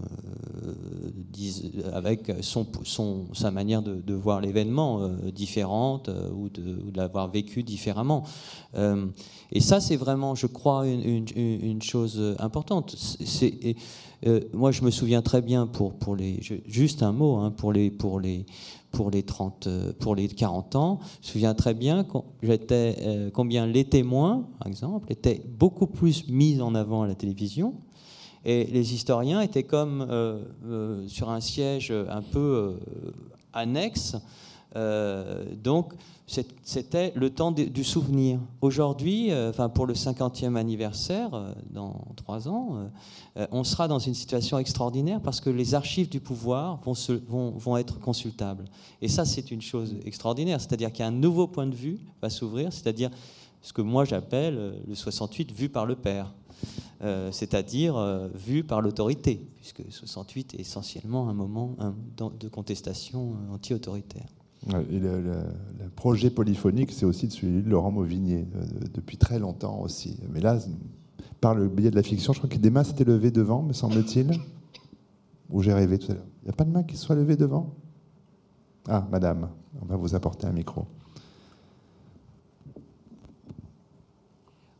euh, 0.66 1.92
avec 1.94 2.32
son, 2.42 2.66
son, 2.84 3.26
sa 3.34 3.52
manière 3.52 3.82
de, 3.82 4.14
voir 4.14 4.42
l'événement 4.42 5.02
euh, 5.02 5.32
différente 5.32 6.10
ou 6.36 6.50
de, 6.50 6.78
l'avoir 6.96 7.30
vécu 7.30 7.64
différemment. 7.64 8.24
et 9.52 9.60
ça, 9.60 9.80
c'est 9.80 9.96
vraiment, 9.96 10.36
je 10.36 10.48
crois, 10.48 10.88
une, 10.88 11.26
une, 11.36 11.82
chose 11.82 12.36
importante. 12.40 12.96
C'est, 12.98 13.76
moi, 14.54 14.72
je 14.72 14.84
me 14.84 14.92
souviens 14.92 15.22
très 15.22 15.42
bien 15.42 15.68
pour, 15.68 15.94
pour 15.94 16.16
les, 16.16 16.40
juste 16.66 17.04
un 17.04 17.12
mot, 17.12 17.38
hein, 17.38 17.52
pour 17.52 17.74
les, 17.74 17.92
pour 17.92 18.20
les 18.20 18.46
pour 18.94 19.10
les, 19.12 19.24
30, 19.24 19.68
euh, 19.68 19.92
pour 20.00 20.16
les 20.16 20.30
40 20.30 20.76
ans. 20.78 21.00
Je 21.22 21.28
me 21.28 21.32
souviens 21.34 21.54
très 21.54 21.74
bien 21.74 22.06
euh, 22.72 23.30
combien 23.34 23.66
les 23.66 23.84
témoins, 23.84 24.48
par 24.60 24.68
exemple, 24.68 25.12
étaient 25.12 25.42
beaucoup 25.58 25.88
plus 25.88 26.30
mis 26.30 26.62
en 26.62 26.74
avant 26.76 27.02
à 27.02 27.08
la 27.08 27.16
télévision. 27.16 27.74
Et 28.46 28.66
les 28.66 28.94
historiens 28.94 29.42
étaient 29.42 29.64
comme 29.64 30.06
euh, 30.10 31.08
sur 31.08 31.30
un 31.30 31.42
siège 31.42 31.92
un 31.92 32.22
peu 32.22 32.78
annexe. 33.54 34.16
Donc, 34.76 35.94
c'était 36.26 37.12
le 37.16 37.30
temps 37.30 37.52
du 37.52 37.84
souvenir. 37.84 38.40
Aujourd'hui, 38.62 39.32
euh, 39.32 39.50
enfin 39.50 39.70
pour 39.70 39.86
le 39.86 39.94
50e 39.94 40.56
anniversaire, 40.56 41.34
euh, 41.34 41.54
dans 41.70 42.06
trois 42.16 42.48
ans, 42.48 42.90
euh, 43.38 43.48
on 43.52 43.64
sera 43.64 43.88
dans 43.88 44.00
une 44.00 44.14
situation 44.14 44.58
extraordinaire 44.58 45.22
parce 45.22 45.42
que 45.42 45.50
les 45.50 45.76
archives 45.76 46.10
du 46.10 46.22
pouvoir 46.22 46.80
vont, 47.28 47.78
être 47.78 48.00
consultables. 48.00 48.66
Et 49.02 49.10
ça, 49.10 49.26
c'est 49.26 49.52
une 49.52 49.62
chose 49.62 49.96
extraordinaire. 50.06 50.62
C'est-à-dire 50.62 50.92
qu'il 50.92 51.02
y 51.02 51.06
a 51.06 51.08
un 51.08 51.12
nouveau 51.12 51.48
point 51.48 51.68
de 51.68 51.76
vue 51.76 52.00
va 52.22 52.30
s'ouvrir, 52.30 52.72
c'est-à-dire 52.72 53.10
ce 53.62 53.74
que 53.74 53.82
moi 53.82 54.06
j'appelle 54.06 54.82
le 54.88 54.96
68 54.96 55.52
vu 55.52 55.70
par 55.70 55.86
le 55.86 55.96
père. 55.96 56.34
c'est-à-dire 57.32 57.96
vu 58.34 58.64
par 58.64 58.82
l'autorité, 58.82 59.46
puisque 59.58 59.84
68 59.90 60.54
est 60.54 60.62
essentiellement 60.62 61.28
un 61.28 61.34
moment 61.34 61.76
de 62.18 62.48
contestation 62.48 63.36
anti-autoritaire. 63.52 64.28
Le, 64.72 65.90
projet 65.96 66.30
polyphonique, 66.30 66.92
c'est 66.92 67.06
aussi 67.06 67.30
celui 67.30 67.62
de 67.62 67.70
Laurent 67.70 67.92
Mauvigné, 67.92 68.48
euh, 68.56 68.66
depuis 68.94 69.18
très 69.18 69.40
longtemps 69.40 69.80
aussi. 69.82 70.20
Mais 70.32 70.40
là, 70.40 70.58
par 71.42 71.56
le 71.56 71.68
biais 71.68 71.92
de 71.92 71.96
la 71.96 72.04
fiction, 72.04 72.34
je 72.34 72.40
crois 72.40 72.50
que 72.50 72.58
des 72.58 72.70
mains 72.70 72.84
s'étaient 72.84 73.04
levées 73.04 73.32
devant, 73.32 73.62
me 73.62 73.74
semble-t-il. 73.74 74.32
Ou 75.50 75.62
j'ai 75.62 75.74
rêvé 75.74 76.00
tout 76.00 76.12
à 76.12 76.16
l'heure. 76.16 76.26
Il 76.42 76.46
n'y 76.46 76.50
a 76.50 76.54
pas 76.54 76.64
de 76.64 76.72
main 76.72 76.84
qui 76.84 76.98
soit 76.98 77.16
levée 77.16 77.36
devant? 77.36 77.76
Ah, 78.88 79.08
madame, 79.12 79.50
on 79.82 79.86
va 79.86 79.98
vous 79.98 80.16
apporter 80.16 80.48
un 80.48 80.52
micro. 80.52 80.86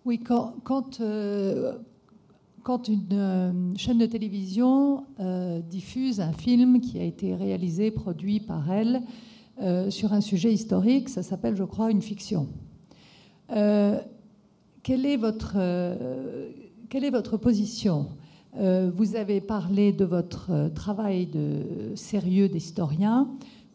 Oui, 0.06 0.20
quand, 0.20 1.00
euh, 1.00 1.78
une 2.88 3.08
euh, 3.12 3.76
chaîne 3.76 3.98
de 3.98 4.06
télévision 4.06 5.06
diffuse 5.70 6.22
un 6.22 6.34
film 6.34 6.80
qui 6.82 7.00
a 7.00 7.04
été 7.04 7.36
réalisé, 7.36 7.92
produit 7.92 8.40
par 8.40 8.72
elle, 8.72 9.04
euh, 9.62 9.92
sur 9.92 10.14
un 10.14 10.22
sujet 10.22 10.52
historique. 10.52 11.10
Ça 11.10 11.22
s'appelle, 11.22 11.56
je 11.56 11.64
crois, 11.64 11.92
une 11.92 12.02
fiction. 12.02 12.48
Euh, 13.56 14.00
quelle, 14.82 15.06
est 15.06 15.16
votre, 15.16 15.54
euh, 15.58 16.50
quelle 16.90 17.04
est 17.04 17.12
votre 17.12 17.38
position? 17.38 18.08
Vous 18.56 19.16
avez 19.16 19.42
parlé 19.42 19.92
de 19.92 20.06
votre 20.06 20.70
travail 20.76 21.26
de 21.26 21.96
sérieux 21.96 22.50
d'historien. 22.50 23.28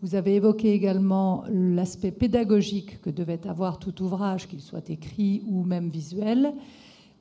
Vous 0.02 0.14
avez 0.14 0.36
évoqué 0.36 0.72
également 0.72 1.42
l'aspect 1.50 2.12
pédagogique 2.12 3.00
que 3.00 3.10
devait 3.10 3.44
avoir 3.48 3.80
tout 3.80 4.00
ouvrage, 4.04 4.46
qu'il 4.46 4.60
soit 4.60 4.88
écrit 4.88 5.42
ou 5.48 5.64
même 5.64 5.88
visuel. 5.88 6.52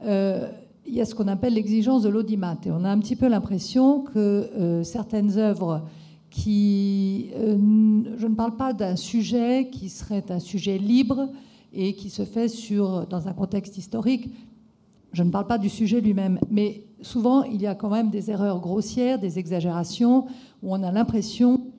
il 0.03 0.93
y 0.93 1.01
a 1.01 1.05
ce 1.05 1.15
qu'on 1.15 1.27
appelle 1.27 1.55
l'exigence 1.55 2.03
de 2.03 2.09
l'audimat. 2.09 2.59
Et 2.63 2.69
on 2.69 2.83
a 2.83 2.91
un 2.91 2.99
petit 2.99 3.15
peu 3.15 3.27
l'impression 3.27 4.01
que 4.01 4.83
certaines 4.83 5.39
œuvres 5.39 5.81
qui, 6.37 7.31
euh, 7.35 7.57
je 8.15 8.27
ne 8.27 8.35
parle 8.35 8.55
pas 8.55 8.71
d'un 8.71 8.95
sujet 8.95 9.69
qui 9.71 9.89
serait 9.89 10.23
un 10.29 10.39
sujet 10.39 10.77
libre 10.77 11.29
et 11.73 11.95
qui 11.95 12.11
se 12.11 12.25
fait 12.25 12.47
sur, 12.47 13.07
dans 13.07 13.27
un 13.27 13.33
contexte 13.33 13.75
historique. 13.77 14.29
Je 15.13 15.23
ne 15.23 15.31
parle 15.31 15.47
pas 15.47 15.57
du 15.57 15.67
sujet 15.67 15.99
lui-même, 15.99 16.39
mais 16.51 16.83
souvent 17.01 17.41
il 17.41 17.59
y 17.59 17.65
a 17.65 17.73
quand 17.73 17.89
même 17.89 18.11
des 18.11 18.29
erreurs 18.29 18.59
grossières, 18.59 19.17
des 19.17 19.39
exagérations, 19.39 20.27
où 20.61 20.75
on 20.75 20.83
a 20.83 20.91
l'impression 20.91 21.71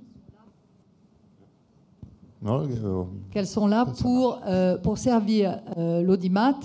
euh, 2.45 3.05
qu'elles 3.31 3.47
sont 3.47 3.69
là 3.69 3.87
pour, 3.87 4.41
euh, 4.45 4.77
pour 4.77 4.99
servir 4.99 5.61
l'audimat. 5.77 6.59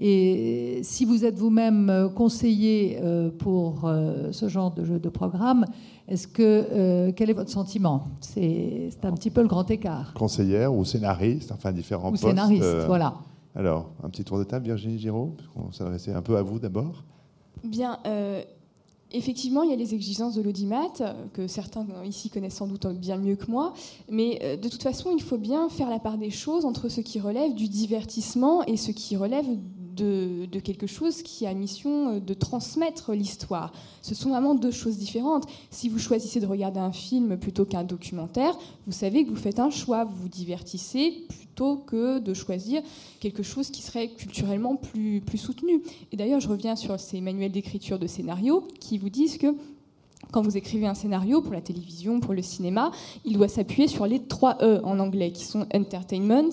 Et 0.00 0.80
si 0.82 1.04
vous 1.04 1.24
êtes 1.24 1.38
vous-même 1.38 2.10
conseiller 2.16 2.98
pour 3.38 3.88
ce 4.32 4.48
genre 4.48 4.72
de 4.72 4.84
jeu 4.84 4.98
de 4.98 5.08
programme, 5.08 5.66
est-ce 6.06 6.28
que 6.28 6.42
euh, 6.42 7.12
quel 7.16 7.30
est 7.30 7.34
votre 7.34 7.50
sentiment? 7.50 8.08
C'est 8.20 8.90
un 9.02 9.12
petit 9.12 9.30
peu 9.30 9.40
le 9.40 9.48
grand 9.48 9.70
écart. 9.70 10.12
Conseillère 10.14 10.74
ou 10.74 10.84
scénariste, 10.84 11.50
enfin 11.50 11.72
différents 11.72 12.12
ou 12.12 12.16
scénariste, 12.16 12.62
euh, 12.62 12.84
voilà. 12.86 13.14
Alors, 13.54 13.90
un 14.02 14.10
petit 14.10 14.24
tour 14.24 14.38
de 14.38 14.44
table, 14.44 14.66
Virginie 14.66 14.98
Giraud, 14.98 15.34
on 15.56 15.72
s'adressait 15.72 16.12
un 16.12 16.20
peu 16.20 16.36
à 16.36 16.42
vous 16.42 16.58
d'abord. 16.58 17.04
Bien, 17.62 17.98
euh, 18.06 18.42
effectivement, 19.12 19.62
il 19.62 19.70
y 19.70 19.72
a 19.72 19.76
les 19.76 19.94
exigences 19.94 20.34
de 20.34 20.42
l'audimat, 20.42 20.88
que 21.32 21.46
certains 21.46 21.86
ici 22.04 22.28
connaissent 22.28 22.56
sans 22.56 22.66
doute 22.66 22.86
bien 22.98 23.16
mieux 23.16 23.36
que 23.36 23.50
moi, 23.50 23.72
mais 24.10 24.58
de 24.60 24.68
toute 24.68 24.82
façon, 24.82 25.10
il 25.16 25.22
faut 25.22 25.38
bien 25.38 25.70
faire 25.70 25.88
la 25.88 26.00
part 26.00 26.18
des 26.18 26.30
choses 26.30 26.66
entre 26.66 26.90
ce 26.90 27.00
qui 27.00 27.18
relève 27.18 27.54
du 27.54 27.68
divertissement 27.68 28.62
et 28.64 28.76
ce 28.76 28.90
qui 28.90 29.16
relève 29.16 29.46
de, 29.94 30.60
quelque 30.60 30.86
chose 30.86 31.22
qui 31.22 31.46
a 31.46 31.54
mission 31.54 32.18
de 32.18 32.34
transmettre 32.34 33.12
l'histoire. 33.12 33.72
Ce 34.02 34.14
sont 34.14 34.30
vraiment 34.30 34.54
deux 34.54 34.70
choses 34.70 34.96
différentes. 34.96 35.46
Si 35.70 35.88
vous 35.88 35.98
choisissez 35.98 36.40
de 36.40 36.46
regarder 36.46 36.80
un 36.80 36.92
film 36.92 37.36
plutôt 37.36 37.64
qu'un 37.64 37.84
documentaire, 37.84 38.56
vous 38.86 38.92
savez 38.92 39.24
que 39.24 39.30
vous 39.30 39.36
faites 39.36 39.58
un 39.58 39.70
choix, 39.70 40.04
vous 40.04 40.16
vous 40.22 40.28
divertissez 40.28 41.24
plutôt 41.28 41.76
que 41.76 42.18
de 42.18 42.34
choisir 42.34 42.82
quelque 43.20 43.42
chose 43.42 43.70
qui 43.70 43.82
serait 43.82 44.08
culturellement 44.08 44.76
plus, 44.76 45.20
plus 45.20 45.38
soutenu. 45.38 45.82
Et 46.12 46.16
d'ailleurs, 46.16 46.40
je 46.40 46.48
reviens 46.48 46.76
sur 46.76 46.98
ces 46.98 47.20
manuels 47.20 47.52
d'écriture 47.52 47.98
de 47.98 48.06
scénario 48.06 48.66
qui 48.80 48.98
vous 48.98 49.10
disent 49.10 49.38
que 49.38 49.54
quand 50.32 50.42
vous 50.42 50.56
écrivez 50.56 50.86
un 50.86 50.94
scénario 50.94 51.42
pour 51.42 51.52
la 51.52 51.60
télévision, 51.60 52.18
pour 52.18 52.34
le 52.34 52.42
cinéma, 52.42 52.90
il 53.24 53.34
doit 53.34 53.46
s'appuyer 53.46 53.86
sur 53.86 54.06
les 54.06 54.20
trois 54.20 54.58
E 54.62 54.80
en 54.82 54.98
anglais, 54.98 55.30
qui 55.30 55.44
sont 55.44 55.66
entertainment, 55.72 56.50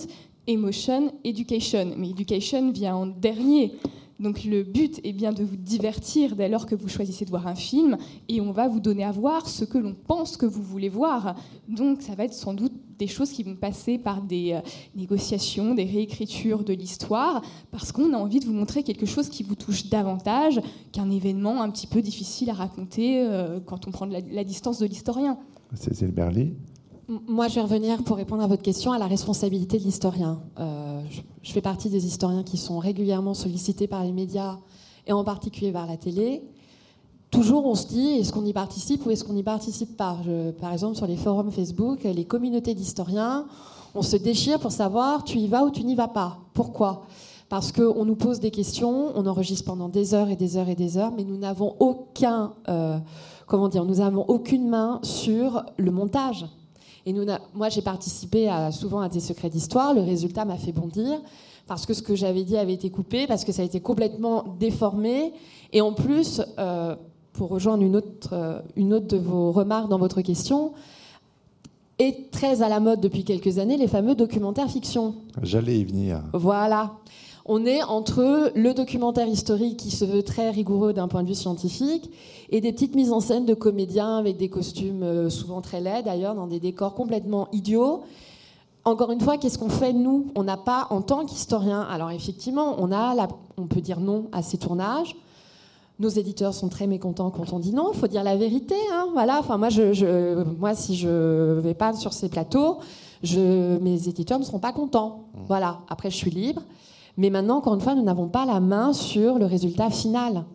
emotion, 0.48 1.14
education. 1.24 1.94
Mais 1.98 2.10
education 2.10 2.72
vient 2.72 2.96
en 2.96 3.06
dernier. 3.08 3.74
Donc 4.22 4.44
le 4.44 4.62
but 4.62 5.02
est 5.04 5.14
bien 5.14 5.34
de 5.34 5.44
vous 5.44 5.56
divertir 5.56 6.36
dès 6.36 6.48
lors 6.48 6.68
que 6.68 6.76
vous 6.76 6.88
choisissez 6.88 7.26
de 7.26 7.32
voir 7.32 7.48
un 7.48 7.56
film 7.56 7.98
et 8.30 8.40
on 8.40 8.52
va 8.52 8.68
vous 8.68 8.80
donner 8.80 9.04
à 9.04 9.12
voir 9.12 9.50
ce 9.50 9.66
que 9.66 9.80
l'on 9.80 9.96
pense 9.96 10.38
que 10.38 10.46
vous 10.46 10.62
voulez 10.62 10.90
voir. 10.90 11.36
Donc 11.68 12.04
ça 12.04 12.14
va 12.14 12.26
être 12.26 12.34
sans 12.36 12.54
doute 12.54 12.74
des 13.00 13.08
choses 13.08 13.32
qui 13.32 13.42
vont 13.42 13.56
passer 13.56 13.98
par 13.98 14.22
des 14.22 14.54
euh, 14.54 14.60
négociations, 14.96 15.74
des 15.74 15.86
réécritures 15.86 16.64
de 16.64 16.72
l'histoire, 16.72 17.42
parce 17.72 17.92
qu'on 17.92 18.14
a 18.14 18.18
envie 18.18 18.40
de 18.40 18.46
vous 18.46 18.54
montrer 18.54 18.84
quelque 18.84 19.08
chose 19.08 19.28
qui 19.28 19.42
vous 19.42 19.56
touche 19.56 19.88
davantage 19.88 20.62
qu'un 20.92 21.10
événement 21.10 21.64
un 21.64 21.72
petit 21.72 21.88
peu 21.88 22.04
difficile 22.04 22.52
à 22.52 22.54
raconter 22.54 23.26
euh, 23.26 23.60
quand 23.66 23.88
on 23.88 23.92
prend 23.92 24.06
la, 24.06 24.44
distance 24.44 24.78
de 24.78 24.86
l'historien. 24.86 25.40
Cécile 25.74 26.12
Berly 26.12 26.54
moi, 27.28 27.50
je 27.50 27.56
vais 27.56 27.62
revenir 27.62 28.04
pour 28.04 28.16
répondre 28.16 28.42
à 28.42 28.48
votre 28.48 28.62
question 28.62 28.94
à 28.94 28.98
la 28.98 29.08
responsabilité 29.08 29.78
de 29.78 29.84
l'historien. 29.84 30.42
Euh, 30.60 31.02
je, 31.42 31.52
fais 31.52 31.60
partie 31.60 31.90
des 31.90 32.06
historiens 32.06 32.44
qui 32.44 32.58
sont 32.58 32.80
régulièrement 32.80 33.34
sollicités 33.34 33.86
par 33.86 34.04
les 34.04 34.14
médias 34.14 34.60
et 35.06 35.12
en 35.12 35.26
particulier 35.26 35.74
par 35.74 35.88
la 35.88 35.98
télé. 35.98 36.42
Toujours, 37.30 37.66
on 37.66 37.76
se 37.76 37.88
dit 37.88 38.12
est-ce 38.20 38.32
qu'on 38.32 38.46
y 38.46 38.54
participe 38.54 39.06
ou 39.06 39.12
est-ce 39.12 39.26
qu'on 39.26 39.34
n'y 39.34 39.44
participe 39.44 39.98
pas? 39.98 40.18
Par 40.62 40.72
exemple, 40.72 40.96
sur 40.96 41.06
les 41.06 41.18
forums 41.18 41.52
Facebook, 41.52 42.04
les 42.04 42.26
communautés 42.26 42.76
d'historiens, 42.76 43.46
on 43.94 44.02
se 44.02 44.16
déchire 44.16 44.60
pour 44.60 44.72
savoir 44.72 45.26
tu 45.26 45.38
y 45.38 45.48
vas 45.48 45.66
ou 45.66 45.70
tu 45.70 45.84
n'y 45.84 45.96
vas 45.96 46.08
pas? 46.08 46.40
Pourquoi? 46.54 47.08
Parce 47.50 47.74
qu'on 47.74 48.06
nous 48.06 48.16
pose 48.16 48.40
des 48.40 48.52
questions, 48.52 49.12
on 49.16 49.26
enregistre 49.26 49.66
pendant 49.66 49.90
des 49.90 50.14
heures 50.14 50.30
et 50.30 50.38
des 50.38 50.56
heures 50.56 50.70
et 50.70 50.76
des 50.76 50.98
heures, 50.98 51.12
mais 51.12 51.26
nous 51.26 51.38
n'avons 51.38 51.76
aucun, 51.80 52.54
euh, 52.70 52.98
comment 53.48 53.68
dire, 53.68 53.84
nous 53.84 53.96
n'avons 53.96 54.24
aucune 54.30 54.70
main 54.70 55.00
sur 55.04 55.66
le 55.78 55.92
montage 55.92 56.46
et 57.06 57.14
nous, 57.14 57.26
moi, 57.54 57.70
j'ai 57.70 57.82
participé 57.82 58.48
à, 58.48 58.72
souvent 58.72 59.00
à 59.00 59.10
des 59.10 59.20
secrets 59.20 59.50
d'histoire. 59.50 59.94
Le 59.94 60.02
résultat 60.02 60.46
m'a 60.46 60.58
fait 60.58 60.72
bondir 60.72 61.20
parce 61.68 61.86
que 61.86 61.94
ce 61.94 62.02
que 62.02 62.16
j'avais 62.16 62.44
dit 62.44 62.58
avait 62.58 62.74
été 62.74 62.90
coupé, 62.90 63.28
parce 63.28 63.46
que 63.46 63.52
ça 63.52 63.62
a 63.62 63.66
été 63.66 63.80
complètement 63.80 64.56
déformé. 64.60 65.34
Et 65.74 65.82
en 65.82 65.94
plus, 65.94 66.42
euh, 66.60 66.96
pour 67.34 67.50
rejoindre 67.50 67.84
une 67.84 67.96
autre, 67.96 68.30
euh, 68.34 68.60
une 68.76 68.94
autre 68.94 69.08
de 69.08 69.18
vos 69.18 69.52
remarques 69.52 69.90
dans 69.90 69.98
votre 69.98 70.22
question, 70.22 70.74
est 71.98 72.32
très 72.32 72.62
à 72.62 72.70
la 72.70 72.80
mode 72.80 73.00
depuis 73.00 73.24
quelques 73.24 73.60
années 73.60 73.78
les 73.78 73.88
fameux 73.88 74.16
documentaires 74.16 74.70
fiction. 74.70 75.16
J'allais 75.42 75.80
y 75.80 75.86
venir. 75.86 76.22
Voilà. 76.34 76.94
On 77.46 77.66
est 77.66 77.84
entre 77.84 78.52
le 78.56 78.74
documentaire 78.74 79.28
historique 79.28 79.78
qui 79.78 79.92
se 79.92 80.06
veut 80.06 80.24
très 80.24 80.52
rigoureux 80.52 80.94
d'un 80.94 81.08
point 81.08 81.24
de 81.24 81.28
vue 81.28 81.36
scientifique 81.36 82.12
et 82.50 82.62
des 82.62 82.72
petites 82.72 82.96
mises 82.96 83.12
en 83.12 83.20
scène 83.20 83.46
de 83.46 83.54
comédiens 83.54 84.18
avec 84.18 84.38
des 84.38 84.50
costumes 84.50 85.04
euh, 85.04 85.30
souvent 85.30 85.62
très 85.62 85.82
laids 85.82 86.04
d'ailleurs, 86.04 86.36
dans 86.36 86.48
des 86.48 86.60
décors 86.60 86.94
complètement 86.94 87.48
idiots. 87.52 88.04
Encore 88.84 89.12
une 89.12 89.22
fois, 89.22 89.38
qu'est-ce 89.38 89.60
qu'on 89.60 89.70
fait 89.70 89.94
nous? 89.94 90.28
On 90.36 90.44
n'a 90.44 90.58
pas, 90.58 90.88
en 90.90 91.02
tant 91.02 91.26
qu'historien, 91.26 91.82
alors 91.82 92.10
effectivement, 92.12 92.76
on, 92.80 92.92
a 92.92 93.28
on 93.58 93.68
peut 93.68 93.82
dire 93.82 94.00
non 94.00 94.28
à 94.32 94.42
ces 94.42 94.58
tournages. 94.58 95.16
Nos 96.00 96.10
éditeurs 96.10 96.56
sont 96.56 96.68
très 96.68 96.88
mécontents 96.88 97.30
quand 97.30 97.54
on 97.54 97.60
dit 97.60 97.74
non. 97.74 97.92
Il 97.94 98.00
faut 98.00 98.08
dire 98.08 98.24
la 98.24 98.36
vérité. 98.36 98.74
Hein, 98.92 99.10
voilà. 99.14 99.38
Enfin, 99.40 99.60
moi, 99.60 99.70
je, 99.70 100.44
moi, 100.58 100.74
si 100.74 100.96
je 100.96 101.60
vais 101.60 101.76
pas 101.76 101.94
sur 101.94 102.12
ces 102.12 102.28
plateaux, 102.28 102.80
je, 103.22 103.78
mes 103.78 104.08
éditeurs 104.08 104.40
ne 104.40 104.44
seront 104.44 104.58
pas 104.58 104.74
contents. 104.74 105.26
Mmh. 105.36 105.40
Voilà. 105.48 105.82
Après, 105.88 106.10
je 106.10 106.16
suis 106.16 106.32
libre. 106.32 106.64
Mais 107.18 107.30
maintenant, 107.30 107.58
encore 107.58 107.76
une 107.76 107.82
fois, 107.82 107.96
nous 107.96 108.04
n'avons 108.04 108.28
pas 108.28 108.46
la 108.46 108.60
main 108.60 108.94
sur 108.94 109.38
le 109.38 109.46
résultat 109.46 109.90
final. 109.90 110.46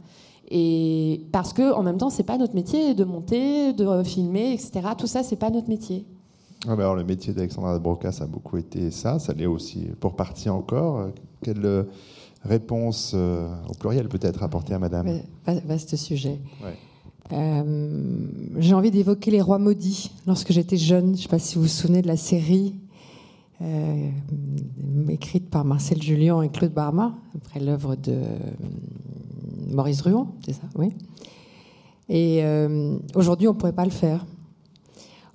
Et 0.48 1.22
parce 1.32 1.52
que, 1.52 1.72
en 1.72 1.82
même 1.82 1.98
temps, 1.98 2.10
c'est 2.10 2.22
pas 2.22 2.38
notre 2.38 2.54
métier 2.54 2.94
de 2.94 3.04
monter, 3.04 3.72
de 3.72 4.02
filmer, 4.02 4.52
etc. 4.52 4.88
Tout 4.96 5.06
ça, 5.06 5.22
c'est 5.22 5.36
pas 5.36 5.50
notre 5.50 5.68
métier. 5.68 6.06
Ah 6.68 6.74
ben 6.74 6.80
alors, 6.80 6.96
le 6.96 7.04
métier 7.04 7.32
d'Alexandra 7.32 7.78
Brocas 7.78 8.18
a 8.20 8.26
beaucoup 8.26 8.56
été 8.56 8.90
ça. 8.90 9.18
Ça 9.18 9.32
l'est 9.32 9.46
aussi 9.46 9.88
pour 10.00 10.16
partie 10.16 10.48
encore. 10.48 11.10
Quelle 11.42 11.64
euh, 11.64 11.82
réponse 12.44 13.12
euh, 13.14 13.48
au 13.68 13.74
pluriel 13.74 14.08
peut-être 14.08 14.42
apporter 14.42 14.74
à 14.74 14.78
Madame? 14.78 15.20
Vaste 15.46 15.96
sujet. 15.96 16.40
Euh, 17.32 18.26
j'ai 18.58 18.74
envie 18.74 18.90
d'évoquer 18.90 19.30
les 19.30 19.40
rois 19.40 19.58
maudits. 19.58 20.12
Lorsque 20.26 20.52
j'étais 20.52 20.76
jeune, 20.76 21.06
je 21.06 21.10
ne 21.10 21.16
sais 21.16 21.28
pas 21.28 21.38
si 21.38 21.56
vous 21.56 21.62
vous 21.62 21.68
souvenez 21.68 22.02
de 22.02 22.08
la 22.08 22.16
série 22.16 22.74
euh, 23.62 24.10
écrite 25.08 25.48
par 25.48 25.64
Marcel 25.64 26.02
Julien 26.02 26.42
et 26.42 26.50
Claude 26.50 26.72
Barma, 26.72 27.16
après 27.34 27.58
l'œuvre 27.58 27.96
de 27.96 28.12
euh, 28.12 28.38
Maurice 29.70 29.98
Druon, 29.98 30.28
c'est 30.44 30.52
ça, 30.52 30.66
oui. 30.74 30.92
Et 32.08 32.40
euh, 32.44 32.98
aujourd'hui, 33.14 33.48
on 33.48 33.54
ne 33.54 33.58
pourrait 33.58 33.72
pas 33.72 33.86
le 33.86 33.90
faire. 33.90 34.26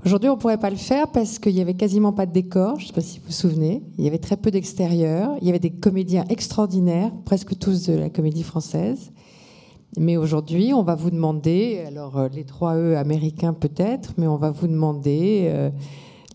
Aujourd'hui, 0.06 0.30
on 0.30 0.35
ne 0.35 0.39
pourrait 0.39 0.60
pas 0.60 0.69
le 0.69 0.76
faire 0.76 1.11
parce 1.11 1.39
qu'il 1.39 1.53
n'y 1.56 1.61
avait 1.61 1.73
quasiment 1.73 2.14
pas 2.14 2.26
de 2.26 2.31
décor, 2.31 2.80
je 2.80 2.84
ne 2.84 2.88
sais 2.88 2.93
pas 2.93 3.02
si 3.02 3.19
vous 3.19 3.26
vous 3.27 3.31
souvenez. 3.31 3.84
Il 3.98 4.03
y 4.03 4.07
avait 4.07 4.19
très 4.19 4.38
peu 4.38 4.52
d'extérieur. 4.52 5.35
Il 5.41 5.48
y 5.48 5.49
avait 5.49 5.60
des 5.60 5.72
comédiens 5.72 6.26
extraordinaires, 6.30 7.11
presque 7.26 7.57
tous 7.57 7.88
de 7.88 7.93
la 7.93 8.10
comédie 8.10 8.43
française. 8.43 9.11
Mais 9.98 10.15
aujourd'hui, 10.15 10.73
on 10.73 10.84
va 10.84 10.95
vous 10.95 11.11
demander, 11.11 11.84
alors 11.85 12.30
les 12.34 12.45
trois 12.45 12.77
E 12.77 12.95
américains 12.95 13.53
peut-être, 13.53 14.14
mais 14.18 14.27
on 14.27 14.38
va 14.38 14.49
vous 14.49 14.68
demander 14.68 15.72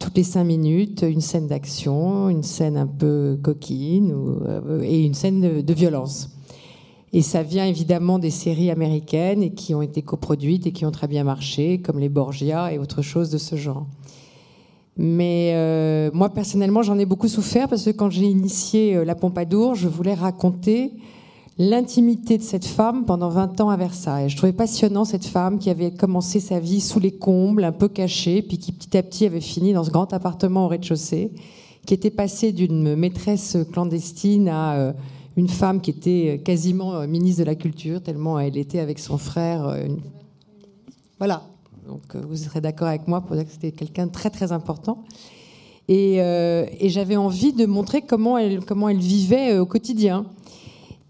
toutes 0.00 0.16
les 0.16 0.24
cinq 0.24 0.44
minutes 0.44 1.04
une 1.08 1.20
scène 1.20 1.46
d'action, 1.46 2.28
une 2.28 2.42
scène 2.42 2.76
un 2.76 2.86
peu 2.86 3.38
coquine 3.42 4.12
euh, 4.46 4.82
et 4.82 5.04
une 5.04 5.14
scène 5.14 5.62
de, 5.62 5.74
violence. 5.74 6.30
Et 7.12 7.22
ça 7.22 7.42
vient 7.42 7.66
évidemment 7.66 8.18
des 8.18 8.30
séries 8.30 8.70
américaines 8.70 9.54
qui 9.54 9.74
ont 9.74 9.82
été 9.82 10.02
coproduites 10.02 10.66
et 10.66 10.72
qui 10.72 10.84
ont 10.84 10.90
très 10.90 11.08
bien 11.08 11.24
marché, 11.24 11.78
comme 11.78 11.98
les 11.98 12.08
Borgia 12.08 12.72
et 12.72 12.78
autre 12.78 13.02
chose 13.02 13.30
de 13.30 13.38
ce 13.38 13.56
genre. 13.56 13.86
Mais 14.98 15.52
euh, 15.54 16.10
moi 16.12 16.30
personnellement, 16.30 16.82
j'en 16.82 16.98
ai 16.98 17.06
beaucoup 17.06 17.28
souffert 17.28 17.68
parce 17.68 17.84
que 17.84 17.90
quand 17.90 18.10
j'ai 18.10 18.24
initié 18.24 18.96
euh, 18.96 19.04
la 19.04 19.14
Pompadour, 19.14 19.74
je 19.74 19.88
voulais 19.88 20.14
raconter 20.14 20.92
l'intimité 21.58 22.36
de 22.36 22.42
cette 22.42 22.66
femme 22.66 23.06
pendant 23.06 23.30
20 23.30 23.60
ans 23.62 23.70
à 23.70 23.76
Versailles. 23.76 24.28
Je 24.28 24.36
trouvais 24.36 24.52
passionnant 24.52 25.04
cette 25.04 25.24
femme 25.24 25.58
qui 25.58 25.70
avait 25.70 25.90
commencé 25.90 26.38
sa 26.38 26.60
vie 26.60 26.80
sous 26.80 27.00
les 27.00 27.12
combles, 27.12 27.64
un 27.64 27.72
peu 27.72 27.88
cachée, 27.88 28.42
puis 28.42 28.58
qui 28.58 28.72
petit 28.72 28.96
à 28.96 29.02
petit 29.02 29.24
avait 29.24 29.40
fini 29.40 29.72
dans 29.72 29.84
ce 29.84 29.90
grand 29.90 30.12
appartement 30.12 30.66
au 30.66 30.68
rez-de-chaussée, 30.68 31.32
qui 31.86 31.94
était 31.94 32.10
passée 32.10 32.52
d'une 32.52 32.94
maîtresse 32.94 33.56
clandestine 33.72 34.48
à 34.48 34.74
euh, 34.74 34.92
une 35.36 35.48
femme 35.48 35.80
qui 35.80 35.90
était 35.90 36.42
quasiment 36.44 36.94
euh, 36.96 37.06
ministre 37.06 37.40
de 37.40 37.46
la 37.46 37.54
Culture, 37.54 38.02
tellement 38.02 38.38
elle 38.38 38.58
était 38.58 38.80
avec 38.80 38.98
son 38.98 39.16
frère. 39.16 39.66
Euh, 39.66 39.86
voilà. 41.18 41.42
Donc 41.86 42.16
vous 42.16 42.36
serez 42.36 42.60
d'accord 42.60 42.88
avec 42.88 43.06
moi 43.06 43.20
pour 43.22 43.36
dire 43.36 43.46
que 43.46 43.52
c'était 43.52 43.70
quelqu'un 43.70 44.08
de 44.08 44.12
très 44.12 44.28
très 44.28 44.52
important. 44.52 45.04
Et, 45.88 46.16
et 46.16 46.88
j'avais 46.88 47.14
envie 47.14 47.52
de 47.52 47.64
montrer 47.64 48.02
comment 48.02 48.36
elle, 48.36 48.64
comment 48.64 48.88
elle 48.88 48.98
vivait 48.98 49.56
au 49.56 49.66
quotidien. 49.66 50.26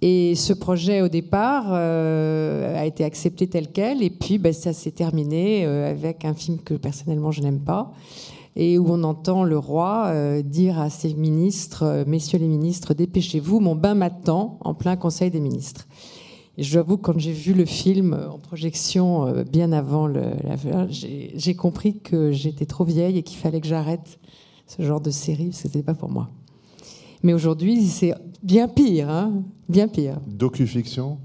Et 0.02 0.34
ce 0.34 0.52
projet, 0.52 1.00
au 1.00 1.08
départ, 1.08 1.66
euh, 1.70 2.78
a 2.78 2.84
été 2.84 3.02
accepté 3.04 3.46
tel 3.46 3.72
quel. 3.72 4.02
Et 4.02 4.10
puis, 4.10 4.38
ben, 4.38 4.52
ça 4.52 4.72
s'est 4.72 4.90
terminé 4.90 5.64
euh, 5.64 5.90
avec 5.90 6.24
un 6.24 6.34
film 6.34 6.58
que 6.58 6.74
personnellement 6.74 7.30
je 7.30 7.40
n'aime 7.40 7.60
pas. 7.60 7.92
Et 8.56 8.78
où 8.78 8.86
on 8.88 9.02
entend 9.04 9.44
le 9.44 9.58
roi 9.58 10.06
euh, 10.06 10.42
dire 10.42 10.78
à 10.80 10.88
ses 10.90 11.14
ministres 11.14 12.04
Messieurs 12.06 12.38
les 12.38 12.48
ministres, 12.48 12.94
dépêchez-vous, 12.94 13.60
mon 13.60 13.74
bain 13.74 13.94
m'attend 13.94 14.58
en 14.60 14.74
plein 14.74 14.96
Conseil 14.96 15.30
des 15.30 15.40
ministres. 15.40 15.86
Et 16.58 16.62
je 16.62 16.78
vous 16.78 16.96
quand 16.96 17.18
j'ai 17.18 17.32
vu 17.32 17.52
le 17.52 17.66
film 17.66 18.18
en 18.30 18.38
projection 18.38 19.44
bien 19.52 19.72
avant 19.72 20.06
la 20.06 20.26
j'ai 20.88 21.54
compris 21.54 21.98
que 21.98 22.32
j'étais 22.32 22.64
trop 22.64 22.84
vieille 22.84 23.18
et 23.18 23.22
qu'il 23.22 23.36
fallait 23.36 23.60
que 23.60 23.66
j'arrête 23.66 24.18
ce 24.66 24.80
genre 24.80 25.02
de 25.02 25.10
série 25.10 25.48
parce 25.50 25.62
que 25.62 25.68
ce 25.68 25.68
n'était 25.68 25.82
pas 25.82 25.92
pour 25.92 26.08
moi. 26.08 26.30
Mais 27.22 27.32
aujourd'hui, 27.32 27.84
c'est 27.86 28.14
bien 28.42 28.68
pire, 28.68 29.10
hein 29.10 29.42
bien 29.68 29.88
pire. 29.88 30.20
Docu-fiction 30.26 31.18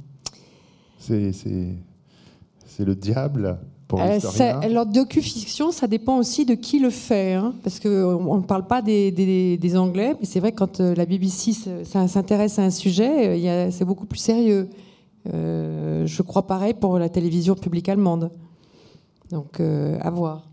C'est 0.99 1.33
le 2.79 2.95
diable 2.95 3.59
pour 3.91 3.99
euh, 3.99 4.19
Alors, 4.61 4.85
docu-fiction, 4.85 5.71
ça 5.71 5.85
dépend 5.85 6.17
aussi 6.17 6.45
de 6.45 6.55
qui 6.55 6.79
le 6.79 6.89
fait. 6.89 7.33
Hein, 7.33 7.53
parce 7.61 7.79
qu'on 7.79 8.37
ne 8.37 8.43
parle 8.43 8.65
pas 8.65 8.81
des, 8.81 9.11
des, 9.11 9.77
Anglais, 9.77 10.15
mais 10.19 10.25
c'est 10.25 10.39
vrai 10.39 10.53
que 10.53 10.57
quand 10.57 10.79
euh, 10.79 10.95
la 10.95 11.05
BBC 11.05 11.51
s'intéresse 11.83 12.57
à 12.57 12.63
un 12.63 12.69
sujet, 12.69 13.47
euh, 13.49 13.69
c'est 13.71 13.83
beaucoup 13.83 14.05
plus 14.05 14.19
sérieux. 14.19 14.69
je 15.25 16.21
crois 16.21 16.47
pareil 16.47 16.73
pour 16.73 16.97
la 16.99 17.09
télévision 17.09 17.55
publique 17.55 17.89
allemande. 17.89 18.31
Donc, 19.29 19.59
à 19.59 20.09
voir. 20.09 20.50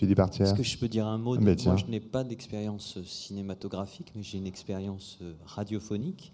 Est-ce 0.00 0.54
que 0.54 0.62
je 0.62 0.78
peux 0.78 0.88
dire 0.88 1.06
un 1.06 1.18
mot 1.18 1.38
Moi, 1.38 1.54
je 1.76 1.86
n'ai 1.86 2.00
pas 2.00 2.24
d'expérience 2.24 2.98
cinématographique, 3.04 4.12
mais 4.16 4.22
j'ai 4.22 4.38
une 4.38 4.46
expérience 4.46 5.18
euh, 5.22 5.34
radiophonique. 5.44 6.32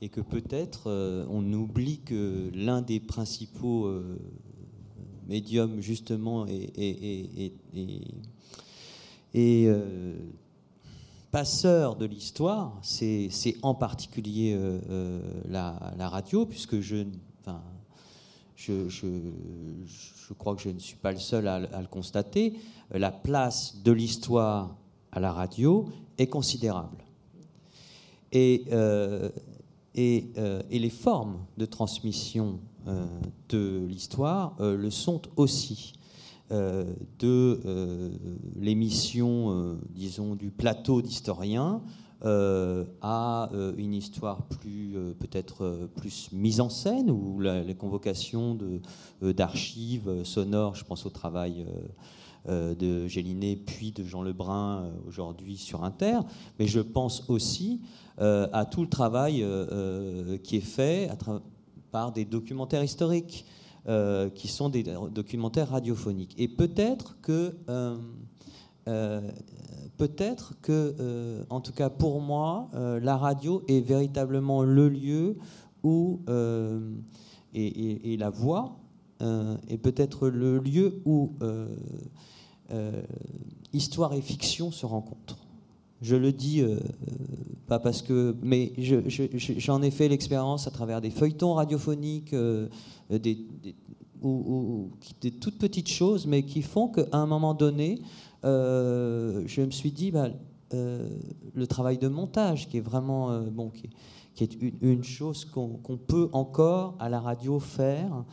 et 0.00 0.08
que 0.08 0.20
peut-être 0.20 0.90
on 1.30 1.52
oublie 1.52 2.00
que 2.00 2.50
l'un 2.54 2.82
des 2.82 3.00
principaux 3.00 3.88
médiums 5.28 5.80
justement 5.80 6.46
et, 6.48 7.52
et, 9.34 9.70
passeur 11.30 11.96
de 11.96 12.04
l'histoire, 12.04 12.78
c'est 12.82 13.30
en 13.62 13.74
particulier 13.74 14.58
la, 15.48 15.94
la, 15.96 16.08
radio, 16.08 16.46
puisque 16.46 16.80
je, 16.80 17.04
enfin, 17.40 17.62
je, 18.56 18.88
je, 18.88 19.06
crois 20.34 20.54
que 20.54 20.62
je 20.62 20.70
ne 20.70 20.78
suis 20.78 20.96
pas 20.96 21.12
le 21.12 21.18
seul 21.18 21.48
à, 21.48 21.58
le 21.58 21.86
constater, 21.86 22.54
la 22.90 23.10
place 23.10 23.82
de 23.82 23.92
l'histoire 23.92 24.76
à 25.10 25.20
la 25.20 25.32
radio 25.32 25.86
est 26.18 26.26
considérable. 26.26 27.04
Et, 28.32 28.64
euh, 28.72 29.28
euh, 29.98 30.62
et, 30.70 30.78
les 30.78 30.90
formes 30.90 31.38
de 31.58 31.66
transmission 31.66 32.58
euh, 32.88 33.04
de 33.50 33.84
l'histoire 33.86 34.56
le 34.60 34.90
sont 34.90 35.22
aussi. 35.36 35.92
de 36.50 38.10
l'émission, 38.60 39.78
disons, 39.94 40.34
du 40.34 40.50
plateau 40.50 41.00
d'historiens 41.00 41.80
euh, 41.80 42.01
à 42.24 43.50
euh, 43.52 43.72
une 43.76 43.94
histoire 43.94 44.42
plus 44.46 44.96
euh, 44.96 45.12
peut-être 45.14 45.88
plus 45.96 46.30
mise 46.32 46.60
en 46.60 46.68
scène 46.68 47.10
ou 47.10 47.40
les 47.40 47.74
convocations 47.74 48.56
d'archives 49.20 50.22
sonores, 50.24 50.76
je 50.76 50.84
pense 50.84 51.04
au 51.06 51.10
travail 51.10 51.66
de 52.48 53.06
Gélinet 53.06 53.56
puis 53.56 53.92
de 53.92 54.04
Jean 54.04 54.22
Lebrun 54.22 54.90
aujourd'hui 55.06 55.56
sur 55.56 55.84
Inter, 55.84 56.20
mais 56.58 56.66
je 56.66 56.80
pense 56.80 57.28
aussi 57.28 57.80
à 58.18 58.66
tout 58.70 58.82
le 58.82 58.88
travail 58.88 59.44
qui 60.42 60.56
est 60.56 60.60
fait 60.60 61.10
par 61.90 62.12
des 62.12 62.24
documentaires 62.24 62.82
historiques. 62.82 63.44
qui 64.34 64.48
sont 64.48 64.68
des 64.68 64.84
documentaires 65.10 65.70
radiophoniques. 65.70 66.34
Et 66.38 66.48
peut-être 66.48 67.16
que 67.20 67.54
peut-être 70.02 70.54
que, 70.62 70.96
euh, 70.98 71.44
en 71.48 71.60
tout 71.60 71.72
cas 71.72 71.88
pour 71.88 72.20
moi, 72.20 72.68
euh, 72.74 72.98
la 72.98 73.16
radio 73.16 73.62
est 73.68 73.78
véritablement 73.78 74.64
le 74.64 74.88
lieu 74.88 75.36
où, 75.84 76.22
euh, 76.28 76.80
et, 77.54 78.16
la 78.16 78.30
voix, 78.30 78.78
est 79.68 79.78
peut-être 79.78 80.28
le 80.28 80.58
lieu 80.58 81.00
où 81.04 81.30
histoire 83.72 84.14
et 84.14 84.20
fiction 84.20 84.72
se 84.72 84.84
rencontrent. 84.84 85.38
Je 86.00 86.16
le 86.16 86.32
dis 86.32 86.64
pas 87.68 87.78
parce 87.78 88.02
que, 88.02 88.34
mais 88.42 88.72
j'en 88.78 89.82
ai 89.82 89.92
fait 89.92 90.08
l'expérience 90.08 90.66
à 90.66 90.72
travers 90.72 91.00
des 91.00 91.10
feuilletons 91.10 91.54
radiophoniques, 91.54 92.34
des, 93.10 93.46
ou, 94.20 94.90
des 95.20 95.30
toutes 95.30 95.58
petites 95.58 95.90
choses, 95.90 96.26
mais 96.26 96.42
qui 96.42 96.62
font 96.62 96.88
qu'à 96.88 97.06
un 97.12 97.26
moment 97.26 97.54
donné, 97.54 98.00
je 99.46 99.62
me 99.62 99.70
suis 99.70 99.92
dit, 99.92 100.10
bah, 100.10 100.28
euh, 100.74 101.08
le 101.54 101.66
travail 101.66 101.98
de 101.98 102.08
montage, 102.08 102.68
qui 102.68 102.78
est 102.78 102.82
vraiment 102.82 103.30
euh, 103.30 103.42
bon, 103.50 103.70
qui, 103.70 103.90
une, 104.80 105.04
chose 105.04 105.44
qu'on 105.44 105.98
peut 106.06 106.30
encore 106.32 106.94
à 106.98 107.08
la 107.08 107.20
radio 107.20 107.58
faire. 107.58 108.24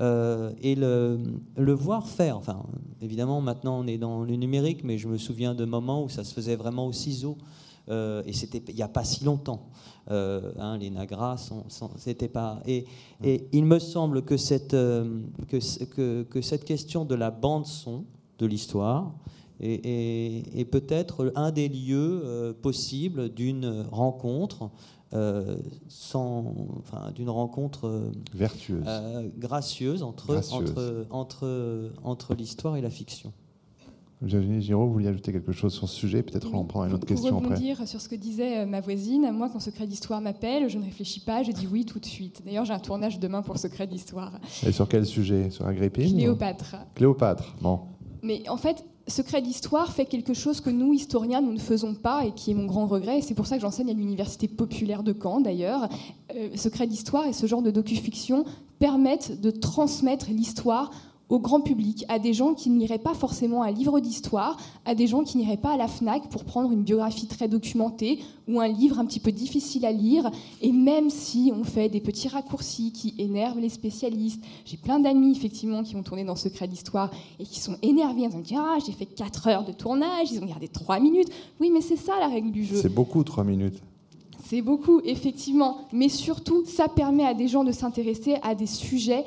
et 0.00 0.74
le, 0.76 1.72
voir 1.72 2.06
faire. 2.06 2.36
Enfin, 2.36 2.62
évidemment, 3.02 3.40
maintenant 3.40 3.80
on 3.80 3.86
est 3.88 3.98
dans 3.98 4.22
le 4.22 4.36
numérique, 4.36 4.84
mais 4.84 4.96
je 4.96 5.08
me 5.08 5.18
souviens 5.18 5.54
de 5.54 5.64
moments 5.64 6.04
où 6.04 6.08
ça 6.08 6.22
se 6.22 6.32
faisait 6.32 6.54
vraiment 6.54 6.86
au 6.86 6.92
ciseau. 6.92 7.36
et 7.88 8.32
c'était 8.32 8.62
il 8.68 8.76
n'y 8.76 8.82
a 8.82 8.88
pas 8.88 9.02
si 9.02 9.24
longtemps. 9.24 9.70
Hein, 10.08 10.78
les 10.78 10.90
nagras, 10.90 11.50
c'était 11.96 12.28
pas. 12.28 12.62
Et, 12.66 12.86
il 13.52 13.64
me 13.64 13.80
semble 13.80 14.22
que 14.22 14.36
cette, 14.36 14.76
que, 15.48 16.40
cette 16.40 16.64
question 16.64 17.04
de 17.04 17.16
la 17.16 17.32
bande 17.32 17.66
son 17.66 18.04
de 18.38 18.46
l'histoire, 18.46 19.12
et, 19.60 20.64
peut-être 20.70 21.32
un 21.34 21.50
des 21.50 21.68
lieux 21.68 22.22
euh, 22.24 22.52
possibles 22.52 23.28
d'une 23.28 23.84
rencontre 23.90 24.70
euh, 25.14 25.56
sans, 25.88 26.54
enfin, 26.78 27.10
d'une 27.14 27.30
rencontre 27.30 27.86
euh, 27.86 28.12
vertueuse, 28.34 28.84
gracieuse 29.38 30.02
entre, 30.02 30.36
entre, 30.52 31.06
entre, 31.10 31.92
entre 32.04 32.34
l'histoire 32.34 32.76
et 32.76 32.82
la 32.82 32.90
fiction. 32.90 33.32
Virginie 34.20 34.60
Giraud, 34.60 34.86
vous 34.86 34.94
vouliez 34.94 35.08
ajouter 35.08 35.32
quelque 35.32 35.52
chose 35.52 35.72
sur 35.72 35.88
ce 35.88 35.94
sujet? 35.94 36.24
Peut-être 36.24 36.52
on 36.52 36.64
prend 36.64 36.84
une 36.84 36.92
autre 36.92 37.06
question 37.06 37.36
après. 37.36 37.40
Pour 37.40 37.50
rebondir 37.56 37.86
sur 37.86 38.00
ce 38.00 38.08
que 38.08 38.16
disait 38.16 38.66
ma 38.66 38.80
voisine, 38.80 39.30
moi, 39.32 39.48
quand 39.48 39.60
Secret 39.60 39.86
d'Histoire 39.86 40.20
m'appelle, 40.20 40.68
je 40.68 40.76
ne 40.76 40.84
réfléchis 40.84 41.20
pas, 41.20 41.44
je 41.44 41.52
dis 41.52 41.68
oui 41.70 41.84
tout 41.84 42.00
de 42.00 42.04
suite. 42.04 42.42
D'ailleurs, 42.44 42.64
j'ai 42.64 42.72
un 42.72 42.80
tournage 42.80 43.20
demain 43.20 43.42
pour 43.42 43.58
Secret 43.58 43.86
d'Histoire. 43.86 44.32
Et 44.66 44.72
sur 44.72 44.88
quel 44.88 45.06
sujet? 45.06 45.50
Sur 45.50 45.68
Agrippine? 45.68 46.16
Cléopâtre. 46.16 46.76
Cléopâtre, 46.96 47.54
bon. 47.60 47.78
Mais 48.24 48.48
en 48.48 48.56
fait, 48.56 48.84
Secret 49.08 49.40
d'Histoire 49.40 49.92
fait 49.92 50.04
quelque 50.04 50.34
chose 50.34 50.60
que 50.60 50.70
nous, 50.70 50.92
historiens, 50.92 51.40
nous 51.40 51.52
ne 51.52 51.58
faisons 51.58 51.94
pas 51.94 52.26
et 52.26 52.32
qui 52.32 52.50
est 52.50 52.54
mon 52.54 52.66
grand 52.66 52.86
regret. 52.86 53.18
Et 53.18 53.22
c'est 53.22 53.34
pour 53.34 53.46
ça 53.46 53.56
que 53.56 53.62
j'enseigne 53.62 53.90
à 53.90 53.94
l'Université 53.94 54.48
populaire 54.48 55.02
de 55.02 55.14
Caen, 55.20 55.40
d'ailleurs. 55.40 55.88
Euh, 56.36 56.50
Secret 56.54 56.86
d'Histoire 56.86 57.26
et 57.26 57.32
ce 57.32 57.46
genre 57.46 57.62
de 57.62 57.70
docu-fiction 57.70 58.44
permettent 58.78 59.40
de 59.40 59.50
transmettre 59.50 60.26
l'histoire 60.30 60.90
au 61.28 61.38
grand 61.38 61.60
public, 61.60 62.04
à 62.08 62.18
des 62.18 62.32
gens 62.32 62.54
qui 62.54 62.70
n'iraient 62.70 62.98
pas 62.98 63.14
forcément 63.14 63.62
à 63.62 63.68
un 63.68 63.70
livre 63.70 64.00
d'histoire, 64.00 64.56
à 64.84 64.94
des 64.94 65.06
gens 65.06 65.24
qui 65.24 65.36
n'iraient 65.36 65.58
pas 65.58 65.72
à 65.72 65.76
la 65.76 65.88
FNAC 65.88 66.28
pour 66.30 66.44
prendre 66.44 66.72
une 66.72 66.82
biographie 66.82 67.26
très 67.26 67.48
documentée 67.48 68.20
ou 68.48 68.60
un 68.60 68.68
livre 68.68 68.98
un 68.98 69.04
petit 69.04 69.20
peu 69.20 69.30
difficile 69.30 69.84
à 69.84 69.92
lire. 69.92 70.30
Et 70.62 70.72
même 70.72 71.10
si 71.10 71.52
on 71.54 71.64
fait 71.64 71.88
des 71.88 72.00
petits 72.00 72.28
raccourcis 72.28 72.92
qui 72.92 73.14
énervent 73.18 73.60
les 73.60 73.68
spécialistes, 73.68 74.42
j'ai 74.64 74.78
plein 74.78 75.00
d'amis 75.00 75.32
effectivement 75.32 75.82
qui 75.82 75.96
ont 75.96 76.02
tourné 76.02 76.24
dans 76.24 76.36
Secret 76.36 76.66
d'Histoire 76.66 77.10
et 77.38 77.44
qui 77.44 77.60
sont 77.60 77.76
énervés 77.82 78.26
en 78.26 78.40
disant 78.40 78.64
Ah, 78.66 78.78
j'ai 78.84 78.92
fait 78.92 79.06
4 79.06 79.48
heures 79.48 79.64
de 79.64 79.72
tournage, 79.72 80.32
ils 80.32 80.42
ont 80.42 80.46
gardé 80.46 80.68
3 80.68 80.98
minutes. 81.00 81.28
Oui, 81.60 81.70
mais 81.70 81.82
c'est 81.82 81.96
ça 81.96 82.18
la 82.18 82.28
règle 82.28 82.50
du 82.50 82.64
jeu. 82.64 82.76
C'est 82.80 82.88
beaucoup 82.88 83.22
3 83.22 83.44
minutes. 83.44 83.82
C'est 84.48 84.62
beaucoup, 84.62 85.00
effectivement. 85.04 85.76
Mais 85.92 86.08
surtout, 86.08 86.64
ça 86.64 86.88
permet 86.88 87.24
à 87.24 87.34
des 87.34 87.48
gens 87.48 87.64
de 87.64 87.72
s'intéresser 87.72 88.36
à 88.42 88.54
des 88.54 88.66
sujets 88.66 89.26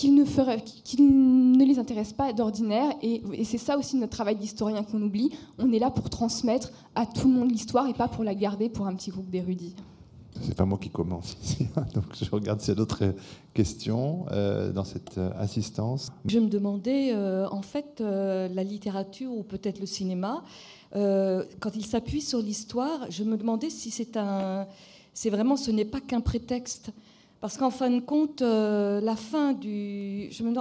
qui 0.00 0.10
ne, 0.12 1.58
ne 1.58 1.64
les 1.64 1.78
intéressent 1.78 2.16
pas 2.16 2.32
d'ordinaire. 2.32 2.92
Et, 3.02 3.22
c'est 3.44 3.58
ça 3.58 3.76
aussi 3.76 3.96
notre 3.96 4.12
travail 4.12 4.36
d'historien 4.36 4.82
qu'on 4.82 5.02
oublie. 5.02 5.30
On 5.58 5.70
est 5.72 5.78
là 5.78 5.90
pour 5.90 6.08
transmettre 6.08 6.72
à 6.94 7.04
tout 7.04 7.28
le 7.28 7.34
monde 7.34 7.50
l'histoire 7.50 7.86
et 7.86 7.92
pas 7.92 8.08
pour 8.08 8.24
la 8.24 8.34
garder 8.34 8.70
pour 8.70 8.86
un 8.86 8.94
petit 8.94 9.10
groupe 9.10 9.28
d'érudits. 9.28 9.74
C'est 10.40 10.54
pas 10.54 10.64
moi 10.64 10.78
qui 10.78 10.88
commence 10.88 11.36
ici, 11.42 11.66
donc 11.94 12.04
je 12.18 12.30
regarde 12.30 12.60
s'il 12.60 12.70
y 12.70 12.72
a 12.72 12.76
d'autres 12.76 13.14
questions 13.52 14.24
euh, 14.30 14.72
dans 14.72 14.84
cette 14.84 15.18
euh, 15.18 15.30
assistance. 15.38 16.10
Je 16.24 16.38
me 16.38 16.48
demandais, 16.48 17.12
euh, 17.12 17.46
en 17.50 17.60
fait, 17.60 18.00
la 18.00 18.64
littérature 18.64 19.32
ou 19.32 19.42
peut-être 19.42 19.80
le 19.80 19.86
cinéma, 19.86 20.42
quand 20.92 21.76
il 21.76 21.84
s'appuie 21.84 22.22
sur 22.22 22.40
l'histoire, 22.40 23.06
je 23.10 23.22
me 23.22 23.36
demandais 23.36 23.70
si 23.70 23.90
c'est 23.90 24.16
un, 24.16 24.66
c'est 25.12 25.30
vraiment, 25.30 25.56
ce 25.56 25.70
n'est 25.70 25.84
pas 25.84 26.00
qu'un 26.00 26.20
prétexte. 26.20 26.90
Parce 27.40 27.56
qu'en 27.56 27.70
fin 27.70 27.90
de 27.90 28.00
compte, 28.00 28.42
euh, 28.42 29.00
la 29.00 29.16
fin 29.16 29.54
du. 29.54 30.28
Je 30.30 30.42
me, 30.42 30.52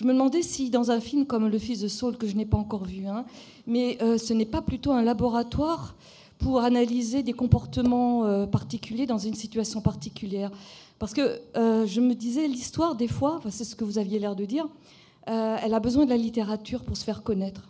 demandais 0.00 0.40
si 0.40 0.70
dans 0.70 0.90
un 0.90 0.98
film 0.98 1.26
comme 1.26 1.48
Le 1.48 1.58
Fils 1.58 1.80
de 1.80 1.88
Saul, 1.88 2.16
que 2.16 2.26
je 2.26 2.36
n'ai 2.36 2.46
pas 2.46 2.56
encore 2.56 2.84
vu, 2.84 3.06
hein, 3.06 3.26
mais 3.66 3.98
euh, 4.00 4.16
ce 4.16 4.32
n'est 4.32 4.46
pas 4.46 4.62
plutôt 4.62 4.92
un 4.92 5.02
laboratoire 5.02 5.94
pour 6.38 6.60
analyser 6.60 7.22
des 7.22 7.34
comportements 7.34 8.24
euh, 8.24 8.46
particuliers 8.46 9.04
dans 9.04 9.18
une 9.18 9.34
situation 9.34 9.82
particulière. 9.82 10.50
Parce 10.98 11.12
que 11.12 11.40
je 11.54 12.00
me 12.00 12.14
disais, 12.14 12.46
l'histoire, 12.46 12.94
des 12.94 13.08
fois, 13.08 13.40
c'est 13.50 13.64
ce 13.64 13.74
que 13.74 13.82
vous 13.82 13.98
aviez 13.98 14.20
l'air 14.20 14.36
de 14.36 14.44
dire, 14.44 14.68
elle 15.26 15.74
a 15.74 15.80
besoin 15.80 16.04
de 16.04 16.10
la 16.10 16.16
littérature 16.16 16.84
pour 16.84 16.96
se 16.96 17.02
faire 17.02 17.24
connaître. 17.24 17.62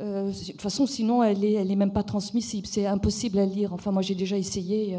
De 0.00 0.52
toute 0.52 0.62
façon, 0.62 0.86
sinon, 0.86 1.22
elle 1.22 1.40
n'est 1.40 1.54
elle 1.54 1.70
est 1.70 1.76
même 1.76 1.92
pas 1.92 2.02
transmissible. 2.02 2.66
C'est 2.66 2.86
impossible 2.86 3.38
à 3.38 3.46
lire. 3.46 3.72
Enfin, 3.72 3.90
moi, 3.90 4.02
j'ai 4.02 4.14
déjà 4.14 4.36
essayé. 4.36 4.96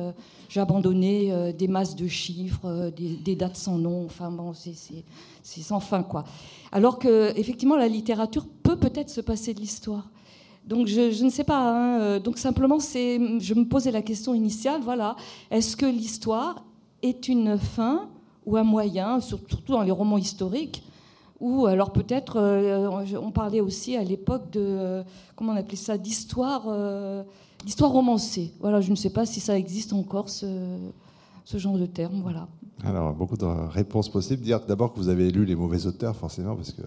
J'ai 0.50 0.62
abandonné 0.62 1.32
euh, 1.32 1.52
des 1.52 1.68
masses 1.68 1.96
de 1.96 2.08
chiffres, 2.08 2.66
euh, 2.66 2.90
des, 2.90 3.36
dates 3.36 3.56
sans 3.56 3.78
nom. 3.78 4.06
Enfin 4.06 4.32
bon, 4.32 4.54
c'est 4.54 5.62
sans 5.62 5.80
fin 5.80 6.02
quoi. 6.02 6.24
Alors 6.72 6.98
que 6.98 7.32
effectivement, 7.38 7.76
la 7.76 7.88
littérature 7.88 8.48
peut 8.64 8.76
peut-être 8.76 9.12
se 9.12 9.22
passer 9.22 9.54
de 9.54 9.60
l'histoire. 9.60 10.10
Donc 10.66 10.88
je, 10.88 11.24
ne 11.24 11.30
sais 11.30 11.44
pas. 11.44 11.60
Hein, 11.60 12.02
euh, 12.02 12.20
donc 12.20 12.40
simplement, 12.40 12.80
je 12.80 13.54
me 13.54 13.66
posais 13.66 13.92
la 13.92 14.02
question 14.02 14.34
initiale. 14.34 14.82
Voilà, 14.84 15.16
est-ce 15.52 15.78
que 15.78 15.86
l'histoire 15.86 16.64
est 17.04 17.28
une 17.28 17.60
fin 17.60 18.10
ou 18.48 18.58
un 18.58 18.64
moyen, 18.64 19.20
surtout 19.20 19.60
dans 19.68 19.84
les 19.84 19.92
romans 19.92 20.18
historiques, 20.18 20.82
ou 21.40 21.66
alors 21.66 21.92
peut-être, 21.92 22.40
on 23.18 23.32
parlait 23.32 23.62
aussi 23.62 23.96
à 23.96 24.04
l'époque 24.04 24.52
de, 24.52 25.04
comment 25.36 25.54
on 25.54 25.56
appelait 25.56 25.78
ça, 25.78 25.98
d'histoire 25.98 26.68
l'histoire 27.66 27.92
romancée. 27.92 28.54
Voilà, 28.60 28.82
je 28.82 28.92
ne 28.92 28.96
sais 28.96 29.10
pas 29.10 29.26
si 29.26 29.40
ça 29.40 29.58
existe 29.58 29.94
encore, 29.94 30.30
ce, 30.30 30.78
ce 31.46 31.58
genre 31.58 31.78
de 31.78 31.86
terme. 31.86 32.22
Voilà. 32.22 32.48
Alors, 32.84 33.14
beaucoup 33.14 33.38
de 33.38 33.46
réponses 33.46 34.10
possibles. 34.10 34.44
Dire 34.44 34.62
d'abord 34.66 34.94
que 34.94 35.00
vous 35.00 35.10
avez 35.10 35.32
lu 35.32 35.46
les 35.46 35.56
mauvais 35.56 35.86
auteurs, 35.86 36.16
forcément, 36.16 36.56
parce 36.56 36.72
qu'il 36.72 36.86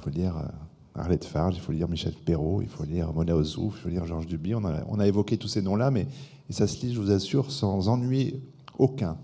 faut 0.00 0.10
lire 0.10 0.36
euh, 0.36 1.00
Arlette 1.00 1.24
Farge, 1.24 1.56
il 1.56 1.60
faut 1.60 1.72
lire 1.72 1.88
Michel 1.88 2.12
Perrault, 2.12 2.60
il 2.62 2.68
faut 2.68 2.84
lire 2.84 3.12
Mona 3.12 3.34
Ozouf, 3.36 3.74
il 3.78 3.82
faut 3.82 3.88
lire 3.88 4.06
Georges 4.06 4.26
Duby. 4.26 4.54
On 4.54 4.64
a, 4.64 4.82
on 4.88 4.98
a 4.98 5.06
évoqué 5.06 5.38
tous 5.38 5.48
ces 5.48 5.62
noms-là, 5.62 5.90
mais 5.90 6.06
ça 6.50 6.66
se 6.66 6.84
lit, 6.84 6.94
je 6.94 7.00
vous 7.00 7.10
assure, 7.10 7.50
sans 7.50 7.88
ennui 7.88 8.40
Aucun. 8.78 9.16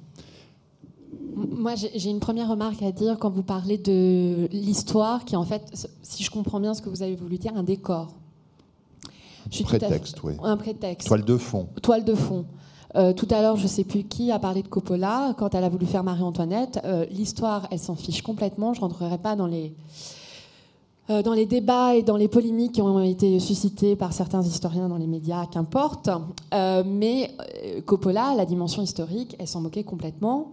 Moi, 1.35 1.75
j'ai 1.77 2.11
une 2.11 2.21
première 2.21 2.49
remarque 2.49 2.83
à 2.83 2.93
dire 2.93 3.19
quand 3.19 3.31
vous 3.31 3.43
parlez 3.43 3.79
de 3.79 4.49
l'histoire, 4.53 5.25
qui 5.25 5.35
est 5.35 5.39
en 5.39 5.45
fait, 5.45 5.89
si 6.03 6.23
je 6.23 6.31
comprends 6.31 6.61
bien 6.61 6.75
ce 6.75 6.83
que 6.83 6.89
vous 6.89 7.03
avez 7.03 7.17
voulu 7.17 7.39
dire, 7.39 7.53
un 7.57 7.63
décor. 7.63 8.15
Je 9.51 9.63
prétexte, 9.63 10.23
oui. 10.23 10.35
Un 10.43 10.57
prétexte. 10.57 11.07
Toile 11.09 11.25
de 11.25 11.37
fond. 11.37 11.69
Toile 11.83 12.05
de 12.05 12.15
fond. 12.15 12.45
Euh, 12.95 13.13
tout 13.13 13.29
à 13.31 13.41
l'heure, 13.41 13.57
je 13.57 13.63
ne 13.63 13.69
sais 13.69 13.85
plus 13.85 14.05
qui 14.05 14.31
a 14.31 14.39
parlé 14.39 14.63
de 14.63 14.69
Coppola 14.69 15.35
quand 15.39 15.55
elle 15.55 15.65
a 15.65 15.69
voulu 15.69 15.87
faire 15.87 16.05
Marie-Antoinette. 16.05 16.81
Euh, 16.85 17.07
l'histoire, 17.11 17.67
elle 17.71 17.79
s'en 17.79 17.95
fiche 17.95 18.23
complètement. 18.23 18.75
Je 18.75 18.81
ne 18.81 18.85
rentrerai 18.85 19.19
pas 19.19 19.35
dans 19.35 19.47
les, 19.47 19.73
euh, 21.09 21.23
dans 21.23 21.33
les 21.33 21.47
débats 21.47 21.95
et 21.95 22.03
dans 22.03 22.17
les 22.17 22.29
polémiques 22.29 22.73
qui 22.73 22.83
ont 22.83 23.01
été 23.01 23.41
suscités 23.41 23.97
par 23.97 24.13
certains 24.13 24.43
historiens 24.43 24.89
dans 24.89 24.99
les 24.99 25.07
médias, 25.07 25.47
qu'importe. 25.47 26.11
mais 26.53 27.31
Coppola, 27.87 28.35
la 28.37 28.45
dimension 28.45 28.83
historique, 28.83 29.37
elle 29.39 29.49
s'en 29.49 29.63
moquait 29.63 29.85
complètement. 29.85 30.53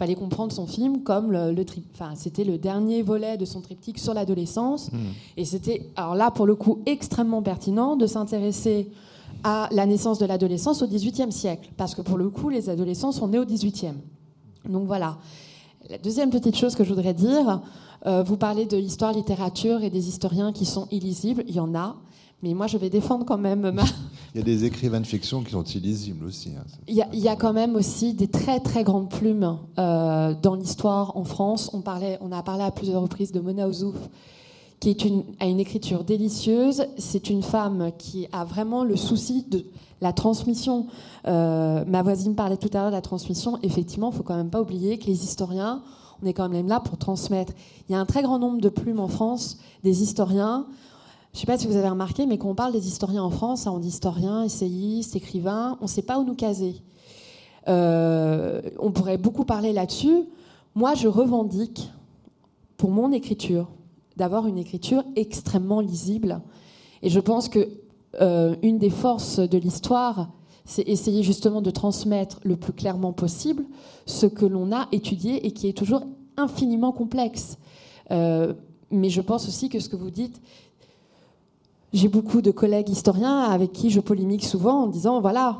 Il 0.00 0.04
fallait 0.04 0.14
comprendre 0.14 0.50
son 0.50 0.66
film 0.66 1.02
comme 1.02 1.30
le, 1.30 1.52
le 1.52 1.62
enfin, 1.92 2.14
c'était 2.14 2.44
le 2.44 2.56
dernier 2.56 3.02
volet 3.02 3.36
de 3.36 3.44
son 3.44 3.60
triptyque 3.60 3.98
sur 3.98 4.14
l'adolescence. 4.14 4.90
Mmh. 4.90 4.96
Et 5.36 5.44
c'était, 5.44 5.90
alors 5.94 6.14
là, 6.14 6.30
pour 6.30 6.46
le 6.46 6.54
coup, 6.54 6.80
extrêmement 6.86 7.42
pertinent 7.42 7.96
de 7.96 8.06
s'intéresser 8.06 8.90
à 9.44 9.68
la 9.70 9.84
naissance 9.84 10.18
de 10.18 10.24
l'adolescence 10.24 10.80
au 10.80 10.86
XVIIIe 10.86 11.30
siècle, 11.30 11.68
parce 11.76 11.94
que 11.94 12.00
pour 12.00 12.16
le 12.16 12.30
coup, 12.30 12.48
les 12.48 12.70
adolescents 12.70 13.12
sont 13.12 13.28
nés 13.28 13.38
au 13.38 13.44
XVIIIe. 13.44 13.92
Donc 14.66 14.86
voilà. 14.86 15.18
La 15.90 15.98
deuxième 15.98 16.30
petite 16.30 16.56
chose 16.56 16.74
que 16.74 16.82
je 16.82 16.94
voudrais 16.94 17.12
dire, 17.12 17.60
euh, 18.06 18.22
vous 18.22 18.38
parlez 18.38 18.64
de 18.64 18.78
l'histoire, 18.78 19.12
littérature 19.12 19.82
et 19.82 19.90
des 19.90 20.08
historiens 20.08 20.54
qui 20.54 20.64
sont 20.64 20.88
illisibles, 20.90 21.44
il 21.46 21.56
y 21.56 21.60
en 21.60 21.74
a, 21.74 21.96
mais 22.42 22.54
moi 22.54 22.66
je 22.66 22.78
vais 22.78 22.88
défendre 22.88 23.26
quand 23.26 23.36
même 23.36 23.70
ma... 23.70 23.84
Il 24.34 24.38
y 24.38 24.40
a 24.40 24.44
des 24.44 24.64
écrivains 24.64 25.00
de 25.00 25.06
fiction 25.06 25.42
qui 25.42 25.52
sont 25.52 25.64
illisibles 25.64 26.24
aussi. 26.24 26.50
Hein. 26.56 26.64
Il, 26.86 27.18
y 27.18 27.28
a, 27.28 27.36
quand 27.36 27.52
même 27.52 27.74
aussi 27.74 28.14
des 28.14 28.28
très 28.28 28.60
très 28.60 28.84
grandes 28.84 29.10
plumes 29.10 29.58
euh, 29.78 30.34
dans 30.40 30.54
l'histoire 30.54 31.16
en 31.16 31.24
France. 31.24 31.70
On, 31.72 31.80
parlait, 31.80 32.16
on 32.20 32.30
a 32.30 32.42
parlé 32.42 32.62
à 32.62 32.70
plusieurs 32.70 33.02
reprises 33.02 33.32
de 33.32 33.40
Mona 33.40 33.66
Ozouf, 33.66 33.96
qui 34.78 34.90
est 34.90 35.04
une, 35.04 35.24
a 35.40 35.46
une 35.46 35.58
écriture 35.58 36.04
délicieuse. 36.04 36.86
C'est 36.96 37.28
une 37.28 37.42
femme 37.42 37.90
qui 37.98 38.28
a 38.32 38.44
vraiment 38.44 38.84
le 38.84 38.94
souci 38.94 39.44
de 39.50 39.64
la 40.00 40.12
transmission. 40.12 40.86
Euh, 41.26 41.84
ma 41.84 42.02
voisine 42.02 42.36
parlait 42.36 42.56
tout 42.56 42.70
à 42.72 42.78
l'heure 42.78 42.90
de 42.90 42.94
la 42.94 43.02
transmission. 43.02 43.58
Effectivement, 43.64 44.10
il 44.12 44.16
faut 44.16 44.22
quand 44.22 44.36
même 44.36 44.50
pas 44.50 44.60
oublier 44.60 44.98
que 44.98 45.06
les 45.06 45.24
historiens, 45.24 45.82
on 46.22 46.26
est 46.26 46.34
quand 46.34 46.48
même 46.48 46.68
là 46.68 46.78
pour 46.78 46.98
transmettre. 46.98 47.52
Il 47.88 47.92
y 47.92 47.94
a 47.96 48.00
un 48.00 48.06
très 48.06 48.22
grand 48.22 48.38
nombre 48.38 48.60
de 48.60 48.68
plumes 48.68 49.00
en 49.00 49.08
France, 49.08 49.58
des 49.82 50.04
historiens. 50.04 50.66
Je 51.32 51.38
ne 51.38 51.40
sais 51.40 51.46
pas 51.46 51.58
si 51.58 51.68
vous 51.68 51.76
avez 51.76 51.88
remarqué, 51.88 52.26
mais 52.26 52.38
quand 52.38 52.48
on 52.48 52.54
parle 52.54 52.72
des 52.72 52.88
historiens 52.88 53.22
en 53.22 53.30
France, 53.30 53.66
on 53.66 53.78
dit 53.78 53.88
historiens, 53.88 54.42
essayistes, 54.42 55.14
écrivains, 55.14 55.78
on 55.80 55.84
ne 55.84 55.88
sait 55.88 56.02
pas 56.02 56.18
où 56.18 56.24
nous 56.24 56.34
caser. 56.34 56.82
Euh, 57.68 58.60
on 58.80 58.90
pourrait 58.90 59.18
beaucoup 59.18 59.44
parler 59.44 59.72
là-dessus. 59.72 60.24
Moi, 60.74 60.94
je 60.94 61.06
revendique 61.06 61.90
pour 62.76 62.90
mon 62.90 63.12
écriture, 63.12 63.68
d'avoir 64.16 64.46
une 64.46 64.58
écriture 64.58 65.04
extrêmement 65.14 65.80
lisible. 65.80 66.40
Et 67.02 67.10
je 67.10 67.20
pense 67.20 67.48
que 67.48 67.68
euh, 68.20 68.56
une 68.62 68.78
des 68.78 68.90
forces 68.90 69.38
de 69.38 69.58
l'histoire, 69.58 70.30
c'est 70.64 70.82
essayer 70.88 71.22
justement 71.22 71.62
de 71.62 71.70
transmettre 71.70 72.40
le 72.42 72.56
plus 72.56 72.72
clairement 72.72 73.12
possible 73.12 73.64
ce 74.06 74.26
que 74.26 74.46
l'on 74.46 74.72
a 74.72 74.88
étudié 74.92 75.46
et 75.46 75.52
qui 75.52 75.68
est 75.68 75.76
toujours 75.76 76.02
infiniment 76.36 76.90
complexe. 76.90 77.58
Euh, 78.10 78.54
mais 78.90 79.10
je 79.10 79.20
pense 79.20 79.46
aussi 79.46 79.68
que 79.68 79.78
ce 79.78 79.88
que 79.88 79.96
vous 79.96 80.10
dites, 80.10 80.40
j'ai 81.92 82.08
beaucoup 82.08 82.40
de 82.42 82.50
collègues 82.50 82.88
historiens 82.88 83.40
avec 83.40 83.72
qui 83.72 83.90
je 83.90 84.00
polémique 84.00 84.44
souvent 84.44 84.84
en 84.84 84.86
disant 84.86 85.20
voilà, 85.20 85.58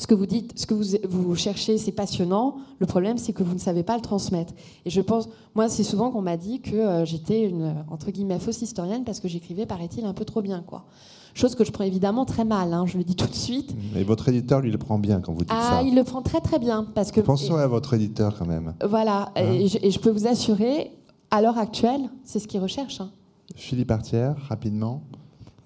ce 0.00 0.06
que 0.06 0.14
vous 0.14 0.24
dites, 0.24 0.58
ce 0.58 0.66
que 0.66 0.72
vous, 0.72 0.84
vous 1.06 1.36
cherchez, 1.36 1.76
c'est 1.76 1.92
passionnant. 1.92 2.56
Le 2.78 2.86
problème, 2.86 3.18
c'est 3.18 3.34
que 3.34 3.42
vous 3.42 3.52
ne 3.52 3.58
savez 3.58 3.82
pas 3.82 3.96
le 3.96 4.00
transmettre. 4.00 4.54
Et 4.86 4.90
je 4.90 5.00
pense, 5.02 5.28
moi, 5.54 5.68
c'est 5.68 5.82
souvent 5.82 6.10
qu'on 6.10 6.22
m'a 6.22 6.38
dit 6.38 6.60
que 6.62 6.74
euh, 6.74 7.04
j'étais 7.04 7.46
une, 7.46 7.74
entre 7.90 8.10
guillemets, 8.10 8.38
fausse 8.38 8.62
historienne 8.62 9.04
parce 9.04 9.20
que 9.20 9.28
j'écrivais, 9.28 9.66
paraît-il, 9.66 10.06
un 10.06 10.14
peu 10.14 10.24
trop 10.24 10.40
bien, 10.40 10.64
quoi. 10.66 10.86
Chose 11.34 11.54
que 11.54 11.64
je 11.64 11.70
prends 11.70 11.84
évidemment 11.84 12.24
très 12.24 12.44
mal, 12.44 12.72
hein, 12.72 12.86
je 12.86 12.96
le 12.96 13.04
dis 13.04 13.14
tout 13.14 13.26
de 13.26 13.34
suite. 13.34 13.76
Mais 13.94 14.02
votre 14.02 14.30
éditeur, 14.30 14.60
lui, 14.62 14.70
le 14.70 14.78
prend 14.78 14.98
bien 14.98 15.20
quand 15.20 15.32
vous 15.32 15.40
dites 15.40 15.50
ah, 15.52 15.80
ça. 15.80 15.82
il 15.82 15.94
le 15.94 16.02
prend 16.02 16.22
très 16.22 16.40
très 16.40 16.58
bien. 16.58 16.86
Parce 16.94 17.12
que, 17.12 17.20
Pensons 17.20 17.56
à 17.56 17.66
votre 17.66 17.92
éditeur 17.92 18.36
quand 18.38 18.46
même. 18.46 18.74
Voilà, 18.88 19.32
et, 19.36 19.40
hein 19.40 19.66
je, 19.66 19.98
peux 19.98 20.10
vous 20.10 20.26
assurer, 20.26 20.90
à 21.30 21.42
l'heure 21.42 21.58
actuelle, 21.58 22.08
c'est 22.24 22.38
ce 22.38 22.48
qu'il 22.48 22.60
recherche. 22.60 23.00
Hein. 23.02 23.10
Philippe 23.54 23.90
Artière, 23.90 24.34
rapidement. 24.48 25.02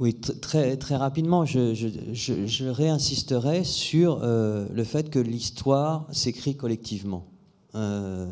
Oui, 0.01 0.15
très, 0.15 0.77
très 0.77 0.97
rapidement, 0.97 1.45
je, 1.45 2.69
réinsisterai 2.69 3.63
sur 3.63 4.21
euh, 4.23 4.67
le 4.73 4.83
fait 4.83 5.09
que 5.09 5.21
l'histoire 5.21 6.09
s'écrit 6.11 6.57
collectivement. 6.57 7.27
Euh, 7.77 8.27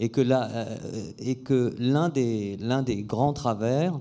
et 0.00 0.08
que 0.08 0.22
euh, 0.22 1.70
l'un 1.78 2.08
des, 2.08 2.58
des 2.86 3.02
grands 3.02 3.32
travers 3.32 4.00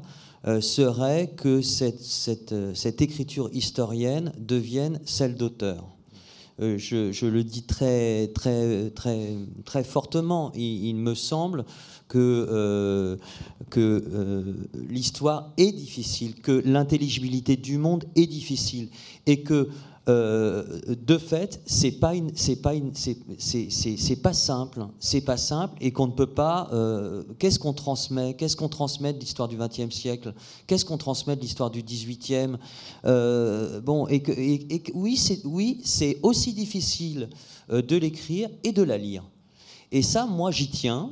serait 0.62 1.28
que 1.36 1.62
cette, 1.62 2.02
cette, 2.02 2.56
cette, 2.74 3.02
écriture 3.02 3.50
historienne 3.54 4.32
devienne 4.40 5.00
celle 5.06 5.36
d'auteur. 5.36 5.86
Je, 6.60 7.26
le 7.26 7.44
dis 7.44 7.64
très, 7.64 8.28
très, 8.30 8.90
très, 8.92 9.36
très 9.66 9.84
fortement. 9.84 10.52
il 10.56 10.96
me 10.96 11.14
semble 11.14 11.66
que, 12.12 12.48
euh, 12.52 13.16
euh, 13.78 14.54
l'histoire 14.90 15.54
est 15.56 15.72
difficile, 15.72 16.36
que 16.36 16.62
l'intelligibilité 16.66 17.56
du 17.56 17.78
monde 17.78 18.04
est 18.18 18.28
difficile, 18.28 18.90
et 19.26 19.44
que 19.44 19.70
euh, 20.10 20.82
de 20.88 21.18
fait, 21.18 21.62
c'est 21.66 21.92
pas 21.92 22.14
une, 22.14 22.32
c'est 22.36 22.58
pas 22.58 22.74
une, 22.74 22.92
c'est, 22.94 24.16
pas 24.22 24.34
simple, 24.34 24.88
c'est 25.00 25.22
pas 25.22 25.38
simple, 25.38 25.78
et 25.80 25.92
qu'on 25.92 26.08
ne 26.08 26.12
peut 26.12 26.34
pas. 26.34 26.70
qu'est-ce 27.40 27.60
qu'on 27.60 27.72
transmet? 27.72 28.34
Qu'est-ce 28.34 28.58
qu'on 28.58 28.68
transmet 28.68 29.14
de 29.14 29.20
l'histoire 29.20 29.48
du 29.48 29.56
XXe 29.56 29.96
siècle? 29.96 30.34
Qu'est-ce 30.68 30.84
qu'on 30.84 30.98
transmet 30.98 31.38
de 31.38 31.42
l'histoire 31.42 31.72
du 31.72 31.82
XVIIIe 31.82 32.58
Bon, 33.86 34.06
et 34.08 34.20
que, 34.22 34.34
et, 34.34 34.84
oui, 34.94 35.16
c'est, 35.16 35.40
oui, 35.46 35.80
c'est 35.86 36.18
aussi 36.24 36.52
difficile 36.52 37.30
de 37.70 37.96
l'écrire 37.96 38.50
et 38.66 38.74
de 38.74 38.84
la 38.84 38.98
lire. 38.98 39.24
Et 39.94 40.02
ça, 40.02 40.26
moi, 40.26 40.52
j'y 40.52 40.70
tiens. 40.70 41.12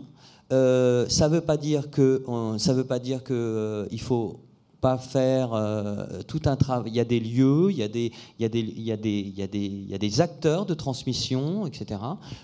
Euh, 0.51 1.07
ça 1.09 1.29
ne 1.29 1.35
veut 1.35 1.41
pas 1.41 1.57
dire 1.57 1.91
que 1.91 2.23
ça 2.57 2.73
veut 2.73 2.83
pas 2.83 2.99
dire 2.99 3.23
que 3.23 3.33
euh, 3.33 3.87
il 3.91 4.01
faut 4.01 4.39
pas 4.81 4.97
faire 4.97 5.53
euh, 5.53 6.21
tout 6.27 6.41
un 6.45 6.55
travail. 6.55 6.91
Il 6.91 6.95
y 6.95 6.99
a 6.99 7.05
des 7.05 7.19
lieux, 7.19 7.69
il 7.69 7.77
y 7.77 7.83
a 7.83 7.87
des, 7.87 8.11
il 8.39 8.41
y 8.41 8.45
a 8.45 8.49
des, 8.49 8.59
il 8.59 8.81
y 8.81 8.91
a 8.91 8.97
des, 8.97 9.19
il 9.19 9.89
y 9.89 9.93
a 9.93 9.97
des, 9.97 10.21
acteurs 10.21 10.65
de 10.65 10.73
transmission, 10.73 11.67
etc. 11.67 11.99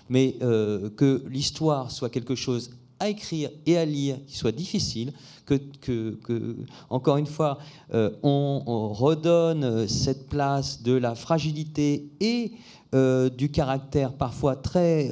Mais 0.08 0.36
que 0.96 1.24
l'histoire 1.28 1.90
soit 1.90 2.10
quelque 2.10 2.34
chose 2.34 2.70
à 2.98 3.08
écrire 3.08 3.50
et 3.66 3.76
à 3.76 3.84
lire 3.84 4.18
qui 4.26 4.36
soit 4.36 4.52
difficile, 4.52 5.12
que, 5.46 6.56
encore 6.90 7.16
une 7.16 7.26
fois, 7.26 7.58
on, 7.92 8.62
on, 8.66 8.88
redonne 8.92 9.88
cette 9.88 10.28
place 10.28 10.82
de 10.82 10.92
la 10.92 11.14
fragilité 11.14 12.10
et 12.20 12.52
du 13.36 13.50
caractère 13.50 14.12
parfois 14.12 14.56
très 14.56 15.10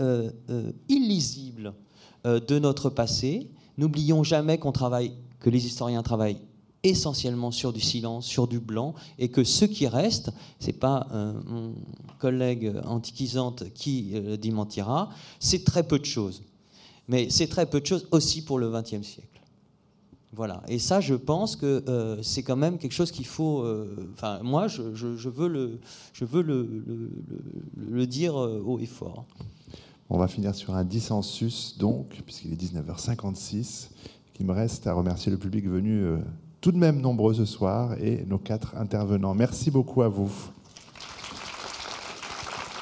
illisible 0.89 1.69
euh, 1.69 1.84
de 2.25 2.59
notre 2.59 2.91
passé. 2.91 3.51
N'oublions 3.77 4.23
jamais 4.23 4.59
que 4.59 5.51
les 5.51 5.67
historiens 5.67 6.03
travaillent 6.03 6.41
essentiellement 6.85 7.51
sur 7.51 7.73
du 7.73 7.81
silence, 7.81 8.27
sur 8.27 8.47
du 8.47 8.61
blanc, 8.61 8.95
et 9.19 9.29
que 9.31 9.43
ce 9.43 9.65
qui 9.65 9.89
reste, 9.89 10.31
c'est 10.61 10.75
pas 10.75 11.09
euh, 11.13 11.33
mon 11.47 11.75
collègue 12.19 12.73
antiquisante 12.85 13.65
qui 13.75 14.13
euh, 14.15 14.37
démentira, 14.37 15.09
c'est 15.41 15.65
très 15.65 15.83
peu 15.83 15.99
de 15.99 16.05
choses. 16.05 16.43
Mais 17.09 17.29
c'est 17.31 17.49
très 17.49 17.67
peu 17.67 17.81
de 17.81 17.87
choses 17.87 18.07
aussi 18.13 18.45
pour 18.45 18.59
le 18.59 18.71
XXe 18.71 19.03
siècle. 19.03 19.29
Voilà. 20.33 20.63
Et 20.69 20.79
ça, 20.79 21.01
je 21.01 21.15
pense 21.15 21.55
que 21.55 22.19
c'est 22.23 22.43
quand 22.43 22.57
même 22.57 22.79
quelque 22.79 22.93
chose 22.93 23.13
qu'il 23.13 23.27
faut. 23.27 23.65
Enfin, 24.15 24.41
moi, 24.43 24.67
je, 24.67 24.83
veux 24.83 25.79
le 27.77 28.07
dire 28.07 28.35
haut 28.35 28.81
et 28.81 28.87
fort. 28.87 29.27
On 30.11 30.19
va 30.19 30.29
finir 30.29 30.55
sur 30.55 30.75
un 30.75 30.85
dissensus, 30.85 31.77
donc, 31.79 32.23
puisqu'il 32.25 32.53
est 32.53 32.63
19h56. 32.63 33.89
Il 34.41 34.47
me 34.47 34.53
reste 34.53 34.87
à 34.87 34.93
remercier 34.93 35.31
le 35.33 35.39
public 35.39 35.67
venu 35.67 36.03
euh, 36.03 36.19
tout 36.61 36.73
de 36.73 36.79
même 36.79 37.01
nombreux 37.01 37.35
ce 37.35 37.45
soir 37.45 37.95
et 38.01 38.25
nos 38.27 38.39
quatre 38.39 38.77
intervenants. 38.77 39.35
Merci 39.35 39.71
beaucoup 39.71 40.03
à 40.03 40.09
vous. 40.09 40.31